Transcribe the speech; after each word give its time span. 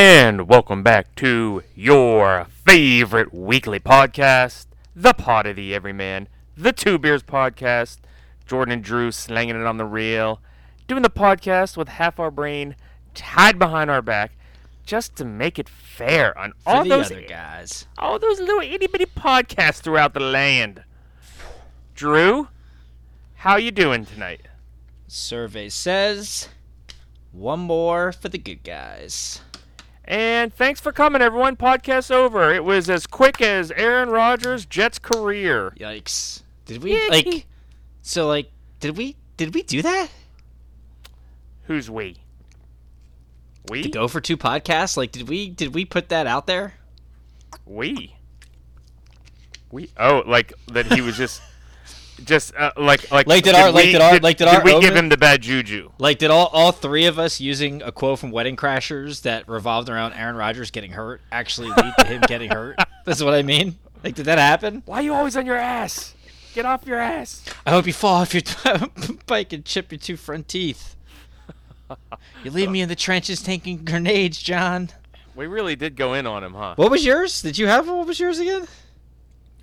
And 0.00 0.48
welcome 0.48 0.84
back 0.84 1.12
to 1.16 1.64
your 1.74 2.46
favorite 2.64 3.34
weekly 3.34 3.80
podcast, 3.80 4.66
the 4.94 5.12
Pod 5.12 5.44
of 5.48 5.56
the 5.56 5.74
Everyman, 5.74 6.28
the 6.56 6.72
Two 6.72 6.98
Beers 6.98 7.24
podcast. 7.24 7.98
Jordan 8.46 8.74
and 8.74 8.84
Drew 8.84 9.10
slanging 9.10 9.56
it 9.56 9.66
on 9.66 9.76
the 9.76 9.84
reel, 9.84 10.40
doing 10.86 11.02
the 11.02 11.10
podcast 11.10 11.76
with 11.76 11.88
half 11.88 12.20
our 12.20 12.30
brain 12.30 12.76
tied 13.12 13.58
behind 13.58 13.90
our 13.90 14.00
back, 14.00 14.38
just 14.86 15.16
to 15.16 15.24
make 15.24 15.58
it 15.58 15.68
fair 15.68 16.38
on 16.38 16.52
For 16.60 16.70
all 16.70 16.84
the 16.84 16.90
those 16.90 17.10
other 17.10 17.22
guys. 17.22 17.88
all 17.98 18.20
those 18.20 18.38
little 18.38 18.60
itty 18.60 18.86
bitty 18.86 19.06
podcasts 19.06 19.80
throughout 19.80 20.14
the 20.14 20.20
land. 20.20 20.84
Drew, 21.96 22.46
how 23.38 23.56
you 23.56 23.72
doing 23.72 24.06
tonight? 24.06 24.42
Survey 25.08 25.68
says 25.68 26.48
one 27.32 27.58
more 27.58 28.12
for 28.12 28.28
the 28.28 28.38
good 28.38 28.62
guys. 28.62 29.40
And 30.08 30.54
thanks 30.54 30.80
for 30.80 30.90
coming, 30.90 31.20
everyone. 31.20 31.56
Podcast 31.56 32.10
over. 32.10 32.50
It 32.50 32.64
was 32.64 32.88
as 32.88 33.06
quick 33.06 33.42
as 33.42 33.70
Aaron 33.72 34.08
Rodgers' 34.08 34.64
Jets 34.64 34.98
career. 34.98 35.74
Yikes. 35.78 36.40
Did 36.64 36.82
we 36.82 37.08
like 37.10 37.46
so 38.00 38.26
like 38.26 38.50
did 38.80 38.96
we 38.96 39.16
did 39.36 39.54
we 39.54 39.62
do 39.62 39.82
that? 39.82 40.08
Who's 41.64 41.90
we? 41.90 42.16
We? 43.68 43.82
To 43.82 43.90
go 43.90 44.08
for 44.08 44.22
two 44.22 44.38
podcasts? 44.38 44.96
Like 44.96 45.12
did 45.12 45.28
we 45.28 45.50
did 45.50 45.74
we 45.74 45.84
put 45.84 46.08
that 46.08 46.26
out 46.26 46.46
there? 46.46 46.74
We? 47.66 48.16
We? 49.70 49.90
Oh, 49.98 50.22
like 50.26 50.54
that 50.68 50.86
he 50.86 51.02
was 51.02 51.18
just, 51.18 51.42
just 52.24 52.54
uh, 52.54 52.72
like 52.76 53.10
like. 53.10 53.26
Like, 53.26 53.44
did 53.44 53.54
our- 53.54 53.70
like, 53.70 53.86
we- 53.86 53.92
did 53.92 54.00
our- 54.00 54.18
like, 54.18 54.36
did 54.36 54.48
our 54.48 54.62
we 54.62 54.78
give 54.80 54.94
him 54.96 55.08
the 55.08 55.16
bad 55.16 55.42
juju? 55.42 55.90
Like 55.98 56.18
did 56.18 56.30
all 56.30 56.46
all 56.52 56.72
three 56.72 57.06
of 57.06 57.18
us 57.18 57.40
using 57.40 57.82
a 57.82 57.92
quote 57.92 58.18
from 58.18 58.30
Wedding 58.30 58.56
Crashers 58.56 59.22
that 59.22 59.48
revolved 59.48 59.88
around 59.88 60.12
Aaron 60.14 60.36
Rodgers 60.36 60.70
getting 60.70 60.92
hurt 60.92 61.20
actually 61.32 61.68
lead 61.68 61.92
to 61.98 62.04
him 62.06 62.20
getting 62.22 62.50
hurt? 62.50 62.76
That's 63.04 63.22
what 63.22 63.34
I 63.34 63.42
mean. 63.42 63.78
Like 64.04 64.14
did 64.14 64.26
that 64.26 64.38
happen? 64.38 64.82
Why 64.86 64.98
are 64.98 65.02
you 65.02 65.14
always 65.14 65.36
on 65.36 65.46
your 65.46 65.56
ass? 65.56 66.14
Get 66.54 66.64
off 66.66 66.86
your 66.86 66.98
ass. 66.98 67.44
I 67.66 67.70
hope 67.70 67.86
you 67.86 67.92
fall 67.92 68.16
off 68.16 68.34
your 68.34 68.42
bike 69.26 69.52
and 69.52 69.64
chip 69.64 69.92
your 69.92 69.98
two 69.98 70.16
front 70.16 70.48
teeth. 70.48 70.94
You 72.44 72.50
leave 72.50 72.70
me 72.70 72.82
in 72.82 72.88
the 72.90 72.94
trenches 72.96 73.42
taking 73.42 73.84
grenades, 73.84 74.40
John. 74.42 74.90
We 75.34 75.46
really 75.46 75.74
did 75.74 75.96
go 75.96 76.12
in 76.14 76.26
on 76.26 76.44
him, 76.44 76.52
huh? 76.52 76.74
What 76.76 76.90
was 76.90 77.04
yours? 77.04 77.40
Did 77.42 77.56
you 77.56 77.66
have 77.66 77.88
what 77.88 78.06
was 78.06 78.20
yours 78.20 78.38
again? 78.38 78.66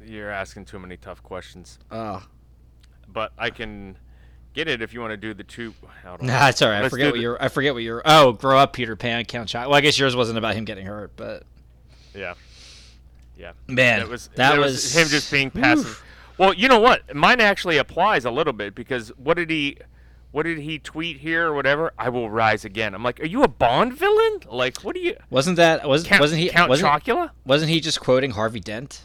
You're 0.03 0.31
asking 0.31 0.66
too 0.66 0.80
many 0.80 0.98
tough 0.98 1.22
questions. 1.22 1.78
Oh, 1.92 2.23
But 3.16 3.31
I 3.38 3.49
can 3.49 3.97
get 4.53 4.67
it 4.67 4.81
if 4.83 4.94
you 4.94 4.99
want 4.99 5.11
to 5.11 5.17
do 5.17 5.33
the 5.33 5.44
two. 5.44 5.73
Nah, 6.21 6.49
it's 6.49 6.61
all 6.61 6.69
right. 6.69 6.77
I 6.77 6.81
Let's 6.81 6.91
forget 6.91 7.05
do 7.05 7.09
what 7.11 7.16
the- 7.16 7.21
your 7.21 7.41
I 7.44 7.47
forget 7.47 7.73
what 7.73 7.81
your 7.81 8.02
oh 8.05 8.33
grow 8.33 8.59
up 8.59 8.73
Peter 8.73 8.95
Pan 8.95 9.25
count 9.25 9.49
child. 9.49 9.69
Well, 9.71 9.77
I 9.77 9.81
guess 9.81 9.97
yours 9.97 10.16
wasn't 10.16 10.38
about 10.38 10.53
him 10.55 10.66
getting 10.66 10.85
hurt, 10.85 11.13
but 11.16 11.43
Yeah. 12.13 12.36
Yeah. 13.38 13.53
man, 13.67 14.02
It 14.02 14.09
was 14.09 14.30
that 14.36 14.55
it 14.55 14.59
was, 14.59 14.95
him 14.95 15.08
just 15.08 15.31
being 15.31 15.49
passive. 15.49 16.03
Well, 16.38 16.53
you 16.53 16.67
know 16.67 16.80
what? 16.80 17.16
Mine 17.16 17.39
actually 17.41 17.77
applies 17.77 18.25
a 18.25 18.31
little 18.31 18.53
bit 18.53 18.75
because 18.75 19.09
what 19.17 19.36
did 19.38 19.49
he 19.49 19.77
what 20.31 20.43
did 20.43 20.59
he 20.59 20.80
tweet 20.80 21.17
here 21.19 21.47
or 21.47 21.53
whatever? 21.53 21.93
I 21.97 22.09
will 22.09 22.30
rise 22.30 22.66
again. 22.66 22.93
I'm 22.93 23.03
like, 23.03 23.21
are 23.21 23.25
you 23.25 23.43
a 23.43 23.47
Bond 23.47 23.93
villain? 23.93 24.41
Like, 24.52 24.80
what 24.81 24.93
do 24.93 24.99
you 25.02 25.16
Wasn't 25.30 25.55
that 25.55 25.88
was 25.88 26.03
Count, 26.03 26.19
wasn't 26.19 26.41
he 26.41 26.49
Count 26.49 26.67
wasn't, 26.69 26.91
Chocula? 26.91 27.31
wasn't 27.45 27.71
he 27.71 27.80
just 27.80 28.02
quoting 28.02 28.31
Harvey 28.31 28.59
Dent 28.59 29.02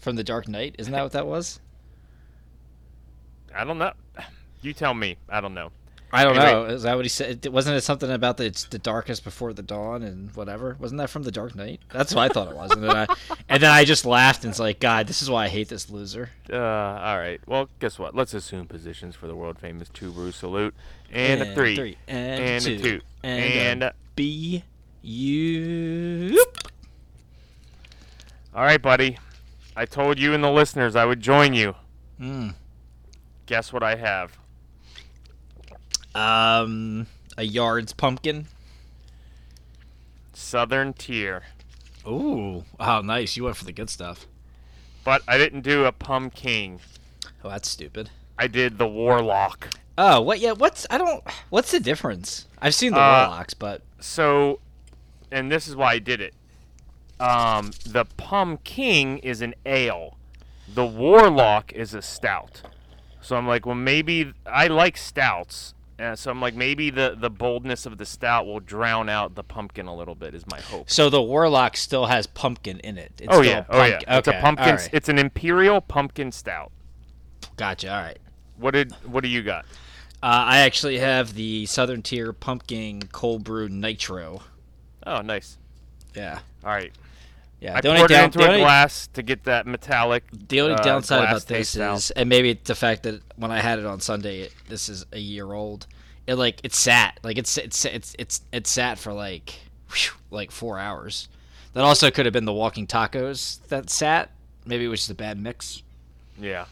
from 0.00 0.16
The 0.16 0.24
Dark 0.24 0.48
Knight? 0.48 0.74
Isn't 0.80 0.92
that 0.92 1.04
what 1.04 1.12
that 1.12 1.28
was? 1.28 1.60
I 3.54 3.64
don't 3.64 3.78
know. 3.78 3.92
You 4.62 4.72
tell 4.72 4.94
me. 4.94 5.16
I 5.28 5.40
don't 5.40 5.54
know. 5.54 5.70
I 6.14 6.24
don't 6.24 6.36
Anyway. 6.36 6.52
know. 6.52 6.64
Is 6.74 6.82
that 6.82 6.94
what 6.94 7.06
he 7.06 7.08
said? 7.08 7.46
Wasn't 7.46 7.74
it 7.74 7.80
something 7.80 8.10
about 8.10 8.36
the 8.36 8.44
it's 8.44 8.64
the 8.64 8.78
darkest 8.78 9.24
before 9.24 9.54
the 9.54 9.62
dawn 9.62 10.02
and 10.02 10.30
whatever? 10.36 10.76
Wasn't 10.78 10.98
that 10.98 11.08
from 11.08 11.22
The 11.22 11.32
Dark 11.32 11.54
Knight? 11.54 11.80
That's 11.90 12.14
what 12.14 12.30
I 12.30 12.32
thought 12.32 12.48
it 12.50 12.54
was. 12.54 12.70
And 12.72 12.82
then 12.84 12.90
I, 12.94 13.06
and 13.48 13.62
then 13.62 13.70
I 13.70 13.84
just 13.86 14.04
laughed 14.04 14.44
and 14.44 14.50
it's 14.50 14.58
like, 14.60 14.78
God, 14.78 15.06
this 15.06 15.22
is 15.22 15.30
why 15.30 15.46
I 15.46 15.48
hate 15.48 15.68
this 15.70 15.88
loser. 15.88 16.28
Uh, 16.52 16.56
all 16.58 17.18
right. 17.18 17.40
Well, 17.46 17.70
guess 17.80 17.98
what? 17.98 18.14
Let's 18.14 18.34
assume 18.34 18.66
positions 18.66 19.16
for 19.16 19.26
the 19.26 19.34
world 19.34 19.58
famous 19.58 19.88
two 19.88 20.12
brew 20.12 20.32
salute 20.32 20.74
and, 21.10 21.40
a 21.42 21.54
three, 21.54 21.96
and, 22.06 22.42
and 22.44 22.62
two, 22.64 22.74
a 22.74 22.78
two 22.78 23.00
and, 23.22 23.42
and 23.42 23.82
a 23.84 23.94
B 24.14 24.64
U. 25.00 26.44
all 28.54 28.64
right, 28.64 28.80
buddy. 28.82 29.18
I 29.74 29.86
told 29.86 30.18
you 30.18 30.34
and 30.34 30.44
the 30.44 30.50
listeners 30.50 30.94
I 30.94 31.06
would 31.06 31.20
join 31.20 31.54
you. 31.54 31.74
Mm. 32.20 32.54
Guess 33.46 33.72
what 33.72 33.82
I 33.82 33.96
have? 33.96 34.38
Um, 36.14 37.06
a 37.36 37.44
yard's 37.44 37.92
pumpkin. 37.92 38.46
Southern 40.32 40.92
Tier. 40.92 41.42
Ooh, 42.06 42.64
oh, 42.80 43.00
nice. 43.00 43.36
You 43.36 43.44
went 43.44 43.56
for 43.56 43.64
the 43.64 43.72
good 43.72 43.90
stuff. 43.90 44.26
But 45.04 45.22
I 45.26 45.38
didn't 45.38 45.62
do 45.62 45.84
a 45.84 45.92
pumpkin. 45.92 46.80
Oh, 47.44 47.50
that's 47.50 47.68
stupid. 47.68 48.10
I 48.38 48.46
did 48.46 48.78
the 48.78 48.86
Warlock. 48.88 49.68
Oh, 49.98 50.20
what? 50.20 50.38
Yeah, 50.40 50.52
what's 50.52 50.86
I 50.90 50.98
don't. 50.98 51.22
What's 51.50 51.70
the 51.70 51.80
difference? 51.80 52.46
I've 52.60 52.74
seen 52.74 52.92
the 52.92 53.00
Uh, 53.00 53.26
warlocks, 53.28 53.52
but 53.54 53.82
So, 54.00 54.58
and 55.30 55.52
this 55.52 55.68
is 55.68 55.76
why 55.76 55.92
I 55.92 55.98
did 55.98 56.20
it. 56.20 56.34
Um, 57.20 57.72
the 57.84 58.04
pumpkin 58.16 59.18
is 59.18 59.42
an 59.42 59.54
ale. 59.66 60.16
The 60.74 60.86
Warlock 60.86 61.72
is 61.72 61.92
a 61.94 62.00
stout. 62.02 62.62
So 63.22 63.36
I'm 63.36 63.46
like, 63.46 63.64
well, 63.66 63.74
maybe 63.74 64.32
I 64.44 64.66
like 64.66 64.96
stouts. 64.96 65.74
Uh, 65.98 66.16
so 66.16 66.30
I'm 66.30 66.40
like, 66.40 66.54
maybe 66.54 66.90
the, 66.90 67.14
the 67.16 67.30
boldness 67.30 67.86
of 67.86 67.96
the 67.96 68.04
stout 68.04 68.44
will 68.46 68.58
drown 68.58 69.08
out 69.08 69.36
the 69.36 69.44
pumpkin 69.44 69.86
a 69.86 69.94
little 69.94 70.16
bit. 70.16 70.34
Is 70.34 70.44
my 70.48 70.60
hope. 70.60 70.90
so 70.90 71.08
the 71.08 71.22
warlock 71.22 71.76
still 71.76 72.06
has 72.06 72.26
pumpkin 72.26 72.80
in 72.80 72.98
it. 72.98 73.12
It's 73.18 73.28
oh 73.30 73.40
still 73.42 73.44
yeah, 73.52 73.64
oh 73.68 73.84
yeah. 73.84 73.98
pump- 73.98 74.18
It's 74.18 74.28
a 74.28 74.40
pumpkin. 74.40 74.74
right. 74.76 74.90
It's 74.92 75.08
an 75.08 75.18
imperial 75.18 75.80
pumpkin 75.80 76.32
stout. 76.32 76.72
Gotcha. 77.56 77.94
All 77.94 78.02
right. 78.02 78.18
What 78.56 78.72
did 78.72 78.92
what 79.06 79.22
do 79.22 79.28
you 79.28 79.42
got? 79.42 79.64
Uh, 80.22 80.26
I 80.46 80.58
actually 80.58 80.98
have 80.98 81.34
the 81.34 81.66
Southern 81.66 82.00
Tier 82.02 82.32
Pumpkin 82.32 83.02
Cold 83.12 83.42
Brew 83.44 83.68
Nitro. 83.68 84.42
Oh, 85.04 85.20
nice. 85.20 85.58
Yeah. 86.14 86.38
All 86.64 86.70
right. 86.70 86.92
Yeah. 87.62 87.74
I 87.82 87.86
only, 87.86 88.00
poured 88.00 88.10
it 88.10 88.14
down, 88.14 88.24
into 88.24 88.38
the, 88.38 88.44
a 88.44 88.48
only, 88.48 88.60
glass 88.60 89.06
to 89.12 89.22
get 89.22 89.44
that 89.44 89.68
metallic. 89.68 90.24
the 90.32 90.60
only 90.62 90.74
uh, 90.74 90.82
downside 90.82 91.28
about 91.28 91.46
this 91.46 91.76
is, 91.76 92.10
and 92.10 92.28
maybe 92.28 92.54
the 92.54 92.74
fact 92.74 93.04
that 93.04 93.22
when 93.36 93.52
I 93.52 93.60
had 93.60 93.78
it 93.78 93.86
on 93.86 94.00
Sunday, 94.00 94.40
it, 94.40 94.54
this 94.68 94.88
is 94.88 95.06
a 95.12 95.20
year 95.20 95.52
old. 95.52 95.86
It 96.26 96.34
like 96.34 96.60
it 96.64 96.74
sat 96.74 97.20
like 97.22 97.38
it's 97.38 97.56
it's 97.58 97.84
it's 97.84 98.16
it's 98.18 98.42
it 98.52 98.66
sat 98.66 98.98
for 98.98 99.12
like 99.12 99.54
whew, 99.92 100.12
like 100.30 100.50
four 100.50 100.78
hours. 100.78 101.28
That 101.74 101.84
also 101.84 102.10
could 102.10 102.26
have 102.26 102.32
been 102.32 102.46
the 102.46 102.52
walking 102.52 102.86
tacos 102.86 103.60
that 103.68 103.90
sat. 103.90 104.30
Maybe 104.66 104.84
it 104.84 104.88
was 104.88 105.00
just 105.00 105.10
a 105.10 105.14
bad 105.14 105.38
mix. 105.38 105.82
Yeah. 106.38 106.66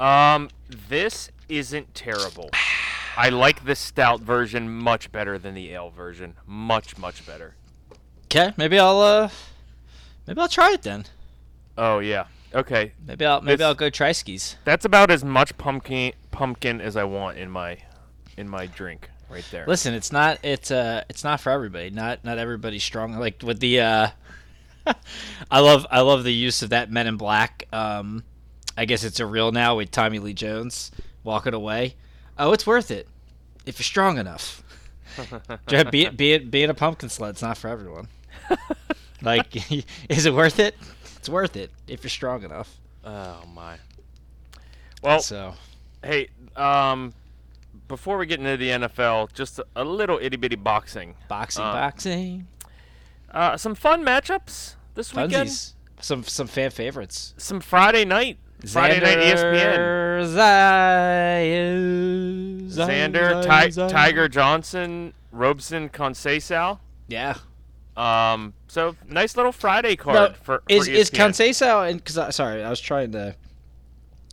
Um, 0.00 0.50
this 0.88 1.30
isn't 1.48 1.94
terrible. 1.94 2.50
I 3.16 3.28
like 3.28 3.64
the 3.64 3.76
stout 3.76 4.20
version 4.20 4.68
much 4.68 5.12
better 5.12 5.38
than 5.38 5.54
the 5.54 5.70
ale 5.70 5.90
version. 5.90 6.34
Much, 6.46 6.98
much 6.98 7.24
better. 7.24 7.54
Okay, 8.34 8.52
maybe 8.56 8.78
I'll 8.78 9.00
uh, 9.00 9.28
maybe 10.26 10.40
I'll 10.40 10.48
try 10.48 10.72
it 10.72 10.82
then. 10.82 11.04
Oh 11.78 12.00
yeah. 12.00 12.26
Okay. 12.54 12.92
Maybe 13.06 13.24
I'll 13.24 13.40
maybe 13.40 13.62
I'll 13.62 13.74
go 13.74 13.90
try 13.90 14.12
skis. 14.12 14.56
That's 14.64 14.84
about 14.84 15.10
as 15.10 15.24
much 15.24 15.56
pumpkin 15.58 16.12
pumpkin 16.30 16.80
as 16.80 16.96
I 16.96 17.04
want 17.04 17.38
in 17.38 17.50
my 17.50 17.78
in 18.36 18.48
my 18.48 18.66
drink 18.66 19.08
right 19.30 19.44
there. 19.50 19.64
Listen, 19.66 19.94
it's 19.94 20.12
not 20.12 20.38
it's 20.42 20.70
uh 20.70 21.04
it's 21.08 21.24
not 21.24 21.40
for 21.40 21.50
everybody. 21.50 21.90
Not 21.90 22.24
not 22.24 22.38
everybody's 22.38 22.84
strong. 22.84 23.18
Like 23.18 23.42
with 23.42 23.60
the 23.60 23.80
uh, 23.80 24.08
I 25.50 25.60
love 25.60 25.86
I 25.90 26.00
love 26.00 26.24
the 26.24 26.32
use 26.32 26.62
of 26.62 26.70
that 26.70 26.90
Men 26.90 27.06
in 27.06 27.16
Black. 27.16 27.68
Um, 27.72 28.24
I 28.76 28.84
guess 28.84 29.04
it's 29.04 29.20
a 29.20 29.26
real 29.26 29.52
now 29.52 29.76
with 29.76 29.90
Tommy 29.90 30.18
Lee 30.18 30.34
Jones 30.34 30.90
walking 31.22 31.54
away. 31.54 31.94
Oh, 32.38 32.52
it's 32.52 32.66
worth 32.66 32.90
it 32.90 33.08
if 33.66 33.78
you're 33.78 33.84
strong 33.84 34.18
enough. 34.18 34.62
Ju- 35.68 35.84
be 35.90 36.02
it, 36.06 36.16
be 36.16 36.32
it 36.32 36.50
being 36.50 36.70
a 36.70 36.74
pumpkin 36.74 37.08
sled's 37.08 37.42
not 37.42 37.56
for 37.56 37.68
everyone. 37.68 38.08
like, 39.22 39.54
is 40.08 40.26
it 40.26 40.34
worth 40.34 40.58
it? 40.58 40.76
It's 41.16 41.28
worth 41.28 41.56
it 41.56 41.70
if 41.88 42.02
you're 42.02 42.10
strong 42.10 42.42
enough. 42.42 42.76
Oh 43.04 43.42
my. 43.54 43.76
Well, 45.02 45.20
So 45.20 45.54
hey, 46.02 46.28
um, 46.56 47.12
before 47.88 48.16
we 48.18 48.26
get 48.26 48.38
into 48.40 48.56
the 48.56 48.68
NFL, 48.70 49.32
just 49.34 49.58
a, 49.58 49.66
a 49.76 49.84
little 49.84 50.18
itty 50.20 50.36
bitty 50.36 50.56
boxing. 50.56 51.14
boxing, 51.28 51.64
Uh, 51.64 51.72
boxing, 51.72 52.46
Uh, 53.30 53.56
some 53.56 53.74
fun 53.74 54.02
matchups 54.04 54.74
this 54.94 55.14
weekend. 55.14 55.50
some 56.00 56.22
some 56.24 56.46
fan 56.46 56.70
favorites. 56.70 57.34
Some 57.36 57.60
Friday 57.60 58.04
night. 58.04 58.38
Friday 58.66 59.00
night 59.00 59.18
E 59.18 59.32
ESPN. 59.32 60.24
Xander, 62.64 62.68
Xander, 62.70 63.42
Ti- 63.88 63.92
Tiger 63.92 64.28
Johnson, 64.28 65.12
Robson 65.32 65.88
Conceição. 65.90 66.78
Yeah. 67.08 67.34
Um, 67.96 68.54
so 68.66 68.96
nice 69.08 69.36
little 69.36 69.52
Friday 69.52 69.94
card 69.96 70.14
No, 70.16 70.28
for, 70.42 70.58
for 70.58 70.62
is 70.68 70.88
is 70.88 71.10
ESPN. 71.10 71.28
Conceição 71.28 71.88
and 71.90 72.02
because 72.02 72.34
sorry, 72.34 72.62
I 72.62 72.70
was 72.70 72.80
trying 72.80 73.12
to. 73.12 73.36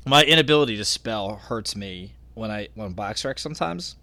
My 0.05 0.23
inability 0.23 0.77
to 0.77 0.85
spell 0.85 1.35
hurts 1.35 1.75
me 1.75 2.13
when 2.33 2.49
I 2.49 2.69
when 2.73 2.93
box 2.93 3.23
rec 3.23 3.37
sometimes. 3.37 3.97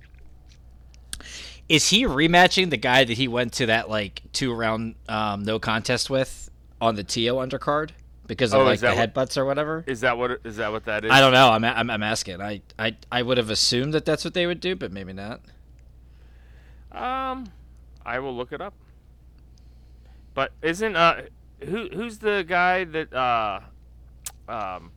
is 1.68 1.88
he 1.90 2.04
rematching 2.06 2.70
the 2.70 2.76
guy 2.76 3.02
that 3.04 3.16
he 3.16 3.26
went 3.26 3.52
to 3.54 3.66
that 3.66 3.90
like 3.90 4.22
two 4.32 4.54
round 4.54 4.94
um, 5.08 5.42
no 5.42 5.58
contest 5.58 6.08
with 6.08 6.48
on 6.80 6.94
the 6.94 7.02
Tio 7.02 7.38
undercard 7.44 7.90
because 8.28 8.54
of 8.54 8.60
Oh, 8.60 8.64
like 8.64 8.78
the 8.78 8.94
what- 8.94 9.12
headbutts 9.12 9.36
or 9.36 9.44
whatever? 9.44 9.82
Is 9.88 10.02
that 10.02 10.16
what? 10.16 10.40
Is 10.44 10.56
that 10.58 10.70
what 10.70 10.84
that 10.84 11.04
is? 11.04 11.10
I 11.10 11.18
don't 11.20 11.32
know. 11.32 11.48
I'm, 11.48 11.64
I'm 11.64 11.90
I'm 11.90 12.02
asking. 12.04 12.40
I, 12.40 12.62
I 12.78 12.96
I 13.10 13.22
would 13.22 13.38
have 13.38 13.50
assumed 13.50 13.92
that 13.94 14.04
that's 14.04 14.24
what 14.24 14.34
they 14.34 14.46
would 14.46 14.60
do, 14.60 14.76
but 14.76 14.92
maybe 14.92 15.12
not. 15.12 15.40
Um, 16.92 17.46
I 18.06 18.18
will 18.20 18.34
look 18.36 18.52
it 18.52 18.60
up. 18.60 18.74
But 20.38 20.52
isn't 20.62 20.94
uh 20.94 21.22
who 21.64 21.88
who's 21.92 22.18
the 22.18 22.44
guy 22.46 22.84
that 22.84 23.12
uh 23.12 23.58
um 24.48 24.92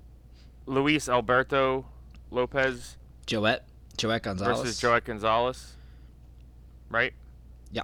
Luis 0.67 1.09
Alberto 1.09 1.87
Lopez 2.29 2.95
Joet, 3.25 3.63
Joet 3.97 4.21
Gonzalez 4.21 4.59
versus 4.59 4.79
Joet 4.79 5.03
Gonzalez? 5.03 5.73
Right? 6.91 7.13
Yeah. 7.71 7.81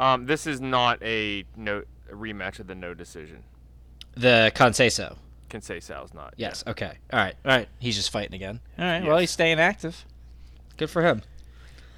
Um, 0.00 0.24
this 0.24 0.46
is 0.46 0.62
not 0.62 1.02
a 1.02 1.44
no 1.54 1.82
a 2.10 2.14
rematch 2.14 2.58
of 2.58 2.66
the 2.66 2.74
no 2.74 2.94
decision. 2.94 3.44
The 4.16 4.50
Conceição. 4.54 5.18
Can 5.50 5.60
say 5.60 5.78
Sal's 5.78 6.14
not. 6.14 6.32
Yes. 6.38 6.64
Okay. 6.66 6.94
All 7.12 7.18
right. 7.18 7.34
All 7.44 7.52
right. 7.52 7.68
He's 7.78 7.96
just 7.96 8.08
fighting 8.08 8.34
again. 8.34 8.60
All 8.78 8.84
right. 8.86 9.04
Well, 9.04 9.18
he's 9.18 9.30
staying 9.30 9.60
active. 9.60 10.06
Good 10.78 10.88
for 10.88 11.02
him. 11.02 11.20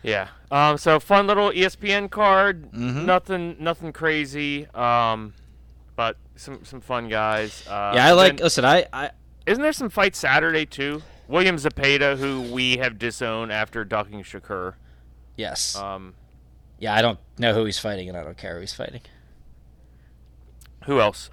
Yeah. 0.02 0.28
Um. 0.50 0.78
So 0.78 0.98
fun 1.00 1.26
little 1.26 1.50
ESPN 1.50 2.10
card. 2.10 2.70
Mhm. 2.72 3.04
Nothing. 3.04 3.56
Nothing 3.60 3.92
crazy. 3.92 4.66
Um. 4.74 5.34
But 5.96 6.16
some 6.36 6.64
some 6.64 6.80
fun 6.80 7.08
guys. 7.08 7.66
Uh, 7.68 7.92
yeah, 7.94 8.06
I 8.06 8.12
like. 8.12 8.36
then- 8.38 8.44
listen, 8.44 8.64
I, 8.64 8.86
I 8.92 9.10
Isn't 9.46 9.62
there 9.62 9.72
some 9.72 9.90
fight 9.90 10.16
Saturday 10.16 10.64
too? 10.66 11.02
William 11.28 11.56
Zepeda, 11.56 12.16
who 12.18 12.42
we 12.52 12.76
have 12.78 12.98
disowned 12.98 13.52
after 13.52 13.84
ducking 13.84 14.22
Shakur. 14.22 14.74
yes. 15.36 15.76
Um. 15.76 16.14
yeah, 16.78 16.94
I 16.94 17.00
don't 17.02 17.18
know 17.38 17.54
who 17.54 17.64
he's 17.64 17.78
fighting, 17.78 18.08
and 18.08 18.18
I 18.18 18.24
don't 18.24 18.36
care 18.36 18.54
who 18.54 18.60
he's 18.60 18.74
fighting. 18.74 19.00
Who 20.86 21.00
else? 21.00 21.30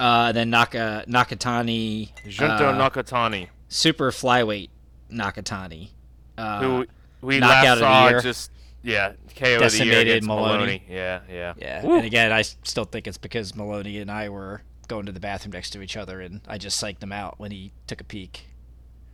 Uh, 0.00 0.32
then 0.32 0.50
Naka 0.50 1.04
Nakatani, 1.06 2.10
Junto 2.26 2.66
uh, 2.70 2.72
Nakatani, 2.90 3.48
super 3.68 4.10
flyweight 4.10 4.70
Nakatani, 5.12 5.90
uh, 6.36 6.60
who 6.60 6.86
we 7.24 7.38
knockout 7.40 7.64
last 7.64 7.72
of 7.72 7.78
the 7.78 7.84
saw 7.84 8.08
year. 8.08 8.20
just 8.20 8.50
yeah 8.82 9.08
KO 9.08 9.14
of 9.14 9.36
the 9.36 9.46
year 9.46 9.58
Decimated 9.60 10.08
against 10.08 10.28
Moloney. 10.28 10.56
Moloney. 10.56 10.82
Yeah. 10.88 11.20
Yeah. 11.30 11.54
yeah. 11.56 11.84
Woo. 11.84 11.96
And 11.96 12.04
again, 12.04 12.32
I 12.32 12.42
still 12.42 12.84
think 12.84 13.06
it's 13.06 13.18
because 13.18 13.54
Moloney 13.54 13.98
and 13.98 14.10
I 14.10 14.28
were 14.28 14.62
going 14.88 15.06
to 15.06 15.12
the 15.12 15.20
bathroom 15.20 15.52
next 15.52 15.70
to 15.70 15.82
each 15.82 15.96
other, 15.96 16.20
and 16.20 16.40
I 16.46 16.58
just 16.58 16.82
psyched 16.82 17.02
him 17.02 17.12
out 17.12 17.38
when 17.38 17.50
he 17.50 17.72
took 17.86 18.00
a 18.00 18.04
peek. 18.04 18.46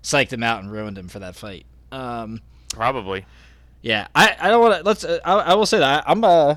Psyched 0.02 0.32
him 0.32 0.42
out 0.42 0.62
and 0.62 0.72
ruined 0.72 0.98
him 0.98 1.08
for 1.08 1.18
that 1.20 1.36
fight. 1.36 1.66
Um, 1.92 2.40
Probably. 2.70 3.26
Yeah, 3.82 4.08
I, 4.14 4.36
I 4.38 4.48
don't 4.48 4.60
want 4.60 4.74
to. 4.78 4.82
Let's. 4.82 5.04
Uh, 5.04 5.20
I, 5.24 5.34
I 5.34 5.54
will 5.54 5.66
say 5.66 5.78
that 5.78 6.04
I'm. 6.06 6.22
Uh, 6.24 6.56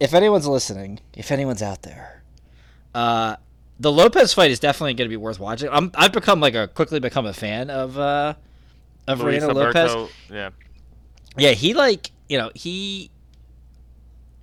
if 0.00 0.14
anyone's 0.14 0.46
listening, 0.46 1.00
if 1.14 1.30
anyone's 1.30 1.62
out 1.62 1.82
there, 1.82 2.22
uh, 2.94 3.36
the 3.78 3.92
Lopez 3.92 4.32
fight 4.32 4.50
is 4.50 4.58
definitely 4.58 4.94
going 4.94 5.08
to 5.08 5.12
be 5.12 5.16
worth 5.16 5.38
watching. 5.38 5.68
I'm. 5.70 5.90
I've 5.94 6.12
become 6.12 6.40
like 6.40 6.54
a 6.54 6.66
quickly 6.68 6.98
become 6.98 7.26
a 7.26 7.32
fan 7.32 7.70
of 7.70 7.98
uh, 7.98 8.34
of 9.06 9.20
Luis 9.20 9.42
Reino 9.42 9.54
Lopez. 9.54 10.10
Yeah. 10.30 10.50
Yeah, 11.38 11.52
he 11.52 11.74
like 11.74 12.10
you 12.28 12.38
know 12.38 12.50
he 12.54 13.10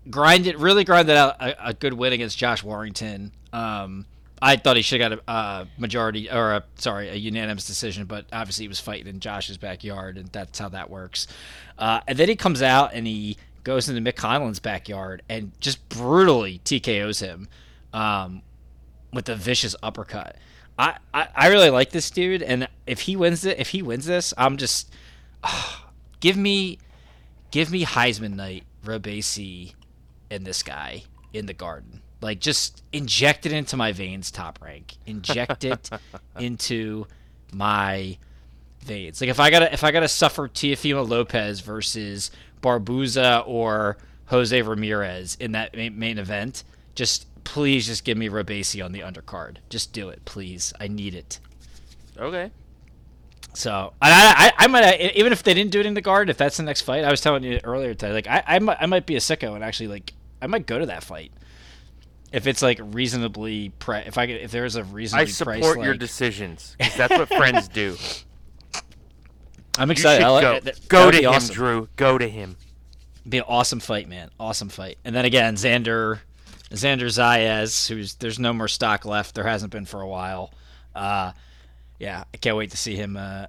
grinded 0.09 0.59
really 0.59 0.83
grinded 0.83 1.15
out 1.15 1.41
a, 1.41 1.69
a 1.69 1.73
good 1.73 1.93
win 1.93 2.13
against 2.13 2.37
Josh 2.37 2.63
Warrington. 2.63 3.31
Um, 3.51 4.05
I 4.41 4.57
thought 4.57 4.75
he 4.75 4.81
should 4.81 4.99
have 4.99 5.11
got 5.11 5.23
a, 5.33 5.67
majority 5.77 6.29
or 6.29 6.51
a, 6.51 6.63
sorry 6.75 7.07
a 7.07 7.15
unanimous 7.15 7.65
decision, 7.65 8.05
but 8.05 8.25
obviously 8.33 8.65
he 8.65 8.67
was 8.67 8.79
fighting 8.79 9.07
in 9.07 9.21
Josh's 9.21 9.57
backyard, 9.57 10.17
and 10.17 10.27
that's 10.27 10.59
how 10.59 10.67
that 10.69 10.89
works. 10.89 11.27
Uh, 11.77 12.01
and 12.09 12.17
then 12.17 12.27
he 12.27 12.35
comes 12.35 12.61
out 12.61 12.91
and 12.93 13.07
he 13.07 13.37
goes 13.63 13.87
into 13.87 14.01
Mick 14.01 14.17
Conlan's 14.17 14.59
backyard 14.59 15.21
and 15.29 15.53
just 15.61 15.87
brutally 15.87 16.59
TKOs 16.65 17.21
him 17.21 17.47
um, 17.93 18.41
with 19.13 19.29
a 19.29 19.35
vicious 19.35 19.77
uppercut. 19.81 20.35
I, 20.77 20.97
I, 21.13 21.29
I 21.33 21.47
really 21.47 21.69
like 21.69 21.91
this 21.91 22.11
dude, 22.11 22.43
and 22.43 22.67
if 22.85 23.01
he 23.01 23.15
wins 23.15 23.45
it, 23.45 23.59
if 23.59 23.69
he 23.69 23.81
wins 23.81 24.05
this, 24.07 24.33
I'm 24.37 24.57
just 24.57 24.93
give 26.19 26.35
me 26.35 26.79
give 27.53 27.69
me 27.69 27.85
Heisman 27.85 28.33
night, 28.33 28.63
Robeisy, 28.83 29.75
and 30.31 30.44
this 30.44 30.63
guy 30.63 31.03
in 31.33 31.45
the 31.45 31.53
garden. 31.53 32.01
Like 32.19 32.39
just 32.39 32.83
inject 32.91 33.45
it 33.45 33.51
into 33.51 33.77
my 33.77 33.91
veins, 33.91 34.31
top 34.31 34.57
rank. 34.59 34.95
Inject 35.05 35.63
it 35.63 35.88
into 36.39 37.05
my 37.51 38.17
veins. 38.79 39.21
Like 39.21 39.29
if 39.29 39.39
I 39.39 39.51
gotta 39.51 39.71
if 39.71 39.83
I 39.83 39.91
gotta 39.91 40.07
suffer 40.07 40.47
Teofimo 40.47 41.07
Lopez 41.07 41.59
versus 41.59 42.31
Barboza 42.61 43.44
or 43.45 43.97
Jose 44.27 44.59
Ramirez 44.59 45.38
in 45.39 45.51
that 45.51 45.75
main, 45.75 46.17
event, 46.17 46.63
just 46.95 47.27
please 47.44 47.85
just 47.85 48.03
give 48.03 48.17
me 48.17 48.29
Robeisy 48.29 48.83
on 48.83 48.94
the 48.94 49.01
undercard. 49.01 49.57
Just 49.69 49.94
do 49.94 50.09
it, 50.09 50.25
please. 50.25 50.73
I 50.79 50.88
need 50.88 51.13
it. 51.13 51.39
Okay. 52.17 52.50
So 53.55 53.94
I, 54.01 54.51
I, 54.57 54.63
I 54.63 54.67
might 54.67 55.00
even 55.15 55.31
if 55.31 55.44
they 55.44 55.53
didn't 55.53 55.71
do 55.71 55.79
it 55.79 55.85
in 55.85 55.94
the 55.94 56.01
guard, 56.01 56.29
if 56.29 56.38
that's 56.38 56.57
the 56.57 56.63
next 56.63 56.81
fight, 56.81 57.03
I 57.03 57.11
was 57.11 57.21
telling 57.21 57.44
you 57.44 57.59
earlier 57.63 57.94
today, 57.94 58.11
like 58.13 58.27
I, 58.27 58.44
I 58.47 58.59
might, 58.59 58.77
I 58.81 58.85
might 58.88 59.05
be 59.05 59.15
a 59.15 59.19
sicko 59.19 59.53
and 59.55 59.63
actually 59.63 59.88
like 59.88 60.13
I 60.41 60.47
might 60.47 60.65
go 60.65 60.79
to 60.79 60.88
that 60.88 61.03
fight 61.03 61.31
if 62.31 62.47
it's 62.47 62.61
like 62.63 62.79
reasonably 62.81 63.69
pre. 63.79 64.00
If 64.00 64.17
I 64.17 64.23
if 64.25 64.51
there's 64.51 64.75
a 64.75 64.83
reasonably 64.83 65.27
I 65.27 65.29
support 65.29 65.59
priced, 65.61 65.75
your 65.77 65.94
like- 65.94 66.00
decisions 66.00 66.75
because 66.77 66.95
that's 66.97 67.17
what 67.17 67.27
friends 67.29 67.67
do. 67.67 67.95
I'm 69.77 69.89
excited. 69.91 70.21
should 70.23 70.31
I 70.31 70.41
go. 70.41 70.59
That- 70.59 70.88
Go 70.88 71.11
to 71.11 71.17
him, 71.17 71.29
awesome. 71.29 71.55
Drew. 71.55 71.89
Go 71.95 72.17
to 72.17 72.27
him. 72.27 72.57
Be 73.27 73.38
an 73.38 73.45
awesome 73.47 73.79
fight, 73.79 74.07
man. 74.09 74.29
Awesome 74.39 74.69
fight. 74.69 74.97
And 75.05 75.15
then 75.15 75.25
again, 75.25 75.55
Xander, 75.55 76.19
Xander 76.71 77.05
Zayas, 77.05 77.88
who's 77.88 78.15
there's 78.15 78.38
no 78.39 78.51
more 78.53 78.67
stock 78.67 79.05
left. 79.05 79.33
There 79.35 79.45
hasn't 79.45 79.71
been 79.71 79.85
for 79.85 80.01
a 80.01 80.07
while. 80.07 80.51
Uh, 80.94 81.31
yeah, 81.99 82.23
I 82.33 82.37
can't 82.37 82.57
wait 82.57 82.71
to 82.71 82.77
see 82.77 82.95
him, 82.95 83.17
uh, 83.17 83.47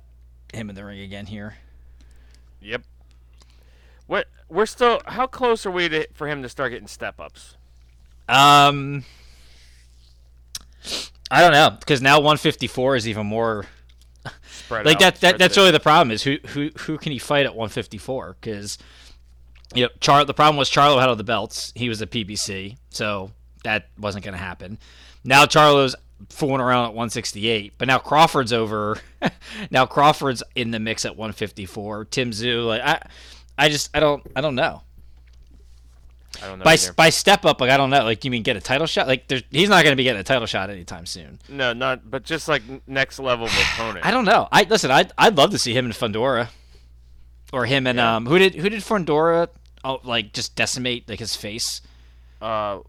him 0.52 0.68
in 0.68 0.76
the 0.76 0.84
ring 0.84 1.00
again 1.00 1.26
here. 1.26 1.56
Yep. 2.60 2.82
What? 4.06 4.28
We're 4.48 4.66
still. 4.66 5.00
How 5.06 5.26
close 5.26 5.66
are 5.66 5.70
we 5.70 5.88
to 5.88 6.06
for 6.14 6.28
him 6.28 6.42
to 6.42 6.48
start 6.48 6.72
getting 6.72 6.88
step 6.88 7.20
ups? 7.20 7.56
Um, 8.28 9.04
I 11.30 11.40
don't 11.40 11.52
know 11.52 11.76
because 11.78 12.00
now 12.00 12.16
154 12.18 12.96
is 12.96 13.08
even 13.08 13.26
more 13.26 13.66
Spread 14.44 14.86
like 14.86 14.96
out, 14.96 15.00
that. 15.16 15.20
That 15.20 15.38
that's 15.38 15.54
thin. 15.54 15.62
really 15.62 15.72
the 15.72 15.80
problem 15.80 16.10
is 16.10 16.22
who 16.22 16.38
who 16.48 16.70
who 16.78 16.98
can 16.98 17.12
he 17.12 17.18
fight 17.18 17.46
at 17.46 17.54
154 17.54 18.36
because 18.40 18.78
you 19.74 19.82
know 19.82 19.88
Char. 20.00 20.24
The 20.24 20.34
problem 20.34 20.56
was 20.56 20.70
Charlo 20.70 20.98
had 21.00 21.08
all 21.08 21.16
the 21.16 21.24
belts. 21.24 21.72
He 21.74 21.88
was 21.88 22.00
a 22.00 22.06
PBC, 22.06 22.76
so 22.90 23.30
that 23.64 23.88
wasn't 23.98 24.24
going 24.24 24.32
to 24.32 24.42
happen. 24.42 24.78
Now 25.24 25.44
Charlo's 25.44 25.96
fooling 26.30 26.60
around 26.60 26.84
at 26.84 26.88
168, 26.94 27.74
but 27.78 27.88
now 27.88 27.98
Crawford's 27.98 28.52
over. 28.52 28.98
now 29.70 29.86
Crawford's 29.86 30.42
in 30.54 30.70
the 30.70 30.80
mix 30.80 31.04
at 31.04 31.16
154. 31.16 32.04
Tim 32.06 32.30
Tszyu, 32.30 32.66
like 32.66 32.82
I, 32.82 33.00
I 33.58 33.68
just 33.68 33.90
I 33.96 34.00
don't 34.00 34.22
I 34.36 34.40
don't 34.40 34.54
know. 34.54 34.82
I 36.42 36.48
don't 36.48 36.58
know. 36.58 36.64
By 36.64 36.72
either. 36.72 36.92
by 36.94 37.10
step 37.10 37.44
up, 37.44 37.60
like 37.60 37.70
I 37.70 37.76
don't 37.76 37.90
know. 37.90 38.02
Like 38.02 38.24
you 38.24 38.30
mean 38.30 38.42
get 38.42 38.56
a 38.56 38.60
title 38.60 38.86
shot? 38.88 39.06
Like 39.06 39.28
there's, 39.28 39.44
he's 39.50 39.68
not 39.68 39.84
going 39.84 39.92
to 39.92 39.96
be 39.96 40.02
getting 40.02 40.20
a 40.20 40.24
title 40.24 40.46
shot 40.46 40.68
anytime 40.68 41.06
soon. 41.06 41.38
no, 41.48 41.72
not. 41.72 42.10
But 42.10 42.24
just 42.24 42.48
like 42.48 42.62
next 42.88 43.18
level 43.20 43.46
opponent. 43.46 44.04
I 44.06 44.10
don't 44.10 44.24
know. 44.24 44.48
I 44.50 44.64
listen. 44.68 44.90
I 44.90 45.06
I'd 45.16 45.36
love 45.36 45.50
to 45.52 45.58
see 45.58 45.74
him 45.74 45.86
in 45.86 45.92
Fundora, 45.92 46.48
or 47.52 47.66
him 47.66 47.86
and 47.86 47.98
Yeah. 47.98 48.16
um 48.16 48.26
who 48.26 48.38
did 48.38 48.56
who 48.56 48.68
did 48.68 48.80
Fundora 48.82 49.48
oh 49.84 50.00
like 50.02 50.32
just 50.32 50.56
decimate 50.56 51.08
like 51.08 51.20
his 51.20 51.36
face? 51.36 51.80
Uh, 52.42 52.80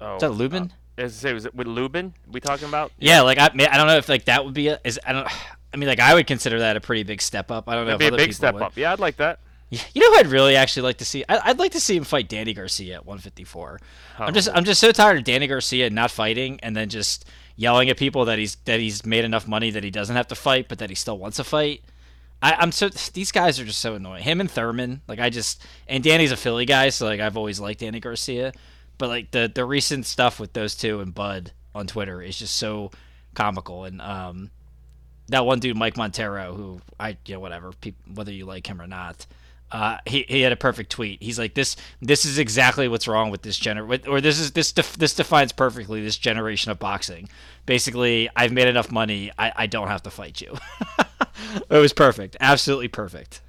oh. 0.00 0.16
Is 0.16 0.20
that 0.20 0.30
Lubin? 0.32 0.64
Uh, 0.64 0.74
as 1.00 1.16
I 1.18 1.28
say, 1.28 1.32
was 1.32 1.44
it 1.46 1.54
with 1.54 1.66
Lubin? 1.66 2.14
We 2.30 2.40
talking 2.40 2.68
about? 2.68 2.92
yeah, 2.98 3.20
like 3.22 3.38
I 3.38 3.46
I 3.46 3.76
don't 3.76 3.86
know 3.86 3.96
if 3.96 4.08
like 4.08 4.26
that 4.26 4.44
would 4.44 4.54
be 4.54 4.68
a 4.68 4.80
is 4.84 4.98
I 5.06 5.12
don't. 5.12 5.26
I 5.72 5.76
mean, 5.76 5.88
like 5.88 6.00
I 6.00 6.14
would 6.14 6.26
consider 6.26 6.58
that 6.60 6.76
a 6.76 6.80
pretty 6.80 7.04
big 7.04 7.22
step 7.22 7.50
up. 7.50 7.68
I 7.68 7.74
don't 7.74 7.86
know 7.86 7.96
That'd 7.96 8.14
if 8.14 8.18
be 8.18 8.22
a 8.22 8.26
big 8.26 8.34
step 8.34 8.54
would. 8.54 8.62
up. 8.62 8.76
Yeah, 8.76 8.92
I'd 8.92 8.98
like 9.00 9.16
that. 9.18 9.38
You 9.70 10.00
know, 10.00 10.10
who 10.10 10.18
I'd 10.18 10.26
really 10.26 10.56
actually 10.56 10.82
like 10.82 10.98
to 10.98 11.04
see. 11.04 11.24
I, 11.28 11.50
I'd 11.50 11.60
like 11.60 11.70
to 11.72 11.80
see 11.80 11.96
him 11.96 12.02
fight 12.02 12.28
Danny 12.28 12.52
Garcia 12.54 12.96
at 12.96 13.06
154. 13.06 13.78
I'm 14.18 14.34
just 14.34 14.48
Oh. 14.48 14.52
I'm 14.52 14.64
just 14.64 14.80
so 14.80 14.90
tired 14.90 15.18
of 15.18 15.22
Danny 15.24 15.46
Garcia 15.46 15.88
not 15.90 16.10
fighting 16.10 16.58
and 16.64 16.74
then 16.74 16.88
just 16.88 17.24
yelling 17.54 17.88
at 17.88 17.96
people 17.96 18.24
that 18.24 18.38
he's 18.40 18.56
that 18.64 18.80
he's 18.80 19.06
made 19.06 19.24
enough 19.24 19.46
money 19.46 19.70
that 19.70 19.84
he 19.84 19.90
doesn't 19.92 20.16
have 20.16 20.26
to 20.28 20.34
fight, 20.34 20.66
but 20.68 20.78
that 20.80 20.88
he 20.90 20.96
still 20.96 21.18
wants 21.18 21.36
to 21.36 21.44
fight. 21.44 21.82
I, 22.42 22.54
I'm 22.58 22.72
so 22.72 22.88
these 22.88 23.30
guys 23.30 23.60
are 23.60 23.64
just 23.64 23.78
so 23.80 23.94
annoying. 23.94 24.24
Him 24.24 24.40
and 24.40 24.50
Thurman, 24.50 25.02
like 25.06 25.20
I 25.20 25.30
just 25.30 25.64
and 25.86 26.02
Danny's 26.02 26.32
a 26.32 26.36
Philly 26.36 26.64
guy, 26.66 26.88
so 26.88 27.06
like 27.06 27.20
I've 27.20 27.36
always 27.36 27.60
liked 27.60 27.78
Danny 27.78 28.00
Garcia, 28.00 28.52
but 29.00 29.08
like 29.08 29.30
the 29.30 29.50
the 29.52 29.64
recent 29.64 30.04
stuff 30.04 30.38
with 30.38 30.52
those 30.52 30.76
two 30.76 31.00
and 31.00 31.12
Bud 31.14 31.52
on 31.74 31.86
Twitter 31.86 32.20
is 32.20 32.38
just 32.38 32.54
so 32.54 32.90
comical 33.34 33.84
and 33.84 34.00
um 34.00 34.50
that 35.28 35.46
one 35.46 35.58
dude 35.58 35.76
Mike 35.76 35.96
Montero 35.96 36.54
who 36.54 36.80
I 37.00 37.16
you 37.26 37.34
know 37.34 37.40
whatever 37.40 37.72
whether 38.14 38.30
you 38.30 38.44
like 38.44 38.68
him 38.68 38.80
or 38.80 38.86
not. 38.86 39.26
Uh, 39.72 39.98
he, 40.04 40.24
he 40.28 40.40
had 40.40 40.50
a 40.50 40.56
perfect 40.56 40.90
tweet. 40.90 41.22
He's 41.22 41.38
like 41.38 41.54
this. 41.54 41.76
This 42.02 42.24
is 42.24 42.38
exactly 42.40 42.88
what's 42.88 43.06
wrong 43.06 43.30
with 43.30 43.42
this 43.42 43.56
gener, 43.56 44.04
or 44.08 44.20
this 44.20 44.40
is 44.40 44.50
this 44.50 44.72
def- 44.72 44.96
this 44.96 45.14
defines 45.14 45.52
perfectly 45.52 46.02
this 46.02 46.18
generation 46.18 46.72
of 46.72 46.80
boxing. 46.80 47.28
Basically, 47.66 48.28
I've 48.34 48.50
made 48.50 48.66
enough 48.66 48.90
money. 48.90 49.30
I, 49.38 49.52
I 49.54 49.66
don't 49.68 49.86
have 49.86 50.02
to 50.02 50.10
fight 50.10 50.40
you. 50.40 50.56
it 51.70 51.78
was 51.78 51.92
perfect, 51.92 52.36
absolutely 52.40 52.88
perfect. 52.88 53.42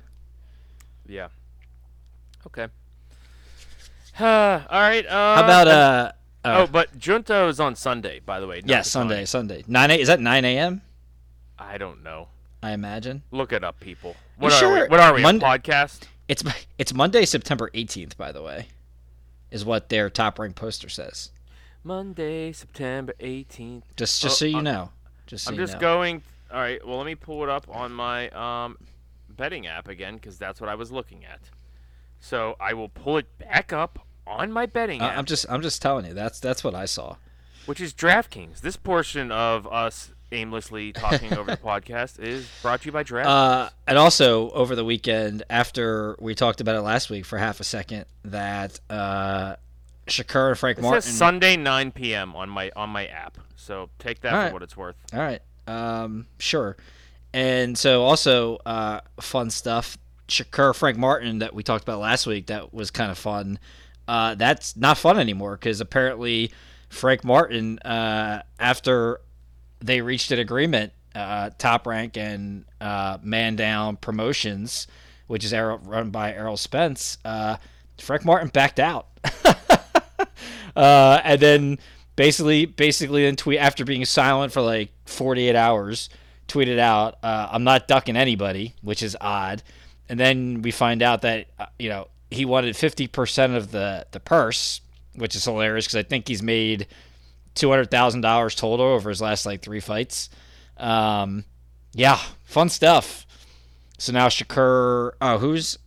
Yeah. 1.08 1.29
Uh, 4.22 4.62
all 4.70 4.80
right. 4.82 5.06
Uh, 5.06 5.36
How 5.36 5.44
about 5.44 5.68
uh? 5.68 6.12
Oh, 6.44 6.50
uh 6.50 6.68
but 6.68 6.98
Junto 6.98 7.48
is 7.50 7.60
on 7.60 7.75
Sunday, 7.75 8.20
by 8.25 8.40
the 8.40 8.48
way. 8.48 8.62
yeah, 8.66 8.82
Sunday. 8.82 9.25
Sunday. 9.25 9.63
Nine 9.68 9.92
a, 9.92 10.00
is 10.00 10.08
that 10.08 10.20
nine 10.20 10.44
a.m. 10.46 10.82
I 11.60 11.78
don't 11.78 12.04
know. 12.04 12.28
I 12.63 12.72
imagine. 12.72 13.24
Look 13.32 13.54
it 13.54 13.63
up, 13.63 13.80
people. 13.80 14.16
What 14.38 14.54
are 14.54 14.60
sure? 14.60 14.84
we? 14.84 14.88
What 14.88 15.00
are 15.00 15.13
we? 15.13 15.22
Monday- 15.22 15.46
podcast? 15.46 16.04
It's 16.28 16.44
it's 16.78 16.94
Monday, 16.94 17.25
September 17.25 17.70
eighteenth. 17.74 18.18
By 18.18 18.32
the 18.32 18.42
way, 18.42 18.68
is 19.51 19.66
what 19.66 19.90
their 19.90 20.10
top 20.10 20.40
ranked 20.40 20.56
poster 20.56 20.90
says. 20.90 21.32
Monday, 21.84 22.51
September 22.51 23.13
18th. 23.20 23.82
Just 23.98 24.22
just 24.22 24.25
Oh, 24.25 24.30
so 24.30 24.46
you 24.46 24.56
I'm- 24.58 24.63
know. 24.63 24.92
Just 25.25 25.46
so 25.46 25.50
I'm 25.51 25.56
you 25.58 25.63
just 25.63 25.74
know. 25.74 25.80
going. 25.80 26.22
All 26.51 26.60
right. 26.60 26.86
Well, 26.86 26.98
let 26.98 27.06
me 27.06 27.16
pull 27.16 27.42
it 27.44 27.50
up 27.50 27.66
on 27.70 27.92
my 27.92 28.30
um, 28.30 28.78
betting 29.30 29.66
app 29.68 29.88
again 29.88 30.16
because 30.16 30.38
that's 30.38 30.60
what 30.62 30.70
I 30.70 30.75
was 30.75 30.92
looking 30.92 31.25
at. 31.25 31.40
So 32.20 32.56
I 32.60 32.74
will 32.74 32.90
pull 32.90 33.18
it 33.18 33.25
back 33.40 33.74
up 33.74 34.00
on 34.28 34.51
my 34.51 34.66
betting 34.66 35.01
app, 35.01 35.18
I'm 35.18 35.25
just 35.25 35.46
I'm 35.50 35.62
just 35.62 35.82
telling 35.82 36.06
you. 36.06 36.13
That's 36.13 36.40
that's 36.40 36.63
what 36.63 36.75
I 36.75 36.86
saw. 36.86 37.16
which 37.66 37.82
is 37.82 37.94
DraftKings. 37.94 38.62
This 38.62 38.75
portion 38.78 39.32
of 39.32 39.68
us 39.68 40.12
aimlessly 40.34 40.94
talking 40.94 41.34
over 41.34 41.51
the 41.51 41.58
podcast 41.63 42.18
is 42.20 42.50
brought 42.62 42.82
to 42.82 42.86
you 42.86 42.92
by 42.92 43.04
DraftKings. 43.04 43.25
Uh, 43.25 43.70
and 43.88 43.98
also 43.98 44.50
over 44.51 44.75
the 44.75 44.86
weekend, 44.86 45.44
after 45.50 46.16
we 46.20 46.34
talked 46.36 46.62
about 46.62 46.75
it 46.75 46.82
last 46.82 47.10
week 47.10 47.25
for 47.25 47.38
half 47.38 47.60
a 47.60 47.63
second, 47.66 48.06
that 48.24 48.80
uh, 48.90 49.56
Shakur 50.08 50.50
and 50.50 50.58
Frank 50.58 50.78
it 50.78 50.82
Martin. 50.82 51.01
says 51.01 51.13
Sunday 51.18 51.58
9 51.58 51.92
p.m. 51.92 52.36
on 52.36 52.50
my 52.50 52.72
on 52.75 52.90
my 52.90 53.08
app. 53.08 53.38
So 53.58 53.90
take 54.00 54.22
that 54.22 54.34
All 54.34 54.40
for 54.40 54.44
right. 54.46 54.54
what 54.54 54.63
it's 54.63 54.78
worth. 54.78 54.96
All 55.13 55.20
right. 55.20 55.42
Um, 55.68 56.28
sure. 56.40 56.78
And 57.34 57.78
so 57.78 58.01
also 58.04 58.58
uh, 58.66 59.01
fun 59.20 59.50
stuff. 59.50 59.98
Shakur 60.28 60.74
Frank 60.75 60.98
Martin 60.98 61.40
that 61.40 61.54
we 61.54 61.62
talked 61.63 61.84
about 61.84 62.00
last 62.00 62.25
week 62.25 62.48
that 62.48 62.74
was 62.74 62.90
kind 62.90 63.12
of 63.12 63.18
fun. 63.18 63.60
Uh, 64.12 64.36
that's 64.36 64.75
not 64.75 64.98
fun 64.98 65.18
anymore 65.18 65.56
because 65.56 65.80
apparently 65.80 66.51
Frank 66.89 67.24
Martin 67.24 67.80
uh, 67.80 68.41
after 68.60 69.22
they 69.80 70.01
reached 70.01 70.32
an 70.32 70.39
agreement, 70.39 70.91
uh, 71.15 71.51
Top 71.58 71.88
Rank 71.88 72.18
and 72.18 72.65
uh, 72.82 73.20
Man 73.24 73.56
Down 73.56 73.96
Promotions, 73.96 74.88
which 75.27 75.46
is 75.46 75.53
Errol, 75.53 75.77
run 75.77 76.10
by 76.10 76.34
Errol 76.34 76.58
Spence. 76.58 77.20
Uh, 77.24 77.56
Frank 78.00 78.25
Martin 78.25 78.50
backed 78.50 78.82
out, 78.82 79.08
uh, 80.75 81.22
and 81.24 81.39
then 81.39 81.80
basically, 82.18 82.65
basically, 82.65 83.24
then 83.24 83.38
tweet 83.38 83.60
after 83.60 83.86
being 83.86 84.03
silent 84.03 84.51
for 84.51 84.60
like 84.62 84.91
48 85.06 85.56
hours, 85.56 86.10
tweeted 86.50 86.80
out, 86.80 87.15
uh, 87.24 87.48
"I'm 87.50 87.63
not 87.63 87.88
ducking 87.88 88.18
anybody," 88.18 88.75
which 88.82 89.03
is 89.03 89.15
odd. 89.22 89.63
And 90.10 90.20
then 90.20 90.63
we 90.63 90.72
find 90.72 91.01
out 91.01 91.22
that 91.22 91.48
uh, 91.58 91.68
you 91.80 91.88
know 91.88 92.10
he 92.32 92.46
wanted 92.46 92.76
50% 92.76 93.56
of 93.56 93.72
the 93.72 94.06
the 94.12 94.20
purse, 94.20 94.82
which 95.16 95.36
is 95.36 95.46
hilarious 95.46 95.86
because 95.86 95.98
I 95.98 96.04
think 96.04 96.28
he's 96.28 96.42
made 96.42 96.88
two 97.54 97.70
hundred 97.70 97.92
thousand 97.92 98.22
dollars 98.22 98.56
total 98.56 98.86
over 98.86 99.10
his 99.10 99.22
last 99.22 99.46
like 99.46 99.62
three 99.62 99.80
fights. 99.80 100.30
Um, 100.78 101.44
yeah, 101.94 102.20
fun 102.46 102.70
stuff. 102.70 103.28
So 103.98 104.14
now 104.14 104.28
Shakur, 104.28 105.12
oh, 105.22 105.38
who's 105.38 105.78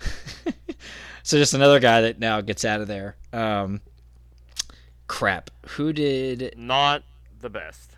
so 1.22 1.38
just 1.38 1.54
another 1.54 1.78
guy 1.78 2.00
that 2.02 2.18
now 2.18 2.40
gets 2.40 2.64
out 2.64 2.80
of 2.80 2.88
there. 2.88 3.16
Um, 3.32 3.80
crap. 5.06 5.50
Who 5.70 5.92
did? 5.92 6.54
Not 6.56 7.02
the 7.40 7.50
best. 7.50 7.92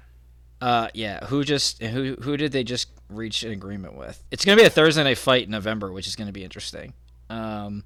Uh, 0.60 0.88
yeah. 0.94 1.24
Who 1.26 1.44
just 1.44 1.82
who 1.82 2.16
who 2.20 2.36
did 2.36 2.52
they 2.52 2.64
just 2.64 2.88
reach 3.08 3.42
an 3.42 3.52
agreement 3.52 3.96
with? 3.96 4.22
It's 4.30 4.44
gonna 4.44 4.60
be 4.60 4.66
a 4.66 4.70
Thursday 4.70 5.04
night 5.04 5.18
fight 5.18 5.44
in 5.44 5.50
November, 5.50 5.92
which 5.92 6.06
is 6.06 6.16
gonna 6.16 6.32
be 6.32 6.44
interesting. 6.44 6.92
Um, 7.30 7.84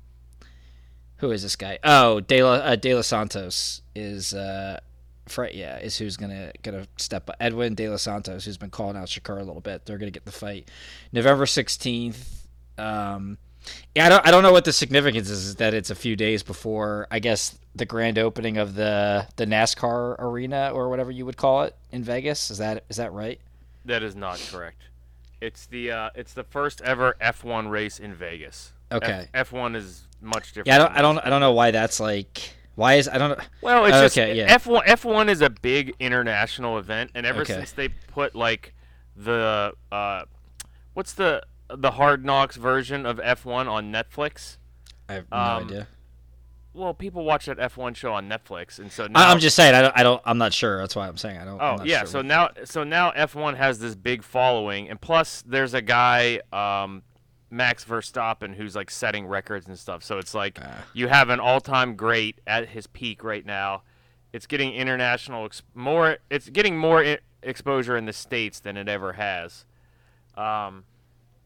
who 1.18 1.30
is 1.30 1.42
this 1.42 1.56
guy? 1.56 1.78
Oh, 1.82 2.20
De 2.20 2.42
La, 2.42 2.54
uh, 2.54 2.76
De 2.76 2.94
Los 2.94 3.06
Santos 3.06 3.82
is 3.94 4.34
uh, 4.34 4.80
Fre- 5.26 5.46
yeah, 5.46 5.78
is 5.78 5.98
who's 5.98 6.16
gonna 6.16 6.52
gonna 6.62 6.86
step 6.96 7.28
up. 7.28 7.36
Edwin 7.40 7.74
De 7.74 7.88
Los 7.88 8.02
Santos, 8.02 8.44
who's 8.44 8.56
been 8.56 8.70
calling 8.70 8.96
out 8.96 9.08
Shakur 9.08 9.40
a 9.40 9.44
little 9.44 9.60
bit. 9.60 9.84
They're 9.84 9.98
gonna 9.98 10.10
get 10.10 10.24
the 10.24 10.32
fight 10.32 10.70
November 11.12 11.46
sixteenth. 11.46 12.46
Um, 12.78 13.38
yeah, 13.94 14.06
I 14.06 14.08
don't 14.08 14.26
I 14.26 14.30
don't 14.30 14.42
know 14.42 14.52
what 14.52 14.64
the 14.64 14.72
significance 14.72 15.28
is. 15.28 15.46
Is 15.46 15.56
that 15.56 15.74
it's 15.74 15.90
a 15.90 15.94
few 15.96 16.14
days 16.14 16.42
before 16.42 17.08
I 17.10 17.18
guess 17.18 17.58
the 17.74 17.86
grand 17.86 18.18
opening 18.18 18.56
of 18.56 18.74
the 18.74 19.26
the 19.36 19.46
NASCAR 19.46 20.16
arena 20.20 20.70
or 20.72 20.88
whatever 20.88 21.10
you 21.10 21.26
would 21.26 21.36
call 21.36 21.64
it 21.64 21.74
in 21.90 22.04
Vegas. 22.04 22.50
Is 22.50 22.58
that 22.58 22.84
is 22.88 22.96
that 22.96 23.12
right? 23.12 23.40
That 23.84 24.02
is 24.02 24.14
not 24.14 24.40
correct. 24.52 24.82
It's 25.40 25.66
the 25.66 25.90
uh, 25.90 26.10
it's 26.14 26.34
the 26.34 26.44
first 26.44 26.80
ever 26.82 27.16
F1 27.20 27.68
race 27.68 27.98
in 27.98 28.14
Vegas. 28.14 28.72
Okay. 28.92 29.28
F1 29.34 29.74
is 29.74 30.06
much 30.26 30.48
different. 30.48 30.66
Yeah, 30.68 30.74
I 30.76 30.78
don't 30.78 30.92
I 30.98 31.02
don't 31.02 31.18
I 31.26 31.30
don't 31.30 31.40
know 31.40 31.52
why 31.52 31.70
that's 31.70 32.00
like 32.00 32.50
why 32.74 32.94
is 32.94 33.08
I 33.08 33.16
don't 33.18 33.38
know. 33.38 33.44
Well, 33.62 33.84
it's 33.86 33.96
just 33.98 34.18
Okay, 34.18 34.36
yeah. 34.36 34.56
F1. 34.58 34.84
F1 34.84 35.28
is 35.30 35.40
a 35.40 35.48
big 35.50 35.94
international 35.98 36.78
event, 36.78 37.10
and 37.14 37.24
ever 37.24 37.40
Okay. 37.42 37.54
since 37.54 37.72
they 37.72 37.88
put 37.88 38.34
like 38.34 38.74
the 39.16 39.72
uh, 39.90 40.22
what's 40.94 41.14
the 41.14 41.42
the 41.68 41.92
Hard 41.92 42.24
Knocks 42.24 42.56
version 42.56 43.06
of 43.06 43.18
F1 43.18 43.66
on 43.68 43.90
Netflix? 43.92 44.58
I 45.08 45.14
have 45.14 45.30
no 45.30 45.36
Um, 45.36 45.64
idea. 45.64 45.88
Well, 46.74 46.92
people 46.92 47.24
watch 47.24 47.46
that 47.46 47.56
F1 47.56 47.96
show 47.96 48.12
on 48.12 48.28
Netflix, 48.28 48.78
and 48.78 48.92
so 48.92 49.06
now, 49.06 49.30
I'm 49.30 49.38
just 49.38 49.56
saying 49.56 49.74
I 49.74 49.80
don't 49.80 49.96
I 49.96 50.02
don't 50.02 50.20
I'm 50.26 50.36
not 50.36 50.52
sure. 50.52 50.76
That's 50.78 50.94
why 50.94 51.08
I'm 51.08 51.16
saying 51.16 51.38
I 51.38 51.44
don't. 51.46 51.58
I'm 51.60 51.80
Oh 51.80 51.84
yeah, 51.84 52.00
sure 52.00 52.06
so 52.08 52.22
now 52.22 52.50
so 52.64 52.84
now 52.84 53.12
F1 53.12 53.56
has 53.56 53.78
this 53.78 53.94
big 53.94 54.22
following, 54.22 54.90
and 54.90 55.00
plus 55.00 55.42
there's 55.46 55.72
a 55.72 55.80
guy, 55.80 56.40
um, 56.52 57.02
Max 57.56 57.84
Verstappen, 57.84 58.54
who's 58.54 58.76
like 58.76 58.90
setting 58.90 59.26
records 59.26 59.66
and 59.66 59.78
stuff. 59.78 60.02
So 60.04 60.18
it's 60.18 60.34
like 60.34 60.58
Ah. 60.62 60.84
you 60.92 61.08
have 61.08 61.30
an 61.30 61.40
all-time 61.40 61.96
great 61.96 62.40
at 62.46 62.68
his 62.68 62.86
peak 62.86 63.24
right 63.24 63.44
now. 63.44 63.82
It's 64.32 64.46
getting 64.46 64.72
international 64.74 65.46
ex- 65.46 65.62
more. 65.74 66.18
It's 66.30 66.48
getting 66.50 66.76
more 66.76 67.02
I- 67.04 67.18
exposure 67.42 67.96
in 67.96 68.04
the 68.06 68.12
states 68.12 68.60
than 68.60 68.76
it 68.76 68.88
ever 68.88 69.14
has. 69.14 69.64
Um, 70.36 70.84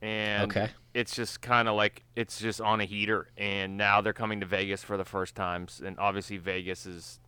and 0.02 0.50
Okay. 0.50 0.70
it's 0.94 1.14
just 1.14 1.40
kind 1.40 1.68
of 1.68 1.76
like 1.76 2.02
it's 2.16 2.40
just 2.40 2.60
on 2.60 2.80
a 2.80 2.84
heater, 2.84 3.28
and 3.36 3.76
now 3.76 4.00
they're 4.00 4.12
coming 4.12 4.40
to 4.40 4.46
Vegas 4.46 4.82
for 4.82 4.96
the 4.96 5.04
first 5.04 5.34
times, 5.36 5.80
and 5.84 5.98
obviously 5.98 6.38
Vegas 6.38 6.86
is, 6.86 7.20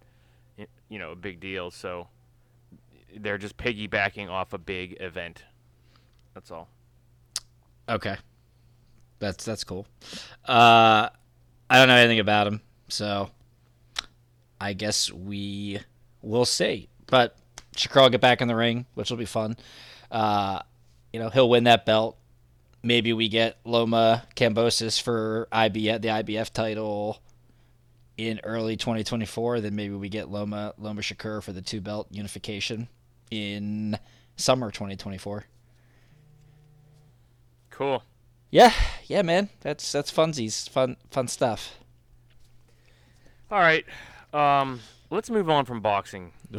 you 0.88 0.98
know, 0.98 1.10
a 1.12 1.16
big 1.16 1.38
deal. 1.38 1.70
So 1.70 2.08
they're 3.14 3.38
just 3.38 3.56
piggybacking 3.58 4.28
off 4.30 4.52
a 4.54 4.58
big 4.58 4.96
event. 5.00 5.44
That's 6.34 6.50
all. 6.50 6.68
Okay. 7.88 8.16
That's 9.22 9.44
that's 9.44 9.62
cool. 9.62 9.86
Uh, 10.44 11.08
I 11.70 11.78
don't 11.78 11.86
know 11.86 11.94
anything 11.94 12.18
about 12.18 12.48
him, 12.48 12.60
so 12.88 13.30
I 14.60 14.72
guess 14.72 15.12
we 15.12 15.78
will 16.22 16.44
see. 16.44 16.88
But 17.06 17.36
Shakur 17.76 18.02
will 18.02 18.10
get 18.10 18.20
back 18.20 18.40
in 18.40 18.48
the 18.48 18.56
ring, 18.56 18.84
which 18.94 19.10
will 19.10 19.16
be 19.16 19.24
fun. 19.24 19.56
Uh, 20.10 20.58
you 21.12 21.20
know, 21.20 21.28
he'll 21.28 21.48
win 21.48 21.64
that 21.64 21.86
belt. 21.86 22.18
Maybe 22.82 23.12
we 23.12 23.28
get 23.28 23.58
Loma 23.64 24.24
Kambosos 24.34 25.00
for 25.00 25.46
IBF, 25.52 26.02
the 26.02 26.08
IBF 26.08 26.50
title 26.50 27.22
in 28.16 28.40
early 28.42 28.76
2024. 28.76 29.60
Then 29.60 29.76
maybe 29.76 29.94
we 29.94 30.08
get 30.08 30.32
Loma 30.32 30.74
Loma 30.78 31.00
Shakur 31.00 31.40
for 31.40 31.52
the 31.52 31.62
two 31.62 31.80
belt 31.80 32.08
unification 32.10 32.88
in 33.30 33.96
summer 34.34 34.72
2024. 34.72 35.44
Cool. 37.70 38.02
Yeah, 38.52 38.72
yeah, 39.06 39.22
man. 39.22 39.48
That's 39.62 39.90
that's 39.90 40.12
funsies, 40.12 40.68
fun 40.68 40.96
fun 41.10 41.26
stuff. 41.26 41.78
All 43.50 43.58
right. 43.58 43.86
Um, 44.34 44.80
let's 45.10 45.30
move 45.30 45.48
on 45.48 45.64
from 45.64 45.80
boxing 45.80 46.32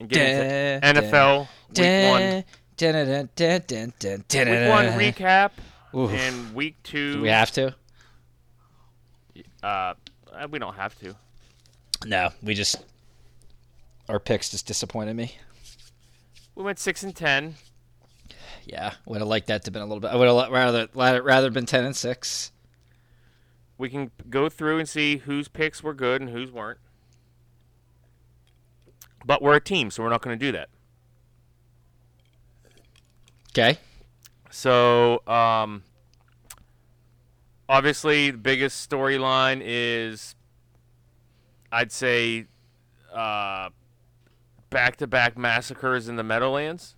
and 0.00 0.08
get 0.08 0.80
Dun, 0.80 0.96
into 0.96 1.02
NFL 1.02 1.48
week 1.76 2.10
one. 2.10 2.44
Dun, 2.78 3.28
dun, 3.36 3.62
dun, 3.66 4.22
dun, 4.28 4.48
Week 4.48 4.68
one 4.70 4.86
recap 4.98 5.50
Oof. 5.94 6.10
and 6.10 6.54
week 6.54 6.76
two. 6.82 7.14
Do 7.14 7.22
we 7.22 7.28
have 7.28 7.50
to? 7.52 7.74
Uh, 9.62 9.92
we 10.48 10.58
don't 10.58 10.74
have 10.74 10.98
to. 11.00 11.14
No, 12.06 12.30
we 12.42 12.54
just 12.54 12.76
our 14.08 14.18
picks 14.18 14.48
just 14.48 14.66
disappointed 14.66 15.16
me. 15.16 15.36
We 16.54 16.64
went 16.64 16.78
six 16.78 17.02
and 17.02 17.14
ten. 17.14 17.56
Yeah, 18.68 18.92
would 19.06 19.20
have 19.20 19.28
liked 19.28 19.46
that 19.46 19.64
to 19.64 19.68
have 19.68 19.72
been 19.72 19.80
a 19.80 19.86
little 19.86 20.00
bit. 20.00 20.10
I 20.10 20.16
would 20.16 20.28
have 20.28 20.52
rather 20.52 20.88
rather 20.94 21.22
rather 21.22 21.50
been 21.50 21.64
ten 21.64 21.86
and 21.86 21.96
six. 21.96 22.52
We 23.78 23.88
can 23.88 24.10
go 24.28 24.50
through 24.50 24.78
and 24.78 24.86
see 24.86 25.16
whose 25.16 25.48
picks 25.48 25.82
were 25.82 25.94
good 25.94 26.20
and 26.20 26.28
whose 26.28 26.52
weren't. 26.52 26.78
But 29.24 29.40
we're 29.40 29.56
a 29.56 29.60
team, 29.60 29.90
so 29.90 30.02
we're 30.02 30.10
not 30.10 30.20
going 30.20 30.38
to 30.38 30.46
do 30.46 30.52
that. 30.52 30.68
Okay. 33.52 33.78
So, 34.50 35.22
um, 35.26 35.82
obviously, 37.68 38.32
the 38.32 38.38
biggest 38.38 38.90
storyline 38.90 39.62
is, 39.64 40.34
I'd 41.72 41.92
say, 41.92 42.46
uh, 43.14 43.70
back-to-back 44.68 45.38
massacres 45.38 46.08
in 46.08 46.16
the 46.16 46.22
Meadowlands. 46.22 46.96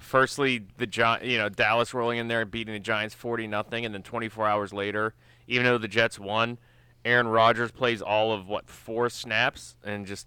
Firstly, 0.00 0.66
the 0.76 0.86
Gi- 0.86 1.18
you 1.22 1.38
know 1.38 1.48
Dallas 1.48 1.94
rolling 1.94 2.18
in 2.18 2.28
there 2.28 2.40
and 2.42 2.50
beating 2.50 2.74
the 2.74 2.80
Giants 2.80 3.14
forty 3.14 3.46
nothing, 3.46 3.84
and 3.84 3.94
then 3.94 4.02
24 4.02 4.46
hours 4.46 4.72
later, 4.72 5.14
even 5.46 5.64
though 5.64 5.78
the 5.78 5.88
Jets 5.88 6.18
won, 6.18 6.58
Aaron 7.04 7.28
Rodgers 7.28 7.70
plays 7.70 8.02
all 8.02 8.32
of 8.32 8.48
what 8.48 8.68
four 8.68 9.08
snaps 9.08 9.76
and 9.84 10.06
just 10.06 10.26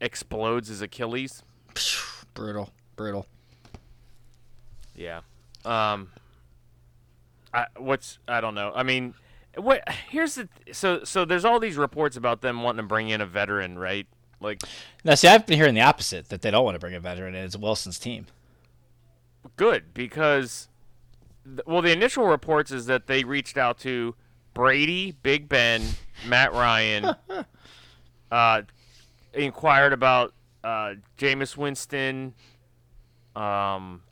explodes 0.00 0.68
his 0.68 0.82
Achilles. 0.82 1.42
brutal, 2.34 2.70
brutal. 2.96 3.26
Yeah. 4.94 5.20
Um. 5.64 6.10
I 7.52 7.66
what's 7.78 8.18
I 8.28 8.40
don't 8.40 8.54
know. 8.54 8.72
I 8.74 8.82
mean, 8.82 9.14
what 9.56 9.88
here's 10.10 10.34
the 10.34 10.48
so 10.72 11.04
so 11.04 11.24
there's 11.24 11.44
all 11.44 11.60
these 11.60 11.76
reports 11.76 12.16
about 12.16 12.40
them 12.40 12.62
wanting 12.62 12.82
to 12.82 12.88
bring 12.88 13.08
in 13.08 13.20
a 13.20 13.26
veteran, 13.26 13.78
right? 13.78 14.06
Like 14.40 14.62
Now, 15.04 15.14
see, 15.14 15.28
I've 15.28 15.46
been 15.46 15.56
hearing 15.58 15.74
the 15.74 15.80
opposite 15.80 16.28
that 16.28 16.42
they 16.42 16.50
don't 16.50 16.64
want 16.64 16.74
to 16.74 16.78
bring 16.80 16.94
a 16.94 17.00
veteran 17.00 17.34
in. 17.34 17.44
It's 17.44 17.56
Wilson's 17.56 17.98
team. 17.98 18.26
Good 19.56 19.94
because 19.94 20.68
th- 21.44 21.60
well 21.66 21.82
the 21.82 21.92
initial 21.92 22.26
reports 22.26 22.70
is 22.70 22.86
that 22.86 23.06
they 23.06 23.24
reached 23.24 23.56
out 23.56 23.78
to 23.78 24.14
Brady, 24.54 25.12
Big 25.22 25.48
Ben, 25.48 25.82
Matt 26.26 26.52
Ryan, 26.52 27.14
uh, 28.30 28.62
inquired 29.32 29.92
about 29.92 30.32
uh, 30.62 30.94
Jameis 31.18 31.56
Winston, 31.56 32.34
um, 33.34 34.02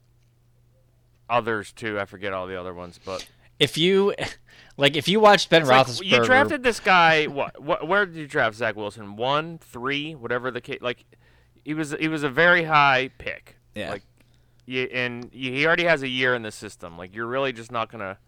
others 1.30 1.72
too. 1.72 1.98
I 1.98 2.04
forget 2.04 2.32
all 2.32 2.46
the 2.46 2.58
other 2.58 2.74
ones, 2.74 2.98
but 3.04 3.26
If 3.58 3.78
you, 3.78 4.14
like, 4.76 4.96
if 4.96 5.06
you 5.08 5.20
watched 5.20 5.48
Ben 5.48 5.62
It's 5.62 5.70
like, 5.70 5.86
Roethlisberger, 5.86 6.04
you 6.04 6.24
drafted 6.24 6.62
this 6.64 6.80
guy. 6.80 7.26
What, 7.26 7.62
what? 7.62 7.86
Where 7.86 8.04
did 8.04 8.16
you 8.16 8.26
draft 8.26 8.56
Zach 8.56 8.74
Wilson? 8.76 9.16
One, 9.16 9.58
three, 9.58 10.14
whatever 10.14 10.50
the 10.50 10.60
case. 10.60 10.80
Like, 10.82 11.04
he 11.64 11.72
was 11.72 11.94
he 11.98 12.08
was 12.08 12.24
a 12.24 12.28
very 12.28 12.64
high 12.64 13.10
pick. 13.18 13.56
Yeah. 13.74 13.92
Like, 13.92 14.02
you, 14.66 14.82
and 14.92 15.30
he 15.32 15.66
already 15.66 15.84
has 15.84 16.02
a 16.02 16.08
year 16.08 16.34
in 16.34 16.42
the 16.42 16.52
system. 16.52 16.96
Like, 16.98 17.14
you're 17.14 17.26
really 17.26 17.52
just 17.52 17.70
not 17.72 17.90
gonna 17.90 18.18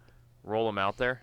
roll 0.42 0.68
him 0.68 0.78
out 0.78 0.96
there. 0.96 1.22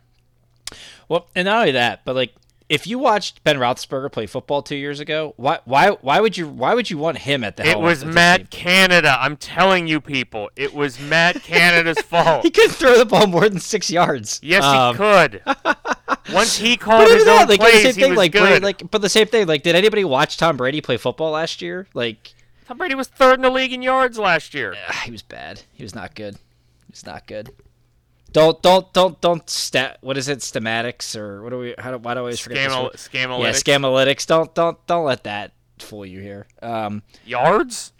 Well, 1.09 1.27
and 1.35 1.45
not 1.45 1.59
only 1.59 1.71
that, 1.73 2.05
but 2.05 2.15
like 2.15 2.33
if 2.69 2.87
you 2.87 2.97
watched 2.97 3.43
Ben 3.43 3.57
Roethlisberger 3.57 4.09
play 4.13 4.25
football 4.27 4.61
two 4.61 4.77
years 4.77 5.01
ago, 5.01 5.33
why 5.35 5.59
why 5.65 5.89
why 5.89 6.21
would 6.21 6.37
you 6.37 6.47
why 6.47 6.73
would 6.73 6.89
you 6.89 6.97
want 6.97 7.17
him 7.17 7.43
at 7.43 7.57
the 7.57 7.67
It 7.67 7.77
was 7.77 8.05
Matt 8.05 8.49
team? 8.49 8.61
Canada. 8.61 9.17
I'm 9.19 9.35
telling 9.35 9.87
you, 9.87 9.99
people, 9.99 10.49
it 10.55 10.73
was 10.73 10.97
Matt 10.97 11.35
Canada's 11.43 11.99
fault. 12.05 12.43
He 12.43 12.49
couldn't 12.51 12.71
throw 12.71 12.97
the 12.97 13.05
ball 13.05 13.27
more 13.27 13.49
than 13.49 13.59
six 13.59 13.89
yards. 13.91 14.39
Yes, 14.41 14.63
Um, 14.63 14.95
he 14.95 14.97
could. 14.97 15.41
Once 16.33 16.55
he 16.55 16.77
called 16.77 17.09
his 17.09 17.25
that, 17.25 17.41
own 17.41 17.49
like 17.49 17.59
the 17.59 17.65
plays, 17.65 17.81
same 17.83 17.93
he 17.95 18.01
thing, 18.01 18.09
was 18.11 18.17
like 18.17 18.31
good. 18.31 18.41
Brady, 18.47 18.63
like, 18.63 18.89
but 18.89 19.01
the 19.01 19.09
same 19.09 19.27
thing. 19.27 19.47
Like, 19.47 19.63
did 19.63 19.75
anybody 19.75 20.05
watch 20.05 20.37
Tom 20.37 20.55
Brady 20.55 20.79
play 20.79 20.95
football 20.95 21.31
last 21.31 21.61
year? 21.61 21.87
Like, 21.93 22.33
Tom 22.71 22.77
Brady 22.77 22.95
was 22.95 23.09
third 23.09 23.33
in 23.33 23.41
the 23.41 23.49
league 23.49 23.73
in 23.73 23.81
yards 23.81 24.17
last 24.17 24.53
year. 24.53 24.73
he 25.03 25.11
was 25.11 25.21
bad. 25.21 25.61
He 25.73 25.83
was 25.83 25.93
not 25.93 26.15
good. 26.15 26.35
He 26.35 26.91
was 26.91 27.05
not 27.05 27.27
good. 27.27 27.49
Don't 28.31 28.61
don't 28.61 28.93
don't 28.93 29.19
don't 29.19 29.49
stat. 29.49 29.97
What 29.99 30.15
is 30.15 30.29
it? 30.29 30.39
Stematics 30.39 31.17
or 31.17 31.43
what 31.43 31.49
do 31.49 31.57
we? 31.57 31.75
How 31.77 31.91
do 31.91 31.97
why 31.97 32.13
do 32.13 32.19
I 32.19 32.21
always 32.21 32.39
forget? 32.39 32.69
this 32.69 32.73
Scamal- 32.73 32.83
word? 32.83 32.93
Scamolytics. 32.93 33.67
Yeah, 33.67 33.77
scamalytics. 33.77 34.25
Don't 34.25 34.55
don't 34.55 34.87
don't 34.87 35.03
let 35.03 35.25
that 35.25 35.51
fool 35.79 36.05
you 36.05 36.21
here. 36.21 36.47
Um, 36.61 37.03
yards. 37.25 37.91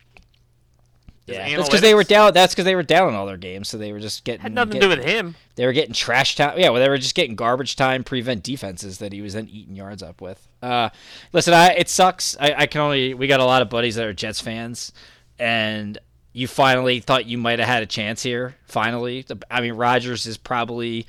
Yeah, 1.26 1.50
that's 1.58 1.68
because 1.68 1.82
they 1.82 1.94
were 1.94 2.06
down. 2.06 2.34
That's 2.34 2.54
because 2.54 2.64
they 2.64 2.76
were 2.76 2.82
down 2.82 3.10
in 3.10 3.16
all 3.16 3.26
their 3.26 3.36
games, 3.36 3.68
so 3.68 3.78
they 3.78 3.92
were 3.92 4.00
just 4.00 4.24
getting 4.24 4.40
Had 4.40 4.54
nothing 4.54 4.76
to 4.76 4.80
do 4.80 4.88
with 4.88 5.04
him. 5.04 5.36
They 5.56 5.66
were 5.66 5.74
getting 5.74 5.94
trash 5.94 6.38
time. 6.38 6.58
Yeah, 6.58 6.70
well, 6.70 6.82
they 6.82 6.88
were 6.88 6.98
just 6.98 7.16
getting 7.16 7.36
garbage 7.36 7.76
time 7.76 8.06
prevent 8.06 8.42
defenses 8.42 9.00
that 9.00 9.12
he 9.12 9.22
was 9.22 9.34
then 9.34 9.50
eating 9.50 9.76
yards 9.76 10.02
up 10.02 10.22
with. 10.22 10.48
Uh, 10.62 10.90
listen, 11.34 11.54
I 11.54 11.70
it 11.70 11.90
sucks. 11.90 12.38
I, 12.40 12.54
I 12.54 12.66
can 12.68 12.82
only 12.82 13.14
we 13.14 13.28
got 13.28 13.40
a 13.40 13.46
lot 13.46 13.62
of 13.62 13.70
buddies 13.70 13.96
that 13.96 14.06
are 14.06 14.14
Jets 14.14 14.40
fans, 14.40 14.92
and 15.40 15.98
you 16.34 16.48
finally 16.48 17.00
thought 17.00 17.26
you 17.26 17.38
might 17.38 17.60
have 17.60 17.68
had 17.68 17.84
a 17.84 17.88
chance 17.88 18.24
here. 18.24 18.56
Finally, 18.66 19.26
I 19.50 19.62
mean, 19.62 19.74
Rodgers 19.74 20.26
is 20.26 20.38
probably 20.38 21.08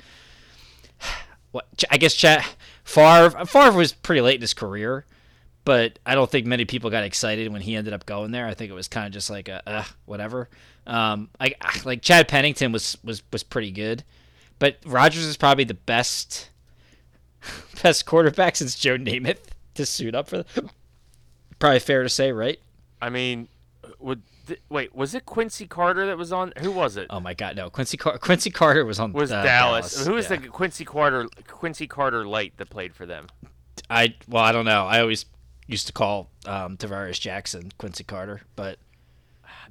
what 1.51 1.67
I 1.91 1.97
guess. 1.97 2.15
Chat 2.15 2.45
Favre 2.83 3.45
Favre 3.45 3.77
was 3.77 3.93
pretty 3.93 4.21
late 4.21 4.35
in 4.35 4.41
his 4.41 4.53
career, 4.53 5.05
but 5.65 5.99
I 6.05 6.15
don't 6.15 6.29
think 6.29 6.45
many 6.45 6.65
people 6.65 6.89
got 6.89 7.03
excited 7.03 7.51
when 7.51 7.61
he 7.61 7.75
ended 7.75 7.93
up 7.93 8.05
going 8.05 8.31
there. 8.31 8.47
I 8.47 8.53
think 8.53 8.71
it 8.71 8.75
was 8.75 8.87
kind 8.87 9.05
of 9.05 9.13
just 9.13 9.29
like 9.29 9.49
a 9.49 9.61
uh, 9.69 9.83
whatever. 10.05 10.49
Um, 10.87 11.29
I 11.39 11.53
like 11.85 12.01
Chad 12.01 12.27
Pennington 12.27 12.71
was 12.71 12.97
was 13.03 13.21
was 13.31 13.43
pretty 13.43 13.71
good, 13.71 14.03
but 14.57 14.77
Rodgers 14.85 15.25
is 15.25 15.37
probably 15.37 15.63
the 15.63 15.73
best 15.73 16.49
best 17.83 18.05
quarterback 18.05 18.55
since 18.55 18.75
Joe 18.75 18.97
Namath 18.97 19.52
to 19.75 19.85
suit 19.85 20.15
up 20.15 20.27
for. 20.27 20.37
The, 20.37 20.69
probably 21.59 21.79
fair 21.79 22.03
to 22.03 22.09
say, 22.09 22.31
right? 22.31 22.59
I 23.01 23.09
mean, 23.09 23.47
would 23.99 24.21
th- 24.47 24.61
wait 24.69 24.95
was 24.95 25.13
it 25.15 25.25
Quincy 25.25 25.67
Carter 25.67 26.05
that 26.07 26.17
was 26.17 26.31
on? 26.31 26.53
Who 26.59 26.71
was 26.71 26.97
it? 26.97 27.07
Oh 27.09 27.19
my 27.19 27.33
God, 27.33 27.55
no! 27.55 27.69
Quincy 27.69 27.97
Car- 27.97 28.17
Quincy 28.17 28.49
Carter 28.49 28.85
was 28.85 28.99
on 28.99 29.13
was 29.13 29.31
uh, 29.31 29.43
Dallas? 29.43 30.05
Who 30.05 30.13
was 30.13 30.29
yeah. 30.29 30.37
the 30.37 30.47
Quincy 30.47 30.85
Carter 30.85 31.27
Quincy 31.47 31.87
Carter 31.87 32.25
light 32.25 32.53
that 32.57 32.69
played 32.69 32.95
for 32.95 33.05
them? 33.05 33.27
I 33.89 34.15
well, 34.27 34.43
I 34.43 34.51
don't 34.51 34.65
know. 34.65 34.85
I 34.85 35.01
always 35.01 35.25
used 35.67 35.87
to 35.87 35.93
call 35.93 36.29
um, 36.45 36.77
Tarvaris 36.77 37.19
Jackson 37.19 37.71
Quincy 37.77 38.03
Carter, 38.03 38.41
but 38.55 38.77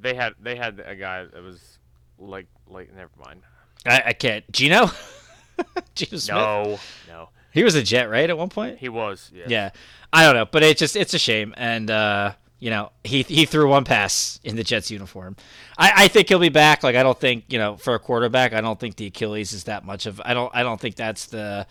They 0.00 0.14
had 0.14 0.34
they 0.40 0.56
had 0.56 0.80
a 0.84 0.94
guy 0.96 1.24
that 1.24 1.42
was 1.42 1.78
like 2.18 2.46
like 2.66 2.94
never 2.94 3.10
mind. 3.24 3.42
I, 3.86 4.02
I 4.06 4.12
can't. 4.12 4.50
Geno, 4.52 4.90
Geno 5.94 6.18
Smith. 6.18 6.28
No, 6.28 6.78
no, 7.08 7.28
He 7.52 7.64
was 7.64 7.74
a 7.74 7.82
Jet, 7.82 8.08
right? 8.08 8.28
At 8.28 8.38
one 8.38 8.48
point. 8.48 8.78
he 8.78 8.88
was. 8.88 9.30
Yes. 9.34 9.48
Yeah, 9.48 9.70
I 10.12 10.24
don't 10.24 10.34
know, 10.34 10.46
but 10.46 10.62
it's 10.62 10.78
just 10.78 10.96
it's 10.96 11.14
a 11.14 11.18
shame, 11.18 11.54
and 11.56 11.90
uh, 11.90 12.32
you 12.58 12.70
know 12.70 12.92
he 13.04 13.22
he 13.22 13.44
threw 13.44 13.68
one 13.68 13.84
pass 13.84 14.40
in 14.42 14.56
the 14.56 14.64
Jets 14.64 14.90
uniform. 14.90 15.36
I, 15.76 16.04
I 16.04 16.08
think 16.08 16.28
he'll 16.28 16.38
be 16.38 16.48
back. 16.48 16.82
Like 16.82 16.96
I 16.96 17.02
don't 17.02 17.18
think 17.18 17.44
you 17.48 17.58
know 17.58 17.76
for 17.76 17.94
a 17.94 17.98
quarterback, 17.98 18.52
I 18.52 18.60
don't 18.60 18.78
think 18.80 18.96
the 18.96 19.06
Achilles 19.06 19.52
is 19.52 19.64
that 19.64 19.84
much 19.84 20.06
of. 20.06 20.20
I 20.24 20.34
don't 20.34 20.50
I 20.54 20.62
don't 20.62 20.80
think 20.80 20.96
that's 20.96 21.26
the 21.26 21.66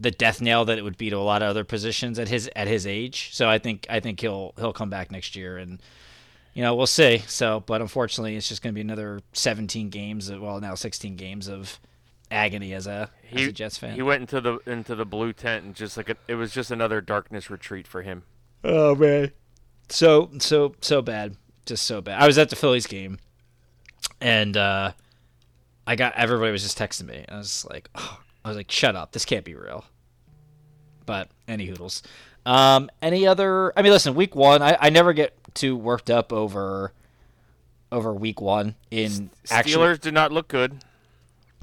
the 0.00 0.10
death 0.10 0.40
nail 0.40 0.64
that 0.64 0.78
it 0.78 0.82
would 0.82 0.96
be 0.96 1.10
to 1.10 1.16
a 1.16 1.18
lot 1.18 1.42
of 1.42 1.48
other 1.48 1.64
positions 1.64 2.18
at 2.18 2.28
his 2.28 2.48
at 2.56 2.68
his 2.68 2.86
age. 2.86 3.30
So 3.32 3.48
I 3.48 3.58
think 3.58 3.86
I 3.90 4.00
think 4.00 4.20
he'll 4.20 4.54
he'll 4.56 4.72
come 4.72 4.90
back 4.90 5.10
next 5.10 5.36
year 5.36 5.58
and. 5.58 5.80
You 6.52 6.64
know, 6.64 6.74
we'll 6.74 6.88
see. 6.88 7.18
So, 7.28 7.60
but 7.64 7.80
unfortunately, 7.80 8.34
it's 8.34 8.48
just 8.48 8.60
going 8.60 8.72
to 8.72 8.74
be 8.74 8.80
another 8.80 9.20
17 9.34 9.88
games. 9.88 10.32
Well, 10.32 10.60
now 10.60 10.74
16 10.74 11.14
games 11.14 11.46
of 11.48 11.78
agony 12.30 12.72
as 12.72 12.86
a 12.86 13.10
as 13.32 13.46
a 13.46 13.52
Jets 13.52 13.78
fan. 13.78 13.94
he 13.94 14.02
went 14.02 14.20
into 14.20 14.40
the 14.40 14.58
into 14.66 14.94
the 14.94 15.04
blue 15.04 15.32
tent 15.32 15.64
and 15.64 15.74
just 15.74 15.96
like 15.96 16.08
a, 16.08 16.16
it 16.28 16.34
was 16.34 16.52
just 16.52 16.70
another 16.70 17.00
darkness 17.00 17.50
retreat 17.50 17.86
for 17.86 18.02
him. 18.02 18.22
Oh 18.62 18.94
man, 18.94 19.32
so 19.88 20.30
so 20.38 20.74
so 20.80 21.02
bad, 21.02 21.36
just 21.66 21.84
so 21.84 22.00
bad. 22.00 22.20
I 22.20 22.26
was 22.26 22.38
at 22.38 22.50
the 22.50 22.56
Phillies 22.56 22.86
game, 22.86 23.18
and 24.20 24.56
uh, 24.56 24.92
I 25.86 25.96
got 25.96 26.14
everybody 26.14 26.52
was 26.52 26.62
just 26.62 26.78
texting 26.78 27.06
me. 27.06 27.24
I 27.28 27.36
was 27.36 27.66
like, 27.68 27.88
oh, 27.94 28.20
I 28.44 28.48
was 28.48 28.56
like, 28.56 28.70
shut 28.70 28.96
up, 28.96 29.12
this 29.12 29.24
can't 29.24 29.44
be 29.44 29.54
real. 29.54 29.84
But 31.06 31.28
any 31.48 31.66
hoodles. 31.66 32.02
Um, 32.46 32.90
any 33.02 33.26
other? 33.26 33.72
I 33.76 33.82
mean, 33.82 33.92
listen, 33.92 34.14
week 34.14 34.34
one, 34.34 34.62
I, 34.62 34.76
I 34.80 34.90
never 34.90 35.12
get 35.12 35.36
too 35.54 35.76
worked 35.76 36.10
up 36.10 36.32
over 36.32 36.92
over 37.92 38.14
week 38.14 38.40
one 38.40 38.76
in 38.90 39.30
actually. 39.50 39.74
Steelers 39.74 40.00
did 40.00 40.14
not 40.14 40.32
look 40.32 40.48
good. 40.48 40.84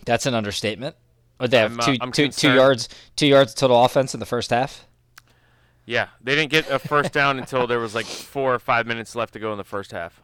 That's 0.08 0.26
an 0.26 0.34
understatement. 0.34 0.96
Or 1.40 1.48
they 1.48 1.58
have 1.60 1.74
I'm, 1.74 1.80
uh, 1.80 1.84
two 1.86 1.98
I'm 2.02 2.12
two- 2.12 2.30
two 2.30 2.54
yards 2.54 2.90
two 3.16 3.28
yards 3.28 3.54
total 3.54 3.86
offense 3.86 4.14
in 4.16 4.20
the 4.20 4.26
first 4.26 4.50
half. 4.50 4.86
Yeah, 5.86 6.08
they 6.22 6.34
didn't 6.36 6.52
get 6.52 6.70
a 6.70 6.80
first 6.80 7.14
down 7.14 7.38
until 7.40 7.68
there 7.68 7.80
was 7.80 7.94
like 7.96 8.06
four 8.08 8.54
or 8.56 8.60
five 8.60 8.88
minutes 8.88 9.16
left 9.16 9.34
to 9.34 9.40
go 9.40 9.52
in 9.52 9.58
the 9.58 9.64
first 9.64 9.92
half. 9.92 10.22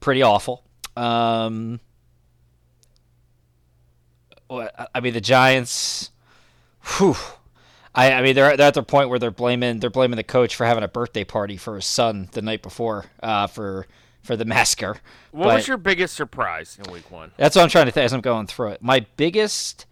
pretty 0.00 0.22
awful. 0.22 0.62
Um, 0.96 1.80
I- 4.50 4.86
I 4.94 5.00
mean, 5.00 5.12
the 5.14 5.20
Giants. 5.20 6.10
Whew. 6.98 7.16
I, 7.94 8.12
I 8.12 8.22
mean, 8.22 8.34
they're 8.34 8.56
they're 8.56 8.66
at 8.68 8.74
the 8.74 8.82
point 8.82 9.08
where 9.08 9.18
they're 9.18 9.30
blaming 9.30 9.80
they're 9.80 9.90
blaming 9.90 10.16
the 10.16 10.22
coach 10.24 10.54
for 10.54 10.66
having 10.66 10.84
a 10.84 10.88
birthday 10.88 11.24
party 11.24 11.56
for 11.56 11.76
his 11.76 11.86
son 11.86 12.28
the 12.32 12.42
night 12.42 12.62
before 12.62 13.06
uh, 13.22 13.46
for 13.46 13.86
for 14.26 14.36
the 14.36 14.44
massacre. 14.44 14.98
What 15.30 15.44
But 15.44 15.54
was 15.56 15.68
your 15.68 15.78
biggest 15.78 16.14
surprise 16.14 16.78
in 16.84 16.92
week 16.92 17.10
one? 17.10 17.32
That's 17.36 17.56
what 17.56 17.62
I'm 17.62 17.68
trying 17.68 17.86
to 17.86 17.92
think 17.92 18.04
as 18.04 18.12
I'm 18.12 18.20
going 18.20 18.46
through 18.46 18.70
it. 18.70 18.82
My 18.82 19.06
biggest 19.16 19.86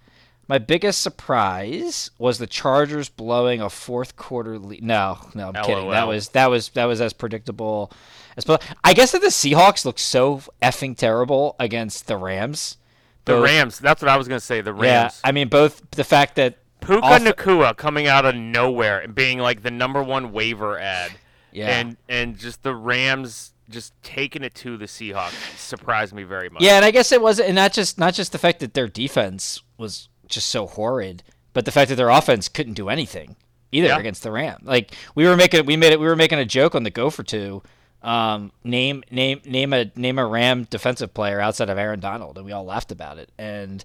my 0.47 0.59
biggest 0.59 1.01
surprise 1.01 2.11
was 2.19 2.39
the 2.39 2.47
Chargers 2.47 3.09
blowing 3.09 3.63
a 3.63 3.71
fourth 3.71 4.17
quarter 4.17 4.59
lead. 4.59 4.83
No, 4.83 5.19
no, 5.35 5.53
I'm 5.55 5.65
kidding. 5.65 5.91
That 5.91 6.07
was 6.07 6.29
that 6.31 6.51
was 6.51 6.69
that 6.71 6.85
was 6.85 7.01
as 7.01 7.13
predictable 7.13 7.91
as. 8.37 8.45
I 8.83 8.93
guess 8.93 9.13
that 9.13 9.23
the 9.23 9.29
Seahawks 9.29 9.85
look 9.85 9.99
so 9.99 10.43
effing 10.61 10.97
terrible 10.97 11.57
against 11.59 12.07
the 12.07 12.17
Rams. 12.17 12.77
The 13.25 13.41
Rams. 13.41 13.79
That's 13.79 14.03
what 14.03 14.11
I 14.11 14.19
was 14.19 14.29
gonna 14.29 14.41
say. 14.41 14.61
The 14.61 14.75
Rams. 14.75 15.21
Yeah. 15.23 15.29
I 15.29 15.33
mean 15.33 15.49
both 15.49 15.91
the 15.93 16.05
fact 16.05 16.37
that 16.37 16.59
Puka 16.81 17.03
off- 17.03 17.23
Nacua 17.23 17.77
coming 17.77 18.07
out 18.07 18.27
of 18.27 18.35
nowhere 18.35 18.99
and 18.99 19.15
being 19.15 19.39
like 19.39 19.63
the 19.63 19.71
number 19.71 20.03
one 20.03 20.33
waiver 20.33 20.79
ad, 20.79 21.13
yeah. 21.53 21.79
and 21.79 21.97
and 22.07 22.39
just 22.39 22.63
the 22.63 22.75
Rams 22.75 23.54
just 23.71 23.93
taking 24.03 24.43
it 24.43 24.55
to 24.57 24.77
the 24.77 24.85
Seahawks 24.87 25.33
surprised 25.57 26.13
me 26.15 26.23
very 26.25 26.49
much. 26.51 26.63
Yeah, 26.63 26.77
and 26.77 26.85
I 26.85 26.91
guess 26.91 27.13
it 27.13 27.21
wasn't, 27.23 27.49
and 27.49 27.57
not 27.57 27.73
just 27.73 27.99
not 27.99 28.15
just 28.15 28.33
the 28.33 28.39
fact 28.39 28.61
that 28.61 28.75
their 28.75 28.89
defense 28.89 29.63
was 29.79 30.09
just 30.29 30.49
so 30.49 30.67
horrid, 30.67 31.23
but 31.53 31.65
the 31.65 31.73
fact 31.73 31.89
that 31.91 31.97
their 31.97 32.11
offense 32.11 32.49
couldn't 32.49 32.75
do 32.75 32.89
anything 32.89 33.37
either 33.73 33.89
Yeah. 33.89 33.99
against 33.99 34.23
the 34.23 34.31
Ram. 34.31 34.61
Like 34.65 34.95
we 35.15 35.27
were 35.27 35.37
making 35.37 35.67
we 35.67 35.77
made 35.77 35.93
it 35.93 36.01
we 36.01 36.07
were 36.07 36.17
making 36.17 36.39
a 36.39 36.45
joke 36.45 36.75
on 36.75 36.83
the 36.83 36.91
go 36.91 37.11
for 37.11 37.23
two. 37.23 37.63
Um, 38.03 38.53
name 38.63 39.03
name 39.11 39.41
name 39.47 39.73
a 39.73 39.91
name 39.97 40.19
a 40.19 40.27
Ram 40.27 40.65
defensive 40.65 41.15
player 41.15 41.41
outside 41.41 41.71
of 41.71 41.79
Aaron 41.79 42.01
Donald, 42.01 42.37
and 42.37 42.45
we 42.47 42.53
all 42.53 42.65
laughed 42.65 42.93
about 42.93 43.19
it. 43.19 43.31
And 43.39 43.83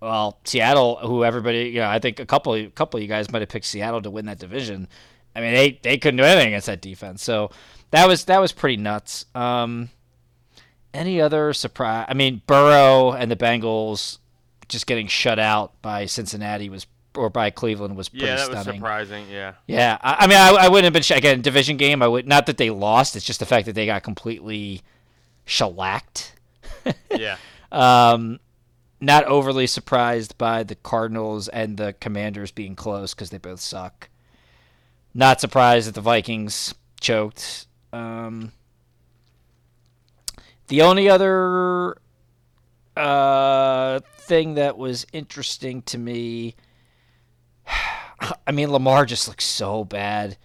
well, 0.00 0.38
Seattle, 0.44 0.96
who 0.96 1.24
everybody, 1.24 1.68
you 1.70 1.80
know, 1.80 1.88
I 1.88 1.98
think 2.00 2.18
a 2.20 2.26
couple, 2.26 2.54
a 2.54 2.66
couple 2.66 2.98
of 2.98 3.02
you 3.02 3.08
guys 3.08 3.30
might 3.30 3.40
have 3.40 3.48
picked 3.48 3.66
Seattle 3.66 4.02
to 4.02 4.10
win 4.10 4.26
that 4.26 4.38
division. 4.40 4.88
I 5.34 5.40
mean, 5.40 5.54
they 5.54 5.78
they 5.82 5.96
couldn't 5.96 6.18
do 6.18 6.24
anything 6.24 6.48
against 6.48 6.66
that 6.66 6.80
defense. 6.82 7.22
So 7.22 7.50
that 7.92 8.06
was 8.08 8.24
that 8.26 8.40
was 8.40 8.50
pretty 8.52 8.76
nuts. 8.76 9.24
Um, 9.34 9.88
any 10.92 11.20
other 11.20 11.52
surprise? 11.54 12.06
I 12.08 12.14
mean, 12.14 12.42
Burrow 12.46 13.12
and 13.12 13.30
the 13.30 13.36
Bengals 13.36 14.18
just 14.68 14.86
getting 14.86 15.06
shut 15.06 15.38
out 15.38 15.80
by 15.82 16.04
Cincinnati 16.06 16.68
was 16.68 16.86
or 17.16 17.28
by 17.30 17.50
Cleveland 17.50 17.94
was 17.96 18.08
pretty 18.08 18.24
Yeah, 18.26 18.36
that 18.36 18.44
stunning. 18.46 18.66
was 18.66 18.74
surprising. 18.76 19.26
Yeah. 19.30 19.52
Yeah, 19.66 19.98
I, 20.02 20.16
I 20.20 20.26
mean, 20.26 20.38
I, 20.38 20.48
I 20.64 20.68
wouldn't 20.68 20.84
have 20.84 20.92
been 20.94 21.02
sh- 21.02 21.10
again 21.12 21.40
division 21.42 21.76
game. 21.76 22.02
I 22.02 22.08
would 22.08 22.26
not 22.26 22.46
that 22.46 22.56
they 22.58 22.70
lost. 22.70 23.16
It's 23.16 23.24
just 23.24 23.38
the 23.40 23.46
fact 23.46 23.66
that 23.66 23.74
they 23.74 23.86
got 23.86 24.02
completely 24.02 24.82
shellacked. 25.44 26.32
Yeah. 27.16 27.36
Um, 27.70 28.40
not 29.00 29.24
overly 29.24 29.66
surprised 29.66 30.36
by 30.38 30.62
the 30.62 30.74
Cardinals 30.74 31.48
and 31.48 31.76
the 31.76 31.92
Commanders 31.94 32.50
being 32.50 32.74
close 32.74 33.14
because 33.14 33.30
they 33.30 33.38
both 33.38 33.60
suck. 33.60 34.08
Not 35.14 35.40
surprised 35.40 35.88
that 35.88 35.94
the 35.94 36.00
Vikings 36.00 36.74
choked. 37.00 37.66
Um, 37.92 38.52
the 40.68 40.82
only 40.82 41.08
other 41.08 41.98
uh, 42.96 44.00
thing 44.16 44.54
that 44.54 44.78
was 44.78 45.06
interesting 45.12 45.82
to 45.82 45.98
me, 45.98 46.54
I 48.46 48.52
mean, 48.52 48.70
Lamar 48.70 49.04
just 49.04 49.28
looks 49.28 49.44
so 49.44 49.84
bad. 49.84 50.38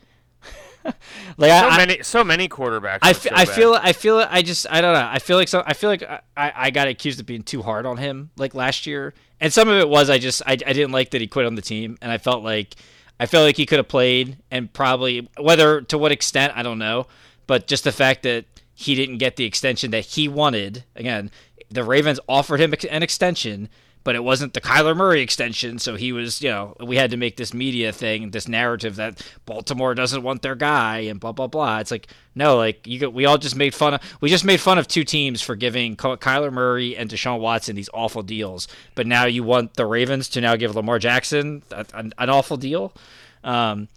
like 1.38 1.52
So 1.52 1.68
I, 1.70 1.78
many, 1.78 2.04
so 2.04 2.24
many 2.24 2.50
quarterbacks. 2.50 3.00
I, 3.02 3.12
so 3.12 3.30
I 3.34 3.46
feel 3.46 3.74
I 3.74 3.94
feel 3.94 4.26
I 4.30 4.42
just 4.42 4.68
I 4.70 4.80
don't 4.80 4.94
know 4.94 5.08
I 5.12 5.20
feel 5.20 5.36
like 5.38 5.54
I 5.54 5.74
feel 5.74 5.90
like 5.90 6.04
I, 6.04 6.22
I 6.56 6.70
got 6.70 6.88
accused 6.88 7.20
of 7.20 7.26
being 7.26 7.44
too 7.44 7.62
hard 7.62 7.86
on 7.86 7.98
him 7.98 8.30
like 8.38 8.56
last 8.56 8.86
year 8.86 9.14
and 9.42 9.52
some 9.52 9.68
of 9.68 9.78
it 9.78 9.90
was 9.90 10.10
I 10.10 10.18
just 10.18 10.42
I, 10.46 10.54
I 10.54 10.56
didn't 10.56 10.92
like 10.92 11.12
that 11.12 11.20
he 11.20 11.28
quit 11.28 11.46
on 11.46 11.56
the 11.56 11.62
team 11.62 11.98
and 12.02 12.10
I 12.10 12.18
felt 12.18 12.42
like 12.42 12.76
I 13.20 13.26
felt 13.26 13.44
like 13.44 13.58
he 13.58 13.66
could 13.66 13.80
have 13.80 13.90
played 13.90 14.38
and 14.50 14.72
probably 14.72 15.28
whether 15.38 15.82
to 15.82 15.98
what 15.98 16.14
extent 16.14 16.54
I 16.56 16.64
don't 16.64 16.80
know 16.80 17.08
but 17.48 17.68
just 17.68 17.84
the 17.84 17.92
fact 17.92 18.24
that 18.24 18.46
he 18.74 18.94
didn't 18.94 19.18
get 19.18 19.36
the 19.36 19.46
extension 19.46 19.92
that 19.92 20.06
he 20.06 20.28
wanted 20.28 20.84
again 20.96 21.32
the 21.70 21.84
Ravens 21.84 22.20
offered 22.28 22.60
him 22.62 22.74
an 22.90 23.04
extension 23.04 23.70
but 24.08 24.16
it 24.16 24.24
wasn't 24.24 24.54
the 24.54 24.62
Kyler 24.62 24.96
Murray 24.96 25.20
extension. 25.20 25.80
So 25.80 25.98
he 25.98 26.14
was, 26.14 26.42
you 26.42 26.50
know, 26.50 26.78
we 26.80 26.96
had 26.96 27.12
to 27.12 27.18
make 27.18 27.36
this 27.36 27.54
media 27.54 27.92
thing, 27.92 28.32
this 28.32 28.48
narrative 28.48 28.96
that 28.96 29.22
Baltimore 29.46 29.94
doesn't 29.94 30.24
want 30.24 30.44
their 30.44 30.56
guy 30.56 31.00
and 31.00 31.20
blah 31.20 31.34
blah 31.34 31.48
blah. 31.48 31.80
It's 31.80 31.92
like 31.92 32.08
no, 32.34 32.56
like 32.56 32.88
you, 32.88 33.10
we 33.10 33.26
all 33.26 33.38
just 33.38 33.58
made 33.58 33.76
fun 33.76 33.96
of, 33.96 34.02
we 34.22 34.30
just 34.30 34.46
made 34.46 34.62
fun 34.62 34.78
of 34.78 34.88
two 34.88 35.04
teams 35.04 35.42
for 35.42 35.58
giving 35.58 35.98
Kyler 35.98 36.54
Murray 36.54 36.96
and 36.96 37.10
Deshaun 37.10 37.42
Watson 37.42 37.76
these 37.76 37.90
awful 37.94 38.24
deals. 38.24 38.70
But 38.96 39.08
now 39.08 39.26
you 39.26 39.44
want 39.44 39.74
the 39.74 39.86
Ravens 39.86 40.30
to 40.30 40.40
now 40.40 40.56
give 40.56 40.74
Lamar 40.74 41.00
Jackson 41.00 41.64
an, 41.72 42.14
an 42.18 42.30
awful 42.30 42.56
deal. 42.56 42.94
Um, 43.44 43.90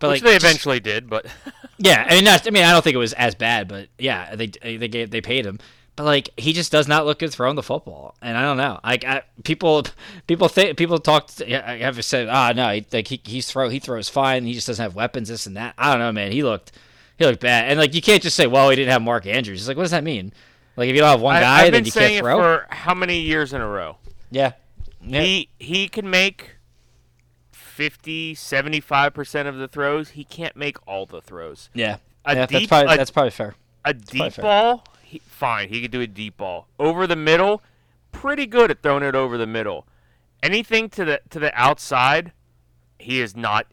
but 0.00 0.10
Which 0.10 0.22
like 0.22 0.30
they 0.30 0.36
eventually 0.36 0.80
did, 0.80 1.08
but 1.08 1.26
yeah, 1.78 2.06
I 2.08 2.16
mean, 2.16 2.24
not, 2.24 2.46
I 2.46 2.50
mean, 2.50 2.64
I 2.64 2.72
don't 2.72 2.82
think 2.82 2.94
it 2.94 2.98
was 2.98 3.12
as 3.12 3.34
bad, 3.34 3.68
but 3.68 3.88
yeah, 3.98 4.34
they 4.34 4.48
they 4.48 4.88
gave 4.88 5.10
they 5.10 5.20
paid 5.20 5.46
him, 5.46 5.58
but 5.94 6.04
like 6.04 6.30
he 6.36 6.52
just 6.52 6.72
does 6.72 6.88
not 6.88 7.06
look 7.06 7.18
good 7.20 7.30
throwing 7.30 7.54
the 7.56 7.62
football, 7.62 8.16
and 8.20 8.36
I 8.36 8.42
don't 8.42 8.56
know. 8.56 8.80
Like 8.82 9.04
I, 9.04 9.22
people, 9.44 9.84
people 10.26 10.48
think 10.48 10.76
people 10.76 10.98
talk. 10.98 11.30
yeah, 11.46 11.62
I 11.64 11.76
have 11.78 12.04
said, 12.04 12.28
ah, 12.28 12.52
no, 12.56 12.70
he, 12.72 12.86
like 12.92 13.08
he 13.08 13.20
he's 13.24 13.50
throw 13.50 13.68
he 13.68 13.78
throws 13.78 14.08
fine. 14.08 14.44
He 14.44 14.54
just 14.54 14.66
doesn't 14.66 14.82
have 14.82 14.94
weapons, 14.94 15.28
this 15.28 15.46
and 15.46 15.56
that. 15.56 15.74
I 15.78 15.90
don't 15.90 16.00
know, 16.00 16.12
man. 16.12 16.32
He 16.32 16.42
looked 16.42 16.72
he 17.18 17.24
looked 17.26 17.40
bad, 17.40 17.70
and 17.70 17.78
like 17.78 17.94
you 17.94 18.02
can't 18.02 18.22
just 18.22 18.36
say, 18.36 18.46
well, 18.46 18.70
he 18.70 18.76
didn't 18.76 18.90
have 18.92 19.02
Mark 19.02 19.26
Andrews. 19.26 19.60
It's 19.60 19.68
like, 19.68 19.76
what 19.76 19.84
does 19.84 19.90
that 19.92 20.04
mean? 20.04 20.32
Like 20.76 20.88
if 20.88 20.94
you 20.94 21.00
don't 21.02 21.10
have 21.10 21.20
one 21.20 21.40
guy, 21.40 21.64
I've 21.64 21.72
then 21.72 21.84
you 21.84 21.90
saying 21.90 22.14
can't 22.14 22.18
it 22.18 22.20
throw. 22.22 22.38
for 22.38 22.66
how 22.70 22.94
many 22.94 23.20
years 23.20 23.52
in 23.52 23.60
a 23.60 23.68
row? 23.68 23.98
yeah. 24.30 24.52
yeah, 25.02 25.20
He 25.22 25.50
he 25.58 25.88
can 25.88 26.08
make 26.08 26.56
50, 27.80 28.34
75% 28.34 29.46
of 29.46 29.56
the 29.56 29.66
throws. 29.66 30.10
He 30.10 30.24
can't 30.24 30.54
make 30.54 30.76
all 30.86 31.06
the 31.06 31.22
throws. 31.22 31.70
yeah. 31.72 31.96
A 32.26 32.34
yeah 32.34 32.44
that's 32.44 32.66
probably 32.66 32.92
a- 32.92 32.96
that's 32.98 33.10
probably 33.10 33.30
fair. 33.30 33.54
A 33.86 33.94
probably 33.94 34.02
deep 34.28 34.36
ball, 34.42 34.84
he, 35.02 35.20
fine. 35.20 35.70
He 35.70 35.80
could 35.80 35.90
do 35.90 36.02
a 36.02 36.06
deep 36.06 36.36
ball. 36.36 36.68
Over 36.78 37.06
the 37.06 37.16
middle, 37.16 37.62
pretty 38.12 38.44
good 38.44 38.70
at 38.70 38.82
throwing 38.82 39.02
it 39.02 39.14
over 39.14 39.38
the 39.38 39.46
middle. 39.46 39.86
Anything 40.42 40.90
to 40.90 41.06
the 41.06 41.22
to 41.30 41.38
the 41.38 41.50
outside, 41.58 42.32
he 42.98 43.22
is 43.22 43.34
not. 43.34 43.66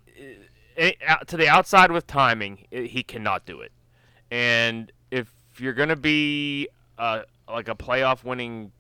eh, 0.78 0.94
To 1.28 1.36
the 1.36 1.50
outside 1.50 1.92
with 1.92 2.08
timing, 2.08 2.66
eh, 2.72 2.84
he 2.84 3.04
cannot 3.04 3.46
do 3.46 3.60
it. 3.60 3.74
And 4.32 4.90
if 5.12 5.34
you're 5.58 5.74
gonna 5.74 5.98
be 5.98 6.70
uh, 6.98 7.24
like 7.50 7.68
a 7.68 7.76
playoff 7.76 8.24
winning 8.24 8.72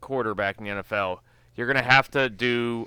quarterback 0.00 0.58
in 0.58 0.64
the 0.64 0.70
NFL, 0.70 1.18
you're 1.56 1.66
gonna 1.66 1.82
have 1.82 2.08
to 2.12 2.28
do. 2.30 2.86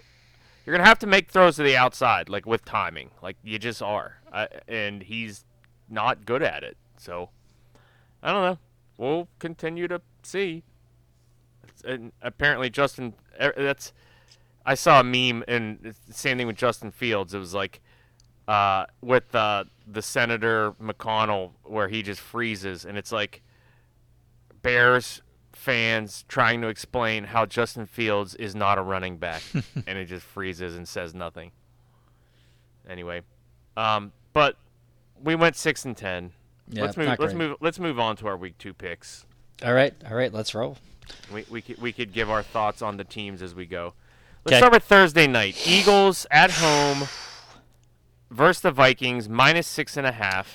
You're 0.70 0.78
gonna 0.78 0.88
have 0.88 1.00
to 1.00 1.08
make 1.08 1.32
throws 1.32 1.56
to 1.56 1.64
the 1.64 1.76
outside, 1.76 2.30
like 2.30 2.46
with 2.46 2.64
timing, 2.64 3.10
like 3.24 3.38
you 3.44 3.58
just 3.58 3.82
are. 3.82 4.18
Uh, 4.32 4.46
and 4.68 5.02
he's 5.02 5.44
not 5.90 6.28
good 6.28 6.44
at 6.44 6.64
it. 6.64 6.78
So 6.96 7.32
I 8.22 8.32
don't 8.32 8.44
know. 8.44 8.60
We'll 8.96 9.28
continue 9.40 9.88
to 9.88 10.00
see. 10.22 10.62
And 11.84 12.12
apparently, 12.22 12.70
Justin. 12.70 13.16
That's. 13.40 13.94
I 14.64 14.76
saw 14.76 15.00
a 15.00 15.04
meme, 15.04 15.44
and 15.48 15.96
same 16.12 16.38
thing 16.38 16.46
with 16.46 16.58
Justin 16.58 16.92
Fields. 16.92 17.34
It 17.34 17.40
was 17.40 17.56
like, 17.56 17.82
uh, 18.48 18.86
with 19.02 19.34
uh, 19.34 19.64
the 19.88 20.04
Senator 20.04 20.74
McConnell, 20.74 21.54
where 21.64 21.88
he 21.88 22.04
just 22.04 22.22
freezes, 22.22 22.86
and 22.86 22.96
it's 22.96 23.12
like, 23.12 23.42
Bears 24.62 25.24
fans 25.60 26.24
trying 26.30 26.62
to 26.62 26.68
explain 26.70 27.26
how 27.26 27.46
Justin 27.46 27.86
Fields 27.86 28.34
is 28.36 28.56
not 28.56 28.78
a 28.78 28.82
running 28.82 29.18
back, 29.18 29.44
and 29.88 29.98
it 30.00 30.06
just 30.06 30.26
freezes 30.26 30.76
and 30.78 30.88
says 30.88 31.14
nothing. 31.14 31.52
Anyway, 32.90 33.22
um, 33.76 34.14
but 34.32 34.56
we 35.22 35.36
went 35.36 35.56
six 35.58 35.84
and 35.84 35.96
ten. 35.98 36.32
Yeah, 36.70 36.84
let's 36.84 36.96
move. 36.98 37.08
Let's 37.08 37.20
great. 37.20 37.36
move. 37.36 37.58
Let's 37.60 37.78
move 37.80 38.00
on 38.00 38.16
to 38.18 38.28
our 38.28 38.38
week 38.38 38.58
two 38.58 38.74
picks. 38.74 39.26
All 39.64 39.74
right, 39.74 39.94
all 40.10 40.16
right, 40.16 40.34
let's 40.34 40.56
roll. 40.56 40.78
We 41.34 41.46
we 41.50 41.62
could, 41.62 41.82
we 41.82 41.92
could 41.92 42.14
give 42.14 42.30
our 42.30 42.42
thoughts 42.42 42.82
on 42.82 42.96
the 42.98 43.04
teams 43.04 43.42
as 43.42 43.54
we 43.54 43.66
go. 43.66 43.94
Let's 44.46 44.54
'Kay. 44.54 44.58
start 44.60 44.74
with 44.74 44.84
Thursday 44.84 45.28
night. 45.28 45.68
Eagles 45.68 46.26
at 46.32 46.52
home 46.52 47.10
versus 48.32 48.62
the 48.62 48.72
Vikings 48.72 49.28
minus 49.28 49.68
six 49.68 49.98
and 49.98 50.08
a 50.08 50.14
half. 50.14 50.54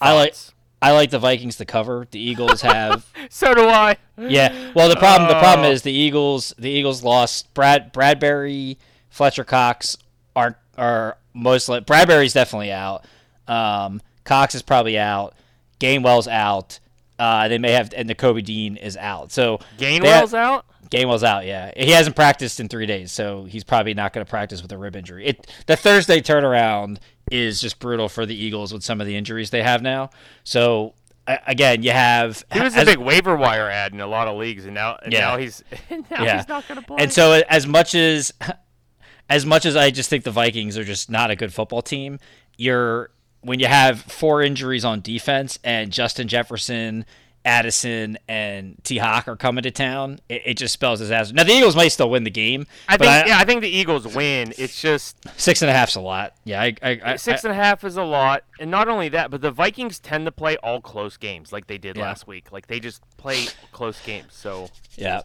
I 0.00 0.14
like- 0.14 0.30
Thoughts? 0.32 0.54
I 0.82 0.92
like 0.92 1.10
the 1.10 1.18
Vikings 1.18 1.56
to 1.58 1.64
cover. 1.64 2.06
The 2.10 2.18
Eagles 2.18 2.62
have 2.62 3.06
So 3.30 3.54
do 3.54 3.68
I. 3.68 3.96
Yeah. 4.18 4.72
Well, 4.74 4.88
the 4.88 4.96
problem 4.96 5.28
the 5.28 5.38
problem 5.38 5.66
Oh. 5.66 5.70
is 5.72 5.82
the 5.82 5.92
Eagles 5.92 6.54
the 6.58 6.70
Eagles 6.70 7.02
lost 7.02 7.52
Brad 7.54 7.92
Bradberry, 7.92 8.76
Fletcher 9.10 9.44
Cox 9.44 9.96
are 10.34 10.56
are 10.78 11.16
most 11.34 11.68
like 11.68 11.86
Bradberry's 11.86 12.32
definitely 12.32 12.72
out. 12.72 13.04
Um, 13.46 14.00
Cox 14.24 14.54
is 14.54 14.62
probably 14.62 14.98
out. 14.98 15.34
Gainwell's 15.80 16.28
out. 16.28 16.78
Uh, 17.18 17.48
they 17.48 17.58
may 17.58 17.72
have 17.72 17.92
and 17.94 18.08
Nakobe 18.08 18.42
Dean 18.44 18.76
is 18.76 18.96
out. 18.96 19.32
So 19.32 19.60
Gainwell's 19.78 20.32
out. 20.34 20.64
Gainwell's 20.90 21.22
out. 21.22 21.44
Yeah, 21.46 21.70
he 21.76 21.90
hasn't 21.92 22.16
practiced 22.16 22.58
in 22.58 22.68
three 22.68 22.86
days, 22.86 23.12
so 23.12 23.44
he's 23.44 23.62
probably 23.64 23.94
not 23.94 24.12
going 24.12 24.24
to 24.24 24.28
practice 24.30 24.60
with 24.62 24.72
a 24.72 24.78
rib 24.78 24.96
injury. 24.96 25.26
It 25.26 25.46
the 25.66 25.76
Thursday 25.76 26.20
turnaround 26.20 26.98
is 27.30 27.60
just 27.60 27.78
brutal 27.78 28.08
for 28.08 28.26
the 28.26 28.34
Eagles 28.34 28.72
with 28.72 28.82
some 28.82 29.00
of 29.00 29.06
the 29.06 29.16
injuries 29.16 29.50
they 29.50 29.62
have 29.62 29.82
now. 29.82 30.10
So 30.44 30.94
again, 31.26 31.82
you 31.82 31.90
have 31.92 32.44
He 32.52 32.60
was 32.60 32.76
a 32.76 32.84
big 32.84 32.98
waiver 32.98 33.36
wire 33.36 33.68
ad 33.70 33.92
in 33.92 34.00
a 34.00 34.06
lot 34.06 34.26
of 34.28 34.36
leagues, 34.36 34.64
and 34.64 34.74
now 34.74 34.98
and 35.02 35.12
Yeah. 35.12 35.20
now 35.20 35.36
he's 35.36 35.62
now 35.90 35.98
Yeah. 36.10 36.36
he's 36.38 36.48
not 36.48 36.66
going 36.66 36.80
to 36.80 36.86
play. 36.86 36.96
And 37.02 37.12
so 37.12 37.40
as 37.48 37.66
much 37.66 37.94
as 37.94 38.32
as 39.30 39.46
much 39.46 39.64
as 39.64 39.76
I 39.76 39.90
just 39.90 40.10
think 40.10 40.24
the 40.24 40.30
Vikings 40.30 40.76
are 40.76 40.84
just 40.84 41.10
not 41.10 41.30
a 41.30 41.36
good 41.36 41.52
football 41.54 41.82
team, 41.82 42.18
you're 42.56 43.10
when 43.42 43.58
you 43.60 43.66
have 43.66 44.00
four 44.00 44.42
injuries 44.42 44.84
on 44.84 45.00
defense 45.00 45.58
and 45.64 45.92
Justin 45.92 46.28
Jefferson, 46.28 47.06
Addison, 47.44 48.18
and 48.28 48.76
T 48.84 48.98
Hawk 48.98 49.26
are 49.28 49.36
coming 49.36 49.62
to 49.62 49.70
town, 49.70 50.18
it, 50.28 50.42
it 50.44 50.54
just 50.58 50.74
spells 50.74 50.98
disaster. 50.98 51.34
Now 51.34 51.44
the 51.44 51.52
Eagles 51.52 51.74
might 51.74 51.88
still 51.88 52.10
win 52.10 52.24
the 52.24 52.30
game, 52.30 52.66
I 52.88 52.96
think 52.96 53.10
I, 53.10 53.26
yeah, 53.26 53.38
I 53.38 53.44
think 53.44 53.62
the 53.62 53.68
Eagles 53.68 54.14
win. 54.14 54.52
It's 54.58 54.80
just 54.80 55.16
six 55.40 55.62
and 55.62 55.70
a 55.70 55.72
half's 55.72 55.96
a 55.96 56.00
lot. 56.00 56.34
Yeah, 56.44 56.60
I, 56.60 56.74
I, 56.82 57.00
I, 57.04 57.16
six 57.16 57.44
and 57.44 57.52
a 57.52 57.54
half 57.54 57.82
is 57.84 57.96
a 57.96 58.04
lot, 58.04 58.44
and 58.58 58.70
not 58.70 58.88
only 58.88 59.08
that, 59.10 59.30
but 59.30 59.40
the 59.40 59.50
Vikings 59.50 59.98
tend 59.98 60.26
to 60.26 60.32
play 60.32 60.56
all 60.58 60.80
close 60.80 61.16
games, 61.16 61.52
like 61.52 61.66
they 61.66 61.78
did 61.78 61.96
Yeah. 61.96 62.02
last 62.04 62.26
week. 62.26 62.52
Like 62.52 62.66
they 62.66 62.78
just 62.80 63.02
play 63.16 63.46
close 63.72 64.00
games. 64.00 64.34
So 64.34 64.68
yeah. 64.96 65.22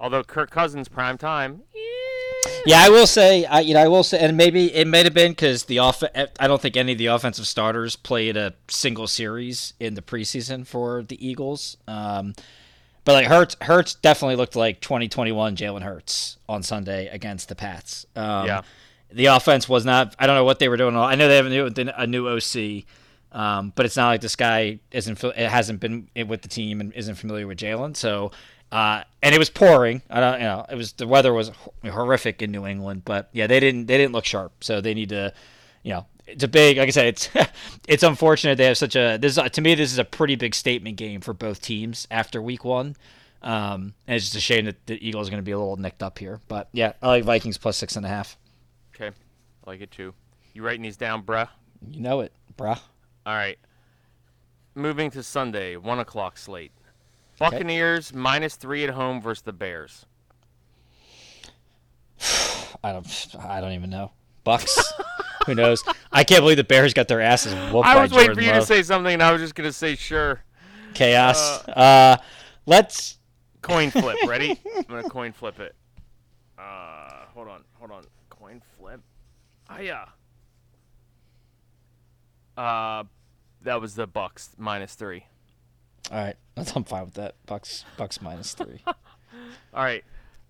although 0.00 0.22
Kirk 0.24 0.50
Cousins 0.50 0.88
prime 0.88 1.18
time, 1.18 1.62
Yeah, 1.74 1.82
I 2.74 2.88
will 2.90 3.06
say, 3.06 3.44
I 3.44 3.60
you 3.60 3.74
know, 3.74 3.80
I 3.80 3.88
will 3.88 4.02
say, 4.02 4.18
and 4.18 4.36
maybe 4.36 4.74
it 4.74 4.86
may 4.86 5.04
have 5.04 5.14
been 5.14 5.32
because 5.32 5.64
the 5.64 5.78
off. 5.78 6.02
I 6.14 6.46
don't 6.46 6.60
think 6.60 6.76
any 6.76 6.92
of 6.92 6.98
the 6.98 7.06
offensive 7.06 7.46
starters 7.46 7.96
played 7.96 8.36
a 8.36 8.54
single 8.68 9.06
series 9.06 9.74
in 9.80 9.94
the 9.94 10.02
preseason 10.02 10.66
for 10.66 11.02
the 11.02 11.24
Eagles. 11.26 11.76
Um, 11.86 12.34
but 13.04 13.12
like 13.12 13.26
Hurts, 13.26 13.56
Hurts 13.60 13.94
definitely 13.94 14.36
looked 14.36 14.56
like 14.56 14.80
2021 14.80 15.56
Jalen 15.56 15.82
Hurts 15.82 16.38
on 16.48 16.62
Sunday 16.62 17.06
against 17.08 17.48
the 17.48 17.54
Pats. 17.54 18.04
Um, 18.16 18.46
Yeah. 18.46 18.62
the 19.12 19.26
offense 19.26 19.68
was 19.68 19.84
not. 19.84 20.16
I 20.18 20.26
don't 20.26 20.34
know 20.34 20.44
what 20.44 20.58
they 20.58 20.68
were 20.68 20.76
doing. 20.76 20.96
I 20.96 21.14
know 21.14 21.28
they 21.28 21.36
have 21.36 21.46
a 21.46 21.50
new 21.50 21.70
a 21.96 22.06
new 22.06 22.28
OC. 22.28 22.84
Um, 23.32 23.72
but 23.76 23.84
it's 23.84 23.96
not 23.96 24.08
like 24.08 24.22
this 24.22 24.34
guy 24.36 24.78
isn't 24.90 25.22
it 25.22 25.36
hasn't 25.50 25.78
been 25.80 26.08
with 26.26 26.40
the 26.42 26.48
team 26.48 26.80
and 26.80 26.92
isn't 26.94 27.16
familiar 27.16 27.46
with 27.46 27.58
Jalen. 27.58 27.94
So 27.94 28.30
Uh, 28.72 29.02
and 29.22 29.34
it 29.34 29.38
was 29.38 29.50
pouring. 29.50 30.02
I 30.10 30.20
don't, 30.20 30.40
you 30.40 30.46
know, 30.46 30.66
it 30.68 30.74
was 30.74 30.92
the 30.94 31.06
weather 31.06 31.32
was 31.32 31.50
horrific 31.84 32.42
in 32.42 32.50
New 32.50 32.66
England, 32.66 33.02
but 33.04 33.28
yeah, 33.32 33.46
they 33.46 33.60
didn't 33.60 33.86
they 33.86 33.96
didn't 33.96 34.12
look 34.12 34.24
sharp. 34.24 34.64
So 34.64 34.80
they 34.80 34.94
need 34.94 35.10
to, 35.10 35.32
you 35.82 35.92
know, 35.94 36.06
it's 36.26 36.42
a 36.42 36.48
big. 36.48 36.76
Like 36.78 36.88
I 36.88 36.90
said, 36.90 37.06
it's 37.06 37.30
it's 37.88 38.02
unfortunate 38.02 38.56
they 38.58 38.64
have 38.64 38.78
such 38.78 38.96
a. 38.96 39.18
This 39.20 39.38
Is, 39.38 39.50
to 39.50 39.60
me, 39.60 39.74
this 39.74 39.92
is 39.92 39.98
a 39.98 40.04
pretty 40.04 40.36
big 40.36 40.54
statement 40.54 40.96
game 40.96 41.20
for 41.20 41.32
both 41.32 41.62
teams 41.62 42.06
after 42.10 42.42
Week 42.42 42.64
One. 42.64 42.96
Um, 43.42 43.94
and 44.06 44.16
it's 44.16 44.24
just 44.24 44.36
a 44.36 44.40
shame 44.40 44.64
that 44.64 44.86
the 44.86 45.06
Eagles 45.06 45.28
are 45.28 45.30
going 45.30 45.42
to 45.42 45.44
be 45.44 45.52
a 45.52 45.58
little 45.58 45.76
nicked 45.76 46.02
up 46.02 46.18
here. 46.18 46.40
But 46.48 46.68
yeah, 46.72 46.94
I 47.00 47.06
like 47.06 47.24
Vikings 47.24 47.58
plus 47.58 47.76
six 47.76 47.94
and 47.94 48.04
a 48.04 48.08
half. 48.08 48.36
Okay, 48.94 49.08
I 49.08 49.70
like 49.70 49.80
it 49.80 49.90
too. 49.90 50.14
You 50.52 50.62
writing 50.64 50.82
these 50.82 50.96
down, 50.96 51.22
bruh? 51.22 51.48
You 51.90 52.00
know 52.00 52.20
it, 52.20 52.32
bruh. 52.56 52.80
All 53.24 53.34
right. 53.34 53.58
Moving 54.74 55.10
to 55.12 55.22
Sunday, 55.22 55.76
one 55.76 56.00
o'clock 56.00 56.38
slate. 56.38 56.72
Buccaneers 57.38 58.12
minus 58.12 58.56
three 58.56 58.84
at 58.84 58.90
home 58.90 59.20
versus 59.20 59.42
the 59.42 59.52
Bears. 59.52 60.06
I 62.82 62.92
don't. 62.92 63.36
I 63.40 63.60
don't 63.60 63.72
even 63.72 63.90
know. 63.90 64.12
Bucks. 64.44 64.78
Who 65.46 65.54
knows? 65.54 65.84
I 66.10 66.24
can't 66.24 66.40
believe 66.40 66.56
the 66.56 66.64
Bears 66.64 66.92
got 66.92 67.08
their 67.08 67.20
asses 67.20 67.54
whooped 67.72 67.86
I 67.86 68.02
was 68.02 68.12
waiting 68.12 68.34
for 68.34 68.40
you 68.40 68.50
Love. 68.50 68.60
to 68.60 68.66
say 68.66 68.82
something, 68.82 69.12
and 69.12 69.22
I 69.22 69.32
was 69.32 69.40
just 69.40 69.54
gonna 69.54 69.72
say 69.72 69.94
sure. 69.94 70.42
Chaos. 70.94 71.66
Uh, 71.68 72.16
let's. 72.66 73.18
Coin 73.62 73.90
flip. 73.90 74.16
Ready? 74.26 74.60
I'm 74.76 74.84
gonna 74.84 75.08
coin 75.08 75.32
flip 75.32 75.60
it. 75.60 75.74
Uh, 76.58 77.26
hold 77.34 77.48
on, 77.48 77.64
hold 77.74 77.90
on. 77.90 78.04
Coin 78.30 78.62
flip. 78.78 79.00
Ah, 79.68 79.80
yeah. 79.80 80.04
Uh, 82.56 83.04
that 83.62 83.80
was 83.80 83.94
the 83.94 84.06
Bucks 84.06 84.50
minus 84.56 84.94
three. 84.94 85.26
All 86.10 86.18
right, 86.18 86.36
I'm 86.56 86.84
fine 86.84 87.04
with 87.04 87.14
that. 87.14 87.34
Bucks. 87.46 87.84
Bucks 87.96 88.20
minus 88.20 88.54
three. 88.54 88.80
All 88.86 89.84
right. 89.84 90.04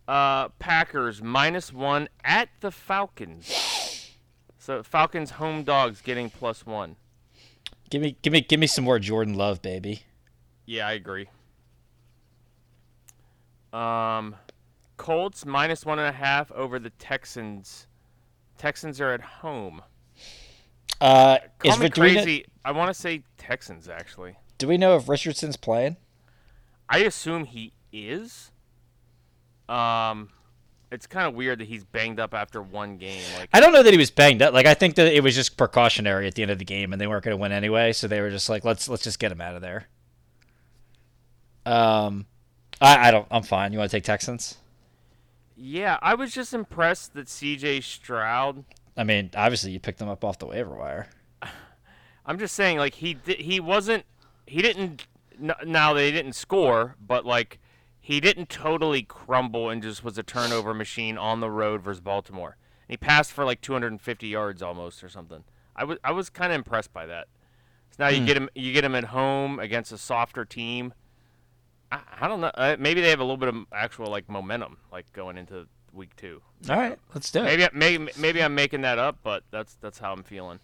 Uh, 0.07 0.49
Packers 0.61 1.21
minus 1.23 1.73
one 1.73 2.09
at 2.25 2.49
the 2.61 2.71
Falcons. 2.71 4.13
So 4.59 4.83
Falcons 4.83 5.33
home 5.33 5.65
dogs 5.65 6.01
getting 6.01 6.31
plus 6.31 6.65
one. 6.65 6.97
give 7.91 8.03
me, 8.03 8.17
give 8.23 8.33
me, 8.33 8.41
give 8.41 8.61
me 8.61 8.67
some 8.67 8.85
more 8.85 8.99
Jordan 8.99 9.35
Love, 9.35 9.63
baby. 9.63 10.03
Yeah, 10.65 10.87
I 10.87 10.93
agree. 10.93 11.29
Um, 13.73 14.37
Colts 14.97 15.45
minus 15.45 15.85
one 15.85 15.99
and 15.99 16.09
a 16.09 16.13
half 16.17 16.51
over 16.53 16.79
the 16.79 16.91
Texans. 16.91 17.87
Texans 18.59 19.01
are 19.01 19.13
at 19.13 19.21
home. 19.21 19.83
Uh, 21.01 21.39
Call 21.59 21.73
is 21.73 21.79
me 21.79 21.91
crazy. 21.91 22.47
I 22.65 22.73
want 22.73 22.89
to 22.89 22.95
say 22.95 23.23
Texans 23.37 23.89
actually. 23.89 24.37
Do 24.59 24.69
we 24.69 24.79
know 24.79 24.97
if 24.97 25.09
Richardson's 25.09 25.57
playing? 25.57 25.97
I 26.89 26.99
assume 26.99 27.45
he 27.45 27.73
is. 27.93 28.51
Um, 29.69 30.31
it's 30.93 31.07
kind 31.07 31.27
of 31.27 31.35
weird 31.35 31.59
that 31.59 31.67
he's 31.69 31.85
banged 31.85 32.21
up 32.21 32.33
after 32.33 32.63
one 32.63 32.97
game. 32.97 33.23
Like, 33.39 33.49
I 33.53 33.61
don't 33.61 33.73
know 33.73 33.83
that 33.83 33.93
he 33.93 33.99
was 33.99 34.11
banged 34.11 34.43
up. 34.43 34.55
Like 34.55 34.67
I 34.67 34.75
think 34.75 34.95
that 34.97 35.13
it 35.13 35.23
was 35.23 35.35
just 35.35 35.57
precautionary 35.57 36.27
at 36.27 36.35
the 36.35 36.43
end 36.43 36.51
of 36.51 36.59
the 36.59 36.65
game, 36.65 36.93
and 36.93 37.01
they 37.01 37.07
weren't 37.07 37.25
going 37.25 37.37
to 37.37 37.41
win 37.41 37.53
anyway, 37.53 37.93
so 37.93 38.07
they 38.07 38.21
were 38.21 38.31
just 38.31 38.49
like, 38.49 38.65
let's 38.65 38.89
let's 38.89 39.03
just 39.03 39.19
get 39.19 39.33
him 39.33 39.41
out 39.41 39.57
of 39.57 39.63
there. 39.63 39.89
Um, 41.65 42.27
I 42.81 43.09
I 43.09 43.11
don't. 43.11 43.27
I'm 43.31 43.43
fine. 43.43 43.73
You 43.73 43.79
want 43.79 43.91
to 43.91 43.97
take 43.97 44.05
Texans? 44.05 44.59
yeah, 45.57 45.99
I 46.03 46.15
was 46.15 46.33
just 46.33 46.53
impressed 46.53 47.15
that 47.15 47.29
C.J. 47.29 47.81
Stroud. 47.81 48.65
I 48.97 49.05
mean, 49.05 49.31
obviously 49.35 49.73
you 49.73 49.81
picked 49.81 49.99
them 49.99 50.09
up 50.09 50.23
off 50.23 50.39
the 50.39 50.47
waiver 50.47 50.75
wire. 50.75 51.09
I'm 52.27 52.39
just 52.39 52.55
saying, 52.55 52.79
like 52.79 52.95
he 52.95 53.19
he 53.27 53.59
wasn't 53.59 54.05
he 54.47 54.63
didn't. 54.63 55.07
Now 55.39 55.93
they 55.93 56.11
didn't 56.11 56.33
score, 56.33 56.97
but 56.99 57.27
like 57.27 57.59
he 58.01 58.21
didn't 58.21 58.49
totally 58.49 59.03
crumble 59.03 59.69
and 59.69 59.83
just 59.83 60.05
was 60.05 60.17
a 60.17 60.23
turnover 60.23 60.73
machine 60.73 61.19
on 61.19 61.41
the 61.41 61.51
road 61.51 61.83
versus 61.83 62.01
Baltimore. 62.01 62.57
And 62.89 62.93
he 62.93 62.97
passed 62.97 63.33
for 63.33 63.45
like 63.45 63.61
250 63.61 64.29
yards 64.29 64.63
almost 64.63 65.03
or 65.03 65.09
something. 65.09 65.43
I 65.75 65.85
was 65.85 65.99
I 66.05 66.13
was 66.13 66.31
kind 66.31 66.53
of 66.53 66.57
impressed 66.57 66.93
by 66.93 67.07
that. 67.07 67.29
So 67.91 68.05
now 68.05 68.09
you 68.09 68.25
get 68.25 68.37
him 68.37 68.49
you 68.55 68.73
get 68.73 68.85
him 68.85 68.95
at 68.95 69.05
home 69.05 69.59
against 69.59 69.91
a 69.93 69.99
softer 69.99 70.45
team. 70.45 70.95
I, 71.91 72.01
I 72.21 72.29
don't 72.29 72.41
know. 72.41 72.51
Uh, 72.55 72.77
maybe 72.79 73.01
they 73.01 73.11
have 73.11 73.21
a 73.21 73.25
little 73.25 73.37
bit 73.37 73.49
of 73.49 73.57
actual 73.73 74.07
like 74.07 74.29
momentum, 74.29 74.79
like 74.93 75.13
going 75.13 75.37
into 75.37 75.67
week 75.93 76.15
two. 76.17 76.43
All 76.71 76.77
right, 76.77 76.99
let's 77.15 77.31
do 77.31 77.41
it. 77.41 77.45
Maybe 77.45 77.69
maybe 77.73 78.13
maybe 78.19 78.43
I'm 78.43 78.55
making 78.55 78.83
that 78.83 78.99
up, 78.99 79.19
but 79.23 79.45
that's 79.51 79.75
that's 79.81 79.99
how 79.99 80.13
I'm 80.13 80.23
feeling. 80.23 80.61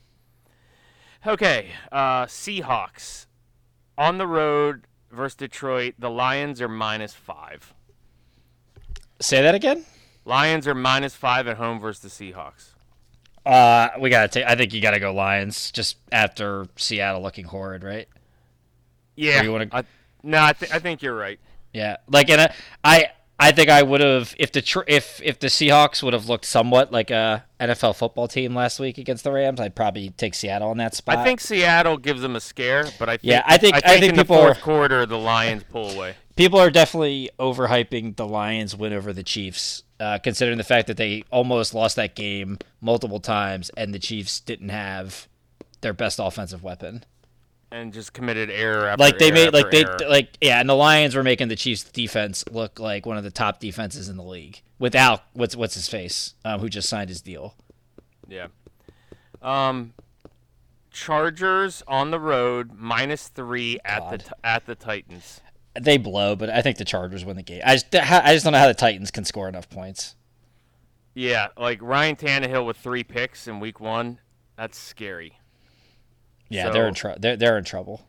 Okay, 1.27 1.71
uh, 1.91 2.27
Seahawks 2.27 3.27
on 3.99 4.19
the 4.19 4.27
road 4.27 4.87
versus 5.11 5.37
Detroit. 5.37 5.95
The 5.99 6.11
Lions 6.11 6.61
are 6.61 6.69
minus 6.69 7.15
five. 7.15 7.73
Say 9.21 9.43
that 9.43 9.55
again. 9.55 9.85
Lions 10.25 10.67
are 10.67 10.75
minus 10.75 11.15
five 11.15 11.47
at 11.49 11.57
home 11.57 11.81
versus 11.81 12.03
the 12.03 12.33
Seahawks. 12.33 12.71
Uh, 13.45 13.89
we 14.01 14.09
gotta 14.11 14.29
take. 14.29 14.45
I 14.47 14.55
think 14.55 14.73
you 14.73 14.81
gotta 14.81 15.01
go 15.01 15.13
Lions 15.13 15.73
just 15.73 15.97
after 16.13 16.67
Seattle 16.77 17.23
looking 17.23 17.45
horrid, 17.45 17.83
right? 17.83 18.09
Yeah, 19.17 19.43
you 19.43 19.53
wanna- 19.53 19.69
I, 19.73 19.85
no, 20.23 20.43
I, 20.43 20.53
th- 20.53 20.71
I 20.73 20.79
think 20.79 21.03
you're 21.03 21.17
right. 21.17 21.41
Yeah, 21.73 21.97
like 22.09 22.31
and 22.31 22.41
I, 22.41 22.55
I, 22.85 23.11
I 23.43 23.51
think 23.53 23.69
I 23.71 23.83
would 23.83 24.01
have 24.01 24.35
if 24.39 24.53
the 24.53 24.85
if 24.87 25.21
if 25.23 25.41
the 25.41 25.49
Seahawks 25.49 26.03
would 26.03 26.13
have 26.13 26.29
looked 26.29 26.45
somewhat 26.45 26.93
like 26.93 27.11
a 27.11 27.45
NFL 27.59 27.97
football 27.97 28.29
team 28.29 28.55
last 28.55 28.79
week 28.79 28.99
against 28.99 29.25
the 29.25 29.33
Rams, 29.33 29.59
I'd 29.61 29.75
probably 29.75 30.11
take 30.11 30.35
Seattle 30.35 30.71
in 30.71 30.79
that 30.79 30.95
spot. 30.95 31.19
I 31.19 31.25
think 31.25 31.41
Seattle 31.41 31.97
gives 31.97 32.23
them 32.23 32.37
a 32.37 32.41
scare, 32.41 32.85
but 33.01 33.09
I 33.09 33.17
think 33.17 33.31
Yeah, 33.33 33.43
I 33.45 33.59
think- 33.59 33.75
I 33.75 33.79
I 33.79 33.81
think, 33.81 34.01
think 34.01 34.13
in 34.13 34.19
the 34.19 34.25
fourth 34.25 34.59
are- 34.59 34.61
quarter 34.61 35.07
the 35.07 35.19
Lions 35.19 35.65
pull 35.71 35.91
away. 35.91 36.15
people 36.37 36.61
are 36.61 36.71
definitely 36.71 37.31
overhyping 37.39 38.15
the 38.17 38.27
Lions 38.27 38.77
win 38.77 38.93
over 38.93 39.13
the 39.13 39.23
Chiefs, 39.25 39.83
uh, 39.99 40.19
considering 40.19 40.59
the 40.59 40.65
fact 40.65 40.87
that 40.87 40.97
they 40.97 41.25
almost 41.33 41.75
lost 41.75 41.97
that 41.97 42.15
game 42.15 42.59
multiple 42.81 43.19
times 43.21 43.71
and 43.77 43.93
the 43.93 43.99
Chiefs 43.99 44.39
didn't 44.39 44.69
have 44.69 45.27
their 45.81 45.93
best 45.93 46.21
offensive 46.21 46.63
weapon. 46.63 47.05
And 47.73 47.93
just 47.93 48.13
committed 48.13 48.51
error 48.51 48.87
after 48.87 49.03
Like 49.03 49.19
they 49.19 49.33
made 49.33 49.53
like 49.55 49.71
they 49.71 49.85
error. 49.85 49.97
like 50.09 50.37
yeah, 50.41 50.61
and 50.61 50.69
the 50.69 50.75
Lions 50.75 51.15
were 51.15 51.23
making 51.23 51.49
the 51.49 51.57
Chiefs 51.57 51.85
defense 51.85 52.45
look 52.51 52.79
like 52.79 53.07
one 53.07 53.17
of 53.17 53.25
the 53.25 53.31
top 53.31 53.61
defenses 53.61 54.09
in 54.11 54.17
the 54.19 54.23
league 54.23 54.61
without 54.79 55.23
what's 55.33 55.57
what's 55.57 55.75
his 55.75 55.89
face, 55.89 56.35
um, 56.45 56.61
who 56.61 56.69
just 56.69 56.89
signed 56.89 57.09
his 57.09 57.23
deal. 57.23 57.55
Yeah. 58.29 58.49
Um, 59.41 59.95
Chargers 60.91 61.83
on 61.89 62.11
the 62.11 62.21
road 62.21 62.73
minus 62.77 63.29
three 63.29 63.79
at 63.85 64.11
the 64.11 64.19
t- 64.19 64.31
at 64.45 64.67
the 64.67 64.75
Titans. 64.75 65.41
They 65.81 65.97
blow, 65.97 66.37
but 66.37 66.51
I 66.51 66.61
think 66.61 66.77
the 66.77 66.85
Chargers 66.85 67.25
win 67.25 67.37
the 67.37 67.43
game. 67.43 67.63
I 67.65 67.77
just 67.77 67.95
I 67.95 68.35
just 68.35 68.45
don't 68.45 68.53
know 68.53 68.59
how 68.59 68.69
the 68.69 68.75
Titans 68.75 69.11
can 69.11 69.25
score 69.25 69.49
enough 69.49 69.71
points. 69.71 70.15
Yeah, 71.15 71.49
like 71.59 71.81
Ryan 71.81 72.17
Tannehill 72.17 72.67
with 72.67 72.77
three 72.77 73.05
picks 73.05 73.49
in 73.49 73.61
Week 73.61 73.81
One. 73.81 74.19
That's 74.57 74.79
scary. 74.79 75.39
Yeah, 76.53 76.71
they're 76.71 76.89
in 76.89 76.95
trouble. 76.95 77.21
They're 77.21 77.37
they're 77.37 77.59
in 77.59 77.65
trouble. 77.65 78.07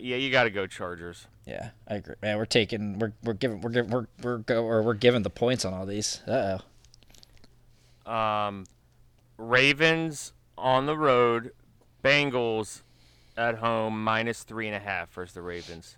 Yeah, 0.00 0.16
you 0.16 0.30
got 0.30 0.44
to 0.44 0.50
go 0.50 0.66
Chargers. 0.66 1.26
Yeah, 1.46 1.70
I 1.88 1.96
agree. 1.96 2.16
Man, 2.22 2.36
we're 2.38 2.44
taking 2.44 2.98
we're 2.98 3.12
we're 3.22 3.34
giving 3.34 3.60
we're 3.60 3.70
giving 3.70 3.90
we're 3.90 4.06
we're 4.22 4.38
go, 4.38 4.64
or 4.64 4.82
we're 4.82 4.94
giving 4.94 5.22
the 5.22 5.30
points 5.30 5.64
on 5.64 5.72
all 5.72 5.86
these. 5.86 6.20
Uh 6.26 6.58
oh. 8.06 8.12
Um, 8.12 8.66
Ravens 9.38 10.32
on 10.58 10.86
the 10.86 10.96
road, 10.96 11.52
Bengals 12.02 12.82
at 13.36 13.56
home 13.58 14.02
minus 14.02 14.42
three 14.42 14.66
and 14.66 14.76
a 14.76 14.80
half 14.80 15.10
versus 15.12 15.34
the 15.34 15.42
Ravens. 15.42 15.96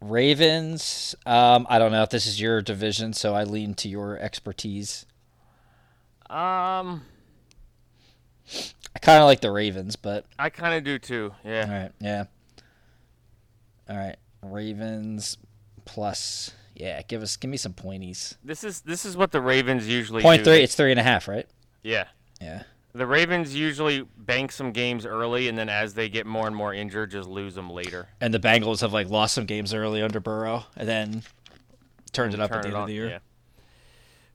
Ravens. 0.00 1.14
Um, 1.24 1.66
I 1.70 1.78
don't 1.78 1.92
know 1.92 2.02
if 2.02 2.10
this 2.10 2.26
is 2.26 2.40
your 2.40 2.60
division, 2.60 3.12
so 3.12 3.34
I 3.34 3.44
lean 3.44 3.74
to 3.74 3.88
your 3.88 4.18
expertise. 4.18 5.06
Um, 6.28 7.02
I 8.94 8.98
kind 9.00 9.18
of 9.20 9.26
like 9.26 9.40
the 9.40 9.50
Ravens, 9.50 9.96
but 9.96 10.24
I 10.38 10.50
kind 10.50 10.74
of 10.74 10.84
do 10.84 10.98
too. 10.98 11.32
Yeah. 11.44 11.82
right, 11.82 11.92
yeah. 12.00 12.24
All 13.88 13.96
right, 13.96 14.16
Ravens 14.42 15.36
plus. 15.84 16.52
Yeah, 16.74 17.02
give 17.02 17.22
us 17.22 17.36
give 17.36 17.50
me 17.50 17.56
some 17.56 17.72
pointies. 17.72 18.36
This 18.42 18.64
is 18.64 18.80
this 18.80 19.04
is 19.04 19.16
what 19.16 19.30
the 19.30 19.40
Ravens 19.40 19.86
usually 19.88 20.22
Point 20.22 20.44
do. 20.44 20.50
three. 20.50 20.62
It's 20.62 20.74
three 20.74 20.90
and 20.90 20.98
a 21.00 21.04
half, 21.04 21.28
right? 21.28 21.46
Yeah. 21.82 22.04
Yeah. 22.40 22.62
The 22.94 23.06
Ravens 23.06 23.54
usually 23.56 24.02
bank 24.16 24.52
some 24.52 24.70
games 24.72 25.04
early, 25.04 25.48
and 25.48 25.58
then 25.58 25.68
as 25.68 25.94
they 25.94 26.08
get 26.08 26.26
more 26.26 26.46
and 26.46 26.54
more 26.54 26.72
injured, 26.72 27.10
just 27.10 27.28
lose 27.28 27.54
them 27.56 27.68
later. 27.70 28.08
And 28.20 28.32
the 28.32 28.38
Bengals 28.38 28.80
have 28.80 28.92
like 28.92 29.08
lost 29.08 29.34
some 29.34 29.46
games 29.46 29.74
early 29.74 30.00
under 30.02 30.20
Burrow, 30.20 30.64
and 30.76 30.88
then 30.88 31.22
turned 32.12 32.34
it 32.34 32.40
up 32.40 32.50
Turn 32.50 32.58
at 32.58 32.62
the 32.62 32.68
end 32.68 32.76
on- 32.76 32.82
of 32.82 32.88
the 32.88 32.94
year. 32.94 33.08
yeah. 33.08 33.18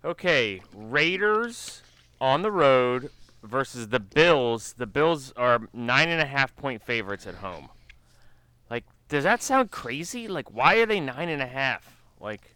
Okay, 0.04 0.62
Raiders 0.74 1.82
on 2.22 2.42
the 2.42 2.52
road 2.52 3.10
versus 3.44 3.88
the 3.90 4.00
Bills. 4.00 4.74
The 4.78 4.86
Bills 4.88 5.32
are 5.36 5.62
nine 5.74 6.10
and 6.10 6.22
a 6.22 6.26
half 6.26 6.56
point 6.56 6.82
favorites 6.84 7.26
at 7.28 7.36
home. 7.36 7.70
Like, 8.70 8.86
does 9.08 9.24
that 9.24 9.42
sound 9.42 9.72
crazy? 9.72 10.28
Like, 10.28 10.54
why 10.54 10.76
are 10.78 10.86
they 10.86 11.00
nine 11.00 11.30
and 11.30 11.42
a 11.42 11.48
half? 11.48 12.02
Like, 12.20 12.56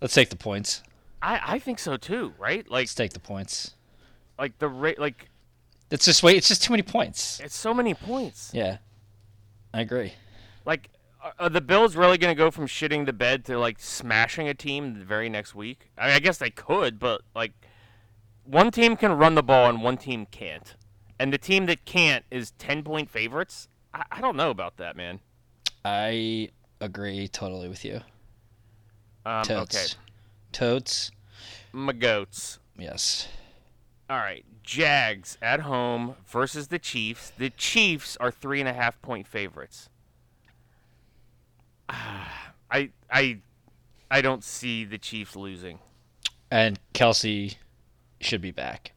Let's 0.00 0.14
take 0.14 0.28
the 0.30 0.36
points. 0.36 0.82
I 1.22 1.40
I 1.54 1.58
think 1.58 1.78
so 1.78 1.96
too, 1.96 2.34
right? 2.38 2.68
Like, 2.68 2.82
Let's 2.82 2.94
take 2.94 3.12
the 3.14 3.20
points. 3.20 3.74
like 4.38 4.58
the 4.58 4.68
rate, 4.68 4.98
like 4.98 5.28
It's 5.90 6.04
just 6.04 6.22
wait. 6.22 6.36
It's 6.36 6.48
just 6.48 6.62
too 6.62 6.72
many 6.72 6.82
points. 6.82 7.40
it's 7.40 7.54
so 7.56 7.72
many 7.72 7.94
points. 7.94 8.50
Yeah, 8.52 8.78
I 9.72 9.80
agree. 9.80 10.12
Like, 10.66 10.90
Are- 11.22 11.34
Are 11.38 11.48
the 11.48 11.60
Bills 11.62 11.96
really 11.96 12.18
going 12.18 12.34
to 12.34 12.38
go 12.38 12.50
from 12.50 12.66
shitting 12.66 13.06
the 13.06 13.12
bed 13.14 13.44
to 13.46 13.58
like 13.58 13.80
smashing 13.80 14.48
a 14.48 14.54
team 14.54 14.98
the 14.98 15.04
very 15.04 15.28
next 15.30 15.54
week? 15.54 15.90
I 15.96 16.08
mean, 16.08 16.16
I 16.16 16.18
guess 16.18 16.36
they 16.38 16.50
could, 16.50 16.98
but 16.98 17.22
like 17.34 17.52
one 18.44 18.70
team 18.70 18.96
can 18.96 19.12
run 19.12 19.34
the 19.34 19.42
ball 19.42 19.68
and 19.68 19.82
one 19.82 19.96
team 19.96 20.26
can't. 20.30 20.74
And 21.18 21.32
the 21.32 21.38
team 21.38 21.66
that 21.66 21.84
can't 21.84 22.24
is 22.30 22.52
10 22.58 22.82
point 22.82 23.10
favorites? 23.10 23.68
I, 23.92 24.04
I 24.10 24.20
don't 24.20 24.36
know 24.36 24.50
about 24.50 24.76
that, 24.78 24.96
man. 24.96 25.20
I 25.84 26.50
agree 26.80 27.28
totally 27.28 27.68
with 27.68 27.84
you. 27.84 28.00
Um, 29.26 29.44
Totes. 29.44 29.76
okay. 29.76 29.86
Totes. 30.52 31.10
My 31.72 31.92
goats. 31.92 32.58
Yes. 32.78 33.28
All 34.08 34.18
right. 34.18 34.44
Jags 34.62 35.38
at 35.42 35.60
home 35.60 36.16
versus 36.26 36.68
the 36.68 36.78
Chiefs. 36.78 37.32
The 37.36 37.50
Chiefs 37.50 38.16
are 38.18 38.30
three 38.30 38.60
and 38.60 38.68
a 38.68 38.72
half 38.72 39.00
point 39.02 39.26
favorites. 39.26 39.88
I 41.88 42.90
I 43.10 43.38
I 44.10 44.20
don't 44.22 44.42
see 44.42 44.84
the 44.84 44.98
Chiefs 44.98 45.36
losing. 45.36 45.78
And 46.50 46.78
Kelce 46.94 47.56
should 48.24 48.40
be 48.40 48.50
back. 48.50 48.92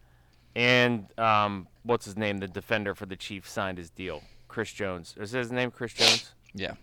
And 0.55 1.07
um, 1.19 1.67
what's 1.83 2.05
his 2.05 2.17
name? 2.17 2.39
The 2.39 2.47
defender 2.47 2.95
for 2.95 3.05
the 3.05 3.15
Chiefs 3.15 3.51
signed 3.51 3.77
his 3.77 3.89
deal. 3.89 4.23
Chris 4.47 4.71
Jones. 4.73 5.13
Is 5.19 5.31
his 5.31 5.51
name 5.51 5.69
Chris 5.71 5.93
Jones? 5.93 6.31
Yeah. 6.53 6.73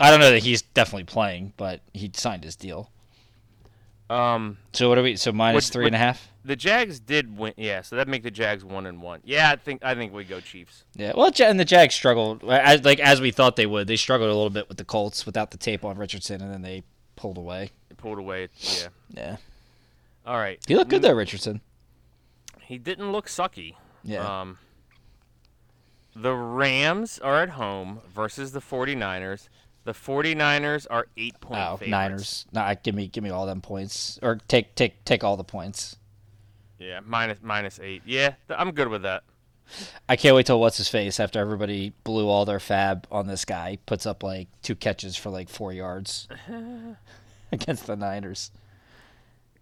I 0.00 0.10
don't 0.10 0.20
know 0.20 0.30
that 0.30 0.42
he's 0.42 0.62
definitely 0.62 1.04
playing, 1.04 1.52
but 1.56 1.80
he 1.94 2.10
signed 2.14 2.44
his 2.44 2.54
deal. 2.54 2.90
Um, 4.10 4.58
So 4.72 4.88
what 4.88 4.98
are 4.98 5.02
we? 5.02 5.16
So 5.16 5.32
minus 5.32 5.66
Would- 5.68 5.72
three 5.72 5.86
and 5.86 5.94
a 5.94 5.98
half. 5.98 6.28
the 6.44 6.56
Jags 6.56 6.98
did 6.98 7.36
win. 7.36 7.52
Yeah, 7.56 7.82
so 7.82 7.96
that 7.96 8.08
make 8.08 8.22
the 8.22 8.30
Jags 8.30 8.64
one 8.64 8.86
and 8.86 9.02
one. 9.02 9.20
Yeah, 9.24 9.50
I 9.50 9.56
think 9.56 9.84
I 9.84 9.94
think 9.94 10.14
we 10.14 10.24
go 10.24 10.40
Chiefs. 10.40 10.84
Yeah. 10.94 11.12
Well, 11.14 11.30
and 11.40 11.60
the 11.60 11.64
Jags 11.64 11.94
struggled 11.94 12.42
as 12.44 12.84
like 12.84 13.00
as 13.00 13.20
we 13.20 13.30
thought 13.32 13.56
they 13.56 13.66
would. 13.66 13.86
They 13.86 13.96
struggled 13.96 14.30
a 14.30 14.34
little 14.34 14.48
bit 14.50 14.66
with 14.68 14.78
the 14.78 14.84
Colts 14.84 15.26
without 15.26 15.50
the 15.50 15.58
tape 15.58 15.84
on 15.84 15.98
Richardson, 15.98 16.40
and 16.40 16.50
then 16.52 16.62
they 16.62 16.84
pulled 17.16 17.36
away. 17.36 17.70
They 17.90 17.96
pulled 17.96 18.18
away. 18.18 18.48
Yeah. 18.60 18.88
Yeah. 19.10 19.36
All 20.26 20.36
right. 20.38 20.58
He 20.66 20.74
looked 20.74 20.90
good 20.90 21.02
though, 21.02 21.12
Richardson. 21.14 21.60
He 22.68 22.76
didn't 22.76 23.12
look 23.12 23.26
sucky. 23.28 23.74
Yeah. 24.04 24.40
Um, 24.42 24.58
the 26.14 26.34
Rams 26.34 27.18
are 27.18 27.42
at 27.42 27.50
home 27.50 28.00
versus 28.14 28.52
the 28.52 28.60
49ers. 28.60 29.48
The 29.84 29.92
49ers 29.92 30.86
are 30.90 31.06
eight 31.16 31.40
point 31.40 31.60
Oh, 31.60 31.76
favorites. 31.78 31.90
Niners. 31.90 32.46
Nah, 32.52 32.74
give 32.82 32.94
me 32.94 33.08
give 33.08 33.24
me 33.24 33.30
all 33.30 33.46
them 33.46 33.62
points, 33.62 34.18
or 34.22 34.38
take 34.48 34.74
take 34.74 35.02
take 35.06 35.24
all 35.24 35.38
the 35.38 35.44
points. 35.44 35.96
Yeah, 36.78 37.00
minus 37.02 37.38
minus 37.42 37.80
eight. 37.82 38.02
Yeah, 38.04 38.34
th- 38.48 38.58
I'm 38.60 38.72
good 38.72 38.88
with 38.88 39.00
that. 39.02 39.22
I 40.08 40.16
can't 40.16 40.36
wait 40.36 40.44
till 40.46 40.60
what's 40.60 40.76
his 40.76 40.88
face 40.88 41.18
after 41.18 41.38
everybody 41.38 41.94
blew 42.04 42.28
all 42.28 42.44
their 42.44 42.60
fab 42.60 43.06
on 43.10 43.26
this 43.28 43.44
guy 43.46 43.78
puts 43.86 44.04
up 44.04 44.22
like 44.22 44.48
two 44.62 44.74
catches 44.74 45.16
for 45.16 45.30
like 45.30 45.48
four 45.48 45.72
yards 45.72 46.28
against 47.52 47.86
the 47.86 47.96
Niners. 47.96 48.50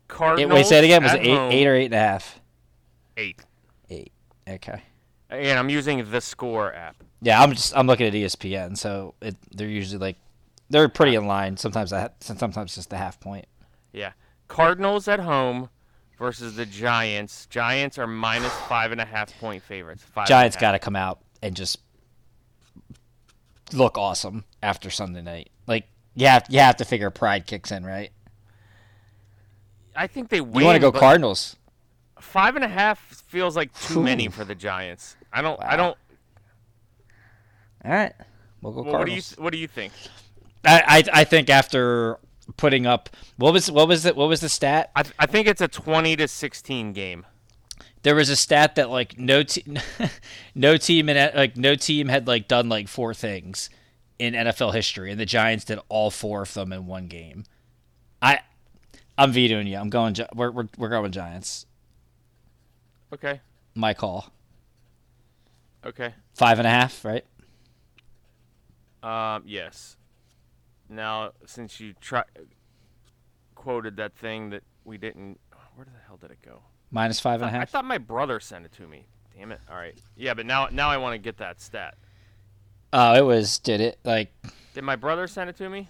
Cardinals. 0.09 0.53
wait, 0.55 0.67
say 0.67 0.79
it 0.79 0.85
again. 0.85 1.03
Was 1.05 1.15
it 1.15 1.21
eight, 1.21 1.37
home, 1.37 1.53
eight 1.53 1.67
or 1.67 1.75
eight 1.75 1.85
and 1.87 1.95
a 1.95 1.99
half? 1.99 2.41
Eight? 3.17 3.41
Eight. 3.91 4.13
Okay. 4.49 4.83
And 5.31 5.59
I'm 5.59 5.69
using 5.69 6.09
the 6.11 6.21
Score 6.21 6.73
app. 6.73 6.97
Yeah, 7.21 7.43
I'm 7.43 7.53
just 7.53 7.77
I'm 7.77 7.87
looking 7.87 8.07
at 8.07 8.13
ESPN, 8.13 8.77
so 8.77 9.15
it, 9.21 9.37
they're 9.51 9.69
usually 9.69 9.99
like 9.99 10.17
they're 10.71 10.89
pretty 10.89 11.17
in 11.17 11.27
line. 11.27 11.57
Sometimes 11.57 11.93
I 11.93 12.11
sometimes 12.21 12.75
just 12.75 12.93
a 12.93 12.97
half 12.97 13.19
point. 13.19 13.47
Yeah, 13.93 14.13
Cardinals 14.49 15.09
at 15.09 15.21
home 15.21 15.69
versus 16.19 16.55
the 16.57 16.67
Giants. 16.67 17.47
Giants 17.47 17.99
are 17.99 18.07
minus 18.07 18.53
five 18.69 18.93
and 18.93 19.01
a 19.01 19.05
half 19.05 19.37
point 19.41 19.63
favorites. 19.63 20.03
Five 20.03 20.29
Giants 20.29 20.57
got 20.57 20.73
to 20.73 20.79
come 20.79 20.95
out 20.97 21.21
and 21.43 21.57
just 21.57 21.79
look 23.73 23.99
awesome 23.99 24.45
after 24.63 24.91
Sunday 24.91 25.23
night. 25.23 25.51
Like 25.67 25.89
you 26.15 26.27
have 26.27 26.47
you 26.49 26.61
have 26.61 26.77
to 26.77 26.85
figure 26.85 27.11
pride 27.11 27.47
kicks 27.47 27.73
in, 27.73 27.85
right? 27.85 28.11
I 29.95 30.07
think 30.07 30.29
they 30.29 30.41
win. 30.41 30.61
You 30.61 30.67
want 30.67 30.77
to 30.77 30.81
go 30.81 30.93
Cardinals? 30.93 31.57
Five 32.27 32.57
and 32.57 32.65
a 32.65 32.69
half 32.69 32.99
feels 32.99 33.57
like 33.57 33.73
too 33.81 34.03
many 34.03 34.29
for 34.29 34.45
the 34.45 34.55
Giants. 34.55 35.17
I 35.33 35.43
don't. 35.43 35.63
I 35.63 35.77
don't. 35.77 35.97
All 37.85 37.93
right, 37.93 38.13
we'll 38.61 38.73
go 38.73 38.83
Well, 38.83 38.99
what 38.99 39.07
do 39.07 39.13
you 39.13 39.23
What 39.39 39.53
do 39.53 39.59
you 39.59 39.69
think? 39.69 39.93
I, 40.65 41.05
I 41.15 41.21
I 41.21 41.25
think 41.25 41.49
after 41.49 42.19
putting 42.57 42.85
up 42.85 43.09
what 43.37 43.53
was 43.53 43.71
what 43.71 43.87
was 43.89 44.05
it 44.05 44.17
what 44.17 44.29
was 44.29 44.41
the 44.41 44.49
stat? 44.49 44.91
I, 44.97 45.03
th- 45.05 45.15
I 45.19 45.27
think 45.27 45.47
it's 45.47 45.61
a 45.61 45.69
twenty 45.69 46.17
to 46.17 46.27
sixteen 46.27 46.93
game. 46.93 47.25
There 48.03 48.17
was 48.17 48.29
a 48.29 48.37
stat 48.37 48.75
that 48.75 48.91
like 48.91 49.19
no 49.19 49.45
te- 49.45 49.65
no 50.55 50.77
team 50.77 51.09
in 51.09 51.31
like 51.35 51.57
no 51.57 51.77
team 51.77 52.09
had 52.09 52.27
like 52.27 52.49
done 52.49 52.69
like 52.69 52.89
four 52.89 53.15
things 53.15 53.71
in 54.19 54.35
NFL 54.35 54.75
history, 54.75 55.11
and 55.11 55.21
the 55.21 55.27
Giants 55.27 55.65
did 55.65 55.79
all 55.89 56.11
four 56.11 56.43
of 56.43 56.55
them 56.55 56.73
in 56.73 56.87
one 56.87 57.07
game. 57.07 57.45
I 58.21 58.41
I'm 59.17 59.33
vetoing 59.33 59.69
you. 59.69 59.77
I'm 59.77 59.91
going. 59.91 60.17
We're 60.35 60.51
we're, 60.51 60.69
we're 60.77 60.89
going 60.89 61.13
Giants. 61.13 61.67
Okay. 63.13 63.41
My 63.75 63.95
call. 63.95 64.33
Okay. 65.85 66.15
Five 66.35 66.59
and 66.59 66.67
a 66.67 66.71
half, 66.71 67.05
right? 67.05 67.25
Um. 69.03 69.45
Yes. 69.47 69.97
Now, 70.89 71.33
since 71.45 71.81
you 71.81 71.95
try 72.01 72.23
quoted 73.55 73.97
that 73.97 74.15
thing 74.15 74.51
that 74.51 74.63
we 74.85 74.99
didn't, 74.99 75.39
where 75.75 75.85
the 75.85 75.91
hell 76.07 76.17
did 76.17 76.31
it 76.31 76.39
go? 76.45 76.63
Minus 76.91 77.21
five 77.21 77.41
and 77.43 77.49
a 77.49 77.53
half. 77.53 77.63
I 77.63 77.65
thought 77.67 77.85
my 77.85 77.99
brother 77.99 78.41
sent 78.41 78.65
it 78.65 78.73
to 78.73 78.87
me. 78.87 79.07
Damn 79.37 79.53
it. 79.53 79.61
All 79.71 79.77
right. 79.77 79.97
Yeah, 80.17 80.35
but 80.35 80.47
now 80.47 80.69
now 80.71 80.89
I 80.89 80.97
want 80.97 81.15
to 81.15 81.19
get 81.19 81.39
that 81.39 81.61
stat. 81.61 81.95
Oh, 82.93 83.15
it 83.15 83.25
was. 83.25 83.59
Did 83.59 83.81
it 83.81 83.99
like? 84.05 84.33
Did 84.75 84.85
my 84.85 84.97
brother 84.97 85.27
send 85.27 85.51
it 85.51 85.57
to 85.59 85.69
me? 85.69 85.89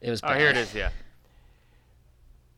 It 0.00 0.10
was. 0.10 0.20
Oh, 0.22 0.34
here 0.34 0.48
it 0.50 0.56
is. 0.56 0.74
Yeah. 0.74 0.90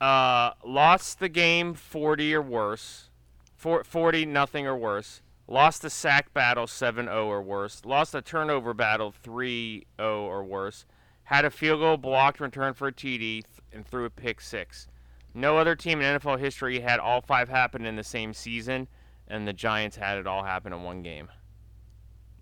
Uh, 0.01 0.53
lost 0.65 1.19
the 1.19 1.29
game 1.29 1.75
40 1.75 2.35
or 2.35 2.43
worse. 2.43 3.11
Four, 3.57 3.85
40 3.85 4.25
nothing 4.27 4.67
or 4.67 4.77
worse. 4.77 5.21
Lost 5.47 5.83
the 5.83 5.91
sack 5.91 6.33
battle 6.33 6.67
7-0 6.67 7.27
or 7.27 7.43
worse. 7.43 7.83
Lost 7.85 8.13
the 8.13 8.23
turnover 8.23 8.73
battle 8.73 9.13
3-0 9.25 9.85
or 9.99 10.45
worse. 10.45 10.87
Had 11.25 11.45
a 11.45 11.51
field 11.51 11.81
goal 11.81 11.97
blocked, 11.97 12.41
returned 12.41 12.77
for 12.77 12.89
a 12.89 12.93
TD, 12.93 13.19
th- 13.19 13.45
and 13.73 13.87
threw 13.87 14.05
a 14.05 14.11
pick 14.11 14.41
six. 14.41 14.89
No 15.35 15.59
other 15.59 15.77
team 15.77 16.01
in 16.01 16.19
NFL 16.19 16.39
history 16.39 16.81
had 16.81 16.99
all 16.99 17.21
five 17.21 17.49
happen 17.49 17.85
in 17.85 17.97
the 17.97 18.03
same 18.03 18.33
season, 18.33 18.89
and 19.29 19.47
the 19.47 19.53
Giants 19.53 19.97
had 19.97 20.19
it 20.19 20.27
all 20.27 20.43
happen 20.43 20.73
in 20.73 20.83
one 20.83 21.03
game. 21.03 21.29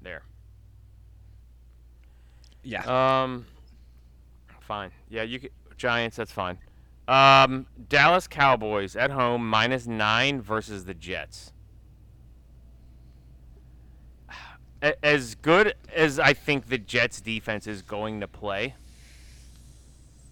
There. 0.01 0.23
Yeah. 2.63 3.23
Um, 3.23 3.47
fine. 4.61 4.91
Yeah, 5.11 5.23
you 5.23 5.41
could, 5.41 5.51
Giants. 5.77 6.17
That's 6.17 6.33
fine. 6.33 6.59
Um, 7.09 7.67
Dallas 7.89 8.29
Cowboys 8.29 8.95
at 8.95 9.11
home 9.11 9.49
minus 9.49 9.87
nine 9.87 10.43
versus 10.43 10.85
the 10.85 10.93
Jets. 10.93 11.53
As 15.03 15.35
good 15.35 15.75
as 15.93 16.21
I 16.21 16.35
think 16.35 16.69
the 16.69 16.79
Jets 16.79 17.21
defense 17.21 17.67
is 17.67 17.83
going 17.83 18.21
to 18.21 18.29
play, 18.29 18.75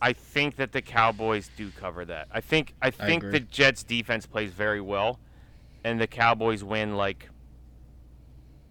I 0.01 0.13
think 0.13 0.57
that 0.57 0.71
the 0.71 0.83
Cowboys 0.83 1.51
do 1.57 1.71
cover 1.71 2.05
that. 2.05 2.29
I 2.31 2.41
think 2.43 2.75
I 2.81 2.91
think 2.91 3.25
agree. 3.25 3.33
the 3.33 3.41
Jets 3.41 3.83
defense 3.83 4.27
plays 4.27 4.53
very 4.53 4.81
well, 4.81 5.19
and 5.83 6.01
the 6.01 6.07
Cowboys 6.07 6.63
win 6.63 6.97
like 6.97 7.29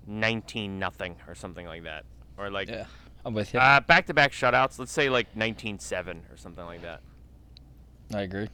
nineteen 0.08 0.80
nothing 0.80 1.18
or 1.28 1.36
something 1.36 1.66
like 1.66 1.84
that, 1.84 2.06
or 2.38 2.50
like 2.50 2.70
yeah. 2.70 2.86
I'm 3.26 3.34
with 3.34 3.54
you. 3.54 3.60
uh, 3.60 3.80
back-to-back 3.80 4.32
shutouts. 4.32 4.78
Let's 4.78 4.92
say 4.92 5.10
like 5.10 5.34
19-7 5.34 6.32
or 6.32 6.38
something 6.38 6.64
like 6.64 6.84
that. 6.84 7.02
I 8.14 8.22
agree. 8.22 8.50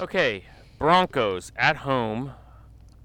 Okay, 0.00 0.44
Broncos 0.78 1.52
at 1.56 1.78
home 1.78 2.32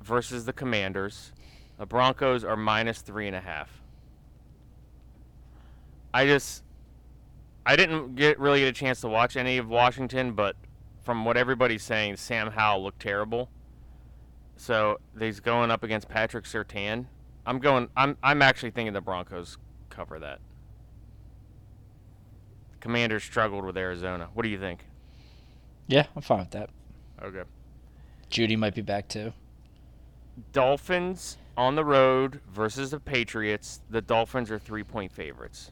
versus 0.04 0.46
the 0.46 0.54
Commanders. 0.54 1.32
The 1.78 1.86
Broncos 1.86 2.43
are 2.43 2.58
minus 2.58 3.02
three 3.02 3.28
and 3.28 3.36
a 3.36 3.41
half. 3.41 3.82
I 6.13 6.26
just, 6.26 6.64
I 7.66 7.76
didn't 7.76 8.16
get 8.16 8.39
really 8.39 8.62
get 8.62 8.68
a 8.68 8.74
chance 8.74 9.01
to 9.01 9.08
watch 9.08 9.38
any 9.38 9.58
of 9.58 9.70
Washington, 9.70 10.34
but 10.34 10.55
from 11.03 11.24
what 11.24 11.38
everybody's 11.38 11.84
saying, 11.84 12.18
Sam 12.18 12.51
Howell 12.51 12.84
looked 12.84 13.01
terrible. 13.01 13.49
So 14.58 14.99
he's 15.18 15.39
going 15.39 15.72
up 15.72 15.84
against 15.84 16.10
Patrick 16.10 16.45
Surtain. 16.45 17.05
I'm 17.45 17.60
going. 17.60 17.89
I'm. 17.95 18.18
I'm 18.22 18.41
actually 18.41 18.72
thinking 18.72 18.93
the 18.93 19.01
Broncos 19.01 19.58
cover 19.89 20.20
that. 20.20 20.39
Commanders 22.80 23.24
struggled 23.24 23.64
with 23.64 23.78
Arizona. 23.78 24.30
What 24.34 24.43
do 24.43 24.49
you 24.49 24.60
think? 24.60 24.86
Yeah, 25.88 26.05
I'm 26.15 26.21
fine 26.21 26.39
with 26.39 26.51
that. 26.51 26.69
Okay. 27.23 27.43
Jeudy 28.29 28.57
might 28.57 28.75
be 28.75 28.81
back 28.81 29.07
too. 29.07 29.33
Dolphins 30.51 31.38
on 31.55 31.75
the 31.75 31.83
road 31.85 32.41
versus 32.53 32.91
the 32.91 32.99
Patriots. 32.99 33.81
The 33.89 34.01
Dolphins 34.01 34.51
are 34.51 34.59
three 34.59 34.83
point 34.83 35.11
favorites. 35.11 35.71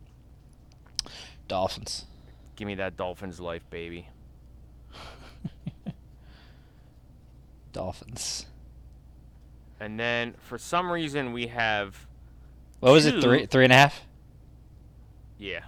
Dolphins. 1.47 2.05
Give 2.55 2.65
me 2.65 2.75
that 2.75 2.97
Dolphins 2.97 3.39
life, 3.39 3.69
baby. 3.69 4.07
Dolphins. 7.73 8.45
And 9.79 9.99
then 9.99 10.33
for 10.39 10.57
some 10.57 10.89
reason 10.89 11.33
we 11.33 11.47
have 11.47 12.07
What 12.79 12.93
was 12.93 13.03
Two. 13.05 13.17
it? 13.17 13.21
Three, 13.21 13.45
three 13.45 13.65
and 13.65 13.73
a 13.73 13.75
half. 13.75 14.01
Yeah. 15.37 15.65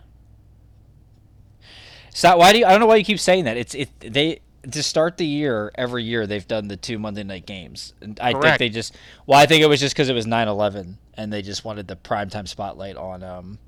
So 2.17 2.35
why 2.35 2.51
do 2.51 2.57
you? 2.57 2.65
I 2.65 2.71
don't 2.71 2.79
know 2.79 2.87
why 2.87 2.95
you 2.95 3.05
keep 3.05 3.19
saying 3.19 3.43
that. 3.43 3.57
It's 3.57 3.75
it 3.75 3.91
they 3.99 4.39
to 4.71 4.81
start 4.81 5.17
the 5.17 5.25
year 5.25 5.71
every 5.75 6.03
year 6.03 6.25
they've 6.25 6.47
done 6.47 6.67
the 6.67 6.75
two 6.75 6.97
Monday 6.97 7.21
night 7.21 7.45
games, 7.45 7.93
and 8.01 8.19
I 8.19 8.33
think 8.33 8.57
they 8.57 8.69
just. 8.69 8.97
Well, 9.27 9.37
I 9.37 9.45
think 9.45 9.61
it 9.61 9.67
was 9.67 9.79
just 9.79 9.93
because 9.93 10.09
it 10.09 10.13
was 10.13 10.25
9-11 10.25 10.95
and 11.13 11.31
they 11.31 11.43
just 11.43 11.63
wanted 11.63 11.87
the 11.87 11.95
primetime 11.95 12.47
spotlight 12.47 12.97
on 12.97 13.21
um 13.21 13.59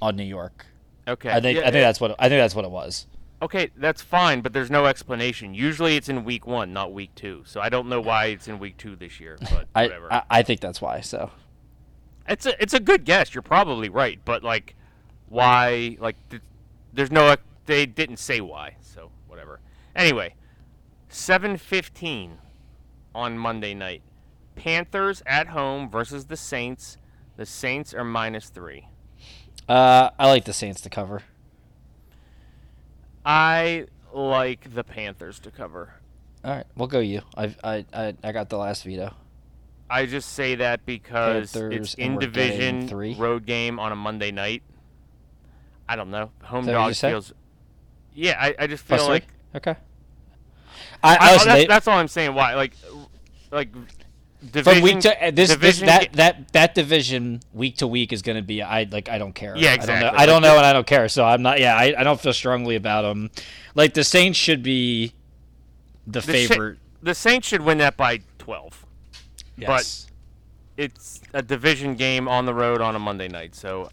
on 0.00 0.14
New 0.14 0.22
York. 0.22 0.64
Okay. 1.08 1.28
I 1.28 1.40
think 1.40 1.58
Yeah, 1.58 1.66
I 1.66 1.72
think 1.72 1.82
that's 1.82 2.00
what 2.00 2.14
I 2.20 2.28
think 2.28 2.38
that's 2.38 2.54
what 2.54 2.64
it 2.64 2.70
was. 2.70 3.08
Okay, 3.42 3.70
that's 3.76 4.00
fine, 4.00 4.42
but 4.42 4.52
there's 4.52 4.70
no 4.70 4.86
explanation. 4.86 5.52
Usually 5.52 5.96
it's 5.96 6.08
in 6.08 6.22
week 6.22 6.46
one, 6.46 6.72
not 6.72 6.92
week 6.92 7.12
two. 7.16 7.42
So 7.46 7.60
I 7.60 7.68
don't 7.68 7.88
know 7.88 8.00
why 8.00 8.26
it's 8.26 8.46
in 8.46 8.60
week 8.60 8.76
two 8.76 8.94
this 8.94 9.18
year, 9.18 9.38
but 9.40 9.66
I, 9.74 9.86
whatever. 9.86 10.12
I 10.12 10.22
I 10.30 10.42
think 10.44 10.60
that's 10.60 10.80
why. 10.80 11.00
So 11.00 11.32
it's 12.28 12.46
a 12.46 12.62
it's 12.62 12.74
a 12.74 12.80
good 12.80 13.04
guess. 13.04 13.34
You're 13.34 13.42
probably 13.42 13.88
right, 13.88 14.20
but 14.24 14.44
like, 14.44 14.76
why? 15.28 15.96
Like, 15.98 16.14
th- 16.30 16.42
there's 16.92 17.10
no. 17.10 17.34
They 17.68 17.84
didn't 17.84 18.16
say 18.16 18.40
why, 18.40 18.76
so 18.80 19.10
whatever. 19.26 19.60
Anyway, 19.94 20.34
seven 21.10 21.58
fifteen 21.58 22.38
on 23.14 23.36
Monday 23.36 23.74
night. 23.74 24.00
Panthers 24.54 25.22
at 25.26 25.48
home 25.48 25.90
versus 25.90 26.24
the 26.24 26.36
Saints. 26.36 26.96
The 27.36 27.44
Saints 27.44 27.92
are 27.92 28.04
minus 28.04 28.48
three. 28.48 28.88
uh, 29.68 30.08
I 30.18 30.28
like 30.28 30.46
the 30.46 30.54
Saints 30.54 30.80
to 30.80 30.88
cover. 30.88 31.20
I 33.22 33.84
like 34.14 34.74
the 34.74 34.82
Panthers 34.82 35.38
to 35.40 35.50
cover. 35.50 35.92
All 36.42 36.56
right, 36.56 36.66
we'll 36.74 36.88
go 36.88 37.00
you. 37.00 37.20
I 37.36 37.54
I 37.62 37.84
I, 37.92 38.14
I 38.24 38.32
got 38.32 38.48
the 38.48 38.56
last 38.56 38.82
veto. 38.84 39.12
I 39.90 40.06
just 40.06 40.32
say 40.32 40.54
that 40.54 40.86
because 40.86 41.52
Panthers, 41.52 41.76
it's 41.76 41.94
in 41.94 42.18
division 42.18 42.88
three? 42.88 43.14
road 43.14 43.44
game 43.44 43.78
on 43.78 43.92
a 43.92 43.96
Monday 43.96 44.30
night. 44.30 44.62
I 45.86 45.96
don't 45.96 46.10
know. 46.10 46.30
Home 46.44 46.64
dog 46.64 46.94
feels. 46.94 47.34
Yeah, 48.18 48.36
I, 48.36 48.54
I 48.58 48.66
just 48.66 48.84
feel 48.84 49.06
like? 49.06 49.24
Okay. 49.54 49.76
I, 51.04 51.14
I, 51.14 51.16
I, 51.20 51.32
listen, 51.34 51.48
that's, 51.48 51.68
that's 51.68 51.88
all 51.88 51.98
I'm 51.98 52.08
saying. 52.08 52.34
Why, 52.34 52.54
like, 52.54 52.72
like 53.52 53.68
division, 54.52 54.74
from 54.74 54.82
week 54.82 55.00
to 55.00 55.26
uh, 55.26 55.30
this, 55.30 55.54
this 55.54 55.80
that 55.80 56.12
that 56.14 56.52
that 56.52 56.74
division 56.74 57.40
week 57.52 57.76
to 57.76 57.86
week 57.86 58.12
is 58.12 58.22
going 58.22 58.34
to 58.36 58.42
be 58.42 58.60
I 58.60 58.88
like 58.90 59.08
I 59.08 59.18
don't 59.18 59.34
care. 59.34 59.56
Yeah, 59.56 59.70
I 59.70 59.74
exactly. 59.74 60.02
don't 60.02 60.14
know, 60.14 60.18
I 60.18 60.26
don't 60.26 60.42
know 60.42 60.56
and 60.56 60.66
I 60.66 60.72
don't 60.72 60.86
care. 60.86 61.08
So 61.08 61.24
I'm 61.24 61.42
not. 61.42 61.60
Yeah, 61.60 61.76
I, 61.76 61.94
I 61.96 62.02
don't 62.02 62.20
feel 62.20 62.32
strongly 62.32 62.74
about 62.74 63.02
them. 63.02 63.30
Like 63.76 63.94
the 63.94 64.02
Saints 64.02 64.36
should 64.36 64.64
be 64.64 65.12
the, 66.04 66.20
the 66.20 66.22
favorite. 66.22 66.78
the 67.00 67.14
Saints 67.14 67.46
should 67.46 67.62
win 67.62 67.78
that 67.78 67.96
by 67.96 68.20
12. 68.38 68.84
yes. 69.56 70.06
It's 70.76 71.20
a 71.34 71.42
division 71.42 71.94
game 71.94 72.28
on 72.28 72.46
the 72.46 72.54
road 72.54 72.80
on 72.80 72.94
a 72.94 73.00
Monday 73.00 73.26
night, 73.26 73.56
so 73.56 73.90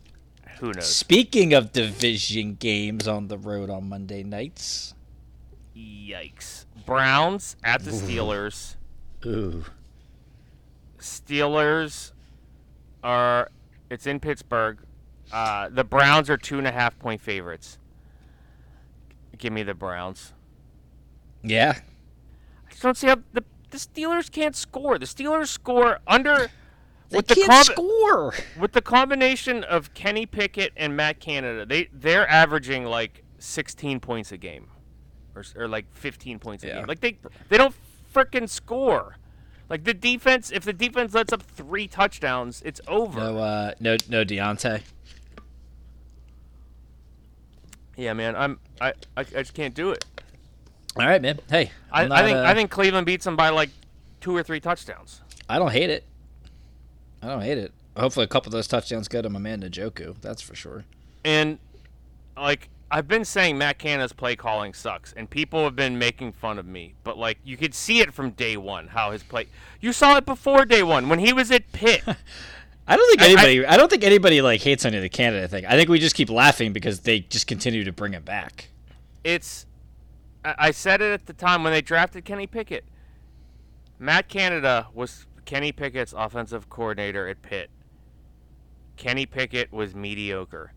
who 0.60 0.72
knows? 0.72 0.94
Speaking 0.94 1.54
of 1.54 1.72
division 1.72 2.56
games 2.56 3.08
on 3.08 3.28
the 3.28 3.38
road 3.38 3.70
on 3.70 3.90
Monday 3.90 4.24
nights. 4.24 4.94
Yikes! 5.76 6.66
Browns 6.86 7.56
at 7.64 7.84
the 7.84 7.92
Steelers. 7.92 8.76
Ooh. 9.26 9.66
Steelers 11.00 12.12
are 13.04 13.50
it's 13.90 14.08
in 14.08 14.20
Pittsburgh. 14.20 14.80
Uh, 15.32 15.70
the 15.70 15.84
Browns 15.84 16.30
are 16.30 16.38
two 16.38 16.58
and 16.58 16.68
a 16.68 16.72
half 16.72 16.98
point 17.00 17.22
favorites. 17.22 17.78
Give 19.38 19.52
me 19.52 19.64
the 19.64 19.74
Browns. 19.74 20.34
Yeah. 21.44 21.80
I 22.66 22.70
just 22.70 22.82
don't 22.82 22.98
see 22.98 23.08
how 23.08 23.18
the 23.34 23.44
the 23.72 23.78
Steelers 23.78 24.32
can't 24.32 24.56
score. 24.56 24.98
The 24.98 25.06
Steelers 25.06 25.48
score 25.48 26.00
under 26.08 26.50
They 27.10 27.18
with 27.18 27.28
the 27.28 27.36
can't 27.36 27.50
comb- 27.50 27.64
score. 27.64 28.34
with 28.60 28.72
the 28.74 28.82
combination 28.82 29.64
of 29.64 29.94
Kenny 29.94 30.26
Pickett 30.26 30.74
and 30.76 30.96
Matt 30.98 31.20
Canada. 31.20 31.66
They 31.66 31.90
they're 31.94 32.28
averaging 32.30 32.86
like 32.86 33.24
16 33.40 34.00
points 34.00 34.32
a 34.32 34.38
game, 34.38 34.68
or, 35.36 35.44
or 35.56 35.68
like 35.68 35.86
15 35.94 36.40
points 36.40 36.64
a 36.64 36.68
Yeah. 36.68 36.76
game. 36.80 36.86
Like 36.88 37.02
they 37.02 37.18
they 37.50 37.58
don't 37.58 37.76
freaking 38.14 38.50
score. 38.50 39.18
Like 39.70 39.84
the 39.84 39.94
defense, 39.94 40.52
if 40.52 40.64
the 40.64 40.74
defense 40.74 41.14
lets 41.14 41.34
up 41.34 41.42
three 41.42 41.88
touchdowns, 41.88 42.62
it's 42.66 42.82
over. 42.88 43.20
No, 43.20 43.38
uh, 43.40 43.72
no, 43.80 43.98
no 44.10 44.24
Diontae. 44.24 44.82
Yeah, 47.98 48.14
man, 48.14 48.36
I'm 48.36 48.60
I, 48.82 48.90
I, 49.16 49.22
I 49.22 49.24
just 49.24 49.54
can't 49.54 49.74
do 49.74 49.92
it. 49.92 50.04
All 51.00 51.06
right, 51.08 51.22
man. 51.22 51.40
Hey, 51.50 51.72
I, 51.92 52.04
I'm 52.04 52.12
I 52.12 52.22
think 52.24 52.38
uh, 52.38 52.44
I 52.44 52.54
think 52.54 52.72
Cleveland 52.72 53.06
beats 53.06 53.26
them 53.26 53.36
by 53.36 53.50
like 53.50 53.70
two 54.22 54.36
or 54.36 54.44
three 54.44 54.60
touchdowns. 54.60 55.22
I 55.50 55.60
don't 55.60 55.72
hate 55.72 55.90
it. 55.90 56.04
I 57.26 57.30
don't 57.30 57.42
hate 57.42 57.58
it. 57.58 57.74
Hopefully, 57.98 58.24
a 58.24 58.28
couple 58.28 58.50
of 58.50 58.54
those 58.54 58.68
touchdowns 58.68 59.08
go 59.08 59.22
to 59.22 59.30
my 59.30 59.40
man 59.40 59.62
Njoku. 59.62 60.16
That's 60.22 60.42
for 60.42 60.54
sure. 60.56 60.86
And 61.24 61.60
like 62.38 62.70
I've 62.92 63.08
been 63.08 63.26
saying, 63.26 63.58
Matt 63.58 63.80
Canada's 63.80 64.14
play 64.14 64.36
calling 64.36 64.74
sucks, 64.74 65.12
and 65.14 65.30
people 65.30 65.64
have 65.64 65.76
been 65.76 65.98
making 65.98 66.34
fun 66.34 66.60
of 66.60 66.66
me. 66.66 66.94
But 67.04 67.18
like 67.18 67.40
you 67.44 67.58
could 67.58 67.74
see 67.74 68.00
it 68.02 68.14
from 68.14 68.32
day 68.32 68.58
one 68.58 68.88
how 68.88 69.12
his 69.12 69.24
play. 69.24 69.48
You 69.82 69.92
saw 69.94 70.18
it 70.18 70.26
before 70.26 70.66
day 70.66 70.84
one 70.84 71.10
when 71.10 71.20
he 71.20 71.34
was 71.34 71.52
at 71.52 71.72
Pitt. 71.72 72.04
I 72.88 72.96
don't 72.98 73.10
think 73.10 73.22
I- 73.22 73.26
I- 73.26 73.28
anybody. 73.30 73.66
I, 73.66 73.78
don't 73.78 73.90
think 73.90 74.04
anybody 74.04 74.42
like 74.42 74.62
hates 74.62 74.86
any 74.86 74.98
of 74.98 75.02
the 75.04 75.10
Canada 75.10 75.48
thing. 75.48 75.66
I 75.66 75.72
think 75.72 75.90
we 75.90 75.98
just 76.00 76.16
keep 76.16 76.30
laughing 76.30 76.72
because 76.74 77.00
they 77.00 77.22
just 77.22 77.48
continue 77.48 77.84
to 77.84 77.92
bring 77.92 78.14
it 78.14 78.24
back. 78.26 78.68
it's 79.24 79.66
I, 80.44 80.56
I 80.58 80.72
said 80.72 81.02
it 81.02 81.12
at 81.12 81.26
the 81.26 81.34
time 81.34 81.64
when 81.64 81.74
they 81.74 81.82
drafted 81.82 82.26
Kenny 82.26 82.46
Pickett. 82.46 82.84
Matt 83.98 84.28
Canada 84.28 84.88
was 84.94 85.26
Kenny 85.46 85.72
Pickett's 85.72 86.14
offensive 86.16 86.70
coordinator 86.70 87.28
at 87.28 87.42
Pitt. 87.42 87.70
Kenny 88.98 89.26
Pickett 89.26 89.72
was 89.72 89.94
mediocre. 89.94 90.74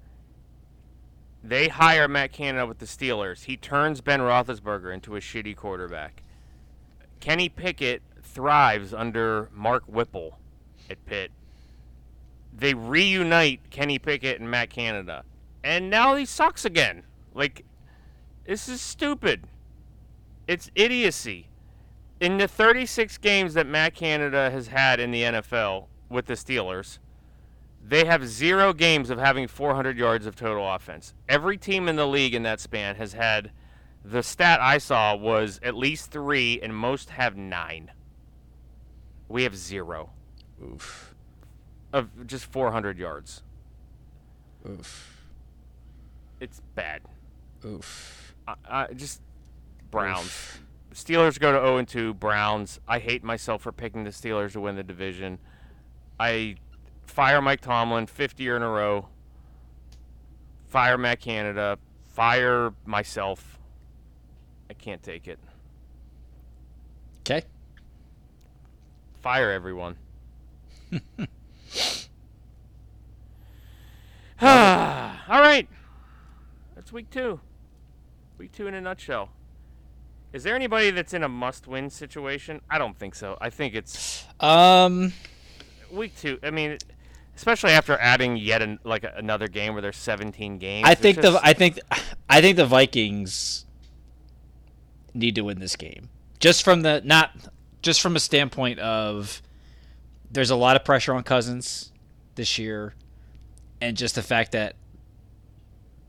They 1.42 1.68
hire 1.68 2.08
Matt 2.08 2.32
Canada 2.32 2.66
with 2.66 2.78
the 2.78 2.86
Steelers. 2.86 3.44
He 3.44 3.56
turns 3.56 4.00
Ben 4.00 4.20
Roethlisberger 4.20 4.92
into 4.92 5.16
a 5.16 5.20
shitty 5.20 5.56
quarterback. 5.56 6.22
Kenny 7.20 7.48
Pickett 7.48 8.02
thrives 8.22 8.92
under 8.92 9.48
Mark 9.52 9.84
Whipple 9.84 10.38
at 10.90 11.04
Pitt. 11.06 11.30
They 12.52 12.74
reunite 12.74 13.70
Kenny 13.70 13.98
Pickett 13.98 14.40
and 14.40 14.50
Matt 14.50 14.70
Canada, 14.70 15.24
and 15.62 15.88
now 15.88 16.16
he 16.16 16.24
sucks 16.24 16.64
again. 16.64 17.04
Like, 17.32 17.64
this 18.46 18.68
is 18.68 18.80
stupid. 18.80 19.46
It's 20.48 20.70
idiocy. 20.74 21.48
In 22.20 22.38
the 22.38 22.48
36 22.48 23.18
games 23.18 23.54
that 23.54 23.66
Matt 23.66 23.94
Canada 23.94 24.50
has 24.50 24.68
had 24.68 24.98
in 24.98 25.12
the 25.12 25.22
NFL 25.22 25.86
with 26.08 26.26
the 26.26 26.34
Steelers, 26.34 26.98
they 27.84 28.06
have 28.06 28.26
zero 28.26 28.72
games 28.72 29.08
of 29.08 29.18
having 29.18 29.46
400 29.46 29.96
yards 29.96 30.26
of 30.26 30.34
total 30.34 30.68
offense. 30.68 31.14
Every 31.28 31.56
team 31.56 31.88
in 31.88 31.96
the 31.96 32.06
league 32.06 32.34
in 32.34 32.42
that 32.42 32.60
span 32.60 32.96
has 32.96 33.12
had 33.12 33.52
the 34.04 34.22
stat 34.22 34.60
I 34.60 34.78
saw 34.78 35.14
was 35.14 35.60
at 35.62 35.76
least 35.76 36.10
three, 36.10 36.60
and 36.60 36.74
most 36.74 37.10
have 37.10 37.36
nine. 37.36 37.90
We 39.28 39.44
have 39.44 39.56
zero 39.56 40.10
Oof. 40.62 41.14
of 41.92 42.26
just 42.26 42.46
400 42.46 42.98
yards. 42.98 43.42
Oof. 44.68 45.24
It's 46.40 46.62
bad. 46.74 47.02
Oof. 47.64 48.34
I, 48.46 48.54
I 48.68 48.92
just 48.92 49.20
Browns. 49.90 50.58
Steelers 50.94 51.38
go 51.38 51.52
to 51.52 51.58
0 51.58 51.76
and 51.78 51.88
2. 51.88 52.14
Browns. 52.14 52.80
I 52.88 52.98
hate 52.98 53.22
myself 53.22 53.62
for 53.62 53.72
picking 53.72 54.04
the 54.04 54.10
Steelers 54.10 54.52
to 54.52 54.60
win 54.60 54.76
the 54.76 54.82
division. 54.82 55.38
I 56.18 56.56
fire 57.06 57.40
Mike 57.40 57.60
Tomlin 57.60 58.06
50 58.06 58.42
year 58.42 58.56
in 58.56 58.62
a 58.62 58.68
row. 58.68 59.08
Fire 60.68 60.98
Matt 60.98 61.20
Canada. 61.20 61.78
Fire 62.04 62.72
myself. 62.84 63.58
I 64.70 64.74
can't 64.74 65.02
take 65.02 65.28
it. 65.28 65.38
Okay. 67.20 67.42
Fire 69.20 69.50
everyone. 69.50 69.96
All 74.40 75.40
right. 75.40 75.68
That's 76.74 76.92
week 76.92 77.10
two. 77.10 77.40
Week 78.38 78.52
two 78.52 78.66
in 78.66 78.74
a 78.74 78.80
nutshell. 78.80 79.30
Is 80.32 80.42
there 80.42 80.54
anybody 80.54 80.90
that's 80.90 81.14
in 81.14 81.22
a 81.22 81.28
must-win 81.28 81.88
situation? 81.90 82.60
I 82.70 82.78
don't 82.78 82.96
think 82.98 83.14
so. 83.14 83.38
I 83.40 83.50
think 83.50 83.74
it's 83.74 84.24
Um. 84.40 85.12
week 85.90 86.16
two. 86.18 86.38
I 86.42 86.50
mean, 86.50 86.76
especially 87.36 87.70
after 87.72 87.96
adding 87.98 88.36
yet 88.36 88.60
an, 88.60 88.78
like 88.84 89.04
another 89.16 89.48
game 89.48 89.72
where 89.72 89.80
there's 89.82 89.96
17 89.96 90.58
games. 90.58 90.86
I 90.86 90.94
think 90.94 91.16
the 91.16 91.32
just- 91.32 91.44
I 91.44 91.52
think 91.54 91.78
I 92.28 92.40
think 92.42 92.56
the 92.56 92.66
Vikings 92.66 93.64
need 95.14 95.34
to 95.36 95.42
win 95.42 95.58
this 95.60 95.76
game. 95.76 96.10
Just 96.40 96.62
from 96.62 96.82
the 96.82 97.00
not 97.04 97.30
just 97.82 98.00
from 98.00 98.14
a 98.16 98.20
standpoint 98.20 98.78
of 98.80 99.40
there's 100.30 100.50
a 100.50 100.56
lot 100.56 100.76
of 100.76 100.84
pressure 100.84 101.14
on 101.14 101.22
Cousins 101.22 101.90
this 102.34 102.58
year 102.58 102.94
and 103.80 103.96
just 103.96 104.14
the 104.14 104.22
fact 104.22 104.52
that 104.52 104.76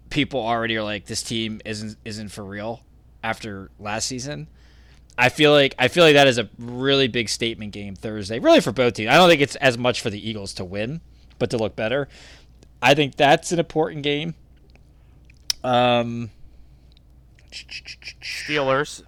people 0.10 0.42
already 0.42 0.76
are 0.76 0.84
like 0.84 1.06
this 1.06 1.24
team 1.24 1.62
isn't 1.64 1.98
isn't 2.04 2.30
for 2.30 2.44
real 2.44 2.82
after 3.24 3.70
last 3.80 4.08
season. 4.08 4.48
I 5.18 5.30
feel 5.30 5.52
like 5.52 5.76
I 5.78 5.90
feel 5.90 6.04
like 6.06 6.14
that 6.14 6.28
is 6.28 6.38
a 6.38 6.50
really 6.58 7.08
big 7.10 7.28
statement 7.30 7.74
game 7.74 7.96
Thursday, 7.96 8.40
really 8.40 8.62
for 8.62 8.72
both 8.72 8.94
teams. 8.94 9.10
I 9.10 9.16
don't 9.16 9.28
think 9.30 9.42
it's 9.42 9.56
as 9.58 9.78
much 9.78 10.02
for 10.02 10.10
the 10.10 10.30
Eagles 10.30 10.54
to 10.54 10.66
win, 10.66 11.02
but 11.40 11.50
to 11.50 11.58
look 11.58 11.76
better. 11.76 12.08
I 12.82 12.94
think 12.94 13.16
that's 13.18 13.52
an 13.52 13.60
important 13.60 14.04
game 14.04 14.36
Um, 15.64 16.30
Steelers. 18.22 19.04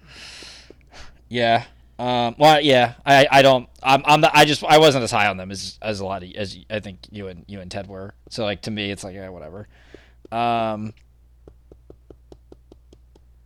yeah. 1.28 1.64
Um, 1.98 2.34
well, 2.38 2.60
yeah. 2.60 2.94
I, 3.06 3.26
I 3.30 3.42
don't. 3.42 3.68
I'm. 3.82 4.02
I'm. 4.04 4.20
Not, 4.20 4.32
I 4.34 4.44
just. 4.44 4.64
I 4.64 4.78
wasn't 4.78 5.04
as 5.04 5.10
high 5.10 5.28
on 5.28 5.36
them 5.36 5.50
as 5.50 5.78
as 5.80 6.00
a 6.00 6.04
lot 6.04 6.22
of 6.22 6.30
as 6.32 6.58
I 6.68 6.80
think 6.80 6.98
you 7.10 7.28
and 7.28 7.44
you 7.46 7.60
and 7.60 7.70
Ted 7.70 7.86
were. 7.86 8.14
So 8.28 8.44
like 8.44 8.62
to 8.62 8.70
me, 8.70 8.90
it's 8.90 9.04
like 9.04 9.14
yeah, 9.14 9.28
whatever. 9.28 9.68
Um. 10.32 10.94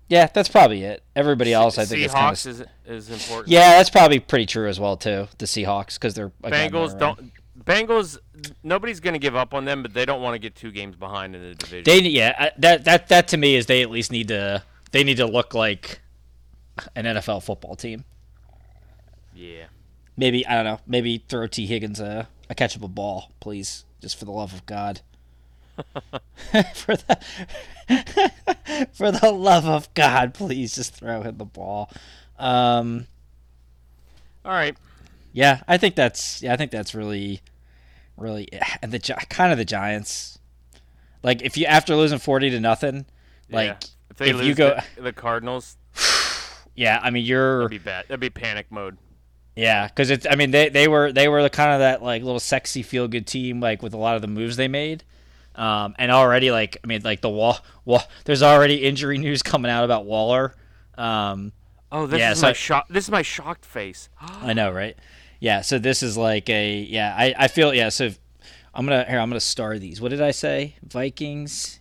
Yeah, 0.09 0.29
that's 0.33 0.49
probably 0.49 0.85
it. 0.85 1.03
Everybody 1.17 1.53
else, 1.53 1.79
I 1.79 1.85
think, 1.85 2.03
is 2.03 2.13
kinda... 2.13 2.33
is 2.33 2.65
is 2.87 3.11
important. 3.11 3.49
Yeah, 3.49 3.77
that's 3.77 3.91
probably 3.91 4.21
pretty 4.21 4.47
true 4.47 4.69
as 4.69 4.79
well 4.79 4.97
too. 4.97 5.29
The 5.39 5.47
Seahawks 5.47 5.95
because 5.95 6.15
they're 6.15 6.31
Bengals 6.43 6.97
don't. 6.99 7.33
Bengals. 7.59 8.19
Nobody's 8.63 9.01
going 9.01 9.15
to 9.15 9.19
give 9.19 9.35
up 9.35 9.53
on 9.53 9.65
them, 9.65 9.83
but 9.83 9.93
they 9.93 10.05
don't 10.05 10.23
want 10.23 10.35
to 10.35 10.39
get 10.39 10.55
two 10.55 10.71
games 10.71 10.95
behind 10.95 11.35
in 11.35 11.43
the 11.43 11.55
division. 11.55 11.85
They 11.85 12.01
yeah. 12.09 12.51
That 12.59 12.85
that 12.85 13.09
that 13.09 13.29
to 13.29 13.37
me 13.37 13.57
is 13.57 13.67
they 13.67 13.83
at 13.83 13.91
least 13.91 14.13
need 14.13 14.29
to 14.29 14.63
they 14.93 15.03
need 15.03 15.17
to 15.17 15.27
look 15.27 15.55
like 15.55 16.01
an 16.95 17.05
NFL 17.05 17.43
football 17.43 17.75
team. 17.75 18.05
yeah. 19.35 19.65
Maybe 20.17 20.47
I 20.47 20.55
don't 20.55 20.65
know. 20.65 20.81
Maybe 20.87 21.25
throw 21.29 21.47
Tee 21.47 21.67
Higgins 21.67 22.01
a, 22.01 22.29
a 22.49 22.55
catchable 22.55 22.95
ball, 22.95 23.33
please, 23.41 23.85
just 24.01 24.17
for 24.19 24.25
the 24.25 24.31
love 24.31 24.55
of 24.55 24.65
God. 24.65 25.03
for 26.75 26.97
the 26.97 27.19
for 28.93 29.13
the 29.13 29.31
love 29.31 29.67
of 29.67 29.93
God, 29.95 30.35
please 30.35 30.75
just 30.75 30.95
throw 30.95 31.23
him 31.23 31.39
the 31.39 31.45
ball. 31.45 31.91
Um, 32.39 33.07
All 34.45 34.53
right. 34.53 34.77
yeah, 35.33 35.63
I 35.69 35.77
think 35.77 35.95
that's 35.95 36.43
yeah, 36.43 36.53
I 36.53 36.57
think 36.57 36.71
that's 36.71 36.95
really, 36.95 37.43
really 38.17 38.49
and 38.83 38.93
the 38.93 38.99
kind 39.29 39.53
of 39.53 39.59
the 39.59 39.65
Giants. 39.65 40.39
Like 41.23 41.43
if 41.43 41.57
you 41.57 41.67
after 41.67 41.97
losing 41.97 42.19
forty 42.19 42.51
to 42.51 42.61
nothing, 42.61 43.07
like 43.51 43.69
yeah. 43.69 43.77
if 44.11 44.17
they 44.17 44.31
if 44.31 44.37
lose 44.37 44.47
you 44.47 44.55
go, 44.55 44.79
the, 44.97 45.03
the 45.03 45.13
Cardinals, 45.13 45.77
yeah, 46.75 47.01
I 47.03 47.11
mean 47.11 47.25
you're 47.25 47.61
that'd 47.61 47.71
be 47.71 47.79
bad. 47.79 48.05
That'd 48.09 48.21
be 48.21 48.31
panic 48.31 48.67
mode. 48.71 48.99
Yeah, 49.57 49.89
because 49.89 50.11
it's. 50.11 50.27
I 50.29 50.35
mean, 50.35 50.51
they 50.51 50.69
they 50.69 50.87
were 50.87 51.11
they 51.13 51.29
were 51.29 51.43
the 51.43 51.51
kind 51.51 51.73
of 51.73 51.81
that 51.81 52.03
like 52.03 52.23
little 52.23 52.39
sexy 52.39 52.83
feel 52.83 53.09
good 53.09 53.27
team, 53.27 53.59
like 53.59 53.83
with 53.83 53.95
a 53.95 53.97
lot 53.97 54.15
of 54.15 54.21
the 54.21 54.29
moves 54.29 54.57
they 54.57 54.69
made, 54.69 55.03
um, 55.57 55.95
and 55.99 56.11
already 56.11 56.51
like 56.51 56.77
I 56.85 56.87
mean, 56.87 57.03
like 57.03 57.21
the 57.21 57.31
wall 57.31 57.59
wall. 57.85 58.03
There's 58.25 58.43
already 58.43 58.85
injury 58.85 59.19
news 59.27 59.43
coming 59.43 59.71
out 59.71 59.85
about 59.85 60.05
Waller. 60.07 60.55
Um, 60.97 61.53
Oh, 61.93 62.07
this 62.07 62.19
Yeah, 62.19 62.33
is 62.33 62.41
so 62.41 62.49
my 62.49 62.53
shock. 62.53 62.87
This 62.89 63.05
is 63.05 63.11
my 63.11 63.23
shocked 63.23 63.65
face. 63.65 64.09
I 64.21 64.53
know, 64.53 64.71
right? 64.73 64.97
Yeah. 65.41 65.61
So 65.61 65.79
this 65.79 66.03
is 66.03 66.17
like 66.17 66.49
a 66.51 66.79
yeah. 66.81 67.15
I 67.17 67.35
I 67.39 67.49
feel 67.49 67.73
yeah. 67.75 67.89
So 67.91 68.05
if- 68.05 68.19
I'm 68.75 68.85
gonna 68.85 69.05
here. 69.09 69.19
I'm 69.19 69.31
gonna 69.31 69.41
star 69.41 69.79
these. 69.79 70.01
What 70.01 70.11
did 70.11 70.21
I 70.21 70.33
say? 70.33 70.77
Vikings. 70.83 71.81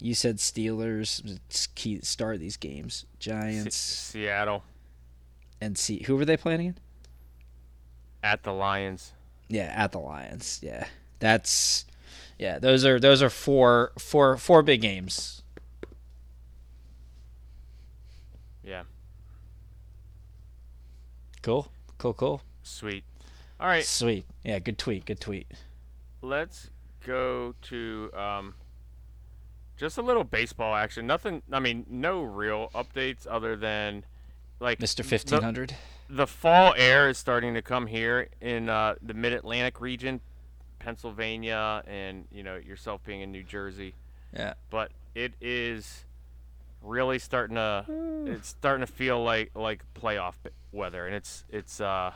You 0.00 0.14
said 0.14 0.36
Steelers. 0.36 1.38
Key 1.74 2.00
star 2.02 2.36
these 2.36 2.56
games. 2.56 2.94
Se- 2.98 3.06
Giants 3.18 3.76
Seattle 3.76 4.62
and 5.60 5.76
see 5.76 6.04
who 6.06 6.16
were 6.16 6.24
they 6.24 6.36
playing 6.36 6.60
again? 6.60 6.78
at 8.22 8.42
the 8.42 8.52
Lions. 8.52 9.12
Yeah, 9.48 9.72
at 9.74 9.92
the 9.92 9.98
Lions. 9.98 10.60
Yeah, 10.62 10.86
that's 11.18 11.86
yeah. 12.38 12.58
Those 12.58 12.84
are 12.84 12.98
those 13.00 13.22
are 13.22 13.30
four 13.30 13.92
four 13.98 14.36
four 14.36 14.62
big 14.62 14.80
games. 14.80 15.42
Yeah. 18.64 18.82
Cool, 21.42 21.70
cool, 21.98 22.14
cool. 22.14 22.42
Sweet. 22.62 23.04
All 23.60 23.66
right. 23.66 23.84
Sweet. 23.84 24.26
Yeah, 24.44 24.58
good 24.58 24.78
tweet. 24.78 25.04
Good 25.06 25.20
tweet. 25.20 25.46
Let's 26.20 26.70
go 27.04 27.54
to 27.62 28.10
um, 28.14 28.54
just 29.76 29.98
a 29.98 30.02
little 30.02 30.24
baseball 30.24 30.74
action. 30.74 31.06
Nothing. 31.06 31.42
I 31.52 31.60
mean, 31.60 31.86
no 31.88 32.22
real 32.22 32.70
updates 32.74 33.26
other 33.28 33.56
than 33.56 34.04
like 34.60 34.78
the- 34.80 34.86
Fifteen 35.04 35.42
Hundred. 35.42 35.74
the 36.10 36.26
fall 36.26 36.74
air 36.76 37.08
is 37.08 37.16
starting 37.18 37.54
to 37.54 37.62
come 37.62 37.86
here 37.86 38.28
in 38.40 38.68
uh, 38.68 38.96
the 39.00 39.14
Mid 39.14 39.32
Atlantic 39.32 39.80
region, 39.80 40.20
Pennsylvania, 40.78 41.82
and 41.86 42.26
you 42.30 42.42
know 42.42 42.56
yourself 42.56 43.02
being 43.04 43.20
in 43.20 43.32
New 43.32 43.44
Jersey. 43.44 43.94
Yeah. 44.34 44.54
But 44.70 44.92
it 45.14 45.34
is 45.40 46.04
really 46.82 47.18
starting 47.18 47.56
to 47.56 47.84
it's 48.26 48.48
starting 48.48 48.86
to 48.86 48.92
feel 48.92 49.22
like 49.22 49.50
like 49.54 49.82
playoff 49.94 50.34
weather, 50.72 51.06
and 51.06 51.14
it's 51.14 51.44
it's 51.50 51.80
uh 51.80 52.12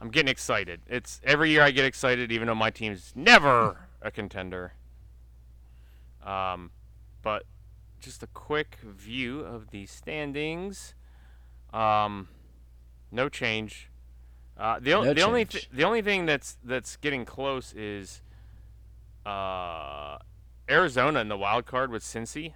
I'm 0.00 0.10
getting 0.10 0.28
excited. 0.28 0.80
It's 0.86 1.20
every 1.24 1.50
year 1.50 1.62
I 1.62 1.70
get 1.70 1.84
excited, 1.84 2.30
even 2.30 2.48
though 2.48 2.54
my 2.54 2.70
team's 2.70 3.12
never 3.14 3.88
a 4.02 4.10
contender. 4.10 4.74
Um, 6.24 6.70
but 7.22 7.44
just 8.00 8.22
a 8.22 8.26
quick 8.26 8.78
view 8.82 9.40
of 9.40 9.70
the 9.70 9.86
standings. 9.86 10.94
Um, 11.72 12.28
no 13.10 13.28
change. 13.28 13.88
Uh, 14.58 14.78
the, 14.80 14.94
o- 14.94 15.02
No 15.04 15.12
the 15.14 15.22
only 15.22 15.44
th- 15.44 15.68
the 15.72 15.84
only 15.84 16.00
thing 16.02 16.24
that's 16.26 16.56
that's 16.64 16.96
getting 16.96 17.24
close 17.24 17.72
is 17.74 18.22
uh, 19.26 20.18
Arizona 20.70 21.20
in 21.20 21.28
the 21.28 21.36
wild 21.36 21.66
card 21.66 21.90
with 21.90 22.02
Cincy. 22.02 22.54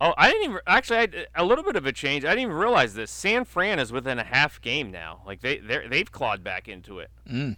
Oh, 0.00 0.12
I 0.16 0.30
didn't 0.30 0.44
even 0.50 0.58
actually. 0.66 0.98
I, 0.98 1.08
a 1.34 1.44
little 1.44 1.64
bit 1.64 1.74
of 1.76 1.86
a 1.86 1.92
change. 1.92 2.24
I 2.24 2.28
didn't 2.30 2.42
even 2.42 2.54
realize 2.56 2.94
this. 2.94 3.10
San 3.10 3.44
Fran 3.44 3.78
is 3.78 3.92
within 3.92 4.18
a 4.18 4.24
half 4.24 4.60
game 4.60 4.90
now. 4.90 5.22
Like 5.26 5.40
they 5.40 5.58
they 5.58 5.86
they've 5.88 6.10
clawed 6.12 6.44
back 6.44 6.68
into 6.68 6.98
it. 6.98 7.10
Mm. 7.28 7.56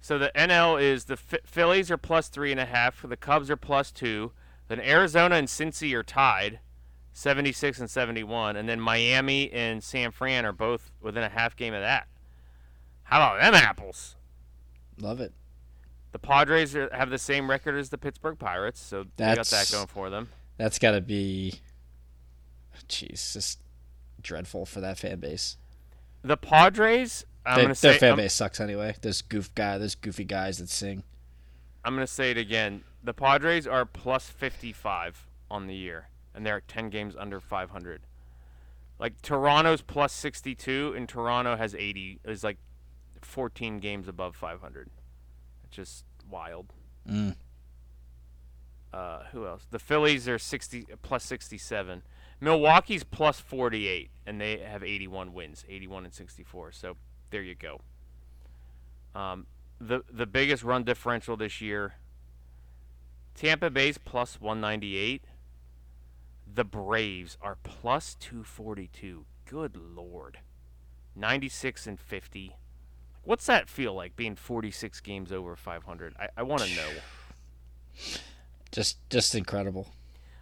So 0.00 0.18
the 0.18 0.32
NL 0.34 0.80
is 0.80 1.04
the 1.04 1.16
Phi- 1.16 1.40
Phillies 1.44 1.90
are 1.90 1.98
plus 1.98 2.28
three 2.28 2.50
and 2.50 2.60
a 2.60 2.64
half. 2.64 3.04
The 3.06 3.16
Cubs 3.16 3.50
are 3.50 3.56
plus 3.56 3.92
two. 3.92 4.32
Then 4.68 4.80
Arizona 4.80 5.34
and 5.36 5.48
Cincy 5.48 5.92
are 5.94 6.02
tied, 6.02 6.60
76 7.18 7.80
and 7.80 7.90
71. 7.90 8.56
And 8.56 8.68
then 8.68 8.80
Miami 8.80 9.50
and 9.52 9.82
San 9.82 10.12
Fran 10.12 10.46
are 10.46 10.52
both 10.52 10.92
within 11.00 11.24
a 11.24 11.28
half 11.28 11.56
game 11.56 11.74
of 11.74 11.80
that. 11.80 12.06
How 13.02 13.18
about 13.18 13.40
them 13.40 13.54
apples? 13.54 14.16
Love 15.00 15.20
it. 15.20 15.32
The 16.12 16.18
Padres 16.18 16.74
are, 16.76 16.88
have 16.92 17.10
the 17.10 17.18
same 17.18 17.50
record 17.50 17.74
as 17.76 17.90
the 17.90 17.98
Pittsburgh 17.98 18.38
Pirates, 18.38 18.80
so 18.80 19.04
they 19.16 19.34
got 19.34 19.46
that 19.46 19.68
going 19.70 19.86
for 19.86 20.10
them. 20.10 20.28
That's 20.56 20.78
got 20.78 20.92
to 20.92 21.00
be. 21.00 21.60
Jeez, 22.88 23.32
just 23.32 23.58
dreadful 24.22 24.64
for 24.64 24.80
that 24.80 24.98
fan 24.98 25.18
base. 25.20 25.56
The 26.22 26.36
Padres, 26.36 27.24
I'm 27.44 27.56
They- 27.56 27.64
their 27.66 27.74
say, 27.74 27.98
fan 27.98 28.12
I'm, 28.12 28.16
base 28.16 28.34
sucks 28.34 28.60
anyway. 28.60 28.94
Those 29.02 29.22
goof 29.22 29.54
guy, 29.54 29.78
those 29.78 29.94
goofy 29.94 30.24
guys 30.24 30.58
that 30.58 30.68
sing. 30.68 31.02
I'm 31.84 31.94
gonna 31.94 32.06
say 32.06 32.30
it 32.30 32.38
again. 32.38 32.84
The 33.02 33.14
Padres 33.14 33.66
are 33.66 33.84
plus 33.84 34.28
55 34.28 35.26
on 35.50 35.66
the 35.66 35.74
year, 35.74 36.08
and 36.38 36.46
they're 36.46 36.60
10 36.60 36.88
games 36.88 37.16
under 37.18 37.40
500. 37.40 38.02
Like 39.00 39.20
Toronto's 39.22 39.82
plus 39.82 40.12
62, 40.12 40.94
and 40.96 41.08
Toronto 41.08 41.56
has 41.56 41.74
80. 41.74 42.20
Is 42.24 42.44
like 42.44 42.58
14 43.22 43.80
games 43.80 44.06
above 44.06 44.36
500. 44.36 44.88
It's 45.64 45.76
just 45.76 46.04
wild. 46.30 46.72
Mm. 47.08 47.34
Uh, 48.92 49.24
who 49.32 49.46
else? 49.46 49.66
The 49.68 49.80
Phillies 49.80 50.28
are 50.28 50.38
60 50.38 50.86
plus 51.02 51.24
67. 51.24 52.02
Milwaukee's 52.40 53.02
plus 53.02 53.40
48, 53.40 54.10
and 54.24 54.40
they 54.40 54.58
have 54.58 54.84
81 54.84 55.32
wins, 55.32 55.64
81 55.68 56.04
and 56.04 56.14
64. 56.14 56.70
So 56.70 56.96
there 57.30 57.42
you 57.42 57.56
go. 57.56 57.80
Um, 59.12 59.46
the 59.80 60.04
the 60.08 60.26
biggest 60.26 60.62
run 60.62 60.84
differential 60.84 61.36
this 61.36 61.60
year. 61.60 61.94
Tampa 63.34 63.70
Bay's 63.70 63.98
plus 63.98 64.40
198. 64.40 65.24
The 66.52 66.64
Braves 66.64 67.36
are 67.40 67.58
plus 67.62 68.14
242. 68.14 69.24
Good 69.44 69.76
lord. 69.76 70.38
96 71.14 71.86
and 71.86 72.00
50. 72.00 72.56
What's 73.24 73.46
that 73.46 73.68
feel 73.68 73.94
like 73.94 74.16
being 74.16 74.36
46 74.36 75.00
games 75.00 75.32
over 75.32 75.56
500? 75.56 76.14
I, 76.18 76.28
I 76.36 76.42
want 76.42 76.62
to 76.62 76.74
know. 76.76 76.88
Just, 78.70 78.98
just 79.08 79.34
incredible. 79.34 79.88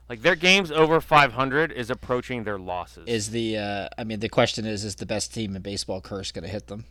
Like 0.08 0.22
their 0.22 0.34
games 0.34 0.72
over 0.72 1.00
500 1.00 1.70
is 1.70 1.90
approaching 1.90 2.42
their 2.42 2.58
losses. 2.58 3.04
Is 3.06 3.30
the? 3.30 3.56
Uh, 3.56 3.88
I 3.96 4.02
mean, 4.02 4.18
the 4.18 4.28
question 4.28 4.66
is: 4.66 4.84
Is 4.84 4.96
the 4.96 5.06
best 5.06 5.32
team 5.32 5.54
in 5.54 5.62
baseball 5.62 6.00
curse 6.00 6.32
going 6.32 6.42
to 6.42 6.50
hit 6.50 6.66
them? 6.66 6.86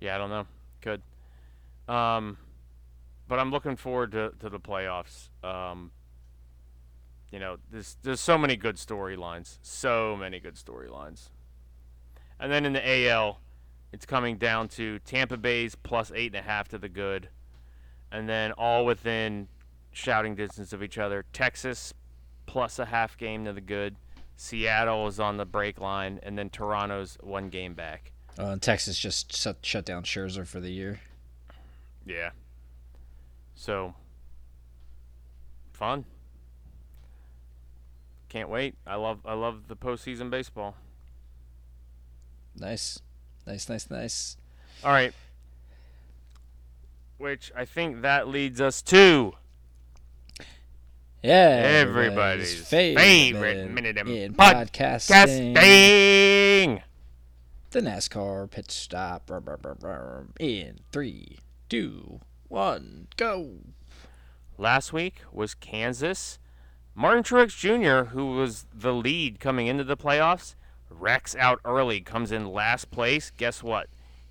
yeah, 0.00 0.14
I 0.14 0.18
don't 0.18 0.30
know. 0.30 0.46
Good. 0.80 1.02
Um, 1.88 2.36
but 3.26 3.38
I'm 3.38 3.50
looking 3.50 3.76
forward 3.76 4.12
to, 4.12 4.32
to 4.40 4.48
the 4.48 4.60
playoffs. 4.60 5.28
Um, 5.42 5.90
you 7.30 7.38
know, 7.38 7.58
there's 7.70 7.96
there's 8.02 8.20
so 8.20 8.38
many 8.38 8.56
good 8.56 8.76
storylines, 8.76 9.58
so 9.62 10.16
many 10.16 10.40
good 10.40 10.54
storylines. 10.54 11.30
And 12.40 12.52
then 12.52 12.64
in 12.64 12.72
the 12.72 13.08
AL, 13.08 13.40
it's 13.92 14.06
coming 14.06 14.36
down 14.36 14.68
to 14.68 14.98
Tampa 15.00 15.36
Bay's 15.36 15.74
plus 15.74 16.12
eight 16.14 16.34
and 16.34 16.36
a 16.36 16.48
half 16.48 16.68
to 16.68 16.78
the 16.78 16.88
good, 16.88 17.28
and 18.10 18.28
then 18.28 18.52
all 18.52 18.84
within 18.84 19.48
shouting 19.92 20.34
distance 20.34 20.72
of 20.72 20.82
each 20.82 20.98
other. 20.98 21.24
Texas 21.32 21.92
plus 22.46 22.78
a 22.78 22.86
half 22.86 23.16
game 23.18 23.44
to 23.44 23.52
the 23.52 23.60
good. 23.60 23.96
Seattle 24.36 25.08
is 25.08 25.18
on 25.18 25.36
the 25.36 25.44
break 25.44 25.80
line, 25.80 26.20
and 26.22 26.38
then 26.38 26.48
Toronto's 26.48 27.18
one 27.20 27.48
game 27.48 27.74
back. 27.74 28.12
Uh, 28.38 28.50
and 28.50 28.62
Texas 28.62 28.96
just 28.96 29.36
shut, 29.36 29.56
shut 29.62 29.84
down 29.84 30.04
Scherzer 30.04 30.46
for 30.46 30.60
the 30.60 30.70
year. 30.70 31.00
Yeah. 32.06 32.30
So 33.56 33.94
fun. 35.72 36.04
Can't 38.28 38.48
wait. 38.48 38.74
I 38.86 38.96
love 38.96 39.20
I 39.24 39.34
love 39.34 39.68
the 39.68 39.76
postseason 39.76 40.30
baseball. 40.30 40.74
Nice, 42.56 43.00
nice, 43.46 43.68
nice, 43.68 43.88
nice. 43.90 44.36
All 44.84 44.90
right. 44.92 45.12
Which 47.16 47.50
I 47.56 47.64
think 47.64 48.02
that 48.02 48.28
leads 48.28 48.60
us 48.60 48.82
to 48.82 49.32
Yeah, 51.22 51.62
everybody's 51.64 52.64
favorite, 52.66 53.02
favorite 53.02 53.70
minute 53.70 53.96
in 53.96 54.06
in 54.08 54.34
casting. 54.34 55.54
podcasting. 55.54 56.82
The 57.70 57.80
NASCAR 57.80 58.50
pit 58.50 58.70
stop. 58.70 59.30
In 60.40 60.78
three, 60.92 61.38
two, 61.68 62.20
one, 62.48 63.08
go. 63.16 63.50
Last 64.56 64.92
week 64.92 65.22
was 65.32 65.54
Kansas. 65.54 66.38
Martin 66.98 67.22
Truex 67.22 67.56
Jr., 67.56 68.10
who 68.10 68.32
was 68.32 68.66
the 68.74 68.92
lead 68.92 69.38
coming 69.38 69.68
into 69.68 69.84
the 69.84 69.96
playoffs, 69.96 70.56
wrecks 70.90 71.36
out 71.36 71.60
early, 71.64 72.00
comes 72.00 72.32
in 72.32 72.44
last 72.44 72.90
place. 72.90 73.30
Guess 73.30 73.62
what? 73.62 73.86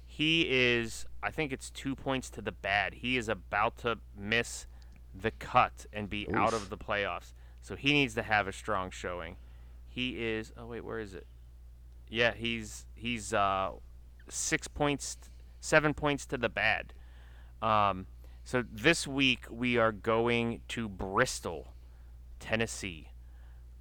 He 0.06 0.46
is, 0.50 1.06
I 1.24 1.32
think 1.32 1.54
it's 1.54 1.70
two 1.70 1.96
points 1.96 2.30
to 2.32 2.42
the 2.42 2.52
bad. 2.52 2.96
He 2.96 3.16
is 3.16 3.30
about 3.30 3.78
to 3.78 4.00
miss 4.20 4.68
the 5.16 5.32
cut 5.32 5.86
and 5.94 6.10
be 6.10 6.28
out 6.34 6.52
of 6.52 6.70
the 6.70 6.78
playoffs. 6.78 7.32
So 7.62 7.78
he 7.78 7.94
needs 7.94 8.16
to 8.16 8.22
have 8.22 8.50
a 8.50 8.52
strong 8.52 8.92
showing. 8.92 9.38
He 9.88 10.22
is, 10.22 10.52
oh, 10.58 10.66
wait, 10.66 10.84
where 10.84 11.00
is 11.00 11.14
it? 11.14 11.26
Yeah, 12.10 12.34
he's 12.34 12.86
he's 12.96 13.34
uh, 13.34 13.72
six 14.28 14.68
points, 14.68 15.18
seven 15.62 15.94
points 15.94 16.26
to 16.26 16.38
the 16.38 16.50
bad. 16.50 16.92
Um, 17.62 18.08
so 18.44 18.66
this 18.70 19.08
week 19.08 19.46
we 19.50 19.78
are 19.78 19.94
going 19.94 20.64
to 20.68 20.90
Bristol, 20.90 21.74
Tennessee. 22.40 23.10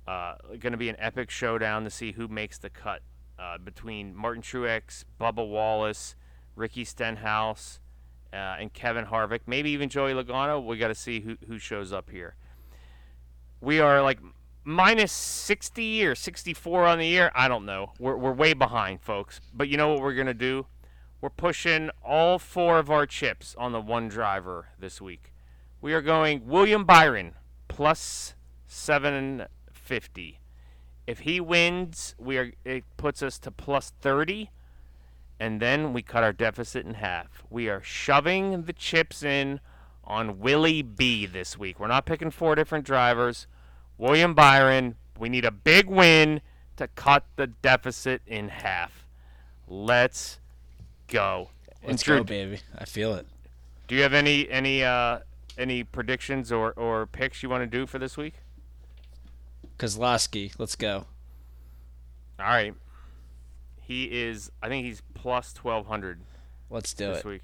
Uh, 0.07 0.37
going 0.61 0.73
to 0.73 0.79
be 0.79 0.89
an 0.89 0.97
epic 0.99 1.31
showdown 1.31 1.85
to 1.85 1.91
see 1.91 2.13
who 2.13 2.29
makes 2.29 2.59
the 2.59 2.71
cut 2.71 3.03
uh, 3.39 3.59
between 3.59 4.15
Martin 4.15 4.43
Truex, 4.43 5.05
Bubba 5.21 5.47
Wallace, 5.47 6.15
Ricky 6.55 6.85
Stenhouse, 6.85 7.81
uh, 8.33 8.57
and 8.59 8.73
Kevin 8.73 9.07
Harvick. 9.07 9.41
Maybe 9.47 9.71
even 9.71 9.89
Joey 9.89 10.13
Logano. 10.13 10.65
We 10.65 10.79
got 10.79 10.89
to 10.89 10.95
see 10.95 11.21
who 11.21 11.37
who 11.49 11.59
shows 11.59 11.93
up 11.93 12.11
here. 12.11 12.37
We 13.61 13.81
are 13.81 14.03
like 14.03 14.21
minus 14.67 15.13
60 15.13 16.05
or 16.05 16.15
64 16.15 16.85
on 16.85 16.99
the 16.99 17.07
year. 17.07 17.31
I 17.35 17.49
don't 17.49 17.65
know. 17.65 17.93
We're, 17.99 18.17
we're 18.17 18.33
way 18.33 18.53
behind, 18.53 19.01
folks. 19.01 19.41
But 19.55 19.69
you 19.69 19.77
know 19.77 19.89
what 19.89 20.03
we're 20.03 20.15
going 20.15 20.27
to 20.27 20.35
do? 20.35 20.67
We're 21.21 21.31
pushing 21.31 21.91
all 22.05 22.39
four 22.39 22.79
of 22.79 22.91
our 22.91 23.07
chips 23.07 23.55
on 23.59 23.73
the 23.73 23.81
one 23.81 24.09
driver 24.09 24.69
this 24.79 25.01
week. 25.01 25.33
We 25.81 25.95
are 25.95 26.03
going 26.03 26.47
William 26.47 26.85
Byron 26.85 27.35
plus 27.69 28.35
750. 28.77 30.41
If 31.07 31.21
he 31.21 31.41
wins, 31.41 32.15
we 32.19 32.39
are 32.39 32.53
it 32.65 32.85
puts 32.97 33.23
us 33.23 33.39
to 33.41 33.51
plus 33.51 33.93
30 34.01 34.51
and 35.39 35.61
then 35.61 35.93
we 35.93 36.03
cut 36.03 36.23
our 36.23 36.33
deficit 36.33 36.87
in 36.87 36.95
half. 36.95 37.45
We 37.51 37.69
are 37.69 37.83
shoving 37.83 38.63
the 38.63 38.73
chips 38.73 39.23
in 39.23 39.61
on 40.05 40.39
Willie 40.39 40.83
B 40.83 41.27
this 41.27 41.59
week. 41.59 41.79
We're 41.79 41.89
not 41.89 42.07
picking 42.07 42.31
four 42.31 42.55
different 42.55 42.87
drivers. 42.87 43.47
William 43.99 44.35
Byron, 44.35 44.97
we 45.19 45.29
need 45.29 45.45
a 45.45 45.51
big 45.51 45.89
win 45.89 46.41
to 46.77 46.89
cut 46.89 47.25
the 47.37 47.47
deficit 47.47 48.23
in 48.27 48.49
half. 48.49 49.07
Let's 49.69 50.39
go. 51.09 51.51
Let's 51.87 52.03
Drew, 52.03 52.19
go, 52.19 52.25
baby. 52.25 52.61
I 52.77 52.85
feel 52.85 53.15
it. 53.15 53.27
do 53.89 53.95
you 53.95 54.03
have 54.03 54.13
any 54.13 54.49
any 54.51 54.83
uh 54.83 55.21
any 55.59 55.85
predictions 55.85 56.51
or 56.51 56.73
or 56.73 57.07
picks 57.07 57.43
you 57.43 57.49
want 57.49 57.63
to 57.63 57.67
do 57.67 57.87
for 57.87 57.99
this 57.99 58.17
week? 58.17 58.35
Keselowski, 59.79 60.53
let's 60.59 60.77
go. 60.77 61.07
All 62.39 62.47
right. 62.47 62.75
He 63.81 64.05
is 64.05 64.51
I 64.63 64.69
think 64.69 64.85
he's 64.87 65.03
plus 65.15 65.55
1200 65.61 66.21
Let's 66.71 66.93
do 66.93 67.07
this 67.09 67.19
it. 67.19 67.25
week 67.25 67.43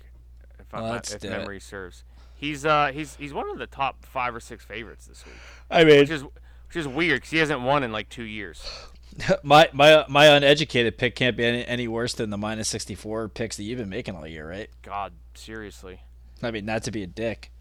if, 0.58 0.74
I, 0.74 0.90
Let's 0.90 1.14
if 1.14 1.20
do 1.20 1.28
it. 1.28 1.30
memory 1.30 1.60
serves. 1.60 2.04
He's 2.34 2.64
uh 2.66 2.90
he's 2.92 3.14
he's 3.16 3.32
one 3.32 3.48
of 3.50 3.58
the 3.58 3.66
top 3.66 4.04
5 4.04 4.34
or 4.36 4.40
6 4.40 4.64
favorites 4.64 5.06
this 5.06 5.24
week. 5.24 5.34
I 5.70 5.84
mean, 5.84 6.00
Which 6.00 6.10
is 6.10 6.22
which 6.24 6.76
is 6.76 6.88
weird 6.88 7.22
cuz 7.22 7.30
he 7.30 7.38
hasn't 7.38 7.60
won 7.60 7.82
in 7.84 7.92
like 7.92 8.08
2 8.08 8.24
years. 8.24 8.66
my 9.42 9.68
my 9.72 10.04
my 10.08 10.26
uneducated 10.26 10.98
pick 10.98 11.14
can't 11.14 11.36
be 11.36 11.44
any, 11.44 11.64
any 11.66 11.86
worse 11.86 12.14
than 12.14 12.30
the 12.30 12.38
minus 12.38 12.68
sixty 12.68 12.94
four 12.94 13.28
picks 13.28 13.56
that 13.58 13.62
you've 13.62 13.78
been 13.78 13.90
making 13.90 14.16
all 14.16 14.26
year, 14.26 14.48
right? 14.48 14.70
God, 14.82 15.12
seriously. 15.34 16.00
I 16.42 16.50
mean, 16.50 16.64
not 16.64 16.82
to 16.84 16.90
be 16.90 17.02
a 17.02 17.06
dick. 17.06 17.51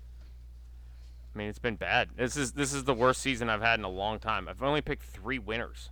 I 1.34 1.38
mean, 1.38 1.47
it's 1.47 1.59
been 1.59 1.75
bad. 1.77 2.09
This 2.17 2.36
is 2.36 2.51
this 2.53 2.73
is 2.73 2.84
the 2.84 2.93
worst 2.93 3.21
season 3.21 3.49
I've 3.49 3.61
had 3.61 3.79
in 3.79 3.86
a 3.86 3.89
long 3.89 4.19
time. 4.19 4.47
I've 4.49 4.61
only 4.61 4.82
picked 4.82 5.03
3 5.03 5.39
winners. 5.39 5.89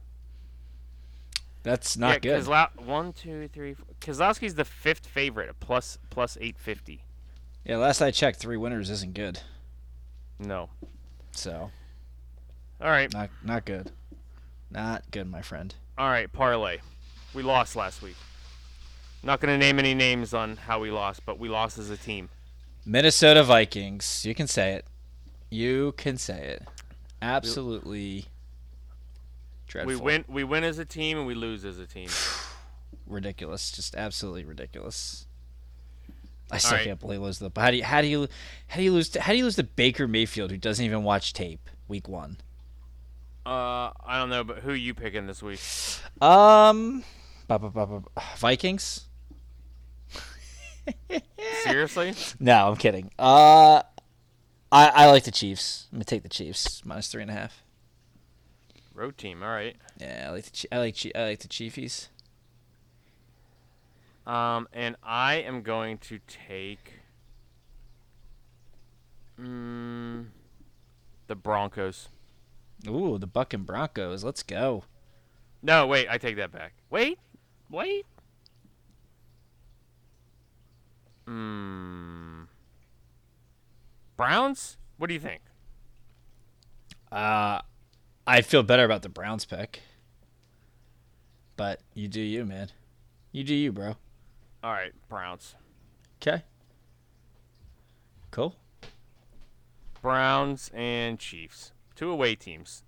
That's 1.64 1.98
not 1.98 2.24
yeah, 2.24 2.38
good. 2.38 2.46
Kozlow- 2.46 2.82
one, 2.82 3.14
two, 3.14 3.48
three, 3.50 3.74
four. 3.74 3.86
Keselowski's 4.00 4.56
the 4.56 4.66
fifth 4.66 5.06
favorite 5.06 5.56
plus 5.60 5.98
plus 6.10 6.38
850. 6.40 7.04
yeah, 7.66 7.78
last 7.78 8.02
I 8.02 8.12
checked, 8.12 8.40
three 8.40 8.58
winners 8.58 8.90
isn't 8.90 9.14
good. 9.14 9.42
No. 10.40 10.70
So 11.32 11.72
All 12.82 12.90
right. 12.90 13.12
not 13.14 13.30
not 13.44 13.66
good. 13.66 13.92
Not 14.72 15.04
good, 15.12 15.30
my 15.30 15.42
friend. 15.42 15.74
All 15.98 16.10
right, 16.10 16.32
parlay. 16.32 16.78
We 17.34 17.44
lost 17.44 17.76
last 17.76 18.02
week. 18.02 18.16
Not 19.22 19.42
going 19.42 19.54
to 19.54 19.58
name 19.64 19.80
any 19.80 19.94
names 19.94 20.34
on 20.34 20.56
how 20.56 20.80
we 20.80 20.92
lost, 20.92 21.26
but 21.26 21.38
we 21.38 21.50
lost 21.50 21.78
as 21.78 21.90
a 21.90 21.98
team. 21.98 22.30
Minnesota 22.86 23.44
Vikings. 23.44 24.26
You 24.26 24.34
can 24.34 24.48
say 24.48 24.74
it. 24.74 24.86
You 25.50 25.94
can 25.98 26.18
say 26.18 26.40
it. 26.40 26.68
Absolutely 27.22 28.26
dreadful. 29.68 29.96
We 29.96 30.02
win 30.02 30.26
we 30.28 30.44
win 30.44 30.64
as 30.64 30.80
a 30.80 30.86
team 30.86 31.18
and 31.18 31.28
we 31.28 31.34
lose 31.36 31.66
as 31.66 31.80
a 31.80 31.86
team. 31.86 32.10
ridiculous. 33.08 33.72
Just 33.72 33.96
absolutely 33.96 34.46
ridiculous. 34.46 35.26
I 36.52 36.58
still 36.58 36.78
right. 36.78 36.86
can't 36.86 37.00
believe 37.00 37.22
lose 37.22 37.40
the. 37.40 37.52
How 37.56 37.72
do 37.72 37.78
you 37.78 37.84
how 37.84 38.02
do 38.02 38.08
you 38.08 38.28
how 38.68 38.78
do 38.78 38.84
you 38.84 38.92
lose 38.92 39.10
to, 39.10 39.22
how 39.22 39.34
do 39.34 39.38
you 39.38 39.44
lose 39.44 39.56
to 39.58 39.64
Baker 39.64 40.08
Mayfield 40.08 40.52
who 40.52 40.58
doesn't 40.58 40.84
even 40.84 41.04
watch 41.04 41.34
tape 41.34 41.70
week 41.88 42.08
one? 42.08 42.38
Uh, 43.46 43.92
I 44.06 44.20
don't 44.20 44.30
know, 44.30 44.44
but 44.44 44.60
who 44.60 44.74
you 44.74 44.94
picking 44.94 45.26
this 45.26 45.42
week? 45.42 45.62
Um, 46.22 47.04
ba- 47.48 47.58
ba- 47.58 47.70
ba- 47.70 47.88
ba- 47.88 48.22
Vikings. 48.38 49.06
Seriously? 51.64 52.14
No, 52.40 52.70
I'm 52.70 52.76
kidding. 52.76 53.12
Uh, 53.18 53.82
I 54.72 54.88
I 54.90 55.06
like 55.08 55.24
the 55.24 55.32
Chiefs. 55.32 55.88
I'm 55.92 55.98
gonna 55.98 56.06
take 56.06 56.24
the 56.24 56.30
Chiefs 56.30 56.84
minus 56.86 57.08
three 57.08 57.22
and 57.22 57.32
a 57.32 57.34
half. 57.34 57.64
Road 58.94 59.18
team. 59.18 59.42
All 59.42 59.50
right. 59.50 59.76
Yeah, 59.98 60.26
I 60.28 60.32
like 60.32 60.46
the 60.46 60.68
I 60.72 60.78
like 60.78 60.98
I 61.16 61.24
like 61.24 61.40
the 61.40 61.48
Chiefies. 61.48 62.10
Um, 64.28 64.68
and 64.74 64.96
I 65.04 65.36
am 65.36 65.64
going 65.64 65.98
to 66.00 66.20
take 66.28 67.00
mm, 69.42 70.26
the 71.26 71.36
Broncos. 71.36 72.10
Ooh, 72.88 73.18
the 73.18 73.26
Buck 73.26 73.56
and 73.56 73.66
Broncos. 73.66 74.24
Let's 74.24 74.44
go. 74.44 74.84
No, 75.64 75.88
wait, 75.88 76.08
I 76.10 76.20
take 76.20 76.36
that 76.36 76.52
back. 76.52 76.74
Wait, 76.92 77.18
wait. 77.72 78.06
Hmm. 81.26 82.44
Browns? 84.20 84.76
What 84.98 85.08
do 85.08 85.14
you 85.14 85.20
think? 85.22 85.40
Uh, 87.10 87.62
I 88.28 88.42
feel 88.42 88.64
better 88.64 88.84
about 88.84 89.02
the 89.02 89.08
Browns 89.08 89.46
pick. 89.46 89.80
But 91.56 91.80
you 91.94 92.10
do 92.10 92.20
you, 92.20 92.44
man. 92.44 92.68
You 93.32 93.46
do 93.46 93.56
you, 93.56 93.72
bro. 93.72 93.96
All 94.62 94.74
right, 94.74 94.92
Browns. 95.08 95.56
Okay. 96.22 96.44
Cool. 98.30 98.58
Browns 100.02 100.70
and 100.74 101.18
Chiefs. 101.18 101.72
Two 101.96 102.12
away 102.12 102.36
teams. 102.36 102.84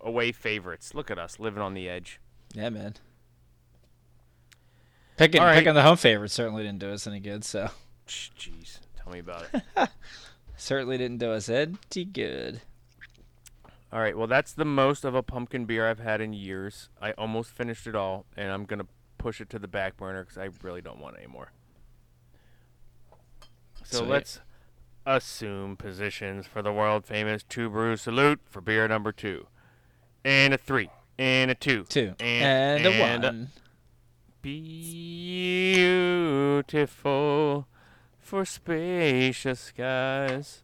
Away 0.00 0.32
favorites. 0.32 0.96
Look 0.96 1.12
at 1.12 1.18
us 1.18 1.38
living 1.38 1.62
on 1.62 1.74
the 1.74 1.88
edge. 1.88 2.18
Yeah, 2.54 2.70
man. 2.70 2.94
Picking 5.16 5.42
right. 5.42 5.54
picking 5.54 5.74
the 5.74 5.82
home 5.82 5.96
favorite 5.96 6.32
certainly 6.32 6.64
didn't 6.64 6.80
do 6.80 6.90
us 6.90 7.06
any 7.06 7.20
good. 7.20 7.44
So 7.44 7.70
Jeez, 8.08 8.80
tell 9.00 9.12
me 9.12 9.20
about 9.20 9.46
it. 9.54 9.62
certainly 10.56 10.98
didn't 10.98 11.18
do 11.18 11.32
us 11.32 11.48
any 11.48 12.04
good. 12.04 12.62
All 13.92 14.00
right, 14.00 14.16
well, 14.16 14.26
that's 14.26 14.54
the 14.54 14.64
most 14.64 15.04
of 15.04 15.14
a 15.14 15.22
pumpkin 15.22 15.66
beer 15.66 15.86
I've 15.88 15.98
had 15.98 16.22
in 16.22 16.32
years. 16.32 16.88
I 17.00 17.12
almost 17.12 17.50
finished 17.50 17.86
it 17.86 17.94
all, 17.94 18.24
and 18.36 18.50
I'm 18.50 18.64
going 18.64 18.78
to 18.78 18.86
push 19.18 19.40
it 19.40 19.50
to 19.50 19.58
the 19.58 19.68
back 19.68 19.98
burner 19.98 20.24
because 20.24 20.38
I 20.38 20.48
really 20.62 20.80
don't 20.80 20.98
want 20.98 21.16
any 21.18 21.26
more. 21.26 21.52
So 23.84 23.98
Sweet. 23.98 24.08
let's 24.08 24.40
assume 25.04 25.76
positions 25.76 26.46
for 26.46 26.62
the 26.62 26.72
world 26.72 27.04
famous 27.04 27.42
two 27.42 27.68
brew 27.68 27.96
salute 27.96 28.40
for 28.48 28.62
beer 28.62 28.88
number 28.88 29.12
two. 29.12 29.46
And 30.24 30.54
a 30.54 30.58
three. 30.58 30.88
And 31.18 31.50
a 31.50 31.54
two. 31.54 31.84
Two 31.84 32.14
And, 32.18 32.86
and, 32.86 32.86
a 32.86 32.92
and 33.02 33.22
one. 33.22 33.48
Beautiful 36.80 37.66
for 38.32 38.46
spacious 38.46 39.60
skies. 39.60 40.62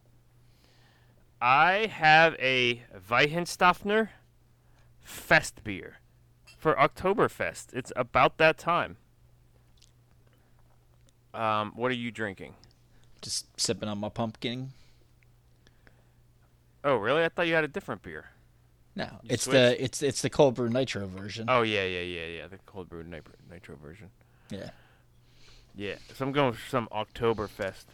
I 1.39 1.91
have 1.93 2.35
a 2.39 2.83
Weihenstephaner 3.11 4.09
Fest 5.03 5.63
beer 5.65 5.99
for 6.57 6.75
Oktoberfest. 6.77 7.75
It's 7.75 7.93
about 7.95 8.39
that 8.39 8.57
time. 8.57 8.97
Um, 11.35 11.73
what 11.77 11.91
are 11.91 11.95
you 11.95 12.11
drinking? 12.11 12.55
Just 13.21 13.47
sipping 13.61 13.91
on 13.91 13.99
my 13.99 14.09
pumpkin. 14.09 14.71
Oh, 16.83 16.97
really? 16.97 17.23
I 17.23 17.29
thought 17.29 17.49
you 17.49 17.55
had 17.55 17.65
a 17.65 17.69
different 17.69 18.01
beer. 18.03 18.31
No, 18.97 19.05
You 19.25 19.29
it's 19.29 19.43
switched? 19.43 19.53
the 19.53 19.85
it's 19.85 20.03
it's 20.03 20.23
the 20.23 20.31
cold 20.31 20.55
brew 20.55 20.71
nitro 20.71 21.07
version. 21.07 21.45
Oh 21.51 21.61
yeah, 21.61 21.85
yeah, 21.85 22.01
yeah, 22.01 22.27
yeah. 22.29 22.47
The 22.47 22.57
cold 22.65 22.89
brew 22.89 23.05
nitro, 23.05 23.35
nitro 23.51 23.77
version. 23.77 24.09
Yeah. 24.49 24.71
Yeah. 25.79 25.95
So 26.13 26.27
I'm 26.27 26.33
going 26.33 26.53
for 26.53 26.69
some 26.69 26.89
Oktoberfest. 26.89 27.85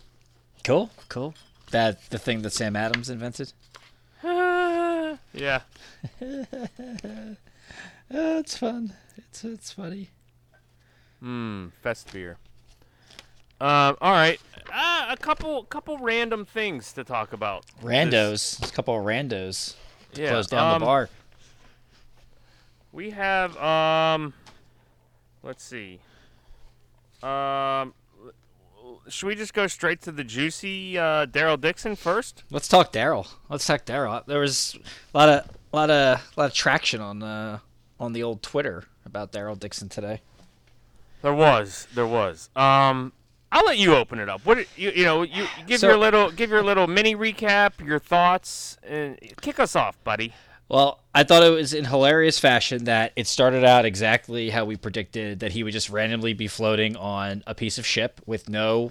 Cool, 0.64 0.90
cool. 1.10 1.34
That 1.70 2.08
the 2.08 2.18
thing 2.18 2.40
that 2.42 2.50
Sam 2.50 2.74
Adams 2.74 3.10
invented. 3.10 3.52
yeah. 4.24 5.60
Oh, 8.16 8.38
it's 8.38 8.56
fun. 8.56 8.92
It's 9.16 9.44
it's 9.44 9.72
funny. 9.72 10.10
Mmm, 11.22 11.72
fest 11.82 12.12
beer. 12.12 12.36
Um, 13.60 13.96
all 14.00 14.12
right. 14.12 14.38
Uh, 14.72 15.06
a 15.08 15.16
couple, 15.16 15.64
couple 15.64 15.96
random 15.98 16.44
things 16.44 16.92
to 16.92 17.02
talk 17.02 17.32
about. 17.32 17.64
Randos, 17.82 18.62
a 18.68 18.72
couple 18.72 18.96
of 18.96 19.04
randos. 19.04 19.74
Yeah. 20.12 20.30
Close 20.30 20.46
down 20.48 20.74
um, 20.74 20.80
the 20.80 20.86
bar. 20.86 21.08
We 22.92 23.10
have 23.10 23.56
um, 23.56 24.34
let's 25.42 25.64
see. 25.64 25.98
Um, 27.24 27.94
should 29.08 29.26
we 29.26 29.34
just 29.34 29.54
go 29.54 29.66
straight 29.66 30.00
to 30.02 30.12
the 30.12 30.24
juicy 30.24 30.98
uh, 30.98 31.26
Daryl 31.26 31.60
Dixon 31.60 31.96
first? 31.96 32.42
Let's 32.50 32.68
talk 32.68 32.92
Daryl. 32.92 33.26
Let's 33.48 33.66
talk 33.66 33.84
Daryl. 33.84 34.24
There 34.26 34.40
was 34.40 34.76
a 35.14 35.18
lot 35.18 35.28
of 35.28 35.50
lot 35.72 35.90
of 35.90 36.20
lot 36.36 36.46
of 36.46 36.54
traction 36.54 37.00
on 37.00 37.22
uh 37.22 37.58
on 37.98 38.12
the 38.12 38.22
old 38.22 38.42
Twitter 38.42 38.84
about 39.06 39.32
Daryl 39.32 39.58
Dixon 39.58 39.88
today. 39.88 40.20
There 41.22 41.34
was, 41.34 41.86
there 41.94 42.06
was. 42.06 42.50
Um, 42.54 43.12
I'll 43.50 43.64
let 43.64 43.78
you 43.78 43.94
open 43.94 44.18
it 44.18 44.28
up. 44.28 44.44
What 44.44 44.58
you 44.76 44.90
you 44.90 45.04
know 45.04 45.22
you 45.22 45.44
you 45.58 45.64
give 45.66 45.80
So- 45.80 45.88
your 45.88 45.96
little 45.96 46.30
give 46.30 46.50
your 46.50 46.62
little 46.62 46.86
mini 46.86 47.14
recap, 47.16 47.84
your 47.84 47.98
thoughts, 47.98 48.76
and 48.82 49.18
kick 49.40 49.58
us 49.58 49.74
off, 49.76 50.02
buddy. 50.04 50.34
Well, 50.68 51.00
I 51.14 51.22
thought 51.22 51.44
it 51.44 51.50
was 51.50 51.72
in 51.72 51.84
hilarious 51.84 52.38
fashion 52.40 52.84
that 52.84 53.12
it 53.14 53.26
started 53.28 53.64
out 53.64 53.84
exactly 53.84 54.50
how 54.50 54.64
we 54.64 54.76
predicted 54.76 55.40
that 55.40 55.52
he 55.52 55.62
would 55.62 55.72
just 55.72 55.88
randomly 55.88 56.34
be 56.34 56.48
floating 56.48 56.96
on 56.96 57.44
a 57.46 57.54
piece 57.54 57.78
of 57.78 57.86
ship 57.86 58.20
with 58.26 58.48
no 58.48 58.90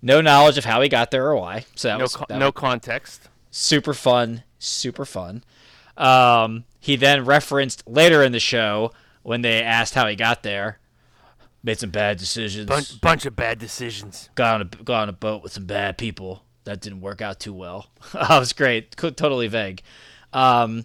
no 0.00 0.20
knowledge 0.20 0.56
of 0.58 0.64
how 0.64 0.80
he 0.80 0.88
got 0.88 1.10
there 1.10 1.26
or 1.28 1.36
why. 1.36 1.64
So 1.74 1.88
that 1.88 1.98
No 1.98 2.04
was 2.04 2.16
that 2.28 2.38
no 2.38 2.46
was 2.46 2.54
context. 2.54 3.28
super 3.50 3.92
fun, 3.94 4.42
super 4.58 5.04
fun. 5.04 5.44
Um, 5.96 6.64
he 6.80 6.96
then 6.96 7.24
referenced 7.24 7.86
later 7.86 8.22
in 8.22 8.32
the 8.32 8.40
show 8.40 8.92
when 9.22 9.42
they 9.42 9.62
asked 9.62 9.94
how 9.94 10.06
he 10.06 10.16
got 10.16 10.42
there, 10.42 10.78
made 11.62 11.78
some 11.78 11.90
bad 11.90 12.18
decisions, 12.18 12.66
Bunch 12.66 13.00
bunch 13.00 13.26
of 13.26 13.36
bad 13.36 13.58
decisions. 13.58 14.28
got 14.34 14.54
on 14.56 14.62
a 14.62 14.82
got 14.82 15.02
on 15.02 15.08
a 15.08 15.12
boat 15.12 15.42
with 15.42 15.52
some 15.52 15.66
bad 15.66 15.98
people 15.98 16.42
that 16.64 16.80
didn't 16.80 17.00
work 17.02 17.20
out 17.20 17.38
too 17.38 17.52
well. 17.52 17.90
that 18.14 18.38
was 18.38 18.52
great, 18.54 18.96
totally 18.96 19.48
vague. 19.48 19.82
Um, 20.32 20.84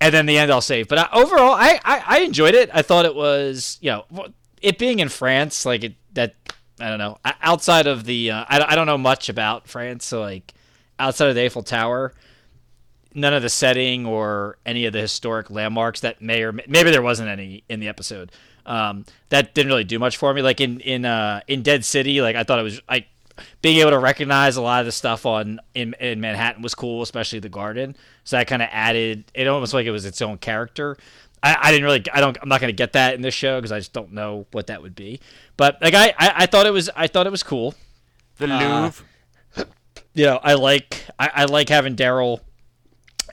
and 0.00 0.14
then 0.14 0.26
the 0.26 0.38
end 0.38 0.50
I'll 0.50 0.60
save. 0.60 0.88
But 0.88 0.98
I, 0.98 1.08
overall, 1.12 1.52
I, 1.52 1.80
I 1.84 2.02
I 2.06 2.18
enjoyed 2.20 2.54
it. 2.54 2.70
I 2.72 2.82
thought 2.82 3.04
it 3.04 3.14
was 3.14 3.78
you 3.80 3.90
know 3.90 4.26
it 4.62 4.78
being 4.78 4.98
in 4.98 5.08
France, 5.08 5.64
like 5.64 5.84
it 5.84 5.94
that 6.14 6.34
I 6.80 6.88
don't 6.88 6.98
know 6.98 7.18
outside 7.42 7.86
of 7.86 8.04
the 8.04 8.30
uh, 8.30 8.44
I, 8.48 8.72
I 8.72 8.74
don't 8.74 8.86
know 8.86 8.98
much 8.98 9.28
about 9.28 9.68
France, 9.68 10.04
so 10.04 10.20
like 10.20 10.54
outside 10.98 11.28
of 11.28 11.34
the 11.34 11.42
Eiffel 11.42 11.62
Tower. 11.62 12.14
None 13.14 13.32
of 13.32 13.40
the 13.40 13.48
setting 13.48 14.04
or 14.04 14.58
any 14.66 14.84
of 14.84 14.92
the 14.92 15.00
historic 15.00 15.48
landmarks 15.48 16.00
that 16.00 16.20
may 16.20 16.42
or 16.42 16.52
may, 16.52 16.64
maybe 16.68 16.90
there 16.90 17.00
wasn't 17.00 17.30
any 17.30 17.64
in 17.66 17.80
the 17.80 17.88
episode. 17.88 18.30
Um, 18.66 19.06
that 19.30 19.54
didn't 19.54 19.70
really 19.70 19.84
do 19.84 19.98
much 19.98 20.18
for 20.18 20.34
me. 20.34 20.42
Like 20.42 20.60
in 20.60 20.80
in 20.80 21.06
uh, 21.06 21.40
in 21.48 21.62
Dead 21.62 21.82
City, 21.82 22.20
like 22.20 22.36
I 22.36 22.42
thought 22.44 22.58
it 22.58 22.62
was 22.62 22.82
like 22.90 23.06
being 23.62 23.78
able 23.78 23.90
to 23.90 23.98
recognize 23.98 24.56
a 24.56 24.62
lot 24.62 24.80
of 24.80 24.86
the 24.86 24.92
stuff 24.92 25.26
on 25.26 25.60
in, 25.74 25.94
in 26.00 26.20
Manhattan 26.20 26.62
was 26.62 26.74
cool, 26.74 27.02
especially 27.02 27.38
the 27.38 27.48
garden. 27.48 27.96
So 28.24 28.36
that 28.36 28.46
kind 28.46 28.62
of 28.62 28.68
added 28.72 29.24
it 29.34 29.46
almost 29.46 29.74
like 29.74 29.86
it 29.86 29.90
was 29.90 30.04
its 30.04 30.20
own 30.22 30.38
character. 30.38 30.96
I, 31.42 31.56
I 31.60 31.70
didn't 31.70 31.84
really 31.84 32.04
I 32.12 32.20
don't 32.20 32.36
I'm 32.40 32.48
not 32.48 32.60
gonna 32.60 32.72
get 32.72 32.94
that 32.94 33.14
in 33.14 33.20
this 33.22 33.34
show 33.34 33.58
because 33.58 33.72
I 33.72 33.78
just 33.78 33.92
don't 33.92 34.12
know 34.12 34.46
what 34.52 34.68
that 34.68 34.82
would 34.82 34.94
be. 34.94 35.20
But 35.56 35.78
like 35.82 35.94
I, 35.94 36.08
I, 36.18 36.32
I 36.36 36.46
thought 36.46 36.66
it 36.66 36.72
was 36.72 36.88
I 36.96 37.06
thought 37.06 37.26
it 37.26 37.30
was 37.30 37.42
cool. 37.42 37.74
The 38.38 38.46
Uh, 38.52 38.82
Louvre. 38.82 39.06
You 40.14 40.24
know 40.24 40.40
I 40.42 40.54
like 40.54 41.04
I, 41.18 41.30
I 41.34 41.44
like 41.44 41.68
having 41.68 41.94
Daryl 41.94 42.40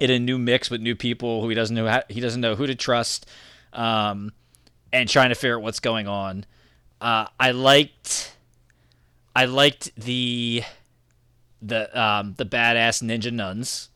in 0.01 0.09
a 0.11 0.19
new 0.19 0.37
mix 0.37 0.69
with 0.69 0.81
new 0.81 0.95
people 0.95 1.41
who 1.41 1.47
he 1.47 1.55
doesn't 1.55 1.75
know 1.75 1.87
how, 1.87 2.03
he 2.09 2.19
doesn't 2.19 2.41
know 2.41 2.55
who 2.55 2.67
to 2.67 2.75
trust, 2.75 3.25
um, 3.71 4.33
and 4.91 5.07
trying 5.07 5.29
to 5.29 5.35
figure 5.35 5.55
out 5.57 5.63
what's 5.63 5.79
going 5.79 6.07
on. 6.09 6.45
Uh, 6.99 7.27
I 7.39 7.51
liked 7.51 8.35
I 9.35 9.45
liked 9.45 9.91
the 9.95 10.63
the 11.61 11.99
um, 11.99 12.33
the 12.37 12.45
badass 12.45 13.01
ninja 13.03 13.31
nuns. 13.31 13.89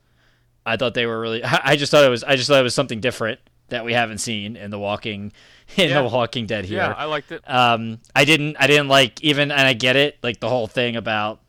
I 0.66 0.78
thought 0.78 0.94
they 0.94 1.06
were 1.06 1.20
really. 1.20 1.44
I 1.44 1.76
just 1.76 1.92
thought 1.92 2.04
it 2.04 2.10
was. 2.10 2.24
I 2.24 2.36
just 2.36 2.48
thought 2.50 2.60
it 2.60 2.64
was 2.64 2.76
something 2.76 3.00
different 3.00 3.40
that 3.70 3.84
we 3.84 3.94
haven't 3.94 4.20
seen 4.20 4.56
in 4.56 4.72
the 4.72 4.80
Walking 4.80 5.32
in 5.78 5.90
Yeah. 5.90 6.02
the 6.02 6.08
Walking 6.08 6.46
Dead 6.46 6.66
here. 6.66 6.78
Yeah, 6.80 6.94
I 6.98 7.06
liked 7.06 7.32
it. 7.32 7.42
Um, 7.50 8.00
I 8.16 8.26
didn't. 8.26 8.58
I 8.60 8.68
didn't 8.68 8.88
like 8.88 9.22
even, 9.24 9.52
and 9.52 9.62
I 9.62 9.74
get 9.74 9.96
it. 9.96 10.18
Like 10.24 10.40
the 10.40 10.50
whole 10.50 10.68
thing 10.68 10.96
about 10.96 11.42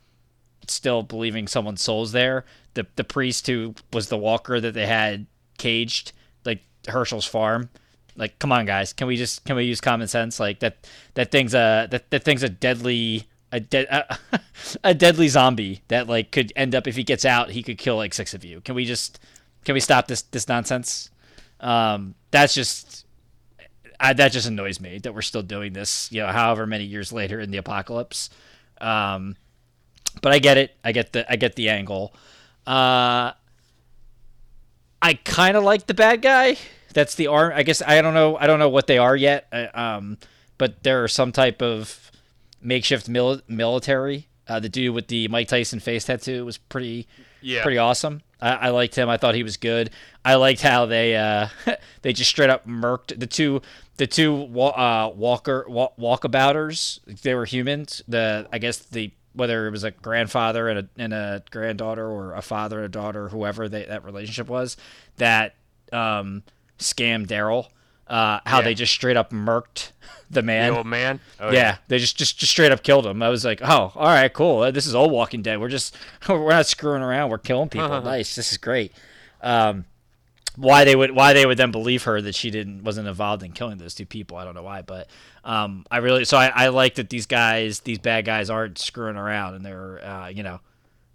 still 0.67 1.03
believing 1.03 1.47
someone's 1.49 1.83
soul's 1.83 2.13
there. 2.13 2.45
The 2.75 2.87
the 2.97 3.05
priest 3.05 3.47
who 3.47 3.75
was 3.93 4.09
the 4.09 4.19
walker 4.19 4.61
that 4.61 4.75
they 4.75 4.87
had 4.87 5.27
caged, 5.57 6.13
like 6.45 6.63
Hershel's 6.87 7.25
farm. 7.27 7.71
Like, 8.17 8.39
come 8.41 8.51
on, 8.51 8.67
guys, 8.67 8.93
can 8.93 9.07
we 9.07 9.17
just 9.17 9.45
can 9.45 9.55
we 9.57 9.65
use 9.65 9.81
common 9.81 10.09
sense? 10.09 10.39
Like 10.41 10.59
that 10.61 10.89
that 11.15 11.31
thing's 11.31 11.55
a 11.55 11.87
that, 11.91 12.11
that 12.11 12.25
thing's 12.25 12.43
a 12.43 12.49
deadly 12.49 13.29
a 13.53 13.61
dead 13.61 13.87
a, 13.91 14.19
a 14.85 14.95
deadly 14.95 15.29
zombie 15.29 15.83
that 15.89 16.07
like 16.09 16.31
could 16.31 16.53
end 16.57 16.75
up 16.75 16.87
if 16.87 16.97
he 16.97 17.05
gets 17.05 17.25
out 17.25 17.51
he 17.51 17.63
could 17.63 17.79
kill 17.79 17.97
like 17.97 18.15
six 18.15 18.35
of 18.35 18.45
you. 18.45 18.61
Can 18.61 18.75
we 18.75 18.85
just 18.85 19.19
can 19.65 19.75
we 19.75 19.81
stop 19.81 20.09
this 20.09 20.23
this 20.23 20.49
nonsense? 20.49 21.11
Um, 21.61 22.15
that's 22.31 22.55
just 22.55 23.07
I, 24.01 24.13
that 24.13 24.33
just 24.33 24.47
annoys 24.47 24.81
me 24.81 24.99
that 24.99 25.15
we're 25.15 25.23
still 25.23 25.43
doing 25.43 25.73
this, 25.73 26.11
you 26.13 26.21
know, 26.21 26.29
however 26.29 26.67
many 26.67 26.85
years 26.85 27.13
later 27.13 27.41
in 27.41 27.51
the 27.51 27.59
apocalypse. 27.59 28.31
Um, 28.81 29.37
but 30.23 30.33
I 30.33 30.39
get 30.39 30.57
it. 30.57 30.77
I 30.85 30.93
get 30.93 31.13
the 31.13 31.31
I 31.31 31.37
get 31.37 31.57
the 31.57 31.69
angle. 31.69 32.15
Uh, 32.67 33.33
I 35.01 35.15
kind 35.25 35.57
of 35.57 35.65
like 35.65 35.87
the 35.87 35.95
bad 35.95 36.23
guy. 36.23 36.57
That's 36.93 37.15
the 37.15 37.29
arm. 37.29 37.53
I 37.55 37.63
guess 37.63 37.83
I 37.83 38.01
don't 38.03 38.15
know. 38.15 38.37
I 38.37 38.47
don't 38.47 38.59
know 38.59 38.69
what 38.69 38.87
they 38.87 38.99
are 38.99 39.17
yet. 39.17 39.49
Um, 39.75 40.19
but 40.59 40.83
there 40.83 41.03
are 41.05 41.09
some 41.09 41.33
type 41.33 41.63
of 41.63 42.11
makeshift 42.61 43.09
mil- 43.09 43.41
military. 43.49 44.29
Uh, 44.47 44.59
the 44.61 44.69
dude 44.69 44.95
with 44.95 45.09
the 45.09 45.29
Mike 45.29 45.49
Tyson 45.49 45.79
face 45.79 46.05
tattoo 46.05 46.45
was 46.45 46.57
pretty 46.59 47.07
Yeah. 47.43 47.63
pretty 47.63 47.79
awesome. 47.79 48.23
I, 48.41 48.53
I 48.53 48.69
liked 48.71 48.95
him. 48.95 49.09
I 49.09 49.17
thought 49.19 49.35
he 49.35 49.43
was 49.43 49.57
good. 49.59 49.91
I 50.25 50.37
liked 50.37 50.63
how 50.63 50.87
they 50.87 51.17
uh, 51.17 51.49
they 52.03 52.13
just 52.13 52.31
straight 52.31 52.49
up 52.51 52.67
murked 52.67 53.19
the 53.19 53.27
two 53.27 53.61
the 53.99 54.07
two 54.07 54.33
wa- 54.35 54.69
uh, 54.69 55.13
walker 55.15 55.67
wa- 55.69 55.91
walkabouters. 55.99 57.01
They 57.23 57.35
were 57.35 57.45
humans. 57.45 58.03
The 58.09 58.49
I 58.53 58.59
guess 58.59 58.79
the 58.79 59.11
whether 59.35 59.67
it 59.67 59.71
was 59.71 59.85
a 59.85 59.91
grandfather 59.91 60.69
and 60.69 60.79
a 60.81 60.89
and 60.97 61.13
a 61.13 61.43
granddaughter 61.51 62.07
or 62.09 62.35
a 62.35 62.43
father 62.43 62.79
and 62.79 62.87
a 62.87 62.89
daughter, 62.89 63.29
whoever 63.29 63.69
they, 63.69 63.85
that 63.85 64.05
relationship 64.05 64.49
was, 64.49 64.77
that 65.17 65.55
um, 65.93 66.43
scammed 66.79 67.27
Daryl. 67.27 67.69
Uh, 68.09 68.41
how 68.47 68.59
Yeah. 68.59 68.65
they 68.65 68.75
just 68.75 68.93
straight 68.93 69.17
up 69.19 69.31
murked 69.33 69.93
the 70.31 70.43
man. 70.43 70.73
the 70.73 70.79
old 70.79 70.87
man. 70.87 71.21
Oh, 71.39 71.51
yeah, 71.53 71.77
they 71.89 71.99
just, 71.99 72.17
just 72.17 72.39
just 72.39 72.51
straight 72.53 72.73
up 72.73 72.83
killed 72.83 73.07
him. 73.07 73.23
I 73.23 73.29
was 73.29 73.45
like, 73.45 73.61
oh, 73.63 73.93
all 73.95 74.07
right, 74.07 74.33
cool. 74.33 74.71
This 74.73 74.87
is 74.87 74.95
old 74.95 75.13
Walking 75.13 75.43
Dead. 75.43 75.61
We're 75.61 75.69
just 75.69 75.95
we're 76.29 76.49
not 76.51 76.67
screwing 76.67 77.03
around. 77.03 77.31
We're 77.31 77.39
killing 77.39 77.69
people. 77.69 78.01
nice. 78.03 78.35
This 78.35 78.51
is 78.53 78.59
great. 78.59 78.93
Um, 79.43 79.85
why 80.57 80.85
they 80.85 80.97
would 80.97 81.13
why 81.13 81.35
they 81.35 81.47
would 81.47 81.57
then 81.59 81.71
believe 81.71 82.03
her 82.05 82.21
that 82.21 82.35
she 82.35 82.51
didn't 82.51 82.83
wasn't 82.83 83.07
involved 83.07 83.43
in 83.45 83.53
killing 83.53 83.79
those 83.79 83.95
two 83.95 84.07
people. 84.07 84.37
I 84.37 84.45
don't 84.45 84.55
know 84.55 84.63
why, 84.65 84.83
but 84.83 85.09
um, 85.45 85.87
I 85.91 85.99
really 85.99 86.25
so 86.25 86.37
I, 86.37 86.49
I 86.49 86.69
like 86.69 86.97
that 86.97 87.11
these 87.11 87.27
guys 87.27 87.81
these 87.81 87.99
bad 87.99 88.25
guys 88.25 88.51
aren't 88.51 88.79
screwing 88.79 89.17
around 89.17 89.55
and 89.55 89.65
they're 89.65 90.05
uh, 90.05 90.29
you 90.29 90.43
know 90.43 90.61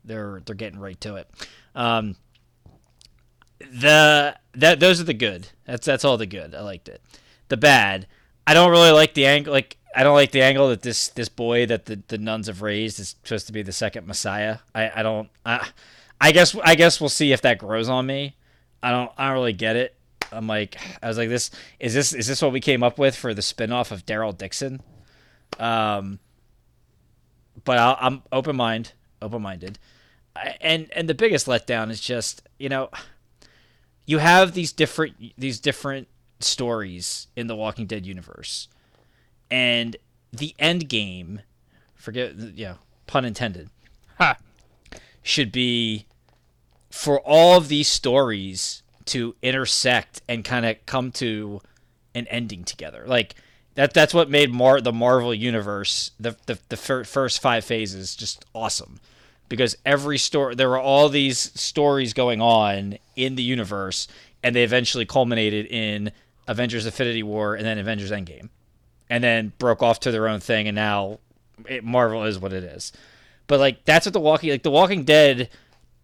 they're 0.06 0.42
they're 0.46 0.56
getting 0.56 0.80
right 0.80 1.00
to 1.02 1.16
it. 1.16 1.30
Um, 1.76 2.16
the 3.72 4.38
that 4.54 4.80
those 4.80 5.02
are 5.02 5.06
the 5.06 5.14
good. 5.14 5.48
That's 5.66 5.86
that's 5.86 6.06
all 6.06 6.18
the 6.18 6.26
good. 6.26 6.56
I 6.56 6.62
liked 6.62 6.88
it. 6.88 7.02
The 7.50 7.58
bad, 7.58 8.08
I 8.46 8.54
don't 8.54 8.72
really 8.72 8.92
like 8.92 9.14
the 9.14 9.26
angle. 9.26 9.54
Like 9.54 9.78
I 9.96 10.04
don't 10.04 10.16
like 10.16 10.32
the 10.32 10.42
angle 10.42 10.70
that 10.70 10.82
this 10.82 11.10
this 11.10 11.30
boy 11.30 11.66
that 11.68 11.86
the, 11.86 12.02
the 12.08 12.18
nuns 12.18 12.48
have 12.48 12.62
raised 12.62 13.00
is 13.00 13.16
supposed 13.24 13.48
to 13.48 13.54
be 13.54 13.62
the 13.62 13.72
second 13.72 14.08
Messiah. 14.08 14.60
I 14.74 15.00
I 15.00 15.04
don't. 15.04 15.30
I, 15.46 15.68
I 16.20 16.32
guess 16.32 16.56
I 16.64 16.76
guess 16.76 17.02
we'll 17.02 17.10
see 17.10 17.32
if 17.32 17.42
that 17.42 17.58
grows 17.58 17.90
on 17.90 18.06
me. 18.06 18.36
I 18.82 18.92
don't 18.92 19.12
I 19.18 19.28
don't 19.28 19.34
really 19.34 19.54
get 19.54 19.76
it. 19.76 19.96
I'm 20.32 20.48
like 20.48 20.78
I 21.02 21.08
was 21.08 21.18
like 21.18 21.30
this 21.30 21.52
is 21.80 21.94
this 21.94 22.14
is 22.14 22.28
this 22.28 22.42
what 22.42 22.52
we 22.52 22.60
came 22.60 22.84
up 22.84 22.98
with 22.98 23.16
for 23.16 23.34
the 23.34 23.42
spinoff 23.42 23.92
of 23.92 24.06
Daryl 24.06 24.36
Dixon? 24.38 24.82
Um, 25.60 26.20
but 27.64 27.78
I'll, 27.78 27.98
I'm 28.00 28.24
open 28.32 28.56
mind 28.56 28.94
open 29.22 29.42
minded, 29.42 29.80
and 30.62 30.90
and 30.96 31.08
the 31.08 31.14
biggest 31.14 31.48
letdown 31.48 31.92
is 31.92 32.02
just 32.02 32.48
you 32.58 32.70
know 32.70 32.90
you 34.06 34.18
have 34.20 34.54
these 34.54 34.72
different 34.72 35.34
these 35.38 35.60
different 35.60 36.08
stories 36.40 37.28
in 37.36 37.48
the 37.48 37.56
Walking 37.56 37.86
Dead 37.86 38.06
universe, 38.06 38.68
and 39.50 39.96
the 40.32 40.56
end 40.60 40.90
game, 40.90 41.42
forget 41.96 42.36
yeah, 42.56 42.76
pun 43.08 43.26
intended, 43.26 43.70
Ha. 44.18 44.38
should 45.22 45.52
be 45.52 46.06
for 46.90 47.20
all 47.22 47.58
of 47.58 47.68
these 47.70 47.88
stories 47.88 48.84
to 49.06 49.36
intersect 49.42 50.22
and 50.30 50.46
kind 50.46 50.66
of 50.66 50.86
come 50.86 51.12
to 51.12 51.62
an 52.16 52.28
ending 52.28 52.64
together. 52.64 53.04
Like 53.08 53.36
that 53.76 53.94
that's 53.94 54.14
what 54.14 54.30
made 54.30 54.52
Mar- 54.52 54.82
the 54.82 54.94
Marvel 54.94 55.34
universe 55.34 56.12
the 56.20 56.36
the, 56.46 56.60
the 56.70 56.78
fir- 56.78 57.04
first 57.04 57.42
5 57.42 57.66
phases 57.66 58.16
just 58.16 58.46
awesome. 58.54 59.00
Because 59.50 59.76
every 59.86 60.18
story 60.18 60.56
there 60.56 60.70
were 60.70 60.80
all 60.80 61.10
these 61.10 61.38
stories 61.60 62.14
going 62.14 62.42
on 62.42 62.98
in 63.16 63.36
the 63.36 63.44
universe 63.44 64.08
and 64.42 64.56
they 64.56 64.64
eventually 64.64 65.06
culminated 65.06 65.66
in 65.68 66.12
Avengers 66.48 66.86
Infinity 66.86 67.24
War 67.24 67.56
and 67.56 67.66
then 67.66 67.78
Avengers 67.78 68.12
Endgame. 68.12 68.50
And 69.10 69.24
then 69.24 69.54
broke 69.60 69.84
off 69.84 70.00
to 70.02 70.12
their 70.12 70.28
own 70.28 70.40
thing 70.40 70.68
and 70.68 70.76
now 70.76 71.20
it, 71.68 71.84
Marvel 71.84 72.24
is 72.24 72.40
what 72.40 72.54
it 72.54 72.64
is. 72.64 72.92
But 73.48 73.60
like 73.60 73.86
that's 73.86 74.06
what 74.06 74.14
the 74.14 74.20
Walking 74.20 74.50
like 74.50 74.64
the 74.64 74.72
Walking 74.72 75.04
Dead 75.04 75.50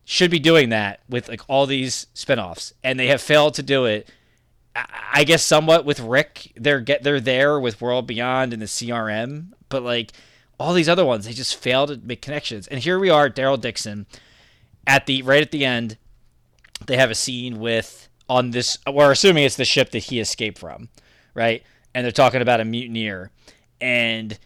should 0.06 0.32
be 0.32 0.40
doing 0.40 0.70
that 0.70 1.00
with 1.08 1.30
like 1.30 1.42
all 1.48 1.66
these 1.66 2.08
spin-offs 2.14 2.74
and 2.84 3.00
they 3.00 3.08
have 3.08 3.22
failed 3.22 3.54
to 3.54 3.64
do 3.64 3.86
it 3.86 4.10
I- 4.76 4.86
I 5.14 5.24
guess 5.24 5.44
somewhat 5.44 5.86
with 5.86 6.00
Rick 6.00 6.52
they're 6.56 6.82
get 6.82 7.04
they're 7.04 7.20
there 7.20 7.60
with 7.60 7.80
World 7.82 8.08
Beyond 8.08 8.52
and 8.54 8.62
the 8.62 8.66
CRM 8.66 9.50
but 9.70 9.84
like 9.84 10.12
all 10.60 10.74
these 10.74 10.89
other 10.89 11.05
ones 11.05 11.26
they 11.26 11.34
just 11.34 11.55
fail 11.55 11.88
to 11.88 11.97
make 11.97 12.22
connections. 12.22 12.68
And 12.68 12.80
here 12.80 12.99
we 12.99 13.10
are 13.10 13.30
Daryl 13.30 13.60
Dixon 13.60 14.05
at 14.86 15.05
the 15.05 15.22
right 15.22 15.41
at 15.41 15.51
the 15.51 15.66
end 15.66 15.97
they 16.86 16.97
have 16.97 17.12
a 17.12 17.16
scene 17.16 17.60
with 17.60 18.10
on 18.28 18.51
this 18.51 18.78
we're 18.91 19.12
assuming 19.12 19.43
it's 19.43 19.55
the 19.55 19.66
ship 19.66 19.91
that 19.91 19.99
he 19.99 20.20
escaped 20.20 20.57
from 20.57 20.89
right? 21.34 21.64
And 21.93 22.03
they're 22.03 22.12
talking 22.12 22.41
about 22.41 22.60
a 22.60 22.66
mutineer. 22.66 23.32
And 23.82 24.38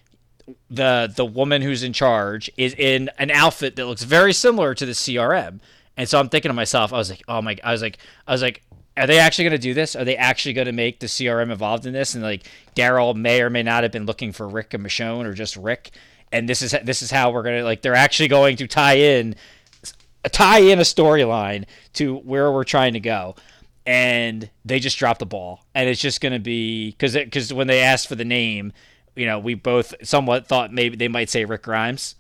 the 0.70 1.12
the 1.14 1.26
woman 1.26 1.62
who's 1.62 1.84
in 1.84 1.94
charge 1.94 2.52
is 2.58 2.74
in 2.78 3.10
an 3.18 3.32
outfit 3.32 3.76
that 3.76 3.86
looks 3.86 4.04
very 4.04 4.34
similar 4.34 4.76
to 4.76 4.86
the 4.86 4.92
CRM. 4.92 5.60
And 5.98 6.08
so 6.08 6.20
I'm 6.20 6.30
thinking 6.30 6.50
to 6.50 6.54
myself, 6.54 6.94
I 6.94 6.98
was 6.98 7.10
like, 7.10 7.24
oh 7.28 7.42
my, 7.42 7.58
I 7.64 7.72
was 7.72 7.82
like, 7.82 7.98
I 8.28 8.32
was 8.32 8.42
like, 8.42 8.64
are 8.96 9.08
they 9.08 9.20
actually 9.20 9.46
going 9.46 9.54
to 9.54 9.58
do 9.58 9.74
this? 9.74 9.96
Are 9.96 10.06
they 10.06 10.18
actually 10.18 10.54
going 10.54 10.68
to 10.68 10.72
make 10.72 11.00
the 11.00 11.08
CRM 11.08 11.52
involved 11.52 11.86
in 11.86 11.94
this? 11.94 12.14
And 12.14 12.24
like 12.24 12.50
Daryl 12.76 13.16
may 13.16 13.42
or 13.42 13.50
may 13.50 13.64
not 13.64 13.84
have 13.84 13.92
been 13.92 14.06
looking 14.06 14.32
for 14.32 14.48
Rick 14.48 14.74
and 14.74 14.86
Michonne 14.86 15.26
or 15.26 15.34
just 15.34 15.56
Rick. 15.56 15.92
And 16.32 16.48
this 16.50 16.62
is 16.62 16.76
this 16.84 17.02
is 17.02 17.12
how 17.12 17.32
we're 17.32 17.44
gonna 17.44 17.64
like 17.64 17.84
they're 17.84 17.94
actually 17.94 18.28
going 18.28 18.58
to 18.58 18.68
tie 18.68 18.96
in 18.96 19.36
tie 20.32 20.60
in 20.60 20.80
a 20.80 20.84
storyline 20.84 21.66
to 21.94 22.18
where 22.18 22.52
we're 22.52 22.64
trying 22.64 22.94
to 22.94 23.00
go 23.00 23.36
and 23.86 24.50
they 24.64 24.80
just 24.80 24.98
dropped 24.98 25.20
the 25.20 25.26
ball 25.26 25.66
and 25.76 25.90
it's 25.90 26.02
just 26.02 26.22
going 26.22 26.32
to 26.34 26.40
be 26.40 26.92
because 26.92 27.14
because 27.14 27.54
when 27.54 27.68
they 27.68 27.82
asked 27.82 28.08
for 28.08 28.16
the 28.16 28.26
name 28.26 28.72
you 29.16 29.26
know 29.26 29.38
we 29.38 29.54
both 29.54 29.94
somewhat 30.04 30.48
thought 30.48 30.72
maybe 30.72 30.96
they 30.96 31.10
might 31.10 31.30
say 31.30 31.44
rick 31.44 31.64
grimes 31.64 32.16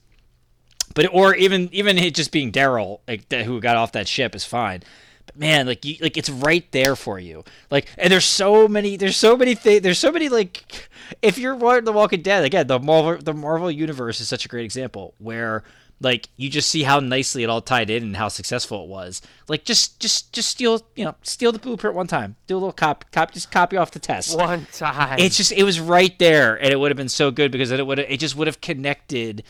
but 0.93 1.07
or 1.13 1.33
even 1.35 1.69
even 1.71 1.97
it 1.97 2.13
just 2.13 2.31
being 2.31 2.51
daryl 2.51 2.99
like 3.07 3.31
who 3.31 3.61
got 3.61 3.77
off 3.77 3.93
that 3.93 4.07
ship 4.07 4.35
is 4.35 4.43
fine 4.43 4.83
but 5.25 5.37
man 5.37 5.65
like 5.65 5.83
you 5.85 5.95
like 6.01 6.17
it's 6.17 6.29
right 6.29 6.71
there 6.71 6.95
for 6.95 7.19
you 7.19 7.43
like 7.69 7.87
and 7.97 8.11
there's 8.11 8.25
so 8.25 8.67
many 8.67 8.97
there's 8.97 9.17
so 9.17 9.35
many 9.35 9.55
things 9.55 9.81
there's 9.81 9.99
so 9.99 10.11
many 10.11 10.29
like 10.29 10.89
if 11.21 11.37
you're 11.37 11.55
watching 11.55 11.85
the 11.85 11.91
walking 11.91 12.21
dead 12.21 12.43
again 12.43 12.67
the 12.67 12.79
marvel 12.79 13.21
the 13.21 13.33
marvel 13.33 13.69
universe 13.69 14.19
is 14.19 14.27
such 14.27 14.45
a 14.45 14.49
great 14.49 14.65
example 14.65 15.13
where 15.17 15.63
like 16.03 16.29
you 16.35 16.49
just 16.49 16.69
see 16.69 16.83
how 16.83 16.99
nicely 16.99 17.43
it 17.43 17.49
all 17.49 17.61
tied 17.61 17.89
in 17.89 18.03
and 18.03 18.17
how 18.17 18.27
successful 18.27 18.83
it 18.83 18.89
was. 18.89 19.21
Like 19.47 19.63
just 19.63 19.99
just 19.99 20.33
just 20.33 20.49
steal 20.49 20.81
you 20.95 21.05
know 21.05 21.15
steal 21.23 21.51
the 21.51 21.59
blueprint 21.59 21.95
one 21.95 22.07
time, 22.07 22.35
do 22.45 22.55
a 22.55 22.59
little 22.59 22.73
cop 22.73 23.05
cop 23.11 23.31
just 23.31 23.51
copy 23.51 23.77
off 23.77 23.91
the 23.91 23.99
test. 23.99 24.37
One 24.37 24.67
time. 24.71 25.19
It's 25.19 25.37
just 25.37 25.51
it 25.51 25.63
was 25.63 25.79
right 25.79 26.17
there, 26.19 26.61
and 26.61 26.71
it 26.71 26.79
would 26.79 26.91
have 26.91 26.97
been 26.97 27.09
so 27.09 27.31
good 27.31 27.51
because 27.51 27.71
it 27.71 27.85
would 27.85 27.99
it 27.99 28.19
just 28.19 28.35
would 28.35 28.47
have 28.47 28.61
connected 28.61 29.43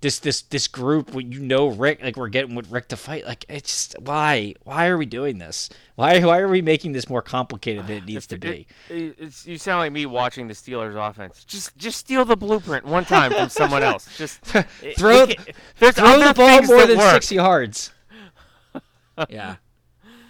this 0.00 0.18
this 0.18 0.42
this 0.42 0.66
group 0.66 1.10
you 1.14 1.40
know 1.40 1.68
Rick 1.68 2.02
like 2.02 2.16
we're 2.16 2.28
getting 2.28 2.54
with 2.54 2.70
Rick 2.70 2.88
to 2.88 2.96
fight 2.96 3.26
like 3.26 3.44
it's 3.48 3.70
just 3.88 4.00
why 4.00 4.54
why 4.64 4.86
are 4.88 4.96
we 4.96 5.04
doing 5.06 5.38
this 5.38 5.68
why 5.96 6.20
why 6.24 6.38
are 6.38 6.48
we 6.48 6.62
making 6.62 6.92
this 6.92 7.08
more 7.08 7.20
complicated 7.22 7.86
than 7.86 7.98
it 7.98 8.04
needs 8.06 8.26
to 8.28 8.38
be 8.38 8.66
It- 8.88 8.96
it- 8.96 9.16
it's, 9.18 9.46
you 9.46 9.58
sound 9.58 9.80
like 9.80 9.92
me 9.92 10.06
watching 10.06 10.48
the 10.48 10.54
Steelers 10.54 10.96
offense. 10.96 11.44
Just 11.44 11.76
just 11.76 11.98
steal 11.98 12.24
the 12.24 12.36
blueprint 12.36 12.86
one 12.86 13.04
time 13.04 13.30
from 13.32 13.48
someone 13.50 13.82
else. 13.82 14.08
Just 14.16 14.40
throw 14.96 15.24
it 15.24 15.38
there's 15.78 15.94
throw 15.96 16.18
the 16.18 16.32
ball 16.34 16.62
more 16.62 16.86
than 16.86 16.96
work. 16.98 17.12
six 17.14 17.32
yards 17.32 17.92
yeah 19.28 19.56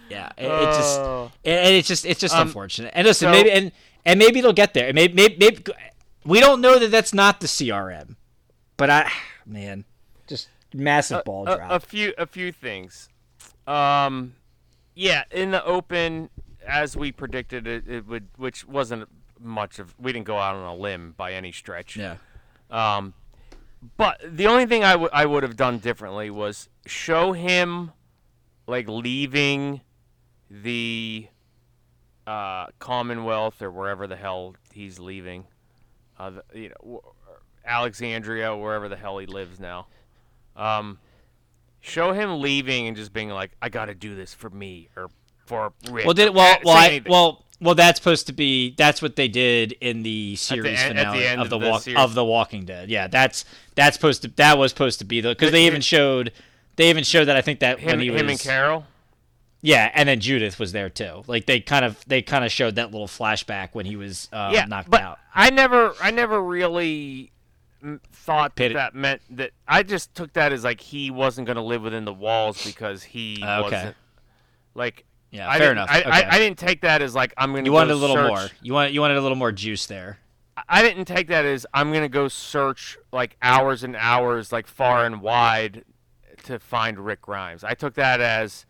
yeah 0.09 0.29
it, 0.37 0.45
it 0.45 0.65
just 0.75 0.99
Oh. 0.99 1.31
and 1.45 1.55
and 1.67 1.75
it's 1.75 1.87
just 1.87 2.05
it's 2.05 2.19
just 2.19 2.35
Um, 2.35 2.47
unfortunate 2.47 2.91
and 2.93 3.07
listen 3.07 3.27
so- 3.27 3.31
maybe 3.31 3.51
and 3.51 3.71
and 4.05 4.19
maybe 4.19 4.39
it'll 4.39 4.51
get 4.51 4.73
there 4.73 4.91
maybe, 4.93 5.13
maybe 5.13 5.37
maybe 5.39 5.63
we 6.25 6.39
don't 6.41 6.59
know 6.59 6.77
that 6.77 6.91
that's 6.91 7.13
not 7.13 7.39
the 7.39 7.47
CRM 7.47 8.15
but 8.81 8.89
I 8.89 9.11
man 9.45 9.85
just 10.25 10.49
massive 10.73 11.23
ball 11.23 11.47
a, 11.47 11.55
drop 11.55 11.69
a 11.69 11.79
few 11.79 12.15
a 12.17 12.25
few 12.25 12.51
things. 12.51 13.09
Um, 13.67 14.33
yeah, 14.95 15.25
in 15.29 15.51
the 15.51 15.63
open, 15.63 16.31
as 16.67 16.97
we 16.97 17.11
predicted, 17.11 17.67
it, 17.67 17.87
it 17.87 18.07
would, 18.07 18.29
which 18.37 18.67
wasn't 18.67 19.07
much 19.39 19.77
of. 19.77 19.93
We 19.99 20.11
didn't 20.11 20.25
go 20.25 20.39
out 20.39 20.55
on 20.55 20.65
a 20.65 20.73
limb 20.75 21.13
by 21.15 21.33
any 21.33 21.51
stretch. 21.51 21.95
yeah 21.95 22.15
Um, 22.71 23.13
but 23.97 24.19
the 24.27 24.47
only 24.47 24.65
thing 24.65 24.83
I 24.83 24.95
would 24.95 25.11
I 25.13 25.27
would 25.27 25.43
have 25.43 25.55
done 25.55 25.77
differently 25.77 26.31
was 26.31 26.67
show 26.87 27.33
him 27.33 27.91
like 28.65 28.87
leaving 28.87 29.81
the 30.49 31.27
uh, 32.25 32.65
Commonwealth 32.79 33.61
or 33.61 33.69
wherever 33.69 34.07
the 34.07 34.15
hell 34.15 34.55
he's 34.73 34.97
leaving. 34.97 35.45
Uh, 36.17 36.31
the, 36.31 36.43
you 36.55 36.69
know, 36.69 36.75
w- 36.81 37.01
Alexandria, 37.65 38.55
wherever 38.55 38.89
the 38.89 38.95
hell 38.95 39.17
he 39.17 39.25
lives 39.27 39.59
now. 39.59 39.87
Um, 40.55 40.99
show 41.79 42.13
him 42.13 42.41
leaving 42.41 42.87
and 42.87 42.95
just 42.97 43.13
being 43.13 43.29
like, 43.29 43.51
"I 43.61 43.69
got 43.69 43.85
to 43.85 43.95
do 43.95 44.15
this 44.15 44.33
for 44.33 44.49
me 44.49 44.89
or 44.95 45.09
for 45.45 45.73
Rick." 45.89 46.05
well 46.05 46.13
did 46.13 46.29
or- 46.29 46.33
well 46.33 46.57
well 46.63 46.75
I, 46.77 47.01
well 47.07 47.45
well 47.59 47.75
that's 47.75 47.99
supposed 47.99 48.27
to 48.27 48.33
be 48.33 48.73
that's 48.77 49.01
what 49.01 49.15
they 49.15 49.27
did 49.27 49.73
in 49.81 50.03
the 50.03 50.35
series 50.35 50.79
en- 50.79 50.97
at 50.97 51.13
the 51.13 51.19
finale 51.19 51.27
of 51.27 51.49
the, 51.49 51.55
of 51.55 51.61
the 51.61 51.69
walk 51.69 51.81
series. 51.83 51.99
of 51.99 52.13
the 52.13 52.25
Walking 52.25 52.65
Dead 52.65 52.89
yeah 52.89 53.07
that's 53.07 53.45
that's 53.75 53.95
supposed 53.95 54.23
to 54.23 54.27
that 54.29 54.57
was 54.57 54.71
supposed 54.71 54.99
to 54.99 55.05
be 55.05 55.21
the 55.21 55.29
because 55.29 55.51
they 55.51 55.65
even 55.65 55.81
showed 55.81 56.31
they 56.75 56.89
even 56.89 57.03
showed 57.03 57.25
that 57.25 57.35
I 57.35 57.41
think 57.41 57.59
that 57.59 57.79
him, 57.79 57.87
when 57.87 57.99
he 57.99 58.07
him 58.07 58.13
was 58.13 58.31
and 58.31 58.39
Carol. 58.39 58.85
Yeah, 59.63 59.91
and 59.93 60.09
then 60.09 60.19
Judith 60.19 60.57
was 60.59 60.71
there 60.71 60.89
too. 60.89 61.23
Like 61.27 61.45
they 61.45 61.59
kind 61.59 61.85
of 61.85 62.03
they 62.07 62.23
kind 62.23 62.43
of 62.43 62.51
showed 62.51 62.75
that 62.75 62.91
little 62.91 63.07
flashback 63.07 63.69
when 63.73 63.85
he 63.85 63.95
was 63.95 64.27
uh, 64.33 64.49
yeah, 64.51 64.65
knocked 64.65 64.89
but 64.89 65.01
out. 65.01 65.19
I 65.35 65.51
never, 65.51 65.93
I 66.01 66.09
never 66.09 66.41
really 66.41 67.31
thought 68.11 68.55
Pit- 68.55 68.73
that 68.73 68.93
meant 68.95 69.21
that. 69.31 69.51
I 69.67 69.83
just 69.83 70.13
took 70.15 70.33
that 70.33 70.51
as 70.53 70.63
like 70.63 70.81
he 70.81 71.11
wasn't 71.11 71.45
going 71.47 71.55
to 71.57 71.61
live 71.63 71.81
within 71.81 72.05
the 72.05 72.13
walls 72.13 72.63
because 72.65 73.03
he 73.03 73.41
Uh, 73.43 73.63
okay. 73.65 73.75
wasn't. 73.75 73.95
Like, 74.75 75.05
Yeah, 75.31 75.49
I 75.49 75.57
fair 75.57 75.71
enough. 75.71 75.89
I, 75.91 75.99
okay. 76.01 76.09
I, 76.09 76.35
I 76.35 76.37
didn't 76.39 76.57
take 76.57 76.81
that 76.81 77.01
as 77.01 77.13
like 77.15 77.33
I'm 77.37 77.51
going 77.51 77.63
to. 77.65 77.69
you 77.69 77.73
wanted 77.73 77.91
a 77.93 77.95
little 77.95 78.15
search. 78.15 78.27
more. 78.29 78.47
You 78.61 78.73
want 78.73 78.93
you 78.93 79.01
wanted 79.01 79.17
a 79.17 79.21
little 79.21 79.37
more 79.37 79.51
juice 79.51 79.85
there. 79.85 80.19
I 80.69 80.81
didn't 80.81 81.05
take 81.05 81.27
that 81.27 81.45
as 81.45 81.65
I'm 81.73 81.89
going 81.91 82.03
to 82.03 82.09
go 82.09 82.27
search 82.27 82.97
like 83.11 83.35
hours 83.41 83.83
and 83.83 83.95
hours, 83.95 84.51
like 84.51 84.67
far 84.67 85.05
and 85.05 85.21
wide, 85.21 85.83
to 86.43 86.59
find 86.59 86.99
Rick 86.99 87.21
Grimes. 87.23 87.63
I 87.63 87.73
took 87.73 87.93
that 87.95 88.21
as. 88.21 88.65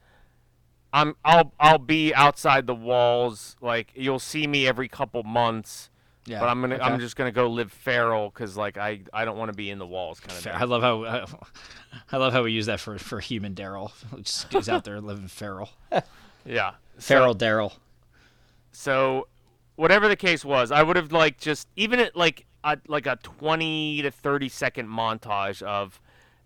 I'm 0.94 1.16
I'll 1.24 1.54
I'll 1.60 1.78
be 1.78 2.14
outside 2.14 2.68
the 2.68 2.76
walls 2.76 3.56
like 3.62 3.92
you'll 3.96 4.20
see 4.20 4.46
me 4.46 4.68
every 4.68 4.90
couple 4.90 5.24
months 5.24 5.90
Yeah, 6.26 6.40
but 6.40 6.50
I'm 6.50 6.62
gonna 6.62 6.76
okay. 6.76 6.84
I'm 6.84 7.00
just 7.00 7.16
gonna 7.16 7.32
go 7.32 7.48
live 7.48 7.72
feral 7.72 8.30
because 8.30 8.56
like 8.56 8.78
I 8.78 9.02
I 9.12 9.26
don't 9.26 9.38
want 9.38 9.52
to 9.52 9.56
be 9.58 9.70
in 9.72 9.80
the 9.80 9.88
walls 9.88 10.20
kind 10.20 10.32
of 10.38 10.44
Fair. 10.44 10.56
I 10.56 10.66
love 10.66 10.82
how 10.84 11.04
I 12.12 12.18
love 12.18 12.32
how 12.34 12.44
we 12.44 12.52
use 12.52 12.68
that 12.68 12.80
for 12.80 12.98
for 13.00 13.20
human 13.20 13.56
Daryl. 13.56 13.92
Just 14.22 14.50
goes 14.52 14.70
out 14.70 14.84
there 14.84 15.02
living 15.02 15.28
feral. 15.28 15.70
Yeah. 16.44 16.72
Feral 16.98 17.34
So, 17.34 17.38
Daryl. 17.46 17.72
so 18.72 19.28
whatever 19.76 20.08
the 20.08 20.16
case 20.16 20.44
was, 20.46 20.72
I 20.72 20.84
would 20.84 20.96
have 20.96 21.12
like 21.12 21.40
just 21.40 21.68
even 21.76 22.00
at 22.00 22.16
like 22.16 22.46
a, 22.64 22.78
like 22.88 23.06
a 23.08 23.18
20 23.22 24.02
to 24.04 24.12
30 24.12 24.50
second 24.50 24.88
montage 24.88 25.62
of 25.62 26.00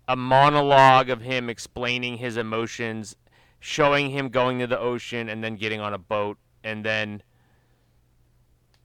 a 0.08 0.16
monologue 0.16 1.10
of 1.10 1.20
him 1.22 1.48
explaining 1.50 2.18
his 2.18 2.36
emotions, 2.36 3.16
showing 3.60 4.10
him 4.10 4.28
going 4.28 4.58
to 4.58 4.66
the 4.66 4.78
ocean 4.78 5.28
and 5.28 5.42
then 5.42 5.56
getting 5.56 5.80
on 5.80 5.92
a 5.94 5.98
boat 5.98 6.38
and 6.62 6.84
then 6.84 7.22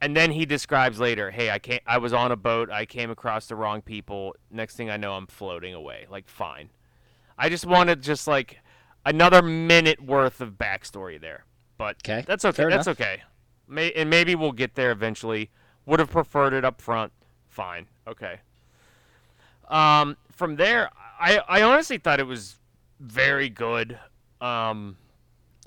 and 0.01 0.17
then 0.17 0.31
he 0.31 0.45
describes 0.45 0.99
later, 0.99 1.31
"Hey, 1.31 1.49
I 1.51 1.59
came 1.59 1.79
I 1.85 1.97
was 1.99 2.11
on 2.13 2.31
a 2.31 2.35
boat, 2.35 2.69
I 2.69 2.85
came 2.85 3.09
across 3.11 3.47
the 3.47 3.55
wrong 3.55 3.81
people. 3.81 4.35
Next 4.49 4.75
thing 4.75 4.89
I 4.89 4.97
know, 4.97 5.13
I'm 5.13 5.27
floating 5.27 5.73
away." 5.73 6.07
Like, 6.09 6.27
fine. 6.27 6.69
I 7.37 7.49
just 7.49 7.65
wanted 7.65 8.01
just 8.01 8.27
like 8.27 8.59
another 9.05 9.41
minute 9.41 10.01
worth 10.01 10.41
of 10.41 10.53
backstory 10.53 11.19
there. 11.19 11.45
But 11.77 12.03
'Kay, 12.03 12.23
that's 12.27 12.43
okay. 12.45 12.55
fair 12.55 12.69
That's 12.69 12.87
enough. 12.87 12.99
okay. 12.99 13.23
May, 13.67 13.91
and 13.93 14.09
maybe 14.09 14.35
we'll 14.35 14.51
get 14.51 14.75
there 14.75 14.91
eventually. 14.91 15.49
Would 15.85 15.99
have 15.99 16.11
preferred 16.11 16.53
it 16.53 16.65
up 16.65 16.81
front. 16.81 17.11
Fine. 17.47 17.87
Okay. 18.07 18.39
Um, 19.69 20.17
from 20.31 20.57
there, 20.57 20.89
I 21.19 21.39
I 21.47 21.61
honestly 21.63 21.97
thought 21.97 22.19
it 22.19 22.27
was 22.27 22.57
very 22.99 23.49
good. 23.49 23.97
Um, 24.41 24.97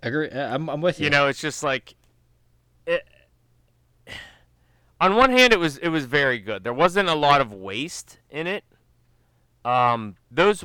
Agree. 0.02 0.30
I'm, 0.30 0.68
I'm 0.68 0.80
with 0.80 0.98
you. 1.00 1.04
You 1.04 1.10
know, 1.10 1.26
it's 1.28 1.40
just 1.40 1.62
like 1.62 1.94
it, 2.86 3.06
on 5.04 5.16
one 5.16 5.30
hand 5.30 5.52
it 5.52 5.58
was 5.58 5.76
it 5.78 5.88
was 5.88 6.04
very 6.06 6.38
good. 6.38 6.64
There 6.64 6.72
wasn't 6.74 7.08
a 7.08 7.14
lot 7.14 7.40
of 7.40 7.52
waste 7.52 8.18
in 8.30 8.46
it. 8.46 8.64
Um 9.64 10.16
those 10.30 10.64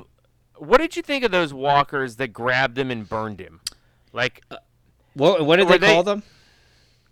what 0.57 0.77
did 0.79 0.95
you 0.95 1.01
think 1.01 1.23
of 1.23 1.31
those 1.31 1.53
walkers 1.53 2.15
that 2.17 2.29
grabbed 2.33 2.77
him 2.77 2.91
and 2.91 3.07
burned 3.07 3.39
him? 3.39 3.61
Like 4.13 4.43
what, 5.13 5.45
what 5.45 5.55
did 5.57 5.67
they, 5.67 5.77
they- 5.77 5.87
call 5.93 6.03
them? 6.03 6.23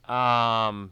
um 0.07 0.91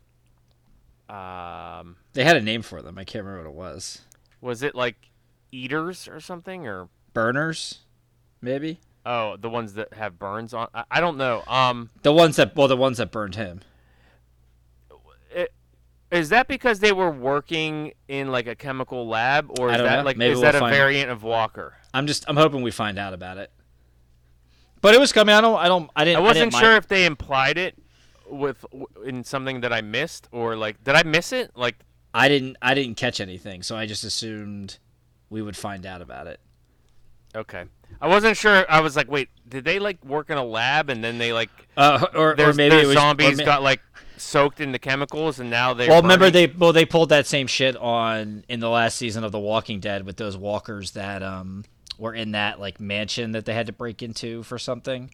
um 1.09 1.95
They 2.13 2.23
had 2.23 2.37
a 2.37 2.41
name 2.41 2.61
for 2.61 2.81
them. 2.81 2.97
I 2.97 3.03
can't 3.03 3.23
remember 3.25 3.49
what 3.49 3.53
it 3.55 3.73
was. 3.73 4.01
was 4.41 4.63
it 4.63 4.75
like 4.75 5.09
eaters 5.51 6.07
or 6.07 6.19
something 6.19 6.67
or 6.67 6.89
Burners, 7.13 7.79
maybe. 8.41 8.79
oh 9.05 9.37
the 9.37 9.49
ones 9.49 9.73
that 9.75 9.93
have 9.93 10.19
burns 10.19 10.53
on 10.53 10.67
I, 10.73 10.83
I 10.91 10.99
don't 10.99 11.17
know. 11.17 11.43
Um 11.47 11.89
The 12.01 12.11
ones 12.11 12.35
that 12.37 12.55
well, 12.55 12.67
the 12.67 12.75
ones 12.77 12.97
that 12.97 13.11
burned 13.11 13.35
him. 13.35 13.61
Is 16.11 16.29
that 16.29 16.47
because 16.47 16.79
they 16.79 16.91
were 16.91 17.09
working 17.11 17.93
in 18.07 18.31
like 18.31 18.47
a 18.47 18.55
chemical 18.55 19.07
lab 19.07 19.59
or 19.59 19.69
is 19.71 19.77
that 19.77 19.97
know. 19.97 20.03
like 20.03 20.17
Maybe 20.17 20.31
is 20.31 20.35
we'll 20.37 20.43
that 20.43 20.55
a 20.55 20.59
find 20.59 20.73
out. 20.73 20.77
variant 20.77 21.09
of 21.11 21.23
walker? 21.23 21.75
I'm 21.93 22.07
just 22.07 22.25
I'm 22.27 22.37
hoping 22.37 22.61
we 22.61 22.71
find 22.71 22.97
out 22.99 23.13
about 23.13 23.37
it. 23.37 23.51
But 24.81 24.93
it 24.93 24.99
was 24.99 25.11
coming. 25.11 25.33
I 25.33 25.41
don't. 25.41 25.57
I 25.57 25.67
don't. 25.67 25.89
I 25.95 26.05
didn't. 26.05 26.17
I 26.17 26.19
wasn't 26.19 26.35
didn't 26.51 26.53
mind- 26.53 26.63
sure 26.65 26.75
if 26.75 26.87
they 26.87 27.05
implied 27.05 27.57
it 27.57 27.75
with 28.29 28.63
in 29.05 29.23
something 29.23 29.61
that 29.61 29.73
I 29.73 29.81
missed 29.81 30.27
or 30.31 30.55
like 30.55 30.83
did 30.83 30.95
I 30.95 31.03
miss 31.03 31.31
it? 31.31 31.51
Like 31.55 31.75
I 32.13 32.27
didn't. 32.27 32.57
I 32.61 32.73
didn't 32.75 32.95
catch 32.95 33.19
anything, 33.19 33.63
so 33.63 33.75
I 33.75 33.87
just 33.87 34.03
assumed 34.03 34.77
we 35.29 35.41
would 35.41 35.57
find 35.57 35.85
out 35.87 36.01
about 36.03 36.27
it. 36.27 36.39
Okay, 37.35 37.65
I 38.01 38.07
wasn't 38.07 38.37
sure. 38.37 38.65
I 38.69 38.81
was 38.81 38.95
like, 38.95 39.09
wait, 39.09 39.29
did 39.47 39.63
they 39.65 39.79
like 39.79 40.03
work 40.03 40.29
in 40.29 40.37
a 40.37 40.43
lab 40.43 40.89
and 40.89 41.03
then 41.03 41.17
they 41.17 41.33
like 41.33 41.49
Uh, 41.77 42.07
or, 42.13 42.31
or 42.39 42.53
maybe 42.53 42.75
their 42.75 42.87
was, 42.87 42.95
or 42.95 42.99
zombies 42.99 43.37
ma- 43.37 43.45
got 43.45 43.63
like 43.63 43.81
soaked 44.17 44.61
in 44.61 44.71
the 44.71 44.79
chemicals 44.79 45.39
and 45.39 45.49
now 45.49 45.73
they 45.73 45.87
Well, 45.89 46.01
remember 46.01 46.29
they 46.29 46.47
well 46.47 46.71
they 46.73 46.85
pulled 46.85 47.09
that 47.09 47.27
same 47.27 47.47
shit 47.47 47.75
on 47.75 48.43
in 48.47 48.59
the 48.61 48.69
last 48.69 48.97
season 48.97 49.23
of 49.23 49.31
The 49.31 49.39
Walking 49.39 49.79
Dead 49.79 50.05
with 50.05 50.17
those 50.17 50.37
walkers 50.37 50.91
that 50.91 51.21
um 51.21 51.63
were 51.97 52.13
in 52.13 52.31
that 52.31 52.59
like 52.59 52.79
mansion 52.79 53.31
that 53.33 53.45
they 53.45 53.53
had 53.53 53.67
to 53.67 53.73
break 53.73 54.01
into 54.01 54.43
for 54.43 54.57
something. 54.57 55.11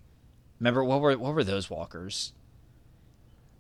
Remember 0.60 0.84
what 0.84 1.02
were 1.02 1.18
what 1.18 1.34
were 1.34 1.44
those 1.44 1.70
walkers? 1.70 2.34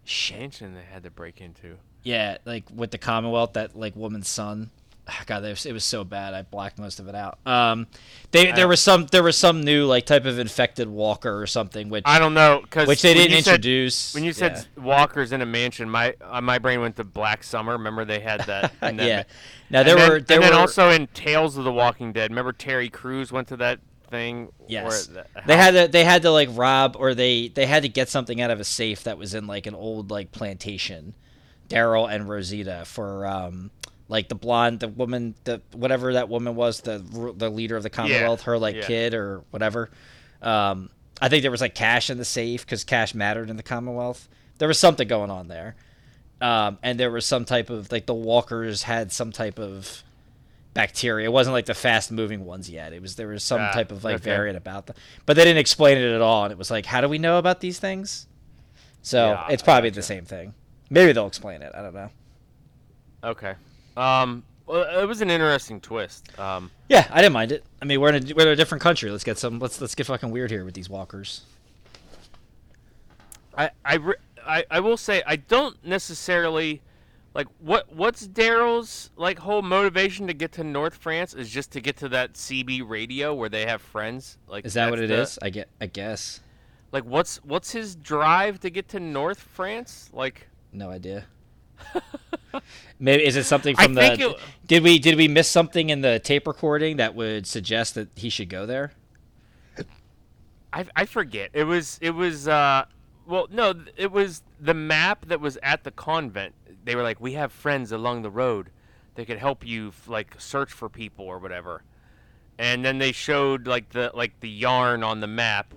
Shit. 0.03 0.39
mansion 0.39 0.73
they 0.73 0.83
had 0.91 1.03
to 1.03 1.11
break 1.11 1.41
into. 1.41 1.77
Yeah, 2.03 2.37
like 2.45 2.63
with 2.73 2.91
the 2.91 2.97
Commonwealth, 2.97 3.53
that 3.53 3.75
like 3.75 3.95
woman's 3.95 4.27
son. 4.29 4.71
God, 5.25 5.43
it 5.43 5.49
was, 5.49 5.65
it 5.65 5.73
was 5.73 5.83
so 5.83 6.03
bad. 6.03 6.33
I 6.33 6.41
blacked 6.43 6.79
most 6.79 6.99
of 6.99 7.07
it 7.07 7.15
out. 7.15 7.39
Um, 7.45 7.87
they 8.31 8.51
there 8.51 8.67
was 8.67 8.79
some 8.79 9.07
there 9.07 9.23
was 9.23 9.37
some 9.37 9.61
new 9.61 9.85
like 9.85 10.05
type 10.05 10.25
of 10.25 10.39
infected 10.39 10.87
walker 10.87 11.41
or 11.41 11.47
something, 11.47 11.89
which 11.89 12.03
I 12.05 12.19
don't 12.19 12.33
know 12.33 12.61
because 12.61 12.87
which 12.87 13.01
they 13.01 13.13
didn't 13.13 13.37
introduce. 13.37 14.13
when 14.13 14.23
you 14.23 14.33
said 14.33 14.65
yeah. 14.77 14.83
walkers 14.83 15.31
in 15.31 15.41
a 15.41 15.45
mansion, 15.45 15.89
my 15.89 16.15
uh, 16.21 16.41
my 16.41 16.59
brain 16.59 16.81
went 16.81 16.95
to 16.97 17.03
Black 17.03 17.43
Summer. 17.43 17.73
Remember 17.73 18.05
they 18.05 18.19
had 18.19 18.41
that. 18.41 18.73
yeah. 18.95 19.23
Now 19.69 19.83
there 19.83 19.97
and 19.97 20.09
were 20.09 20.19
then, 20.19 20.25
there 20.25 20.37
and 20.37 20.43
then 20.43 20.51
were 20.53 20.59
also 20.59 20.89
in 20.89 21.07
Tales 21.07 21.57
of 21.57 21.63
the 21.63 21.73
Walking 21.73 22.13
Dead. 22.13 22.31
Remember 22.31 22.53
Terry 22.53 22.89
Crews 22.89 23.31
went 23.31 23.47
to 23.49 23.57
that 23.57 23.79
thing. 24.09 24.51
Yes. 24.67 25.07
the 25.07 25.25
They 25.47 25.57
had 25.57 25.71
to 25.71 25.87
they 25.87 26.03
had 26.03 26.21
to 26.21 26.31
like 26.31 26.49
rob 26.51 26.95
or 26.97 27.13
they 27.15 27.47
they 27.47 27.65
had 27.65 27.83
to 27.83 27.89
get 27.89 28.09
something 28.09 28.39
out 28.41 28.51
of 28.51 28.59
a 28.59 28.63
safe 28.63 29.03
that 29.03 29.17
was 29.17 29.33
in 29.33 29.47
like 29.47 29.65
an 29.65 29.75
old 29.75 30.11
like 30.11 30.31
plantation. 30.31 31.15
Daryl 31.69 32.13
and 32.13 32.27
Rosita 32.27 32.83
for 32.85 33.25
um 33.25 33.71
like 34.11 34.27
the 34.27 34.35
blonde 34.35 34.81
the 34.81 34.89
woman 34.89 35.33
the 35.45 35.61
whatever 35.71 36.11
that 36.13 36.27
woman 36.27 36.53
was 36.55 36.81
the 36.81 36.99
the 37.37 37.49
leader 37.49 37.77
of 37.77 37.83
the 37.83 37.89
Commonwealth 37.89 38.41
her 38.43 38.57
like 38.57 38.75
yeah. 38.75 38.81
kid 38.85 39.13
or 39.13 39.41
whatever. 39.51 39.89
Um 40.41 40.89
I 41.21 41.29
think 41.29 41.43
there 41.43 41.51
was 41.51 41.61
like 41.61 41.75
cash 41.75 42.09
in 42.09 42.17
the 42.17 42.25
safe 42.25 42.67
cuz 42.67 42.83
cash 42.83 43.15
mattered 43.15 43.49
in 43.49 43.55
the 43.55 43.63
Commonwealth. 43.63 44.27
There 44.57 44.67
was 44.67 44.77
something 44.77 45.07
going 45.07 45.31
on 45.31 45.47
there. 45.47 45.75
Um 46.41 46.77
and 46.83 46.99
there 46.99 47.09
was 47.09 47.25
some 47.25 47.45
type 47.45 47.69
of 47.69 47.89
like 47.91 48.05
the 48.05 48.13
walkers 48.13 48.83
had 48.83 49.11
some 49.13 49.31
type 49.31 49.57
of 49.59 50.03
bacteria. 50.73 51.25
It 51.27 51.31
wasn't 51.31 51.53
like 51.53 51.65
the 51.65 51.73
fast 51.73 52.11
moving 52.11 52.45
ones 52.45 52.69
yet. 52.69 52.91
It 52.93 53.01
was 53.01 53.15
there 53.15 53.27
was 53.29 53.43
some 53.45 53.61
Ah, 53.61 53.71
type 53.71 53.91
of 53.91 54.03
like 54.03 54.15
okay. 54.15 54.23
variant 54.25 54.57
about 54.57 54.87
them, 54.87 54.95
but 55.25 55.35
they 55.37 55.43
didn't 55.45 55.59
explain 55.59 55.97
it 55.97 56.13
at 56.13 56.21
all. 56.21 56.43
And 56.43 56.51
it 56.51 56.57
was 56.57 56.69
like, 56.71 56.85
how 56.85 56.99
do 57.01 57.07
we 57.07 57.17
know 57.17 57.37
about 57.37 57.59
these 57.61 57.79
things? 57.79 58.27
So 59.01 59.29
Yeah, 59.31 59.47
it's 59.49 59.63
probably 59.63 59.89
gotcha. 59.89 59.99
the 59.99 60.03
same 60.03 60.25
thing. 60.25 60.53
Maybe 60.89 61.13
they'll 61.13 61.27
explain 61.27 61.61
it. 61.61 61.71
I 61.73 61.81
don't 61.81 61.93
know. 61.93 62.09
Okay. 63.23 63.53
Um. 63.97 64.43
Well, 64.67 65.01
it 65.01 65.05
was 65.05 65.21
an 65.21 65.29
interesting 65.29 65.81
twist. 65.81 66.37
Um. 66.39 66.71
Yeah, 66.89 67.07
I 67.11 67.21
didn't 67.21 67.33
mind 67.33 67.51
it. 67.51 67.63
I 67.81 67.85
mean, 67.85 67.99
we're 67.99 68.13
in 68.13 68.31
a, 68.31 68.33
we're 68.33 68.43
in 68.43 68.47
a 68.49 68.55
different 68.55 68.81
country. 68.81 69.09
Let's 69.11 69.23
get 69.23 69.37
some. 69.37 69.59
Let's 69.59 69.81
let's 69.81 69.95
get 69.95 70.05
fucking 70.07 70.31
weird 70.31 70.49
here 70.51 70.63
with 70.65 70.73
these 70.73 70.89
walkers. 70.89 71.41
I 73.57 73.69
I, 73.83 73.99
I 74.45 74.65
I 74.71 74.79
will 74.79 74.97
say 74.97 75.21
I 75.25 75.35
don't 75.35 75.83
necessarily 75.85 76.81
like 77.33 77.47
what 77.59 77.93
what's 77.93 78.27
Daryl's 78.27 79.09
like 79.15 79.39
whole 79.39 79.61
motivation 79.61 80.27
to 80.27 80.33
get 80.33 80.53
to 80.53 80.63
North 80.63 80.95
France 80.95 81.33
is 81.33 81.49
just 81.49 81.71
to 81.71 81.81
get 81.81 81.97
to 81.97 82.09
that 82.09 82.33
CB 82.33 82.87
radio 82.87 83.33
where 83.33 83.49
they 83.49 83.65
have 83.65 83.81
friends. 83.81 84.37
Like 84.47 84.65
Is 84.65 84.73
that 84.75 84.89
what 84.89 84.99
it 84.99 85.07
the- 85.07 85.21
is? 85.21 85.37
I 85.41 85.49
get. 85.49 85.67
I 85.81 85.87
guess. 85.87 86.39
Like 86.91 87.03
what's 87.05 87.37
what's 87.43 87.71
his 87.71 87.95
drive 87.95 88.59
to 88.61 88.69
get 88.69 88.87
to 88.89 88.99
North 88.99 89.39
France? 89.41 90.09
Like 90.13 90.47
No 90.71 90.89
idea. 90.89 91.25
Maybe 92.99 93.25
is 93.25 93.35
it 93.35 93.45
something 93.45 93.75
I 93.77 93.83
from 93.83 93.93
the? 93.95 94.01
think 94.01 94.19
it- 94.21 94.37
Did 94.67 94.83
we 94.83 94.99
did 94.99 95.15
we 95.17 95.27
miss 95.27 95.47
something 95.49 95.89
in 95.89 96.01
the 96.01 96.19
tape 96.19 96.45
recording 96.47 96.97
that 96.97 97.15
would 97.15 97.47
suggest 97.47 97.95
that 97.95 98.09
he 98.15 98.29
should 98.29 98.49
go 98.49 98.65
there? 98.65 98.91
I 100.73 100.85
I 100.95 101.05
forget. 101.05 101.49
It 101.53 101.63
was 101.65 101.97
it 102.01 102.11
was 102.11 102.47
uh 102.47 102.85
well 103.25 103.47
no 103.51 103.73
it 103.97 104.11
was 104.11 104.43
the 104.59 104.73
map 104.73 105.25
that 105.27 105.39
was 105.41 105.57
at 105.63 105.83
the 105.83 105.91
convent. 105.91 106.53
They 106.83 106.95
were 106.95 107.03
like 107.03 107.19
we 107.19 107.33
have 107.33 107.51
friends 107.51 107.91
along 107.91 108.21
the 108.21 108.31
road. 108.31 108.69
that 109.15 109.25
could 109.25 109.39
help 109.39 109.65
you 109.65 109.91
like 110.07 110.35
search 110.39 110.71
for 110.71 110.87
people 110.89 111.25
or 111.25 111.39
whatever. 111.39 111.83
And 112.57 112.85
then 112.85 112.99
they 112.99 113.11
showed 113.11 113.67
like 113.67 113.89
the 113.89 114.11
like 114.13 114.39
the 114.39 114.49
yarn 114.49 115.03
on 115.03 115.19
the 115.19 115.27
map 115.27 115.73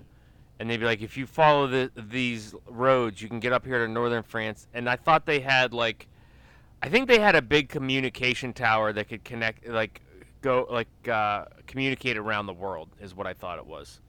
and 0.64 0.70
they'd 0.70 0.78
be 0.78 0.86
like 0.86 1.02
if 1.02 1.18
you 1.18 1.26
follow 1.26 1.66
the 1.66 1.90
these 1.94 2.54
roads 2.66 3.20
you 3.20 3.28
can 3.28 3.38
get 3.38 3.52
up 3.52 3.66
here 3.66 3.84
to 3.84 3.92
northern 3.92 4.22
France 4.22 4.66
and 4.72 4.88
I 4.88 4.96
thought 4.96 5.26
they 5.26 5.40
had 5.40 5.74
like 5.74 6.08
I 6.82 6.88
think 6.88 7.06
they 7.06 7.18
had 7.18 7.36
a 7.36 7.42
big 7.42 7.68
communication 7.68 8.54
tower 8.54 8.90
that 8.94 9.10
could 9.10 9.24
connect 9.24 9.68
like 9.68 10.00
go 10.40 10.66
like 10.70 10.88
uh, 11.08 11.46
communicate 11.66 12.16
around 12.16 12.46
the 12.46 12.52
world 12.52 12.88
is 13.00 13.14
what 13.14 13.26
I 13.26 13.32
thought 13.32 13.58
it 13.58 13.66
was. 13.66 14.00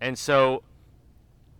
And 0.00 0.18
so, 0.18 0.62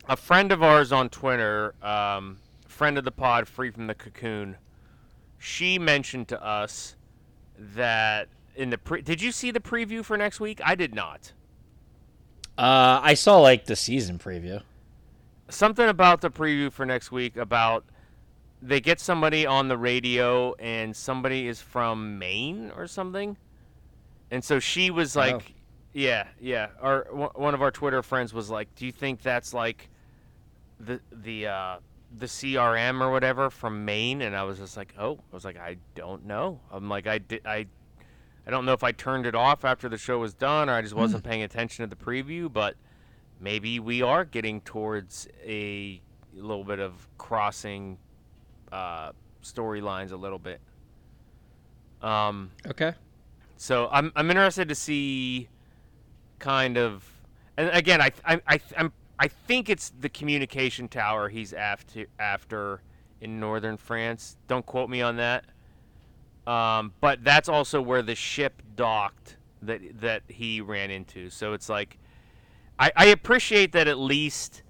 a 0.09 0.17
friend 0.17 0.51
of 0.51 0.63
ours 0.63 0.93
on 0.93 1.11
Twitter, 1.11 1.75
um, 1.83 2.39
friend 2.67 2.99
of 2.99 3.05
the 3.05 3.11
pod, 3.11 3.47
Free 3.47 3.71
from 3.71 3.87
the 3.87 3.95
Cocoon, 3.95 4.57
she 5.39 5.79
mentioned 5.79 6.29
to 6.29 6.43
us 6.43 6.97
that 7.59 8.29
in 8.57 8.71
the 8.71 8.79
pre- 8.79 9.03
did 9.03 9.21
you 9.21 9.33
see 9.33 9.51
the 9.51 9.61
preview 9.61 10.05
for 10.05 10.17
next 10.17 10.41
week? 10.41 10.61
I 10.65 10.75
did 10.75 10.95
not. 10.95 11.33
Uh, 12.59 13.01
I 13.03 13.15
saw 13.15 13.39
like 13.41 13.67
the 13.67 13.77
season 13.77 14.19
preview. 14.19 14.63
Something 15.49 15.89
about 15.89 16.21
the 16.21 16.31
preview 16.31 16.73
for 16.73 16.87
next 16.87 17.13
week 17.13 17.37
about 17.37 17.85
they 18.63 18.81
get 18.81 18.99
somebody 18.99 19.45
on 19.47 19.69
the 19.69 19.77
radio 19.77 20.55
and 20.55 20.97
somebody 20.97 21.47
is 21.47 21.61
from 21.61 22.19
Maine 22.19 22.73
or 22.77 22.87
something. 22.87 23.37
And 24.31 24.43
so 24.43 24.59
she 24.59 24.91
was 24.91 25.15
like, 25.15 25.35
Oh. 25.35 25.43
yeah, 25.93 26.27
yeah. 26.41 26.69
Our 26.81 27.07
one 27.11 27.31
one 27.35 27.55
of 27.55 27.63
our 27.63 27.71
Twitter 27.71 28.03
friends 28.03 28.33
was 28.35 28.51
like, 28.51 28.75
"Do 28.75 28.87
you 28.87 28.93
think 28.93 29.23
that's 29.23 29.55
like 29.55 29.89
the 30.81 31.01
the 31.13 31.47
uh, 31.47 31.77
the 32.19 32.27
CRM 32.27 33.01
or 33.03 33.13
whatever 33.13 33.51
from 33.51 33.85
Maine?" 33.85 34.23
And 34.23 34.35
I 34.35 34.43
was 34.43 34.59
just 34.59 34.77
like, 34.77 34.95
"Oh," 34.99 35.15
I 35.31 35.35
was 35.35 35.45
like, 35.45 35.59
"I 35.59 35.77
don't 35.95 36.27
know." 36.27 36.59
I'm 36.73 36.89
like, 36.89 37.07
I 37.07 37.19
did 37.19 37.47
I. 37.47 37.67
I 38.47 38.51
don't 38.51 38.65
know 38.65 38.73
if 38.73 38.85
I 38.85 38.93
turned 38.93 39.27
it 39.27 39.35
off 39.35 39.65
after 39.65 39.89
the 39.89 39.99
show 39.99 40.19
was 40.19 40.33
done 40.35 40.69
or 40.71 40.75
I 40.75 40.83
just 40.83 40.95
wasn't 40.95 41.25
paying 41.25 41.43
attention 41.43 41.89
to 41.89 41.95
the 41.95 42.03
preview, 42.03 42.53
but 42.53 42.77
maybe 43.41 43.81
we 43.81 44.03
are 44.03 44.25
getting 44.25 44.61
towards 44.61 45.27
a 45.45 46.01
little 46.33 46.63
bit 46.65 46.79
of 46.79 47.09
crossing 47.19 47.99
uh, 48.71 49.11
storylines 49.43 50.13
a 50.13 50.17
little 50.17 50.39
bit. 50.39 50.61
Um, 52.03 52.51
Okay. 52.67 52.93
so 53.57 53.89
I'm 53.91 54.13
I'm 54.15 54.31
interested 54.31 54.69
to 54.69 54.75
see 54.75 55.49
kind 56.39 56.77
of 56.77 57.11
and 57.57 57.71
again 57.71 58.01
I 58.03 58.13
I 58.25 58.41
I 58.47 58.61
I'm 58.77 58.93
I 59.19 59.29
think 59.29 59.71
it's 59.71 59.91
the 59.99 60.11
communication 60.11 60.89
tower 60.89 61.31
he's 61.31 61.53
after 61.55 62.07
after 62.19 62.83
in 63.23 63.41
northern 63.41 63.79
France. 63.79 64.37
Don't 64.47 64.65
quote 64.67 64.91
me 64.91 65.01
on 65.01 65.17
that. 65.17 65.47
Um, 66.47 66.93
but 67.01 67.25
that's 67.25 67.49
also 67.49 67.81
where 67.83 68.03
the 68.03 68.15
ship 68.15 68.63
docked 68.77 69.37
that 69.63 69.81
that 70.01 70.23
he 70.29 70.61
ran 70.61 70.91
into. 70.91 71.29
So 71.31 71.53
it's 71.55 71.69
like 71.69 71.99
I, 72.79 72.93
I 72.97 73.07
appreciate 73.07 73.73
that 73.73 73.89
at 73.89 73.99
least 73.99 74.63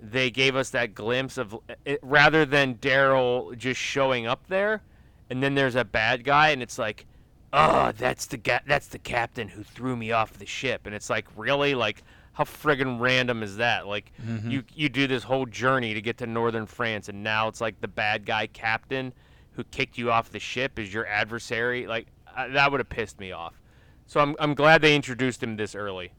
they 0.00 0.30
gave 0.30 0.56
us 0.56 0.70
that 0.70 0.94
glimpse 0.94 1.38
of 1.38 1.56
it, 1.84 2.00
rather 2.02 2.44
than 2.44 2.74
Daryl 2.76 3.56
just 3.56 3.80
showing 3.80 4.26
up 4.26 4.46
there, 4.48 4.82
and 5.30 5.40
then 5.42 5.54
there's 5.54 5.76
a 5.76 5.84
bad 5.84 6.24
guy, 6.24 6.48
and 6.50 6.60
it's 6.60 6.76
like, 6.78 7.06
oh, 7.52 7.92
that's 7.96 8.26
the 8.26 8.36
ga- 8.38 8.62
that's 8.66 8.88
the 8.88 8.98
captain 8.98 9.46
who 9.48 9.62
threw 9.62 9.94
me 9.94 10.10
off 10.10 10.32
the 10.32 10.46
ship, 10.46 10.86
and 10.86 10.94
it's 10.94 11.08
like 11.08 11.26
really 11.36 11.74
like 11.76 12.02
how 12.32 12.42
friggin' 12.44 12.98
random 12.98 13.42
is 13.44 13.58
that? 13.58 13.86
Like 13.86 14.10
Mm-hmm. 14.26 14.50
you 14.50 14.64
you 14.74 14.88
do 14.88 15.06
this 15.06 15.22
whole 15.22 15.46
journey 15.46 15.94
to 15.94 16.00
get 16.00 16.18
to 16.18 16.26
northern 16.26 16.66
France, 16.66 17.08
and 17.08 17.22
now 17.22 17.46
it's 17.46 17.60
like 17.60 17.80
the 17.80 17.86
bad 17.88 18.26
guy 18.26 18.48
captain 18.48 19.12
who 19.54 19.64
kicked 19.64 19.98
you 19.98 20.10
off 20.10 20.30
the 20.30 20.38
ship 20.38 20.78
is 20.78 20.92
your 20.92 21.06
adversary. 21.06 21.86
Like 21.86 22.06
I, 22.34 22.48
that 22.48 22.70
would 22.70 22.80
have 22.80 22.88
pissed 22.88 23.20
me 23.20 23.32
off. 23.32 23.60
So 24.06 24.20
I'm 24.20 24.36
I'm 24.38 24.54
glad 24.54 24.82
they 24.82 24.94
introduced 24.94 25.42
him 25.42 25.56
this 25.56 25.74
early. 25.74 26.12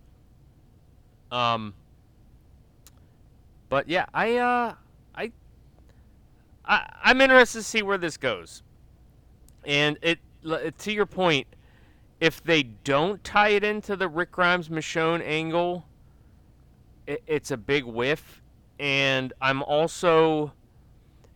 Um. 1.31 1.73
But 3.69 3.89
yeah, 3.89 4.05
I 4.13 4.37
uh 4.37 4.75
I 5.15 5.31
I 6.65 6.89
I'm 7.03 7.21
interested 7.21 7.59
to 7.59 7.63
see 7.63 7.81
where 7.81 7.97
this 7.97 8.17
goes. 8.17 8.63
And 9.65 9.97
it 10.01 10.19
to 10.77 10.91
your 10.91 11.05
point, 11.05 11.47
if 12.19 12.43
they 12.43 12.63
don't 12.63 13.23
tie 13.23 13.49
it 13.49 13.63
into 13.63 13.95
the 13.95 14.07
Rick 14.07 14.31
Grimes 14.31 14.69
Michonne 14.69 15.21
angle, 15.25 15.85
it, 17.07 17.23
it's 17.27 17.51
a 17.51 17.57
big 17.57 17.85
whiff. 17.85 18.41
And 18.79 19.33
I'm 19.41 19.63
also 19.63 20.53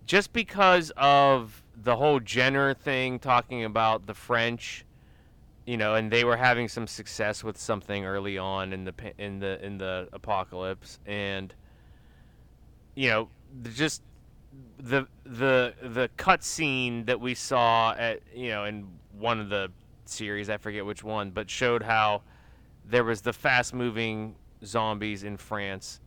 just 0.06 0.34
because 0.34 0.92
of 0.98 1.62
the 1.88 1.96
whole 1.96 2.20
Jenner 2.20 2.74
thing, 2.74 3.18
talking 3.18 3.64
about 3.64 4.08
the 4.08 4.14
French, 4.14 4.84
you 5.66 5.78
know, 5.78 5.96
and 5.96 6.12
they 6.12 6.26
were 6.26 6.36
having 6.36 6.68
some 6.68 6.86
success 6.86 7.46
with 7.46 7.58
something 7.58 8.04
early 8.06 8.38
on 8.38 8.74
in 8.74 8.84
the 8.84 8.94
in 9.18 9.40
the 9.40 9.66
in 9.66 9.78
the 9.78 10.10
apocalypse, 10.12 11.00
and 11.06 11.54
you 12.96 13.08
know, 13.08 13.30
just 13.74 14.02
the 14.78 15.08
the 15.24 15.76
the 15.82 16.10
cutscene 16.18 17.06
that 17.06 17.22
we 17.22 17.34
saw 17.34 17.94
at 17.94 18.20
you 18.36 18.50
know 18.50 18.66
in 18.66 18.86
one 19.18 19.40
of 19.40 19.48
the 19.48 19.72
series, 20.04 20.50
I 20.50 20.58
forget 20.58 20.86
which 20.86 21.06
one, 21.06 21.32
but 21.32 21.50
showed 21.50 21.84
how 21.84 22.22
there 22.84 23.06
was 23.06 23.22
the 23.22 23.32
fast 23.32 23.74
moving 23.74 24.36
zombies 24.66 25.24
in 25.24 25.38
France. 25.38 26.02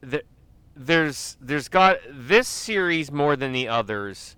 The, 0.00 0.22
there's 0.74 1.36
there's 1.38 1.68
got 1.68 1.98
this 2.10 2.48
series 2.48 3.12
more 3.12 3.36
than 3.36 3.52
the 3.52 3.68
others 3.68 4.36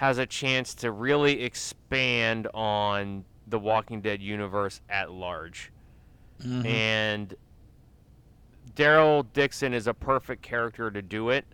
has 0.00 0.16
a 0.16 0.24
chance 0.24 0.74
to 0.74 0.90
really 0.90 1.42
expand 1.42 2.48
on 2.54 3.22
the 3.46 3.58
Walking 3.58 4.00
Dead 4.00 4.22
universe 4.22 4.80
at 4.88 5.10
large. 5.10 5.70
Mhm. 6.40 6.64
And 6.64 7.34
Daryl 8.74 9.26
Dixon 9.34 9.74
is 9.74 9.86
a 9.86 9.92
perfect 9.92 10.40
character 10.40 10.90
to 10.90 11.02
do 11.02 11.28
it, 11.28 11.44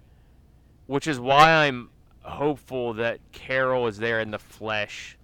which 0.87 1.09
is 1.09 1.19
why 1.19 1.67
I'm 1.67 1.91
hopeful 2.21 2.95
that 2.95 3.19
Carol 3.33 3.89
is 3.89 3.99
there 3.99 4.21
in 4.21 4.31
the 4.31 4.39
flesh, 4.39 5.19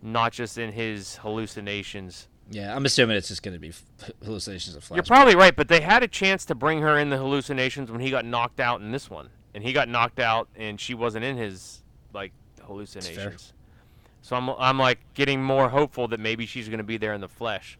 not 0.00 0.32
just 0.32 0.56
in 0.56 0.72
his 0.72 1.16
hallucinations. 1.16 2.26
Yeah, 2.50 2.74
I'm 2.74 2.86
assuming 2.86 3.18
it's 3.18 3.28
just 3.28 3.42
going 3.42 3.52
to 3.52 3.60
be 3.60 3.74
hallucinations 4.24 4.76
of 4.76 4.82
flesh. 4.82 4.96
You're 4.96 5.04
probably 5.04 5.36
right, 5.36 5.54
but 5.54 5.68
they 5.68 5.82
had 5.82 6.02
a 6.02 6.08
chance 6.08 6.46
to 6.46 6.54
bring 6.54 6.80
her 6.80 6.98
in 6.98 7.10
the 7.10 7.18
hallucinations 7.18 7.90
when 7.90 8.00
he 8.00 8.10
got 8.10 8.24
knocked 8.24 8.60
out 8.60 8.80
in 8.80 8.92
this 8.92 9.10
one, 9.10 9.28
and 9.52 9.62
he 9.62 9.74
got 9.74 9.90
knocked 9.90 10.20
out, 10.20 10.48
and 10.56 10.80
she 10.80 10.94
wasn't 10.94 11.22
in 11.22 11.36
his 11.36 11.82
like 12.14 12.32
hallucinations. 12.66 13.52
So 14.22 14.36
I'm 14.36 14.48
I'm 14.50 14.78
like 14.78 14.98
getting 15.14 15.42
more 15.42 15.68
hopeful 15.68 16.08
that 16.08 16.20
maybe 16.20 16.46
she's 16.46 16.68
going 16.68 16.78
to 16.78 16.84
be 16.84 16.96
there 16.96 17.14
in 17.14 17.20
the 17.20 17.28
flesh. 17.28 17.78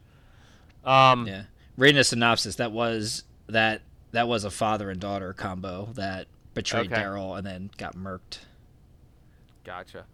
Um, 0.85 1.27
Yeah. 1.27 1.43
Reading 1.77 1.99
a 1.99 2.03
synopsis, 2.03 2.55
that 2.55 2.71
was 2.71 3.23
that 3.47 3.81
that 4.11 4.27
was 4.27 4.43
a 4.43 4.51
father 4.51 4.89
and 4.89 4.99
daughter 4.99 5.33
combo 5.33 5.89
that 5.95 6.27
betrayed 6.53 6.91
Okay. 6.91 7.01
Daryl 7.01 7.37
and 7.37 7.45
then 7.45 7.69
got 7.77 7.95
murked. 7.95 8.39
Gotcha. 9.63 10.05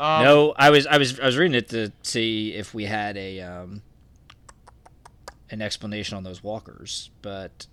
Um, 0.00 0.24
no, 0.24 0.54
I 0.56 0.70
was 0.70 0.86
I 0.86 0.96
was 0.98 1.20
I 1.20 1.26
was 1.26 1.36
reading 1.36 1.54
it 1.54 1.68
to 1.68 1.92
see 2.02 2.52
if 2.54 2.74
we 2.74 2.84
had 2.84 3.16
a 3.16 3.40
um 3.40 3.82
an 5.50 5.62
explanation 5.62 6.16
on 6.16 6.24
those 6.24 6.42
walkers, 6.42 7.10
but 7.22 7.66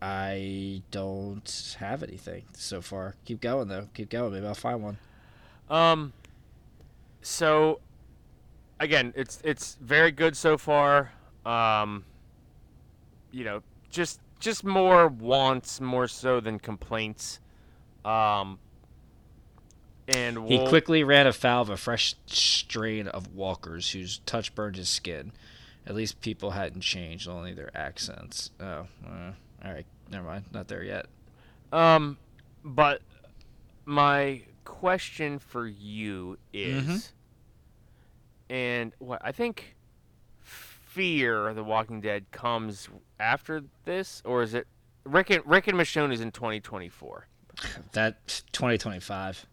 I 0.00 0.82
don't 0.90 1.76
have 1.80 2.02
anything 2.02 2.44
so 2.54 2.80
far. 2.80 3.16
Keep 3.24 3.40
going 3.40 3.68
though. 3.68 3.88
Keep 3.94 4.10
going. 4.10 4.32
Maybe 4.32 4.46
I'll 4.46 4.54
find 4.54 4.82
one. 4.82 4.98
Um. 5.70 6.12
So, 7.22 7.80
again, 8.80 9.12
it's 9.16 9.40
it's 9.44 9.76
very 9.80 10.10
good 10.10 10.36
so 10.36 10.56
far. 10.58 11.12
Um. 11.44 12.04
You 13.32 13.44
know, 13.44 13.62
just 13.90 14.20
just 14.40 14.64
more 14.64 15.08
wants 15.08 15.80
more 15.80 16.08
so 16.08 16.40
than 16.40 16.58
complaints. 16.58 17.40
Um. 18.04 18.58
And 20.08 20.38
He 20.48 20.56
we'll- 20.56 20.68
quickly 20.68 21.04
ran 21.04 21.26
afoul 21.26 21.60
of 21.62 21.68
a 21.68 21.76
fresh 21.76 22.14
strain 22.26 23.08
of 23.08 23.34
walkers 23.34 23.90
whose 23.90 24.20
touch 24.20 24.54
burned 24.54 24.76
his 24.76 24.88
skin. 24.88 25.32
At 25.86 25.94
least 25.94 26.20
people 26.22 26.52
hadn't 26.52 26.80
changed, 26.80 27.28
only 27.28 27.52
their 27.52 27.70
accents. 27.76 28.50
Oh, 28.60 28.86
uh, 29.06 29.32
all 29.64 29.72
right, 29.72 29.84
never 30.10 30.26
mind. 30.26 30.44
Not 30.52 30.68
there 30.68 30.82
yet. 30.82 31.06
Um, 31.72 32.16
but 32.64 33.02
my 33.84 34.42
question 34.68 35.38
for 35.38 35.66
you 35.66 36.38
is, 36.52 36.84
Mhm. 36.84 37.12
and 38.50 38.92
what 38.98 39.20
I 39.24 39.32
think, 39.32 39.76
Fear 40.40 41.48
of 41.48 41.56
the 41.56 41.62
Walking 41.64 42.00
Dead 42.00 42.30
comes 42.32 42.88
after 43.20 43.62
this, 43.84 44.20
or 44.24 44.42
is 44.42 44.54
it 44.54 44.66
Rick 45.04 45.30
and 45.30 45.44
Rick 45.46 45.68
and 45.68 45.78
Michonne 45.78 46.12
is 46.12 46.20
in 46.20 46.32
2024? 46.32 47.26
That 47.92 48.44
2025. 48.52 49.46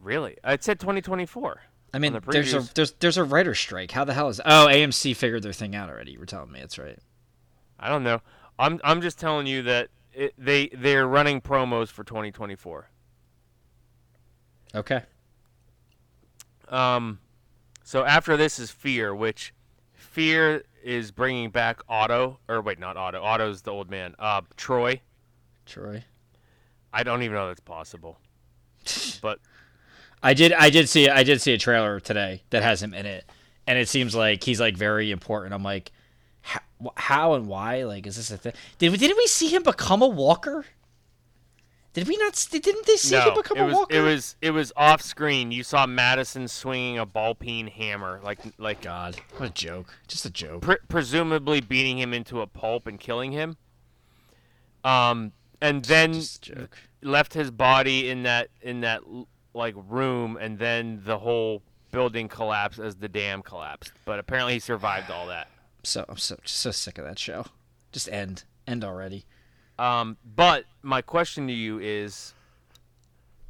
Really? 0.00 0.36
It 0.44 0.62
said 0.64 0.78
2024. 0.80 1.62
I 1.94 1.98
mean, 1.98 2.12
the 2.14 2.20
there's 2.20 2.54
a 2.54 2.60
there's 2.74 2.92
there's 2.92 3.16
a 3.18 3.24
writer 3.24 3.54
strike. 3.54 3.90
How 3.90 4.04
the 4.04 4.14
hell 4.14 4.28
is? 4.28 4.40
Oh, 4.44 4.66
AMC 4.70 5.14
figured 5.14 5.42
their 5.42 5.52
thing 5.52 5.74
out 5.76 5.90
already. 5.90 6.12
You 6.12 6.18
were 6.18 6.26
telling 6.26 6.50
me 6.52 6.60
that's 6.60 6.78
right. 6.78 6.98
I 7.78 7.88
don't 7.88 8.02
know. 8.04 8.20
I'm 8.58 8.80
I'm 8.84 9.00
just 9.02 9.18
telling 9.18 9.46
you 9.46 9.62
that 9.62 9.88
it, 10.12 10.34
they 10.38 10.68
they're 10.68 11.06
running 11.06 11.40
promos 11.40 11.88
for 11.88 12.04
2024. 12.04 12.88
Okay. 14.74 15.02
Um, 16.68 17.18
so 17.84 18.04
after 18.04 18.36
this 18.36 18.58
is 18.58 18.70
Fear, 18.70 19.14
which 19.14 19.52
Fear 19.92 20.64
is 20.82 21.10
bringing 21.10 21.50
back 21.50 21.80
Otto, 21.88 22.38
or 22.48 22.60
wait, 22.60 22.78
not 22.78 22.96
Otto. 22.96 23.22
Otto's 23.22 23.62
the 23.62 23.70
old 23.70 23.90
man. 23.90 24.14
Uh, 24.18 24.42
Troy. 24.56 25.00
Troy. 25.66 26.04
I 26.92 27.02
don't 27.02 27.22
even 27.22 27.34
know 27.34 27.48
that's 27.48 27.60
possible. 27.60 28.18
But 29.22 29.38
I 30.20 30.34
did 30.34 30.52
I 30.52 30.68
did 30.70 30.88
see 30.88 31.08
I 31.08 31.22
did 31.22 31.40
see 31.40 31.52
a 31.52 31.58
trailer 31.58 32.00
today 32.00 32.42
that 32.50 32.64
has 32.64 32.82
him 32.82 32.92
in 32.92 33.06
it, 33.06 33.24
and 33.68 33.78
it 33.78 33.88
seems 33.88 34.16
like 34.16 34.42
he's 34.42 34.58
like 34.58 34.76
very 34.76 35.12
important. 35.12 35.54
I'm 35.54 35.62
like, 35.62 35.92
how, 36.40 36.60
how 36.96 37.34
and 37.34 37.46
why? 37.46 37.84
Like, 37.84 38.04
is 38.06 38.16
this 38.16 38.32
a 38.32 38.36
thing? 38.36 38.52
Did 38.78 38.90
we 38.90 38.98
didn't 38.98 39.16
we 39.16 39.28
see 39.28 39.46
him 39.48 39.62
become 39.62 40.02
a 40.02 40.08
walker? 40.08 40.64
Did 41.92 42.08
we 42.08 42.16
not? 42.16 42.46
Didn't 42.50 42.86
they 42.86 42.96
see 42.96 43.16
him 43.16 43.34
become 43.34 43.58
it 43.58 43.60
a 43.60 43.64
was 43.66 43.74
walker? 43.74 43.94
it 43.94 44.00
was 44.00 44.36
it 44.40 44.50
was 44.52 44.72
off 44.76 45.02
screen. 45.02 45.52
You 45.52 45.62
saw 45.62 45.86
Madison 45.86 46.48
swinging 46.48 46.98
a 46.98 47.04
ball 47.04 47.34
peen 47.34 47.66
hammer, 47.66 48.20
like 48.24 48.38
like 48.58 48.80
God, 48.80 49.16
what 49.36 49.50
a 49.50 49.52
joke! 49.52 49.94
Just 50.08 50.24
a 50.24 50.30
joke. 50.30 50.62
pre- 50.62 50.78
presumably 50.88 51.60
beating 51.60 51.98
him 51.98 52.14
into 52.14 52.40
a 52.40 52.46
pulp 52.46 52.86
and 52.86 52.98
killing 52.98 53.32
him. 53.32 53.58
Um, 54.84 55.32
and 55.60 55.84
then 55.84 56.14
a 56.14 56.68
left 57.02 57.34
his 57.34 57.50
body 57.50 58.08
in 58.08 58.22
that 58.22 58.48
in 58.62 58.80
that 58.80 59.02
like 59.52 59.74
room, 59.88 60.38
and 60.40 60.58
then 60.58 61.02
the 61.04 61.18
whole 61.18 61.62
building 61.90 62.26
collapsed 62.26 62.78
as 62.78 62.96
the 62.96 63.08
dam 63.08 63.42
collapsed. 63.42 63.92
But 64.06 64.18
apparently, 64.18 64.54
he 64.54 64.60
survived 64.60 65.10
all 65.10 65.26
that. 65.26 65.48
So 65.84 66.04
I'm 66.08 66.16
so 66.16 66.36
just 66.44 66.58
so 66.58 66.70
sick 66.70 66.96
of 66.96 67.04
that 67.04 67.18
show. 67.18 67.44
Just 67.90 68.08
end, 68.08 68.44
end 68.68 68.84
already. 68.84 69.24
Um, 69.82 70.16
but 70.24 70.64
my 70.82 71.02
question 71.02 71.48
to 71.48 71.52
you 71.52 71.80
is: 71.80 72.34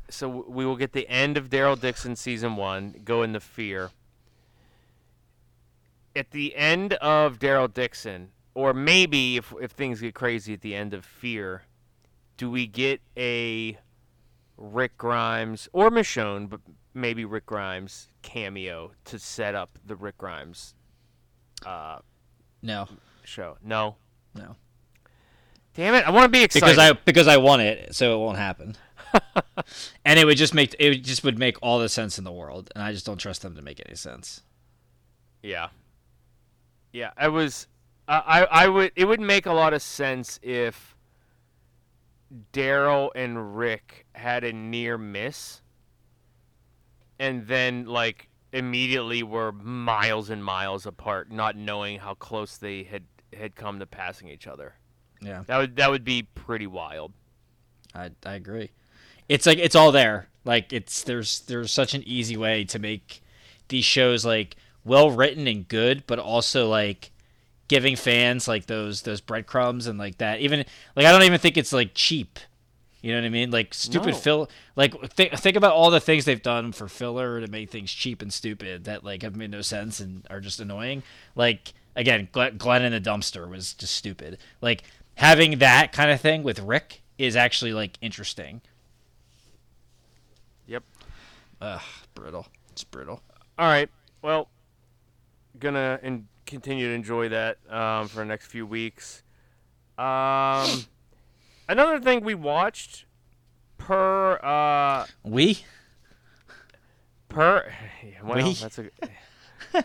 so 0.09 0.29
we 0.49 0.65
will 0.65 0.77
get 0.77 0.93
the 0.93 1.07
end 1.09 1.37
of 1.37 1.51
Daryl 1.51 1.79
Dixon 1.79 2.17
season 2.17 2.57
one, 2.57 3.03
go 3.05 3.23
into 3.23 3.39
Fear. 3.39 3.91
At 6.17 6.31
the 6.31 6.57
end 6.57 6.95
of 6.95 7.39
Daryl 7.39 7.73
Dixon, 7.73 8.31
or 8.55 8.73
maybe 8.73 9.37
if 9.37 9.53
if 9.61 9.73
things 9.73 10.01
get 10.01 10.15
crazy 10.15 10.55
at 10.55 10.63
the 10.63 10.75
end 10.75 10.95
of 10.95 11.05
Fear, 11.05 11.65
do 12.39 12.51
we 12.51 12.67
get 12.67 13.03
a 13.15 13.77
Rick 14.57 14.97
Grimes 14.97 15.69
or 15.75 15.91
Michonne, 15.91 16.49
but 16.49 16.61
maybe 16.95 17.27
Rick 17.27 17.45
Grimes 17.45 18.09
cameo 18.23 18.93
to 19.05 19.19
set 19.19 19.55
up 19.55 19.79
the 19.85 19.97
Rick 19.97 20.17
Grimes 20.17 20.75
uh, 21.67 21.99
No, 22.63 22.89
show? 23.23 23.59
No. 23.63 23.97
no, 24.35 24.57
Damn 25.75 25.95
it! 25.95 26.07
I 26.07 26.11
want 26.11 26.25
to 26.25 26.29
be 26.29 26.43
excited. 26.43 26.67
because 26.67 26.79
I 26.79 26.93
because 26.93 27.29
I 27.29 27.37
want 27.39 27.63
it, 27.63 27.95
so 27.95 28.15
it 28.15 28.19
won't 28.19 28.39
happen. 28.39 28.77
and 30.05 30.19
it 30.19 30.25
would 30.25 30.37
just 30.37 30.55
make 30.55 30.75
it 30.79 30.99
just 30.99 31.25
would 31.25 31.39
make 31.39 31.57
all 31.63 31.79
the 31.79 31.89
sense 31.89 32.19
in 32.19 32.25
the 32.25 32.33
world, 32.33 32.71
and 32.75 32.83
I 32.83 32.93
just 32.93 33.07
don't 33.07 33.19
trust 33.19 33.43
them 33.43 33.57
to 33.57 33.63
make 33.63 33.81
any 33.87 33.97
sense. 33.97 34.43
Yeah. 35.43 35.69
Yeah, 36.93 37.11
I 37.17 37.29
was 37.29 37.67
I 38.07 38.19
I 38.19 38.65
I 38.65 38.69
would 38.69 38.93
it 38.97 39.07
would 39.07 39.21
make 39.21 39.47
a 39.47 39.53
lot 39.53 39.73
of 39.73 39.83
sense 39.83 40.39
if 40.43 40.95
Daryl 42.53 43.11
and 43.15 43.57
Rick 43.57 44.07
had 44.15 44.45
a 44.45 44.53
near 44.53 44.99
miss 44.99 45.63
and 47.19 47.47
then 47.47 47.87
like 47.87 48.29
immediately 48.53 49.23
were 49.23 49.53
miles 49.53 50.29
and 50.29 50.45
miles 50.45 50.87
apart, 50.87 51.31
not 51.31 51.57
knowing 51.57 51.99
how 52.01 52.15
close 52.15 52.57
they 52.57 52.83
had 52.83 53.05
had 53.33 53.55
come 53.55 53.79
to 53.79 53.87
passing 53.87 54.29
each 54.29 54.47
other. 54.47 54.75
Yeah, 55.23 55.45
That 55.47 55.57
would 55.59 55.77
that 55.77 55.91
would 55.91 56.05
be 56.05 56.23
pretty 56.23 56.67
wild. 56.67 57.13
I 57.95 58.11
I 58.25 58.35
agree. 58.35 58.71
It's 59.29 59.47
like 59.47 59.59
it's 59.59 59.77
all 59.77 59.93
there. 59.93 60.29
Like 60.45 60.73
it's 60.73 61.03
there's 61.05 61.41
there's 61.41 61.71
such 61.71 61.95
an 61.95 62.03
easy 62.07 62.37
way 62.37 62.65
to 62.65 62.79
make 62.79 63.23
these 63.69 63.85
shows 63.85 64.25
like 64.25 64.57
well 64.85 65.11
written 65.11 65.47
and 65.47 65.67
good, 65.69 66.05
but 66.07 66.19
also 66.19 66.69
like 66.69 67.11
giving 67.69 67.95
fans 67.97 68.49
like 68.49 68.67
those 68.67 69.03
those 69.03 69.21
breadcrumbs 69.21 69.87
and 69.87 69.99
like 69.99 70.19
that. 70.19 70.41
Even 70.41 70.65
like 70.97 71.07
I 71.07 71.13
don't 71.13 71.23
even 71.23 71.39
think 71.39 71.57
it's 71.57 71.73
like 71.73 71.93
cheap. 71.95 72.39
You 73.01 73.13
know 73.13 73.19
what 73.21 73.27
I 73.27 73.31
mean? 73.31 73.51
Like 73.51 73.75
stupid 73.75 74.13
No. 74.15 74.19
fill. 74.19 74.51
Like 74.77 75.15
th- 75.17 75.33
think 75.39 75.57
about 75.57 75.73
all 75.73 75.91
the 75.91 76.01
things 76.01 76.25
they've 76.25 76.43
done 76.43 76.73
for 76.73 76.89
filler 76.89 77.41
to 77.41 77.49
make 77.51 77.71
things 77.71 77.91
cheap 77.93 78.23
and 78.23 78.33
stupid 78.33 78.85
that 78.85 79.05
like 79.05 79.23
have 79.23 79.37
made 79.37 79.51
no 79.51 79.61
sense 79.61 80.01
and 80.01 80.27
are 80.31 80.41
just 80.41 80.61
annoying. 80.61 81.03
Like 81.35 81.73
again, 81.97 82.29
Glenn, 82.33 82.57
Glenn 82.59 82.83
in 82.85 82.93
the 82.93 83.01
dumpster 83.01 83.49
was 83.49 83.75
just 83.75 83.95
stupid. 83.95 84.39
Like 84.61 84.83
having 85.17 85.59
that 85.59 85.93
kind 85.93 86.11
of 86.11 86.21
thing 86.21 86.43
with 86.43 86.59
Rick 86.61 87.03
is 87.19 87.37
actually 87.37 87.73
like 87.73 87.99
interesting. 88.01 88.61
Yep. 90.67 90.85
Ugh, 91.61 91.83
brutal. 92.15 92.47
It's 92.71 92.85
brittle. 92.85 93.23
All 93.59 93.67
right. 93.67 93.91
Well, 94.23 94.49
gonna 95.59 95.99
and 96.03 96.27
continue 96.47 96.89
to 96.89 96.95
enjoy 96.95 97.29
that 97.31 97.59
um, 97.71 98.09
for 98.09 98.19
the 98.19 98.25
next 98.25 98.47
few 98.47 98.67
weeks. 98.67 99.23
Um, 99.99 100.85
another 101.69 102.01
thing 102.01 102.25
we 102.25 102.35
watched 102.35 103.05
per 103.79 104.39
uh 104.43 105.07
We 105.25 105.65
per 107.29 107.73
yeah, 108.05 108.23
well 108.23 108.37
We? 108.37 108.55
that's 108.55 108.79
a 108.79 108.91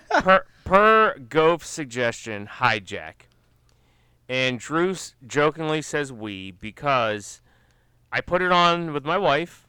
per 0.21 0.45
per 0.63 1.17
Goph's 1.29 1.69
suggestion 1.69 2.47
hijack, 2.47 3.26
and 4.29 4.59
Drew 4.59 4.95
jokingly 5.25 5.81
says 5.81 6.11
we 6.11 6.51
because 6.51 7.41
I 8.11 8.21
put 8.21 8.41
it 8.41 8.51
on 8.51 8.93
with 8.93 9.05
my 9.05 9.17
wife, 9.17 9.67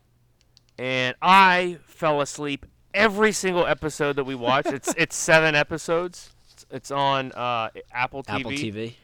and 0.78 1.14
I 1.20 1.78
fell 1.85 2.20
asleep 2.20 2.66
every 2.94 3.32
single 3.32 3.66
episode 3.66 4.16
that 4.16 4.24
we 4.24 4.35
watched. 4.35 4.68
it's 4.68 4.94
it's 4.97 5.16
seven 5.16 5.55
episodes. 5.55 6.30
It's, 6.52 6.66
it's 6.70 6.90
on 6.90 7.32
uh, 7.32 7.70
Apple 7.93 8.22
TV. 8.22 8.39
Apple 8.39 8.51
TV. 8.52 8.94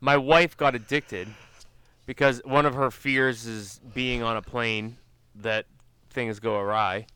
My 0.00 0.16
wife 0.16 0.56
got 0.56 0.74
addicted 0.74 1.28
because 2.06 2.40
one 2.44 2.64
of 2.64 2.74
her 2.74 2.90
fears 2.90 3.46
is 3.46 3.80
being 3.94 4.22
on 4.22 4.36
a 4.36 4.42
plane 4.42 4.96
that 5.34 5.66
things 6.10 6.40
go 6.40 6.56
awry. 6.56 7.06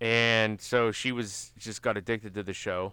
And 0.00 0.60
so 0.60 0.90
she 0.90 1.12
was 1.12 1.52
just 1.58 1.82
got 1.82 1.96
addicted 1.96 2.34
to 2.34 2.42
the 2.42 2.52
show. 2.52 2.92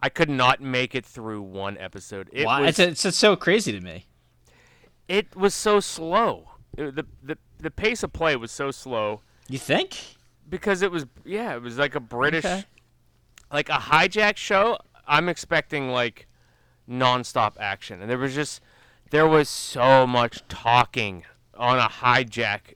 I 0.00 0.08
could 0.08 0.30
not 0.30 0.60
make 0.60 0.94
it 0.94 1.04
through 1.04 1.42
one 1.42 1.76
episode. 1.78 2.28
It 2.32 2.46
Why? 2.46 2.60
was 2.62 2.78
It's, 2.78 3.04
it's 3.04 3.18
so 3.18 3.34
crazy 3.36 3.72
to 3.72 3.80
me. 3.80 4.06
it 5.08 5.34
was 5.36 5.54
so 5.54 5.80
slow. 5.80 6.50
It- 6.76 6.94
the, 6.96 7.06
the 7.22 7.38
the 7.60 7.70
pace 7.72 8.02
of 8.04 8.12
play 8.12 8.36
was 8.36 8.52
so 8.52 8.70
slow 8.70 9.20
You 9.48 9.58
think? 9.58 9.98
because 10.48 10.82
it 10.82 10.90
was 10.92 11.06
yeah, 11.24 11.54
it 11.56 11.62
was 11.62 11.76
like 11.78 11.94
a 11.96 12.00
British 12.00 12.44
Okay. 12.44 12.64
like 13.52 13.68
a 13.68 13.78
hijack 13.78 14.36
show. 14.36 14.78
I'm 15.06 15.28
expecting 15.28 15.88
like 15.90 16.26
nonstop 16.88 17.54
action, 17.58 18.00
and 18.00 18.08
there 18.10 18.18
was 18.18 18.34
just 18.34 18.60
there 19.10 19.26
was 19.26 19.48
so 19.48 20.06
much 20.06 20.46
talking 20.48 21.24
on 21.56 21.78
a 21.78 21.88
hijack 21.88 22.74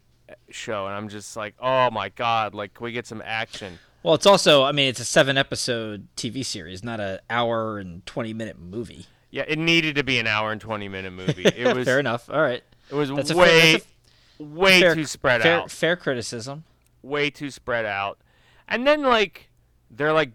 show, 0.51 0.87
and 0.87 0.97
I'm 0.97 1.09
just 1.09 1.37
like, 1.37 1.55
oh 1.61 1.91
my 1.91 2.09
god, 2.09 2.55
like 2.55 2.75
can 2.75 2.85
we 2.85 2.93
get 2.93 3.07
some 3.07 3.23
action? 3.25 3.79
Well, 4.03 4.15
it's 4.15 4.27
also. 4.27 4.65
I 4.65 4.73
mean, 4.73 4.89
it's 4.89 5.01
a 5.01 5.05
seven 5.05 5.39
episode 5.39 6.09
TV 6.17 6.45
series, 6.45 6.83
not 6.83 6.99
an 7.01 7.21
hour 7.31 7.79
and 7.79 8.05
twenty 8.07 8.33
minute 8.35 8.59
movie. 8.59 9.07
Yeah, 9.31 9.45
it 9.47 9.59
needed 9.59 9.95
to 9.97 10.05
be 10.05 10.19
an 10.19 10.27
hour 10.27 10.51
and 10.53 10.61
twenty 10.61 10.89
minute 10.89 11.13
movie. 11.13 11.45
It 11.45 11.75
was 11.77 11.85
fair 11.87 12.01
enough. 12.01 12.29
All 12.29 12.41
right. 12.41 12.63
it 12.91 12.95
was 12.95 13.11
That's 13.11 13.31
a 13.31 13.35
fair- 13.35 13.43
way 13.43 13.81
way 14.39 14.81
fair- 14.81 14.95
too 14.95 15.05
spread 15.05 15.43
fair, 15.43 15.61
out. 15.61 15.71
Fair 15.71 15.97
criticism. 15.97 16.65
way 17.03 17.31
too 17.31 17.51
spread 17.51 17.85
out. 17.85 18.19
And 18.69 18.87
then 18.87 19.03
like 19.03 19.51
they're 19.91 20.13
like 20.13 20.33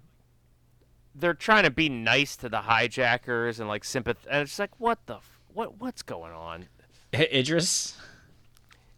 they're 1.14 1.34
trying 1.34 1.64
to 1.64 1.72
be 1.72 1.90
nice 1.90 2.38
to 2.38 2.48
the 2.48 2.62
hijackers 2.62 3.60
and 3.60 3.68
like 3.68 3.84
sympath 3.84 4.18
and 4.30 4.44
it's 4.44 4.60
like 4.60 4.80
what 4.80 5.00
the 5.08 5.16
f- 5.16 5.40
what 5.54 5.80
what's 5.82 6.04
going 6.04 6.32
on? 6.32 6.68
Idris. 7.14 7.98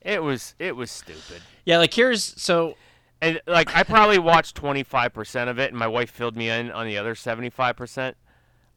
It 0.01 0.21
was 0.23 0.53
it 0.59 0.75
was 0.75 0.91
stupid. 0.91 1.41
Yeah, 1.65 1.77
like 1.79 1.93
here's 1.93 2.23
so 2.23 2.75
And 3.21 3.41
like 3.47 3.75
I 3.75 3.83
probably 3.83 4.17
watched 4.19 4.55
25% 4.61 5.49
of 5.49 5.59
it 5.59 5.71
and 5.71 5.77
my 5.77 5.87
wife 5.87 6.09
filled 6.09 6.37
me 6.37 6.49
in 6.49 6.71
on 6.71 6.85
the 6.87 6.97
other 6.97 7.15
75%. 7.15 8.13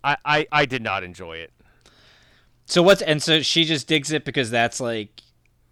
I 0.05 0.16
I, 0.24 0.47
I 0.51 0.64
did 0.66 0.82
not 0.82 1.05
enjoy 1.05 1.36
it. 1.39 1.52
so 2.66 2.82
what's 2.82 3.02
and 3.02 3.23
so 3.23 3.40
she 3.40 3.64
just 3.64 3.86
digs 3.86 4.10
it 4.12 4.24
because 4.24 4.51
that's 4.51 4.81
like 4.81 5.23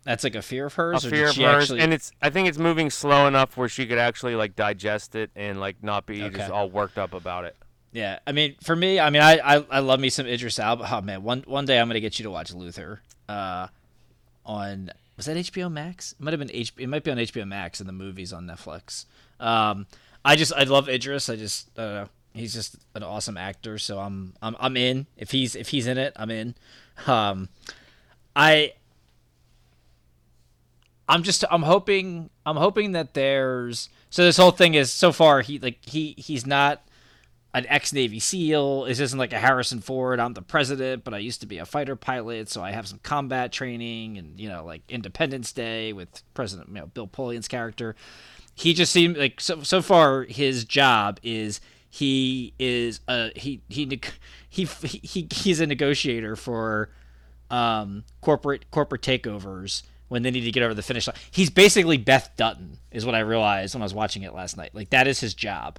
that's 0.05 0.25
like 0.25 0.35
a 0.35 0.43
fear 0.43 0.67
of 0.67 0.75
hers. 0.75 1.05
or 1.05 1.11
fear 1.11 1.29
of 1.29 1.37
hers 1.37 1.65
actually, 1.65 1.81
and 1.81 1.93
it's 1.93 2.13
I 2.23 2.31
think 2.31 2.49
it's 2.49 2.59
moving 2.59 2.91
slow 2.91 3.27
enough 3.27 3.57
where 3.57 3.69
she 3.69 3.87
could 3.87 3.99
actually 3.99 4.35
like 4.37 4.55
digest 4.57 5.15
it 5.15 5.31
and 5.37 5.61
like 5.61 5.83
not 5.83 6.07
be 6.07 6.23
Okay. 6.23 6.37
just 6.39 6.51
all 6.51 6.71
worked 6.71 6.97
up 6.97 7.13
about 7.13 7.45
it. 7.45 7.57
Yeah, 7.93 8.21
I 8.25 8.31
mean, 8.31 8.55
for 8.63 8.77
me, 8.77 9.01
I 9.01 9.11
mean, 9.11 9.21
I, 9.21 9.39
I, 9.57 9.67
I 9.69 9.79
love 9.81 9.99
me 9.99 10.11
some 10.11 10.25
Idris 10.25 10.61
Elba. 10.61 10.89
Oh 10.91 11.01
man, 11.01 11.25
one 11.25 11.43
one 11.47 11.65
day 11.67 11.79
I'm 11.81 11.89
gonna 11.89 11.99
get 12.01 12.19
you 12.21 12.23
to 12.23 12.31
watch 12.31 12.53
Luther. 12.55 13.01
Uh, 13.29 13.67
on 14.47 14.91
was 15.21 15.27
that 15.27 15.37
HBO 15.37 15.71
Max? 15.71 16.13
It 16.13 16.21
might 16.23 16.31
have 16.31 16.41
been 16.41 16.51
H. 16.51 16.73
It 16.79 16.89
might 16.89 17.05
be 17.05 17.11
on 17.11 17.19
HBO 17.19 17.47
Max 17.47 17.79
and 17.79 17.87
the 17.87 17.93
movies 17.93 18.33
on 18.33 18.47
Netflix. 18.47 19.05
Um, 19.39 19.87
I 20.25 20.35
just 20.35 20.51
I 20.55 20.63
love 20.63 20.89
Idris. 20.89 21.29
I 21.29 21.37
just 21.37 21.69
I 21.77 21.83
don't 21.83 21.95
know. 21.95 22.09
He's 22.33 22.55
just 22.55 22.77
an 22.95 23.03
awesome 23.03 23.37
actor. 23.37 23.77
So 23.77 23.99
I'm 23.99 24.33
I'm 24.41 24.57
I'm 24.59 24.79
in. 24.79 25.07
If 25.19 25.33
he's 25.33 25.55
if 25.55 25.69
he's 25.69 25.87
in 25.87 25.99
it, 25.99 26.15
I'm 26.17 26.31
in. 26.31 26.55
Um, 27.07 27.51
I 28.35 28.73
I'm 31.07 31.23
just 31.23 31.45
I'm 31.51 31.65
hoping 31.65 32.31
I'm 32.47 32.57
hoping 32.57 32.93
that 32.93 33.13
there's 33.13 33.91
so 34.09 34.25
this 34.25 34.39
whole 34.39 34.53
thing 34.53 34.73
is 34.73 34.91
so 34.91 35.13
far 35.13 35.43
he 35.43 35.59
like 35.59 35.81
he 35.83 36.15
he's 36.17 36.47
not 36.47 36.83
an 37.53 37.67
ex 37.69 37.93
Navy 37.93 38.21
SEAL. 38.21 38.85
This 38.85 39.01
isn't 39.01 39.19
like 39.19 39.33
a 39.33 39.39
Harrison 39.39 39.81
Ford. 39.81 40.21
I'm 40.21 40.35
the 40.35 40.43
president, 40.43 41.05
but 41.05 41.15
I 41.15 41.19
used 41.19 41.41
to 41.41 41.47
be 41.47 41.59
a 41.59 41.67
fighter 41.67 41.97
pilot, 41.97 42.49
so 42.49 42.63
I 42.63 42.71
have 42.73 42.87
some 42.87 43.01
combat 43.03 43.53
training 43.53 44.19
and 44.19 44.39
you 44.39 44.49
know 44.49 44.65
like 44.65 44.83
Independence 44.89 45.53
Day 45.53 45.93
with 45.93 46.23
President 46.35 46.69
you 46.69 46.75
know 46.75 46.87
Bill 46.87 47.07
Pullman's 47.07 47.49
character. 47.49 47.97
He 48.55 48.75
just 48.75 48.93
seemed 48.93 49.17
like 49.17 49.41
so 49.41 49.63
so 49.63 49.83
far 49.83 50.25
his 50.25 50.65
job 50.65 51.19
is 51.23 51.61
he 51.89 52.55
is 52.59 53.01
a 53.09 53.31
he 53.35 53.61
he 53.69 54.01
he 54.49 54.65
he 54.65 55.29
he's 55.33 55.61
a 55.61 55.67
negotiator 55.67 56.37
for 56.37 56.91
um, 57.51 58.05
corporate 58.21 58.71
corporate 58.71 59.03
takeovers 59.03 59.83
when 60.09 60.23
they 60.23 60.31
need 60.31 60.43
to 60.43 60.53
get 60.53 60.63
over 60.63 60.75
the 60.75 60.83
finish 60.83 61.07
line. 61.07 61.17
He's 61.31 61.51
basically 61.51 61.97
Beth 61.97 62.31
Dutton, 62.37 62.79
is 62.91 63.05
what 63.05 63.15
I 63.15 63.21
realized 63.21 63.75
when 63.75 63.83
I 63.83 63.85
was 63.85 63.95
watching 63.95 64.23
it 64.23 64.35
last 64.35 64.57
night. 64.57 64.75
Like 64.75 64.91
that 64.91 65.09
is 65.09 65.21
his 65.21 65.35
job, 65.35 65.79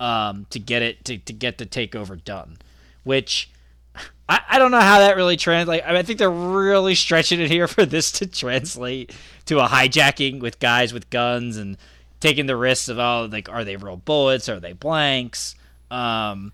um, 0.00 0.46
to 0.50 0.58
get 0.58 0.82
it 0.82 1.04
to, 1.06 1.18
to 1.18 1.32
get 1.32 1.58
the 1.58 1.66
takeover 1.66 2.22
done. 2.22 2.58
Which 3.04 3.50
I, 4.28 4.40
I 4.48 4.58
don't 4.58 4.70
know 4.70 4.80
how 4.80 5.00
that 5.00 5.16
really 5.16 5.36
translates. 5.36 5.84
I, 5.84 5.88
mean, 5.88 5.96
I 5.96 6.02
think 6.02 6.18
they're 6.18 6.30
really 6.30 6.94
stretching 6.94 7.40
it 7.40 7.50
here 7.50 7.68
for 7.68 7.84
this 7.86 8.12
to 8.12 8.26
translate 8.26 9.14
to 9.46 9.60
a 9.60 9.68
hijacking 9.68 10.40
with 10.40 10.58
guys 10.58 10.92
with 10.92 11.10
guns 11.10 11.56
and 11.56 11.76
taking 12.18 12.46
the 12.46 12.56
risks 12.56 12.88
of 12.88 12.98
oh 12.98 13.28
like 13.30 13.48
are 13.48 13.62
they 13.62 13.76
real 13.76 13.98
bullets 13.98 14.48
are 14.48 14.58
they 14.58 14.72
blanks 14.72 15.54
um 15.90 16.50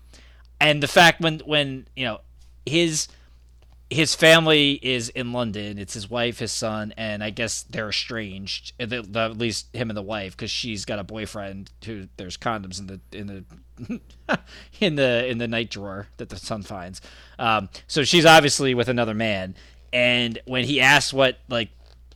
and 0.59 0.83
the 0.83 0.87
fact 0.87 1.21
when 1.21 1.39
when 1.39 1.87
you 1.95 2.05
know 2.05 2.19
his 2.65 3.07
his 3.93 4.15
family 4.15 4.79
is 4.81 5.09
in 5.09 5.31
London. 5.31 5.77
It's 5.77 5.93
his 5.93 6.09
wife, 6.09 6.39
his 6.39 6.51
son, 6.51 6.93
and 6.97 7.23
I 7.23 7.29
guess 7.29 7.63
they're 7.63 7.89
estranged. 7.89 8.73
At, 8.79 9.37
least 9.37 9.73
him 9.75 9.89
and 9.89 9.97
the 9.97 10.03
wife, 10.03 10.35
because 10.35 10.51
she's 10.51 10.85
got 10.85 10.99
a 10.99 11.03
boyfriend 11.03 11.71
who 11.85 12.07
there's 12.17 12.37
condoms 12.37 12.79
in 12.79 12.87
the 12.87 12.99
in 13.11 13.27
the 13.27 14.39
in 14.79 14.95
the 14.95 15.27
in 15.27 15.37
the 15.37 15.47
night 15.47 15.69
drawer 15.69 16.07
that 16.17 16.29
the 16.29 16.37
son 16.37 16.63
finds. 16.63 17.01
Um, 17.39 17.69
so 17.87 18.03
she's 18.03 18.25
obviously 18.25 18.73
with 18.73 18.89
another 18.89 19.13
man. 19.13 19.55
And 19.91 20.39
when 20.45 20.65
he 20.65 20.81
asks 20.81 21.13
what 21.13 21.39
like 21.47 21.69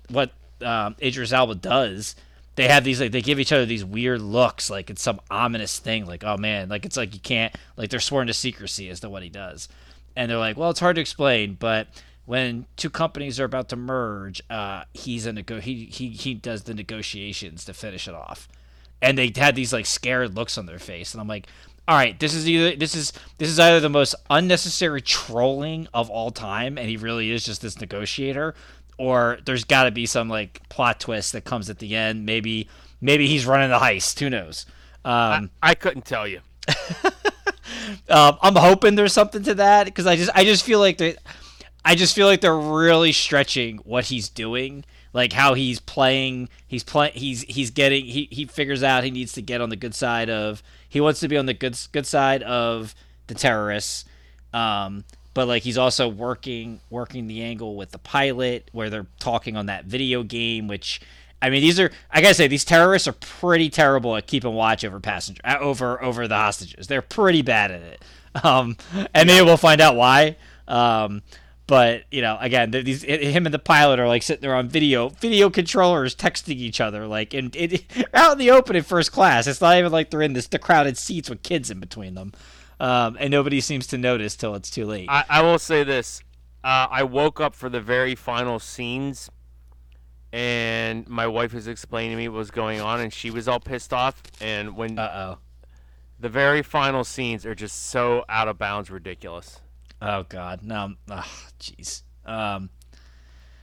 what 0.10 0.32
um, 0.62 0.96
Idris 1.02 1.32
Elba 1.32 1.56
does, 1.56 2.16
they 2.56 2.68
have 2.68 2.84
these 2.84 3.00
like 3.00 3.12
they 3.12 3.22
give 3.22 3.40
each 3.40 3.52
other 3.52 3.66
these 3.66 3.86
weird 3.86 4.22
looks, 4.22 4.70
like 4.70 4.90
it's 4.90 5.02
some 5.02 5.20
ominous 5.30 5.80
thing. 5.80 6.06
Like 6.06 6.24
oh 6.24 6.38
man, 6.38 6.70
like 6.70 6.86
it's 6.86 6.98
like 6.98 7.14
you 7.14 7.20
can't 7.20 7.56
like 7.76 7.90
they're 7.90 8.00
sworn 8.00 8.28
to 8.28 8.34
secrecy 8.34 8.90
as 8.90 9.00
to 9.02 9.10
what 9.10 9.24
he 9.24 9.30
does 9.30 9.70
and 10.18 10.32
they're 10.32 10.38
like, 10.38 10.58
well, 10.58 10.72
it's 10.72 10.80
hard 10.80 10.96
to 10.96 11.02
explain, 11.02 11.56
but 11.60 11.88
when 12.26 12.66
two 12.76 12.90
companies 12.90 13.40
are 13.40 13.46
about 13.46 13.70
to 13.70 13.76
merge, 13.76 14.42
uh, 14.50 14.84
he's 14.94 15.26
a 15.26 15.32
nego- 15.32 15.62
he, 15.62 15.86
he 15.86 16.10
he 16.10 16.34
does 16.34 16.64
the 16.64 16.74
negotiations 16.74 17.64
to 17.66 17.74
finish 17.74 18.08
it 18.08 18.16
off, 18.16 18.50
and 19.02 19.18
they 19.18 19.32
had 19.34 19.56
these 19.56 19.72
like 19.72 19.86
scared 19.86 20.36
looks 20.36 20.58
on 20.58 20.66
their 20.66 20.80
face, 20.80 21.14
and 21.14 21.22
I'm 21.22 21.28
like, 21.28 21.48
all 21.88 21.96
right, 21.96 22.20
this 22.20 22.34
is 22.34 22.50
either 22.50 22.76
this 22.76 22.96
is 22.96 23.14
this 23.38 23.48
is 23.48 23.60
either 23.60 23.80
the 23.80 23.90
most 23.90 24.16
unnecessary 24.30 25.02
trolling 25.02 25.88
of 25.94 26.10
all 26.10 26.32
time, 26.32 26.78
and 26.78 26.90
he 26.90 26.98
really 26.98 27.32
is 27.32 27.46
just 27.46 27.62
this 27.62 27.80
negotiator, 27.80 28.56
or 28.98 29.38
there's 29.46 29.64
got 29.64 29.84
to 29.84 29.92
be 29.92 30.06
some 30.06 30.28
like 30.28 30.68
plot 30.68 31.00
twist 31.00 31.32
that 31.34 31.46
comes 31.46 31.70
at 31.70 31.78
the 31.80 31.96
end. 31.96 32.26
Maybe 32.26 32.68
maybe 33.00 33.28
he's 33.28 33.46
running 33.46 33.70
the 33.70 33.80
heist. 33.80 34.20
Who 34.20 34.30
knows? 34.30 34.66
Um, 35.06 35.52
I 35.62 35.76
couldn't 35.76 36.06
tell 36.06 36.28
you. 36.28 36.42
um, 38.10 38.38
I'm 38.42 38.56
hoping 38.56 38.96
there's 38.96 39.14
something 39.14 39.44
to 39.44 39.56
that 39.56 39.86
because 39.86 40.08
I 40.08 40.16
just 40.16 40.32
I 40.34 40.44
just 40.44 40.64
feel 40.64 40.80
like 40.80 40.98
they, 40.98 41.16
I 41.86 41.96
just 41.96 42.16
feel 42.16 42.28
like 42.28 42.42
they're 42.42 42.58
really 42.58 43.12
stretching 43.12 43.78
what 43.80 44.06
he's 44.06 44.30
doing, 44.30 44.86
like 45.14 45.34
how 45.34 45.54
he's 45.54 45.80
playing. 45.80 46.50
He's 46.68 46.84
playing. 46.84 47.14
He's 47.16 47.42
he's 47.44 47.72
getting. 47.72 48.06
He 48.06 48.28
he 48.32 48.46
figures 48.46 48.84
out 48.84 49.04
he 49.04 49.12
needs 49.12 49.34
to 49.34 49.42
get 49.42 49.62
on 49.62 49.70
the 49.70 49.76
good 49.76 49.96
side 49.96 50.30
of. 50.30 50.64
He 50.90 51.02
wants 51.02 51.20
to 51.22 51.28
be 51.28 51.38
on 51.38 51.46
the 51.46 51.54
good 51.54 51.78
good 51.92 52.06
side 52.06 52.44
of 52.44 52.96
the 53.28 53.36
terrorists. 53.36 54.06
Um, 54.54 55.04
but 55.38 55.48
like 55.48 55.62
he's 55.62 55.78
also 55.78 56.08
working 56.08 56.80
working 56.90 57.28
the 57.28 57.44
angle 57.44 57.76
with 57.76 57.92
the 57.92 58.00
pilot 58.00 58.70
where 58.72 58.90
they're 58.90 59.06
talking 59.20 59.56
on 59.56 59.68
that 59.68 59.86
video 59.86 60.24
game 60.24 60.68
which 60.68 61.00
I 61.42 61.50
mean, 61.50 61.62
these 61.62 61.80
are 61.80 61.92
I 62.12 62.22
gotta 62.22 62.34
say 62.34 62.48
these 62.48 62.66
terrorists 62.66 63.08
are 63.08 63.14
pretty 63.14 63.70
terrible 63.70 64.16
at 64.16 64.28
keeping 64.28 64.54
watch 64.54 64.84
over 64.84 65.00
passenger 65.00 65.42
uh, 65.44 65.58
over 65.60 66.02
over 66.02 66.28
the 66.28 66.36
hostages. 66.36 66.88
They're 66.88 67.02
pretty 67.02 67.42
bad 67.42 67.72
at 67.72 67.82
it, 67.82 68.04
um, 68.44 68.78
and 69.14 69.28
maybe 69.28 69.46
we'll 69.46 69.58
find 69.58 69.82
out 69.82 69.96
why. 69.96 70.38
Um, 70.68 71.22
but 71.68 72.04
you 72.12 72.22
know, 72.22 72.38
again, 72.40 72.72
these 72.72 73.04
him 73.04 73.46
and 73.46 73.54
the 73.54 73.60
pilot 73.60 74.00
are 74.00 74.08
like 74.08 74.24
sitting 74.24 74.42
there 74.42 74.56
on 74.56 74.70
video 74.70 75.10
video 75.10 75.50
controllers 75.50 76.16
texting 76.16 76.56
each 76.56 76.82
other, 76.82 77.06
like 77.06 77.34
in, 77.34 77.50
in 77.52 77.80
out 78.14 78.34
in 78.34 78.38
the 78.40 78.52
open 78.52 78.76
in 78.76 78.84
first 78.84 79.12
class. 79.12 79.48
It's 79.48 79.62
not 79.62 79.78
even 79.78 79.92
like 79.92 80.10
they're 80.10 80.22
in 80.22 80.34
this 80.34 80.48
the 80.48 80.60
crowded 80.60 80.98
seats 80.98 81.30
with 81.30 81.44
kids 81.44 81.70
in 81.70 81.80
between 81.80 82.16
them, 82.16 82.32
um, 82.80 83.18
and 83.20 83.30
nobody 83.30 83.62
seems 83.62 83.86
to 83.88 83.98
notice 83.98 84.36
till 84.36 84.56
it's 84.56 84.72
too 84.72 84.86
late. 84.86 85.08
I, 85.10 85.26
I 85.30 85.42
will 85.42 85.60
say 85.60 85.84
this: 85.84 86.24
uh, 86.64 86.88
I 86.90 87.04
woke 87.04 87.42
up 87.42 87.54
for 87.54 87.70
the 87.70 87.82
very 87.82 88.16
final 88.16 88.60
scenes 88.60 89.30
and 90.32 91.08
my 91.08 91.28
wife 91.28 91.54
was 91.54 91.68
explaining 91.68 92.12
to 92.12 92.18
me 92.18 92.28
what 92.28 92.38
was 92.38 92.52
going 92.52 92.82
on, 92.82 93.00
and 93.00 93.14
she 93.14 93.32
was 93.32 93.48
all 93.48 93.60
pissed 93.60 93.94
off. 93.94 94.22
And 94.42 94.76
when 94.76 95.00
uh 95.00 95.36
oh, 95.38 95.40
the 96.20 96.30
very 96.30 96.62
final 96.62 97.04
scenes 97.04 97.46
are 97.46 97.56
just 97.56 97.88
so 97.88 98.26
out 98.28 98.48
of 98.48 98.58
bounds, 98.58 98.90
ridiculous. 98.90 99.62
Oh 100.02 100.24
God, 100.28 100.62
no, 100.64 100.94
jeez. 101.60 102.04
Oh, 102.26 102.34
um, 102.34 102.70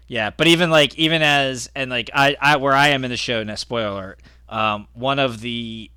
yeah, 0.07 0.31
but 0.31 0.47
even 0.47 0.70
like 0.70 0.97
even 0.99 1.23
as 1.23 1.70
and 1.74 1.91
like 1.91 2.11
I, 2.15 2.36
I 2.41 2.57
where 2.57 2.74
I 2.74 2.89
am 2.89 3.05
in 3.05 3.11
the 3.11 3.16
show, 3.16 3.43
now 3.43 3.55
spoiler 3.55 3.89
alert. 3.89 4.20
Um, 4.49 4.89
one 4.93 5.19
of 5.19 5.41
the 5.41 5.91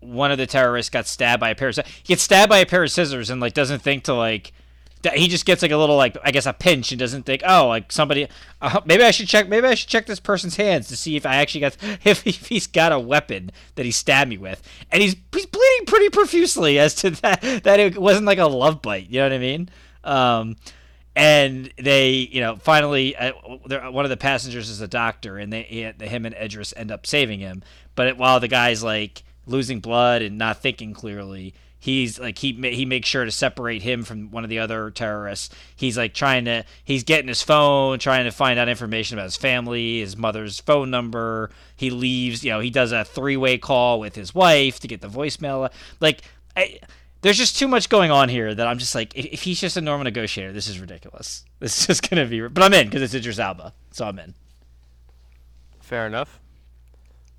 one 0.00 0.32
of 0.32 0.38
the 0.38 0.46
terrorists 0.46 0.90
got 0.90 1.06
stabbed 1.06 1.40
by 1.40 1.50
a 1.50 1.54
pair 1.54 1.68
of 1.68 1.76
he 1.76 2.02
gets 2.04 2.22
stabbed 2.22 2.50
by 2.50 2.58
a 2.58 2.66
pair 2.66 2.82
of 2.82 2.90
scissors 2.90 3.30
and 3.30 3.40
like 3.40 3.54
doesn't 3.54 3.80
think 3.80 4.04
to 4.04 4.14
like 4.14 4.52
he 5.10 5.28
just 5.28 5.44
gets 5.44 5.62
like 5.62 5.70
a 5.70 5.76
little 5.76 5.96
like 5.96 6.16
I 6.22 6.30
guess 6.30 6.46
a 6.46 6.52
pinch 6.52 6.92
and 6.92 6.98
doesn't 6.98 7.24
think 7.24 7.42
oh 7.46 7.68
like 7.68 7.90
somebody 7.90 8.28
uh, 8.60 8.80
maybe 8.84 9.02
I 9.02 9.10
should 9.10 9.28
check 9.28 9.48
maybe 9.48 9.66
I 9.66 9.74
should 9.74 9.88
check 9.88 10.06
this 10.06 10.20
person's 10.20 10.56
hands 10.56 10.88
to 10.88 10.96
see 10.96 11.16
if 11.16 11.26
I 11.26 11.36
actually 11.36 11.62
got 11.62 11.76
if, 12.04 12.26
if 12.26 12.46
he's 12.46 12.66
got 12.66 12.92
a 12.92 12.98
weapon 12.98 13.50
that 13.74 13.84
he 13.84 13.92
stabbed 13.92 14.30
me 14.30 14.38
with. 14.38 14.62
And 14.90 15.02
he's 15.02 15.16
he's 15.32 15.46
bleeding 15.46 15.86
pretty 15.86 16.08
profusely 16.10 16.78
as 16.78 16.94
to 16.96 17.10
that 17.10 17.40
that 17.64 17.80
it 17.80 17.98
wasn't 17.98 18.26
like 18.26 18.38
a 18.38 18.46
love 18.46 18.82
bite 18.82 19.08
you 19.08 19.20
know 19.20 19.26
what 19.26 19.32
I 19.32 19.38
mean? 19.38 19.68
Um 20.04 20.56
and 21.14 21.70
they 21.76 22.10
you 22.10 22.40
know 22.40 22.56
finally 22.56 23.16
uh, 23.16 23.32
one 23.90 24.04
of 24.04 24.10
the 24.10 24.16
passengers 24.16 24.70
is 24.70 24.80
a 24.80 24.88
doctor 24.88 25.38
and 25.38 25.52
they 25.52 25.62
him 25.62 26.26
and 26.26 26.34
Idris 26.34 26.72
end 26.76 26.90
up 26.90 27.06
saving 27.06 27.40
him. 27.40 27.62
But 27.94 28.06
it, 28.08 28.16
while 28.16 28.40
the 28.40 28.48
guy's 28.48 28.82
like 28.82 29.22
losing 29.46 29.80
blood 29.80 30.22
and 30.22 30.38
not 30.38 30.62
thinking 30.62 30.94
clearly 30.94 31.54
he's 31.82 32.20
like 32.20 32.38
he 32.38 32.52
he 32.52 32.84
makes 32.84 33.08
sure 33.08 33.24
to 33.24 33.30
separate 33.32 33.82
him 33.82 34.04
from 34.04 34.30
one 34.30 34.44
of 34.44 34.50
the 34.50 34.60
other 34.60 34.92
terrorists. 34.92 35.52
He's 35.74 35.98
like 35.98 36.14
trying 36.14 36.44
to 36.44 36.64
he's 36.84 37.02
getting 37.02 37.26
his 37.26 37.42
phone, 37.42 37.98
trying 37.98 38.24
to 38.24 38.30
find 38.30 38.56
out 38.56 38.68
information 38.68 39.18
about 39.18 39.24
his 39.24 39.36
family, 39.36 39.98
his 39.98 40.16
mother's 40.16 40.60
phone 40.60 40.92
number. 40.92 41.50
He 41.74 41.90
leaves, 41.90 42.44
you 42.44 42.52
know, 42.52 42.60
he 42.60 42.70
does 42.70 42.92
a 42.92 43.04
three-way 43.04 43.58
call 43.58 43.98
with 43.98 44.14
his 44.14 44.32
wife 44.32 44.78
to 44.78 44.86
get 44.88 45.00
the 45.00 45.08
voicemail. 45.08 45.72
Like 45.98 46.22
I, 46.56 46.78
there's 47.22 47.36
just 47.36 47.58
too 47.58 47.66
much 47.66 47.88
going 47.88 48.12
on 48.12 48.28
here 48.28 48.54
that 48.54 48.66
I'm 48.68 48.78
just 48.78 48.94
like 48.94 49.12
if, 49.16 49.26
if 49.26 49.42
he's 49.42 49.60
just 49.60 49.76
a 49.76 49.80
normal 49.80 50.04
negotiator, 50.04 50.52
this 50.52 50.68
is 50.68 50.78
ridiculous. 50.78 51.44
This 51.62 51.78
is 51.78 51.86
just 51.86 52.10
going 52.10 52.20
to 52.20 52.28
be 52.28 52.40
but 52.48 52.64
I'm 52.64 52.74
in 52.74 52.88
because 52.88 53.02
it's 53.02 53.14
Idris 53.14 53.38
Elba. 53.38 53.72
So 53.92 54.04
I'm 54.04 54.18
in. 54.18 54.34
Fair 55.80 56.08
enough. 56.08 56.40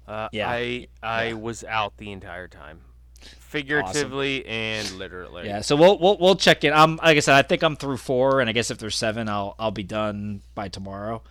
Uh, 0.07 0.29
yeah. 0.31 0.49
I 0.49 0.87
I 1.01 1.27
yeah. 1.27 1.33
was 1.33 1.63
out 1.65 1.97
the 1.97 2.11
entire 2.11 2.47
time 2.47 2.79
figuratively 3.25 4.41
awesome. 4.41 4.51
and 4.51 4.91
literally. 4.99 5.47
Yeah, 5.47 5.61
so 5.61 5.75
we'll 5.75 5.97
we'll 5.99 6.17
we'll 6.17 6.35
check 6.35 6.63
in. 6.63 6.73
I'm 6.73 6.97
like 6.97 7.17
I 7.17 7.19
said, 7.19 7.35
I 7.35 7.41
think 7.41 7.63
I'm 7.63 7.75
through 7.75 7.97
four, 7.97 8.39
and 8.39 8.49
I 8.49 8.53
guess 8.53 8.71
if 8.71 8.77
there's 8.77 8.95
seven, 8.95 9.29
I'll 9.29 9.55
I'll 9.59 9.71
be 9.71 9.83
done 9.83 10.41
by 10.55 10.67
tomorrow. 10.67 11.21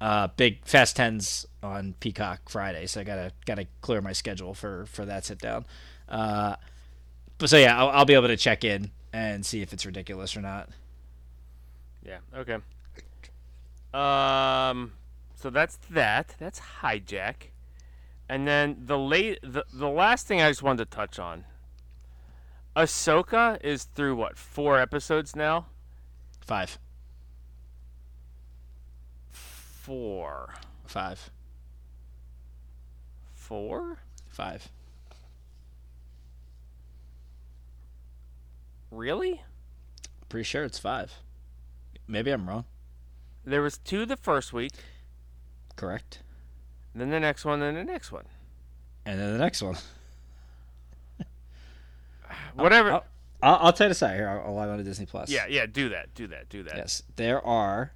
Uh, 0.00 0.28
big 0.36 0.64
Fast 0.64 0.96
Tens 0.96 1.46
on 1.62 1.94
Peacock 2.00 2.48
Friday, 2.48 2.86
so 2.86 3.00
I 3.00 3.04
gotta 3.04 3.32
gotta 3.44 3.66
clear 3.82 4.00
my 4.00 4.12
schedule 4.12 4.54
for 4.54 4.86
for 4.86 5.04
that 5.04 5.24
sit 5.24 5.38
down. 5.38 5.66
Uh, 6.08 6.56
but 7.38 7.50
so 7.50 7.58
yeah, 7.58 7.78
I'll, 7.78 7.88
I'll 7.90 8.04
be 8.04 8.14
able 8.14 8.28
to 8.28 8.36
check 8.36 8.64
in 8.64 8.90
and 9.12 9.44
see 9.44 9.62
if 9.62 9.72
it's 9.72 9.84
ridiculous 9.84 10.36
or 10.36 10.40
not. 10.40 10.68
Yeah. 12.04 12.18
Okay. 12.34 12.58
Um. 13.92 14.92
So 15.36 15.50
that's 15.50 15.76
that. 15.90 16.34
That's 16.38 16.60
hijack. 16.82 17.50
And 18.30 18.46
then 18.46 18.76
the 18.84 18.96
late 18.96 19.40
the, 19.42 19.64
the 19.72 19.88
last 19.88 20.28
thing 20.28 20.40
I 20.40 20.48
just 20.48 20.62
wanted 20.62 20.88
to 20.88 20.96
touch 20.96 21.18
on 21.18 21.46
Ahsoka 22.76 23.60
is 23.60 23.82
through 23.82 24.14
what 24.14 24.38
four 24.38 24.78
episodes 24.78 25.34
now? 25.34 25.66
Five. 26.40 26.78
Four. 29.30 30.54
Five. 30.86 31.32
Four. 33.34 33.98
Five. 34.28 34.68
Really? 38.92 39.42
Pretty 40.28 40.44
sure 40.44 40.62
it's 40.62 40.78
five. 40.78 41.14
Maybe 42.06 42.30
I'm 42.30 42.48
wrong. 42.48 42.64
There 43.44 43.62
was 43.62 43.76
two 43.76 44.06
the 44.06 44.16
first 44.16 44.52
week. 44.52 44.74
Correct. 45.74 46.20
Then 46.94 47.10
the 47.10 47.20
next 47.20 47.44
one, 47.44 47.60
then 47.60 47.74
the 47.74 47.84
next 47.84 48.10
one. 48.10 48.24
And 49.06 49.18
then 49.18 49.32
the 49.32 49.38
next 49.38 49.62
one. 49.62 49.76
Whatever. 52.54 52.92
I'll, 52.92 53.04
I'll, 53.42 53.58
I'll, 53.66 53.72
tell 53.72 53.86
you 53.86 53.90
this 53.90 54.02
out 54.02 54.14
here. 54.14 54.28
I'll, 54.28 54.48
I'll 54.48 54.54
log 54.54 54.68
on 54.68 54.78
to 54.78 54.84
Disney 54.84 55.06
Plus. 55.06 55.30
Yeah, 55.30 55.46
yeah. 55.48 55.66
Do 55.66 55.88
that. 55.90 56.14
Do 56.14 56.26
that. 56.28 56.48
Do 56.48 56.62
that. 56.64 56.76
Yes, 56.76 57.02
there 57.16 57.44
are 57.44 57.92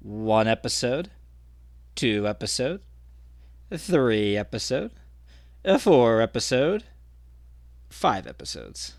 one 0.00 0.46
episode, 0.46 1.10
two 1.94 2.26
episode, 2.28 2.82
three 3.72 4.36
episode, 4.36 4.92
a 5.64 5.78
four 5.78 6.20
episode, 6.20 6.84
five 7.88 8.26
episodes. 8.26 8.94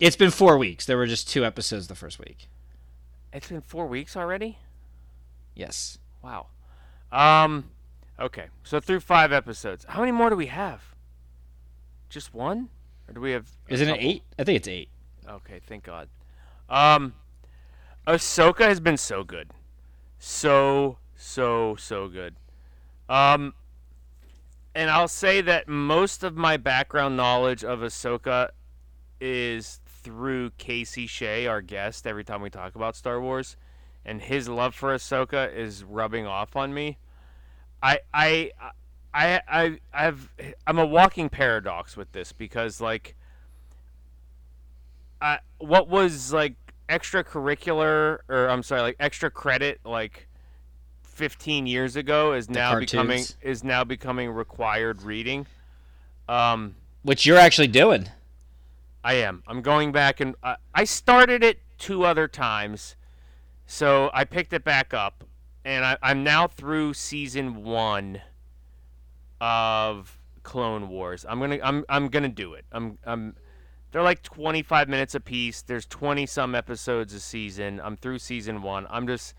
It's 0.00 0.16
been 0.16 0.30
four 0.30 0.58
weeks. 0.58 0.86
There 0.86 0.96
were 0.96 1.06
just 1.06 1.28
two 1.28 1.44
episodes 1.44 1.86
the 1.86 1.94
first 1.94 2.18
week. 2.18 2.48
It's 3.32 3.48
been 3.48 3.60
four 3.60 3.86
weeks 3.86 4.16
already. 4.16 4.58
Yes. 5.54 5.98
Wow. 6.22 6.46
Um. 7.10 7.70
Okay. 8.20 8.46
So 8.62 8.80
through 8.80 9.00
five 9.00 9.32
episodes. 9.32 9.84
How 9.88 10.00
many 10.00 10.12
more 10.12 10.30
do 10.30 10.36
we 10.36 10.46
have? 10.46 10.82
Just 12.08 12.34
one? 12.34 12.68
Or 13.08 13.14
do 13.14 13.20
we 13.20 13.32
have? 13.32 13.48
Isn't 13.68 13.88
it 13.88 13.98
eight? 14.00 14.22
I 14.38 14.44
think 14.44 14.56
it's 14.56 14.68
eight. 14.68 14.88
Okay, 15.28 15.60
thank 15.66 15.84
God. 15.84 16.08
Um, 16.68 17.14
Ahsoka 18.06 18.64
has 18.64 18.80
been 18.80 18.96
so 18.96 19.24
good, 19.24 19.50
so 20.18 20.98
so 21.16 21.76
so 21.76 22.08
good. 22.08 22.34
Um, 23.08 23.54
and 24.74 24.90
I'll 24.90 25.08
say 25.08 25.40
that 25.42 25.68
most 25.68 26.24
of 26.24 26.36
my 26.36 26.56
background 26.56 27.16
knowledge 27.16 27.62
of 27.64 27.80
Ahsoka 27.80 28.50
is 29.20 29.80
through 29.86 30.50
Casey 30.58 31.06
Shea, 31.06 31.46
our 31.46 31.60
guest, 31.60 32.06
every 32.06 32.24
time 32.24 32.42
we 32.42 32.50
talk 32.50 32.74
about 32.74 32.96
Star 32.96 33.20
Wars, 33.20 33.56
and 34.04 34.20
his 34.20 34.48
love 34.48 34.74
for 34.74 34.94
Ahsoka 34.94 35.54
is 35.54 35.84
rubbing 35.84 36.26
off 36.26 36.56
on 36.56 36.74
me. 36.74 36.98
I 37.82 37.98
I 38.14 38.50
I 39.12 39.40
I 39.48 39.80
I've 39.92 40.30
I'm 40.66 40.78
a 40.78 40.86
walking 40.86 41.28
paradox 41.28 41.96
with 41.96 42.12
this 42.12 42.32
because 42.32 42.80
like 42.80 43.16
I 45.20 45.38
what 45.58 45.88
was 45.88 46.32
like 46.32 46.54
extracurricular 46.88 48.18
or 48.28 48.48
I'm 48.48 48.62
sorry 48.62 48.82
like 48.82 48.96
extra 49.00 49.30
credit 49.30 49.80
like 49.84 50.28
15 51.02 51.66
years 51.66 51.96
ago 51.96 52.32
is 52.32 52.48
now 52.48 52.78
becoming 52.78 53.24
is 53.42 53.64
now 53.64 53.84
becoming 53.84 54.30
required 54.30 55.02
reading. 55.02 55.46
Um 56.28 56.76
which 57.02 57.26
you're 57.26 57.38
actually 57.38 57.66
doing. 57.66 58.08
I 59.02 59.14
am. 59.14 59.42
I'm 59.48 59.62
going 59.62 59.90
back 59.90 60.20
and 60.20 60.36
uh, 60.44 60.54
I 60.72 60.84
started 60.84 61.42
it 61.42 61.58
two 61.78 62.04
other 62.04 62.28
times 62.28 62.94
so 63.66 64.10
I 64.14 64.24
picked 64.24 64.52
it 64.52 64.62
back 64.62 64.94
up 64.94 65.24
and 65.64 65.84
I, 65.84 65.96
I'm 66.02 66.24
now 66.24 66.46
through 66.48 66.94
season 66.94 67.62
1 67.64 68.20
of 69.40 70.18
Clone 70.42 70.88
Wars. 70.88 71.24
I'm 71.28 71.40
gonna 71.40 71.58
I'm 71.62 71.84
I'm 71.88 72.08
gonna 72.08 72.28
do 72.28 72.54
it. 72.54 72.64
I'm 72.72 72.98
I'm 73.04 73.36
they're 73.90 74.02
like 74.02 74.22
25 74.22 74.88
minutes 74.88 75.14
a 75.14 75.20
piece. 75.20 75.62
There's 75.62 75.84
20 75.86 76.26
some 76.26 76.54
episodes 76.54 77.12
a 77.12 77.20
season. 77.20 77.80
I'm 77.82 77.96
through 77.96 78.18
season 78.20 78.62
one. 78.62 78.86
I'm 78.90 79.06
just 79.06 79.34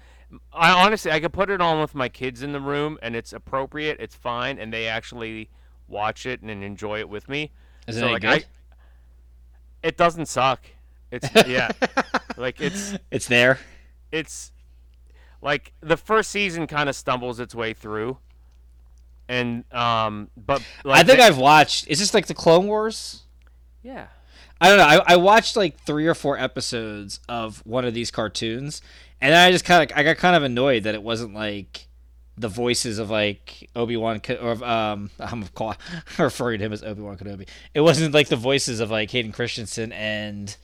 I 0.51 0.71
honestly 0.71 1.11
I 1.11 1.19
could 1.19 1.33
put 1.33 1.49
it 1.49 1.61
on 1.61 1.79
with 1.79 1.95
my 1.95 2.09
kids 2.09 2.43
in 2.43 2.51
the 2.53 2.59
room 2.61 2.97
and 3.01 3.15
it's 3.15 3.33
appropriate. 3.33 3.97
It's 3.99 4.15
fine, 4.15 4.57
and 4.59 4.71
they 4.73 4.87
actually 4.87 5.49
watch 5.87 6.25
it 6.25 6.41
and 6.41 6.49
enjoy 6.63 6.99
it 6.99 7.09
with 7.09 7.27
me. 7.29 7.51
Is 7.87 7.97
so, 7.97 8.07
it 8.07 8.11
like, 8.11 8.21
good? 8.21 8.45
it 9.83 9.97
doesn't 9.97 10.27
suck. 10.27 10.65
It's 11.11 11.27
yeah, 11.47 11.69
like 12.37 12.59
it's 12.61 12.97
It's 13.11 13.27
there. 13.27 13.59
it's 14.11 14.51
like 15.43 15.73
the 15.81 15.97
first 15.97 16.31
season 16.31 16.67
kind 16.67 16.89
of 16.89 16.95
stumbles 16.95 17.39
its 17.39 17.53
way 17.53 17.73
through, 17.73 18.17
and 19.27 19.71
um, 19.73 20.29
but 20.37 20.63
like 20.83 21.01
I 21.01 21.03
think 21.03 21.19
the- 21.19 21.25
I've 21.25 21.37
watched. 21.37 21.87
Is 21.87 21.99
this 21.99 22.13
like 22.13 22.27
the 22.27 22.33
Clone 22.33 22.67
Wars? 22.67 23.23
yeah. 23.81 24.07
I 24.61 24.69
don't 24.69 24.77
know. 24.77 24.85
I, 24.85 25.13
I 25.13 25.15
watched 25.17 25.57
like 25.57 25.77
three 25.81 26.07
or 26.07 26.13
four 26.13 26.37
episodes 26.37 27.19
of 27.27 27.57
one 27.65 27.83
of 27.83 27.93
these 27.93 28.11
cartoons, 28.11 28.81
and 29.19 29.33
then 29.33 29.45
I 29.45 29.51
just 29.51 29.65
kind 29.65 29.91
of 29.91 29.97
I 29.97 30.03
got 30.03 30.15
kind 30.15 30.37
of 30.37 30.43
annoyed 30.43 30.83
that 30.83 30.95
it 30.95 31.03
wasn't 31.03 31.33
like 31.33 31.87
the 32.37 32.47
voices 32.47 32.97
of 32.97 33.09
like 33.09 33.69
Obi 33.75 33.97
Wan 33.97 34.21
or 34.29 34.51
of, 34.51 34.63
um 34.63 35.09
I'm 35.19 35.45
referring 36.17 36.59
to 36.59 36.65
him 36.65 36.71
as 36.71 36.81
Obi 36.81 37.01
Wan 37.01 37.17
Kenobi. 37.17 37.47
It 37.73 37.81
wasn't 37.81 38.13
like 38.13 38.29
the 38.29 38.37
voices 38.37 38.79
of 38.79 38.89
like 38.89 39.11
Hayden 39.11 39.33
Christensen 39.33 39.91
and 39.91 40.55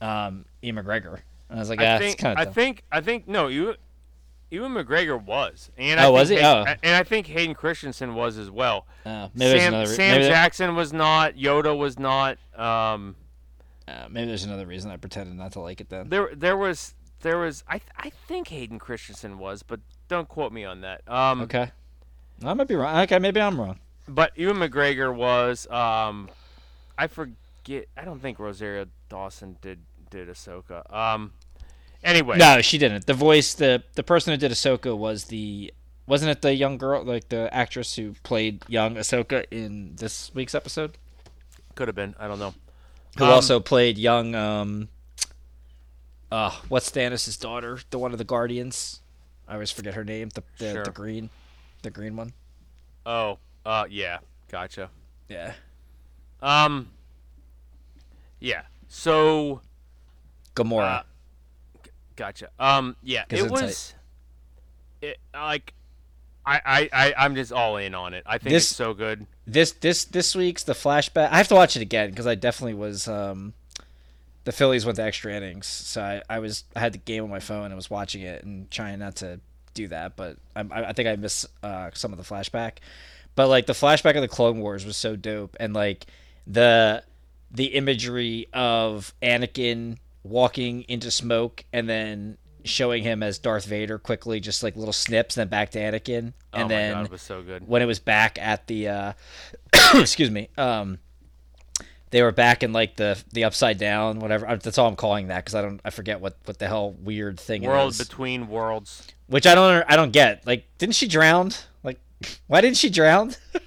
um 0.00 0.44
Ewan 0.62 0.84
McGregor. 0.84 1.20
And 1.48 1.58
I 1.58 1.60
was 1.60 1.70
like, 1.70 1.80
ah, 1.80 1.84
I 1.84 1.96
it's 1.96 2.16
think 2.16 2.24
I 2.24 2.44
think 2.46 2.82
I 2.90 3.00
think 3.00 3.28
no, 3.28 3.46
you. 3.46 3.76
Ewan 4.50 4.72
McGregor 4.74 5.20
was, 5.22 5.70
and 5.76 5.98
I 5.98 6.04
Oh, 6.04 6.06
think 6.08 6.18
was 6.18 6.28
he? 6.28 6.38
Oh. 6.40 6.64
and 6.82 6.94
I 6.96 7.02
think 7.02 7.26
Hayden 7.26 7.54
Christensen 7.54 8.14
was 8.14 8.38
as 8.38 8.50
well. 8.50 8.86
uh, 9.04 9.28
maybe 9.34 9.50
there's 9.50 9.60
Sam, 9.62 9.74
another 9.74 9.90
re- 9.90 9.96
Sam 9.96 10.20
maybe, 10.20 10.28
Jackson 10.28 10.76
was 10.76 10.92
not. 10.92 11.34
Yoda 11.34 11.76
was 11.76 11.98
not. 11.98 12.38
Um, 12.56 13.16
uh, 13.88 14.06
maybe 14.10 14.28
there's 14.28 14.44
another 14.44 14.66
reason 14.66 14.90
I 14.90 14.96
pretended 14.96 15.36
not 15.36 15.52
to 15.52 15.60
like 15.60 15.80
it 15.80 15.88
then. 15.88 16.08
there, 16.08 16.30
there 16.34 16.56
was, 16.56 16.94
there 17.22 17.38
was. 17.38 17.64
I, 17.68 17.78
th- 17.78 17.90
I 17.98 18.10
think 18.28 18.48
Hayden 18.48 18.78
Christensen 18.78 19.38
was, 19.38 19.62
but 19.62 19.80
don't 20.08 20.28
quote 20.28 20.52
me 20.52 20.64
on 20.64 20.80
that. 20.82 21.02
Um, 21.08 21.40
Okay, 21.42 21.70
I 22.44 22.54
might 22.54 22.68
be 22.68 22.76
wrong. 22.76 22.98
Okay, 23.00 23.18
maybe 23.18 23.40
I'm 23.40 23.60
wrong. 23.60 23.80
But 24.08 24.36
Ewan 24.38 24.56
McGregor 24.58 25.12
was. 25.14 25.66
Um, 25.68 26.28
I 26.96 27.08
forget. 27.08 27.86
I 27.96 28.04
don't 28.04 28.20
think 28.20 28.38
Rosario 28.38 28.86
Dawson 29.08 29.56
did 29.60 29.80
did 30.10 30.28
Ahsoka. 30.28 30.88
Um, 30.94 31.32
anyway. 32.06 32.38
No, 32.38 32.60
she 32.62 32.78
didn't. 32.78 33.06
The 33.06 33.14
voice, 33.14 33.52
the 33.54 33.82
the 33.94 34.02
person 34.02 34.32
who 34.32 34.36
did 34.38 34.50
Ahsoka 34.52 34.96
was 34.96 35.24
the 35.24 35.72
wasn't 36.06 36.30
it 36.30 36.40
the 36.40 36.54
young 36.54 36.78
girl, 36.78 37.02
like 37.04 37.28
the 37.28 37.52
actress 37.52 37.96
who 37.96 38.14
played 38.22 38.62
young 38.68 38.94
Ahsoka 38.94 39.44
in 39.50 39.96
this 39.96 40.30
week's 40.34 40.54
episode, 40.54 40.96
Could 41.74 41.88
have 41.88 41.94
been. 41.96 42.14
I 42.18 42.28
don't 42.28 42.38
know. 42.38 42.54
who 43.18 43.24
Um, 43.24 43.30
also 43.30 43.60
played 43.60 43.98
young 43.98 44.34
um, 44.34 44.88
uh, 46.30 46.50
what's 46.68 46.90
Thanos' 46.90 47.38
daughter, 47.38 47.78
the 47.90 47.98
one 47.98 48.12
of 48.12 48.18
the 48.18 48.24
Guardians. 48.24 49.00
I 49.48 49.54
always 49.54 49.70
forget 49.70 49.94
her 49.94 50.04
name. 50.04 50.30
The 50.30 50.42
the, 50.58 50.72
Sure. 50.72 50.84
the 50.84 50.90
green, 50.90 51.30
the 51.82 51.90
green 51.90 52.16
one. 52.16 52.32
Oh. 53.04 53.38
Uh. 53.64 53.86
Yeah. 53.90 54.18
Gotcha. 54.50 54.90
Yeah. 55.28 55.54
Um. 56.40 56.90
Yeah. 58.40 58.62
So. 58.88 59.60
Gamora. 60.54 61.00
Uh, 61.00 61.02
gotcha. 62.16 62.48
Um. 62.58 62.96
Yeah. 63.02 63.24
It 63.30 63.50
was. 63.50 63.94
It 65.02 65.18
like. 65.34 65.72
I, 66.48 66.60
I, 66.64 66.88
I, 66.92 67.14
I'm 67.24 67.34
just 67.34 67.50
all 67.50 67.76
in 67.76 67.92
on 67.92 68.14
it. 68.14 68.22
I 68.24 68.38
think 68.38 68.52
This- 68.52 68.68
it's 68.70 68.76
so 68.76 68.94
good. 68.94 69.26
this 69.48 69.72
this 69.72 70.04
this 70.04 70.34
week's 70.36 70.62
the 70.62 70.74
flashback. 70.74 71.30
I 71.32 71.38
have 71.38 71.48
to 71.48 71.56
watch 71.56 71.74
it 71.74 71.82
again 71.82 72.10
because 72.10 72.26
I 72.26 72.36
definitely 72.36 72.74
was. 72.74 73.08
Um, 73.08 73.52
the 74.44 74.52
Phillies 74.52 74.86
went 74.86 74.94
to 74.96 75.02
extra 75.02 75.32
innings, 75.34 75.66
so 75.66 76.00
I, 76.00 76.22
I 76.30 76.38
was 76.38 76.62
I 76.76 76.78
had 76.80 76.94
the 76.94 76.98
game 76.98 77.24
on 77.24 77.30
my 77.30 77.40
phone 77.40 77.64
and 77.66 77.74
was 77.74 77.90
watching 77.90 78.22
it 78.22 78.44
and 78.44 78.70
trying 78.70 79.00
not 79.00 79.16
to 79.16 79.40
do 79.74 79.88
that, 79.88 80.14
but 80.14 80.36
I, 80.54 80.60
I 80.70 80.84
I 80.90 80.92
think 80.92 81.08
I 81.08 81.16
missed 81.16 81.46
uh, 81.64 81.90
some 81.94 82.12
of 82.12 82.16
the 82.18 82.24
flashback. 82.24 82.74
But 83.34 83.48
like 83.48 83.66
the 83.66 83.72
flashback 83.72 84.14
of 84.14 84.22
the 84.22 84.28
Clone 84.28 84.60
Wars 84.60 84.86
was 84.86 84.96
so 84.96 85.16
dope, 85.16 85.56
and 85.58 85.74
like 85.74 86.06
the 86.46 87.02
the 87.50 87.64
imagery 87.74 88.46
of 88.52 89.12
Anakin 89.20 89.96
walking 90.28 90.82
into 90.88 91.10
smoke 91.10 91.64
and 91.72 91.88
then 91.88 92.38
showing 92.64 93.02
him 93.04 93.22
as 93.22 93.38
Darth 93.38 93.64
Vader 93.64 93.98
quickly, 93.98 94.40
just 94.40 94.62
like 94.62 94.74
little 94.76 94.92
snips, 94.92 95.36
and 95.36 95.42
then 95.42 95.48
back 95.48 95.70
to 95.70 95.78
Anakin, 95.78 96.32
and 96.52 96.64
oh 96.64 96.68
then 96.68 96.92
god, 96.94 97.04
it 97.06 97.10
was 97.12 97.22
so 97.22 97.42
good. 97.42 97.66
when 97.68 97.80
it 97.82 97.86
was 97.86 97.98
back 98.00 98.38
at 98.40 98.66
the 98.66 98.88
uh 98.88 99.12
excuse 99.94 100.30
me 100.30 100.48
um 100.58 100.98
they 102.10 102.22
were 102.22 102.32
back 102.32 102.62
in 102.62 102.72
like 102.72 102.96
the 102.96 103.22
the 103.32 103.44
upside 103.44 103.78
down 103.78 104.20
whatever. 104.20 104.46
That's 104.56 104.78
all 104.78 104.88
i'm 104.88 104.96
calling 104.96 105.28
that 105.28 105.44
because 105.44 105.54
i 105.54 105.62
don't 105.62 105.80
i 105.84 105.90
forget 105.90 106.20
what 106.20 106.36
what 106.44 106.58
the 106.58 106.66
hell 106.66 106.92
weird 106.92 107.38
thing 107.38 107.62
it 107.62 107.68
World 107.68 107.90
is. 107.92 107.98
between 107.98 108.48
worlds. 108.48 109.06
which 109.26 109.46
i 109.46 109.54
don't 109.54 109.84
i 109.88 109.96
don't 109.96 110.12
get. 110.12 110.46
Like 110.46 110.66
didn't 110.78 110.94
she 110.94 111.06
drown? 111.08 111.50
Like 111.82 112.00
why 112.46 112.60
didn't 112.60 112.76
she 112.78 112.90
drown? 112.90 113.34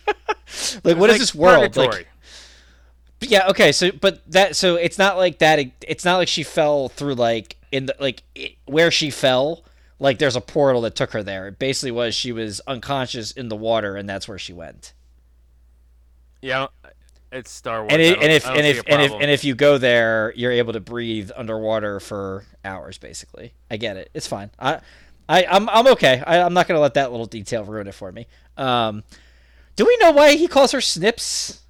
Like 0.83 0.97
what 0.97 1.11
is 1.11 1.13
Like 1.13 1.19
this 1.19 1.35
world? 1.35 1.61
Purgatory. 1.73 1.87
like 1.87 2.07
yeah 3.21 3.47
okay 3.49 3.71
so 3.71 3.91
but 3.91 4.21
that 4.31 4.55
so 4.55 4.75
it's 4.75 4.97
not 4.97 5.17
like 5.17 5.39
that 5.39 5.59
it's 5.87 6.05
not 6.05 6.17
like 6.17 6.27
she 6.27 6.43
fell 6.43 6.89
through 6.89 7.15
like 7.15 7.57
in 7.71 7.85
the 7.87 7.95
like 7.99 8.23
it, 8.35 8.55
where 8.65 8.91
she 8.91 9.09
fell 9.09 9.63
like 9.99 10.17
there's 10.19 10.35
a 10.35 10.41
portal 10.41 10.81
that 10.81 10.95
took 10.95 11.11
her 11.11 11.23
there 11.23 11.47
it 11.47 11.59
basically 11.59 11.91
was 11.91 12.15
she 12.15 12.31
was 12.31 12.61
unconscious 12.67 13.31
in 13.31 13.49
the 13.49 13.55
water 13.55 13.95
and 13.95 14.07
that's 14.07 14.27
where 14.27 14.39
she 14.39 14.53
went 14.53 14.93
Yeah, 16.41 16.67
it's 17.31 17.51
Star 17.51 17.81
Wars. 17.81 17.89
and, 17.91 18.01
it, 18.01 18.17
and 18.21 18.31
if 18.31 18.51
and 18.53 18.65
if 18.65 18.81
and 18.87 19.01
if 19.01 19.15
and 19.19 19.29
if 19.29 19.43
you 19.43 19.55
go 19.55 19.77
there, 19.77 20.33
you're 20.35 20.51
able 20.51 20.73
to 20.73 20.79
breathe 20.79 21.31
underwater 21.35 21.99
for 21.99 22.45
hours. 22.63 22.97
Basically, 22.97 23.53
I 23.69 23.77
get 23.77 23.97
it. 23.97 24.09
It's 24.13 24.27
fine. 24.27 24.51
I, 24.57 24.79
I 25.27 25.45
I'm 25.45 25.69
I'm 25.69 25.87
okay. 25.87 26.23
I, 26.25 26.41
I'm 26.41 26.53
not 26.53 26.67
gonna 26.67 26.79
let 26.79 26.95
that 26.95 27.11
little 27.11 27.25
detail 27.25 27.65
ruin 27.65 27.87
it 27.87 27.93
for 27.93 28.11
me. 28.11 28.27
Um, 28.57 29.03
do 29.75 29.85
we 29.85 29.97
know 30.01 30.11
why 30.11 30.35
he 30.35 30.47
calls 30.47 30.71
her 30.71 30.81
Snips? 30.81 31.61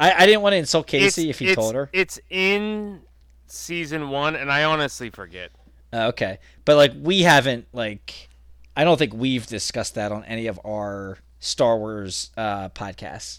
I, 0.00 0.12
I 0.12 0.26
didn't 0.26 0.42
want 0.42 0.52
to 0.54 0.56
insult 0.58 0.86
Casey 0.86 1.30
if 1.30 1.38
he 1.38 1.54
told 1.54 1.74
her. 1.74 1.88
It's 1.92 2.18
in 2.30 3.02
season 3.46 4.08
one, 4.10 4.34
and 4.36 4.50
I 4.50 4.64
honestly 4.64 5.10
forget. 5.10 5.50
Uh, 5.92 6.08
okay, 6.08 6.38
but 6.64 6.76
like 6.76 6.92
we 7.00 7.22
haven't 7.22 7.66
like, 7.72 8.28
I 8.76 8.82
don't 8.84 8.98
think 8.98 9.14
we've 9.14 9.46
discussed 9.46 9.94
that 9.94 10.10
on 10.12 10.24
any 10.24 10.48
of 10.48 10.58
our 10.64 11.18
Star 11.38 11.78
Wars 11.78 12.30
uh, 12.36 12.70
podcasts 12.70 13.38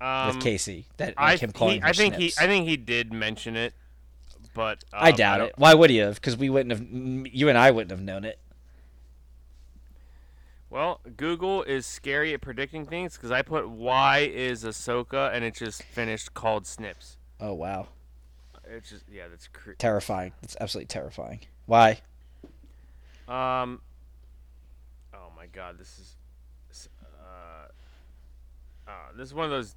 Um, 0.00 0.28
with 0.28 0.40
Casey. 0.42 0.86
That 0.96 1.14
I 1.18 1.36
him 1.36 1.52
calling 1.52 1.82
he, 1.82 1.88
I 1.88 1.92
think 1.92 2.14
Snips. 2.14 2.38
he 2.38 2.44
I 2.44 2.46
think 2.46 2.66
he 2.66 2.76
did 2.78 3.12
mention 3.12 3.56
it, 3.56 3.74
but 4.54 4.82
um, 4.92 5.00
I 5.02 5.10
doubt 5.12 5.38
don't- 5.38 5.48
it. 5.48 5.54
Why 5.58 5.74
would 5.74 5.90
he 5.90 5.98
have? 5.98 6.14
Because 6.14 6.36
we 6.36 6.48
wouldn't 6.48 6.70
have. 6.72 6.86
You 6.90 7.50
and 7.50 7.58
I 7.58 7.70
wouldn't 7.70 7.90
have 7.90 8.00
known 8.00 8.24
it. 8.24 8.38
Well, 10.70 11.00
Google 11.16 11.62
is 11.62 11.86
scary 11.86 12.34
at 12.34 12.42
predicting 12.42 12.84
things 12.84 13.16
because 13.16 13.30
I 13.30 13.40
put 13.42 13.68
why 13.70 14.18
is 14.18 14.64
Ahsoka 14.64 15.32
and 15.34 15.42
it 15.44 15.54
just 15.54 15.82
finished 15.82 16.34
called 16.34 16.66
Snips. 16.66 17.16
Oh 17.40 17.54
wow, 17.54 17.86
It's 18.66 18.90
just 18.90 19.04
yeah, 19.10 19.28
that's 19.28 19.48
cr- 19.48 19.72
terrifying! 19.72 20.32
It's 20.42 20.56
absolutely 20.60 20.88
terrifying. 20.88 21.40
Why? 21.66 22.00
um. 23.28 23.80
Oh 25.14 25.30
my 25.36 25.46
God, 25.46 25.78
this 25.78 25.98
is. 25.98 26.88
Uh, 27.18 27.68
uh, 28.90 28.92
this 29.16 29.28
is 29.28 29.34
one 29.34 29.44
of 29.46 29.50
those. 29.50 29.74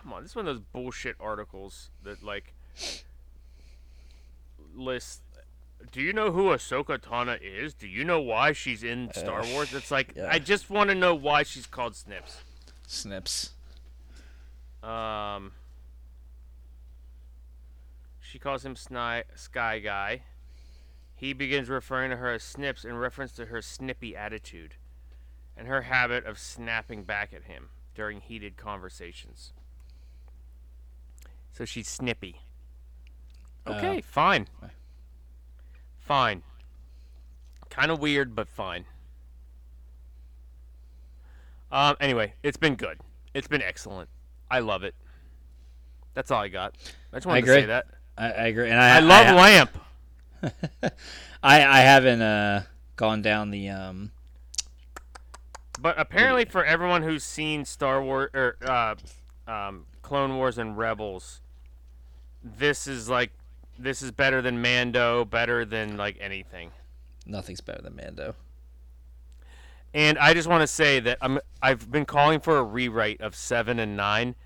Come 0.00 0.12
on, 0.14 0.22
this 0.22 0.30
is 0.32 0.36
one 0.36 0.46
of 0.48 0.54
those 0.54 0.64
bullshit 0.72 1.16
articles 1.20 1.90
that 2.02 2.22
like 2.22 2.54
lists. 4.74 5.20
Do 5.92 6.00
you 6.00 6.12
know 6.12 6.30
who 6.30 6.48
Ahsoka 6.50 6.98
Tano 6.98 7.38
is? 7.42 7.74
Do 7.74 7.88
you 7.88 8.04
know 8.04 8.20
why 8.20 8.52
she's 8.52 8.84
in 8.84 9.10
Star 9.12 9.40
Ugh, 9.40 9.48
Wars? 9.52 9.74
It's 9.74 9.90
like 9.90 10.12
yeah. 10.16 10.28
I 10.30 10.38
just 10.38 10.70
want 10.70 10.90
to 10.90 10.94
know 10.94 11.14
why 11.14 11.42
she's 11.42 11.66
called 11.66 11.96
Snips. 11.96 12.38
Snips. 12.86 13.50
Um, 14.82 15.52
she 18.20 18.38
calls 18.38 18.64
him 18.64 18.74
Sny- 18.74 19.24
Sky 19.34 19.78
Guy. 19.80 20.22
He 21.14 21.32
begins 21.32 21.68
referring 21.68 22.10
to 22.10 22.16
her 22.16 22.32
as 22.32 22.42
Snips 22.42 22.84
in 22.84 22.96
reference 22.96 23.32
to 23.32 23.46
her 23.46 23.60
snippy 23.60 24.16
attitude 24.16 24.74
and 25.56 25.68
her 25.68 25.82
habit 25.82 26.24
of 26.24 26.38
snapping 26.38 27.02
back 27.02 27.32
at 27.34 27.44
him 27.44 27.68
during 27.94 28.20
heated 28.20 28.56
conversations. 28.56 29.52
So 31.52 31.64
she's 31.64 31.88
snippy. 31.88 32.40
Uh, 33.66 33.72
Okay, 33.72 34.00
fine. 34.00 34.46
Fine. 36.10 36.42
Kind 37.68 37.92
of 37.92 38.00
weird, 38.00 38.34
but 38.34 38.48
fine. 38.48 38.84
Um. 41.70 41.94
Anyway, 42.00 42.34
it's 42.42 42.56
been 42.56 42.74
good. 42.74 42.98
It's 43.32 43.46
been 43.46 43.62
excellent. 43.62 44.10
I 44.50 44.58
love 44.58 44.82
it. 44.82 44.96
That's 46.14 46.32
all 46.32 46.42
I 46.42 46.48
got. 46.48 46.74
I 47.12 47.18
just 47.18 47.26
wanted 47.26 47.44
to 47.44 47.52
agree. 47.52 47.62
say 47.62 47.66
that. 47.66 47.86
I, 48.18 48.24
I 48.24 48.46
agree, 48.48 48.70
and 48.70 48.80
I 48.80 48.96
I, 48.96 48.98
love 48.98 49.26
I, 49.28 49.34
Lamp. 49.36 49.78
I, 51.44 51.62
I 51.64 51.80
haven't 51.82 52.22
uh, 52.22 52.64
gone 52.96 53.22
down 53.22 53.52
the 53.52 53.68
um. 53.68 54.10
But 55.80 55.94
apparently, 55.96 56.44
for 56.44 56.64
everyone 56.64 57.04
who's 57.04 57.22
seen 57.22 57.64
Star 57.64 58.02
Wars 58.02 58.30
or 58.34 58.56
uh, 58.66 58.96
um, 59.46 59.86
Clone 60.02 60.34
Wars 60.34 60.58
and 60.58 60.76
Rebels, 60.76 61.40
this 62.42 62.88
is 62.88 63.08
like 63.08 63.30
this 63.82 64.02
is 64.02 64.10
better 64.10 64.42
than 64.42 64.60
Mando, 64.60 65.24
better 65.24 65.64
than 65.64 65.96
like 65.96 66.16
anything. 66.20 66.70
Nothing's 67.26 67.60
better 67.60 67.82
than 67.82 67.96
Mando. 67.96 68.34
And 69.92 70.18
I 70.18 70.34
just 70.34 70.48
want 70.48 70.62
to 70.62 70.66
say 70.66 71.00
that 71.00 71.18
I'm 71.20 71.40
I've 71.60 71.90
been 71.90 72.04
calling 72.04 72.40
for 72.40 72.58
a 72.58 72.62
rewrite 72.62 73.20
of 73.20 73.34
seven 73.34 73.78
and 73.78 73.96
nine, 73.96 74.36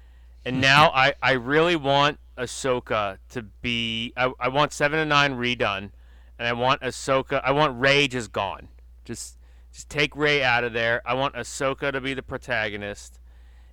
and 0.44 0.54
mm-hmm. 0.54 0.62
now 0.62 0.90
I 0.94 1.14
I 1.22 1.32
really 1.32 1.76
want 1.76 2.18
Ahsoka 2.38 3.18
to 3.30 3.42
be. 3.42 4.12
I, 4.16 4.32
I 4.40 4.48
want 4.48 4.72
seven 4.72 4.98
and 4.98 5.08
nine 5.08 5.34
redone, 5.34 5.90
and 6.38 6.48
I 6.48 6.52
want 6.52 6.80
Ahsoka. 6.80 7.42
I 7.44 7.52
want 7.52 7.78
Rey 7.78 8.08
just 8.08 8.32
gone. 8.32 8.68
Just 9.04 9.38
just 9.70 9.90
take 9.90 10.16
Rey 10.16 10.42
out 10.42 10.64
of 10.64 10.72
there. 10.72 11.02
I 11.04 11.14
want 11.14 11.34
Ahsoka 11.34 11.92
to 11.92 12.00
be 12.00 12.14
the 12.14 12.22
protagonist, 12.22 13.20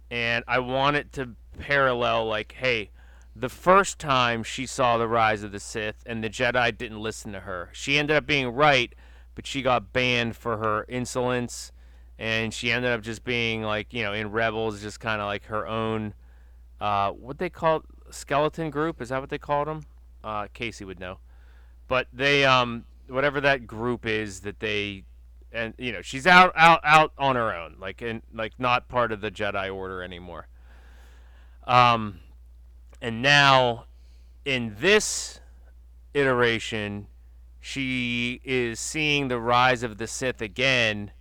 and 0.09 0.43
I 0.47 0.59
want 0.59 0.97
it 0.97 1.13
to 1.13 1.35
parallel 1.57 2.25
like, 2.25 2.53
hey, 2.57 2.89
the 3.35 3.49
first 3.49 3.97
time 3.97 4.43
she 4.43 4.65
saw 4.65 4.97
the 4.97 5.07
rise 5.07 5.43
of 5.43 5.51
the 5.51 5.59
Sith 5.59 6.03
and 6.05 6.23
the 6.23 6.29
Jedi 6.29 6.77
didn't 6.77 6.99
listen 6.99 7.31
to 7.31 7.41
her. 7.41 7.69
She 7.71 7.97
ended 7.97 8.17
up 8.17 8.25
being 8.25 8.49
right, 8.49 8.93
but 9.35 9.45
she 9.45 9.61
got 9.61 9.93
banned 9.93 10.35
for 10.35 10.57
her 10.57 10.85
insolence, 10.89 11.71
and 12.19 12.53
she 12.53 12.71
ended 12.71 12.91
up 12.91 13.01
just 13.01 13.23
being 13.23 13.63
like, 13.63 13.93
you 13.93 14.03
know, 14.03 14.13
in 14.13 14.31
Rebels, 14.31 14.81
just 14.81 14.99
kind 14.99 15.21
of 15.21 15.27
like 15.27 15.45
her 15.45 15.65
own. 15.65 16.13
Uh, 16.79 17.11
what 17.11 17.37
they 17.37 17.49
call 17.49 17.83
skeleton 18.09 18.69
group? 18.69 19.01
Is 19.01 19.09
that 19.09 19.21
what 19.21 19.29
they 19.29 19.37
called 19.37 19.67
them? 19.67 19.85
Uh, 20.23 20.47
Casey 20.53 20.83
would 20.83 20.99
know. 20.99 21.19
But 21.87 22.07
they, 22.11 22.45
um, 22.45 22.85
whatever 23.07 23.39
that 23.41 23.65
group 23.65 24.05
is 24.05 24.41
that 24.41 24.59
they, 24.59 25.03
and 25.51 25.73
you 25.77 25.91
know, 25.91 26.01
she's 26.01 26.27
out, 26.27 26.51
out, 26.55 26.81
out 26.83 27.13
on 27.17 27.35
her 27.35 27.53
own, 27.53 27.75
like, 27.79 28.01
and 28.01 28.21
like 28.33 28.53
not 28.59 28.87
part 28.87 29.11
of 29.11 29.21
the 29.21 29.31
Jedi 29.31 29.73
Order 29.73 30.03
anymore. 30.03 30.47
Um, 31.65 32.19
and 33.01 33.21
now 33.21 33.85
in 34.45 34.75
this 34.79 35.39
iteration, 36.13 37.07
she 37.59 38.41
is 38.43 38.79
seeing 38.79 39.27
the 39.27 39.39
rise 39.39 39.83
of 39.83 39.97
the 39.97 40.07
Sith 40.07 40.41
again, 40.41 41.11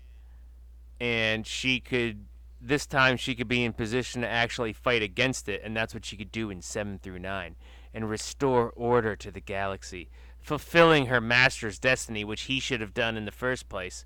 and 1.01 1.47
she 1.47 1.81
could 1.81 2.27
this 2.61 2.87
time 2.87 3.17
she 3.17 3.35
could 3.35 3.49
be 3.49 3.65
in 3.65 3.73
position 3.73 4.21
to 4.21 4.29
actually 4.29 4.73
fight 4.73 5.03
against 5.03 5.49
it, 5.49 5.63
and 5.65 5.75
that's 5.75 5.95
what 5.95 6.05
she 6.05 6.17
could 6.17 6.31
do 6.31 6.51
in 6.51 6.61
7 6.61 6.99
through 6.99 7.19
9 7.19 7.57
and 7.95 8.11
restore 8.11 8.71
order 8.77 9.17
to 9.17 9.31
the 9.31 9.41
galaxy, 9.41 10.11
fulfilling 10.39 11.07
her 11.07 11.21
master's 11.21 11.79
destiny, 11.79 12.23
which 12.23 12.43
he 12.43 12.61
should 12.61 12.81
have 12.81 12.95
done 12.95 13.17
in 13.17 13.25
the 13.25 13.33
first 13.33 13.69
place. 13.69 14.05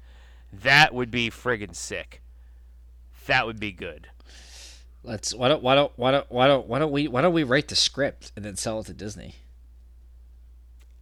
That 0.53 0.95
would 0.95 1.11
be 1.11 1.31
friggin' 1.31 1.75
sick. 1.75 2.23
That 3.27 3.47
would 3.47 3.59
be 3.59 3.73
good. 3.73 4.09
Let's 5.05 5.35
why 5.35 5.48
don't 5.48 5.62
why 5.62 5.74
don't 5.74 5.93
why 5.97 6.10
don't 6.10 6.32
why 6.32 6.47
don't 6.47 6.66
why 6.66 6.78
don't 6.78 6.90
we 6.90 7.09
why 7.09 7.20
don't 7.20 7.35
we 7.35 7.44
write 7.44 7.68
the 7.68 7.76
script 7.76 8.32
and 8.35 8.44
then 8.44 8.56
sell 8.56 8.81
it 8.81 8.86
to 8.86 8.94
Disney? 8.94 9.35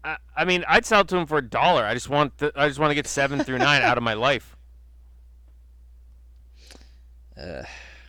I, 0.04 0.16
I 0.36 0.44
mean, 0.44 0.64
I'd 0.68 0.84
sell 0.84 1.02
it 1.02 1.08
to 1.08 1.16
him 1.16 1.26
for 1.26 1.38
a 1.38 1.42
dollar. 1.42 1.84
I 1.84 1.94
just 1.94 2.08
want 2.08 2.38
the, 2.38 2.52
I 2.56 2.66
just 2.66 2.80
want 2.80 2.90
to 2.90 2.96
get 2.96 3.06
seven 3.06 3.44
through 3.44 3.58
nine 3.60 3.82
out 3.82 3.96
of 3.96 4.02
my 4.02 4.14
life. 4.14 4.56
Uh, 7.40 7.62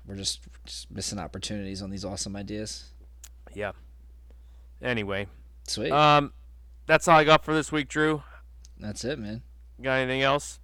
we're 0.05 0.15
just, 0.15 0.41
just 0.65 0.91
missing 0.91 1.19
opportunities 1.19 1.81
on 1.81 1.91
these 1.91 2.03
awesome 2.03 2.35
ideas. 2.35 2.85
Yeah. 3.53 3.71
Anyway, 4.81 5.27
Sweet. 5.67 5.91
um, 5.91 6.33
that's 6.87 7.07
all 7.07 7.17
I 7.17 7.23
got 7.23 7.45
for 7.45 7.53
this 7.53 7.71
week, 7.71 7.87
Drew. 7.87 8.23
That's 8.79 9.05
it, 9.05 9.17
man. 9.17 9.43
Got 9.81 9.99
anything 9.99 10.23
else? 10.23 10.59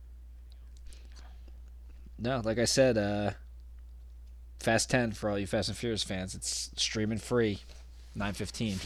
No, 2.18 2.42
like 2.44 2.58
I 2.58 2.66
said, 2.66 2.98
uh, 2.98 3.32
Fast 4.60 4.90
Ten 4.90 5.14
for 5.14 5.30
all 5.30 5.40
you 5.40 5.48
Fast 5.48 5.70
and 5.70 5.78
Furious 5.78 6.04
fans. 6.04 6.36
It's 6.36 6.70
streaming 6.76 7.18
free, 7.18 7.60
nine 8.14 8.34
fifteen. 8.34 8.80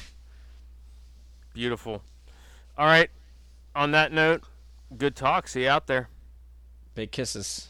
Beautiful. 1.54 2.04
All 2.78 2.86
right. 2.86 3.10
On 3.76 3.92
that 3.92 4.12
note, 4.12 4.44
good 4.98 5.16
talk. 5.16 5.48
See 5.48 5.64
you 5.64 5.70
out 5.70 5.88
there. 5.88 6.10
Big 6.94 7.12
kisses. 7.12 7.70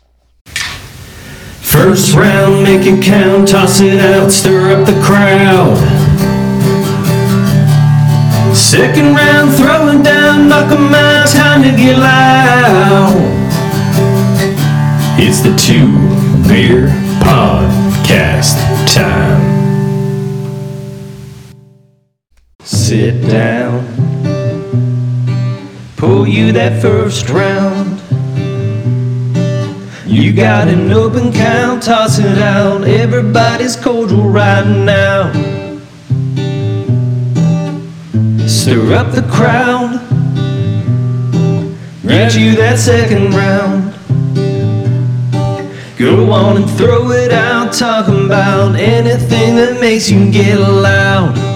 First 1.61 2.13
round, 2.13 2.63
make 2.63 2.85
it 2.85 3.01
count, 3.01 3.47
toss 3.47 3.79
it 3.79 3.99
out, 3.99 4.31
stir 4.31 4.79
up 4.79 4.85
the 4.85 5.01
crowd. 5.01 5.77
Second 8.53 9.15
round, 9.15 9.55
throwing 9.55 10.03
down, 10.03 10.49
knock 10.49 10.71
'em 10.71 10.93
out, 10.93 11.27
time 11.29 11.63
to 11.63 11.71
get 11.71 11.97
loud. 11.97 13.15
It's 15.17 15.39
the 15.39 15.55
two 15.55 15.87
beer 16.47 16.89
podcast 18.13 18.93
time. 18.93 19.41
Sit 22.61 23.27
down, 23.27 23.83
pull 25.97 26.27
you 26.27 26.51
that 26.51 26.81
first 26.81 27.29
round. 27.29 28.01
You 30.05 30.31
got 30.31 30.67
an 30.67 30.91
open 30.91 31.33
count, 31.33 31.83
toss 31.83 32.19
it 32.19 32.37
out. 32.37 32.83
Everybody's 32.83 33.75
cordial 33.75 34.29
right 34.29 34.67
now. 34.67 35.31
Stir 38.47 38.93
up 38.93 39.11
the 39.11 39.27
crowd. 39.31 39.99
Get 42.07 42.35
you 42.35 42.55
that 42.57 42.77
second 42.77 43.33
round. 43.33 43.82
Go 46.03 46.33
on 46.33 46.57
and 46.57 46.69
throw 46.71 47.11
it 47.11 47.31
out, 47.31 47.71
talking 47.71 48.25
about 48.25 48.75
anything 48.75 49.55
that 49.55 49.79
makes 49.79 50.09
you 50.09 50.29
get 50.29 50.59
loud. 50.59 51.52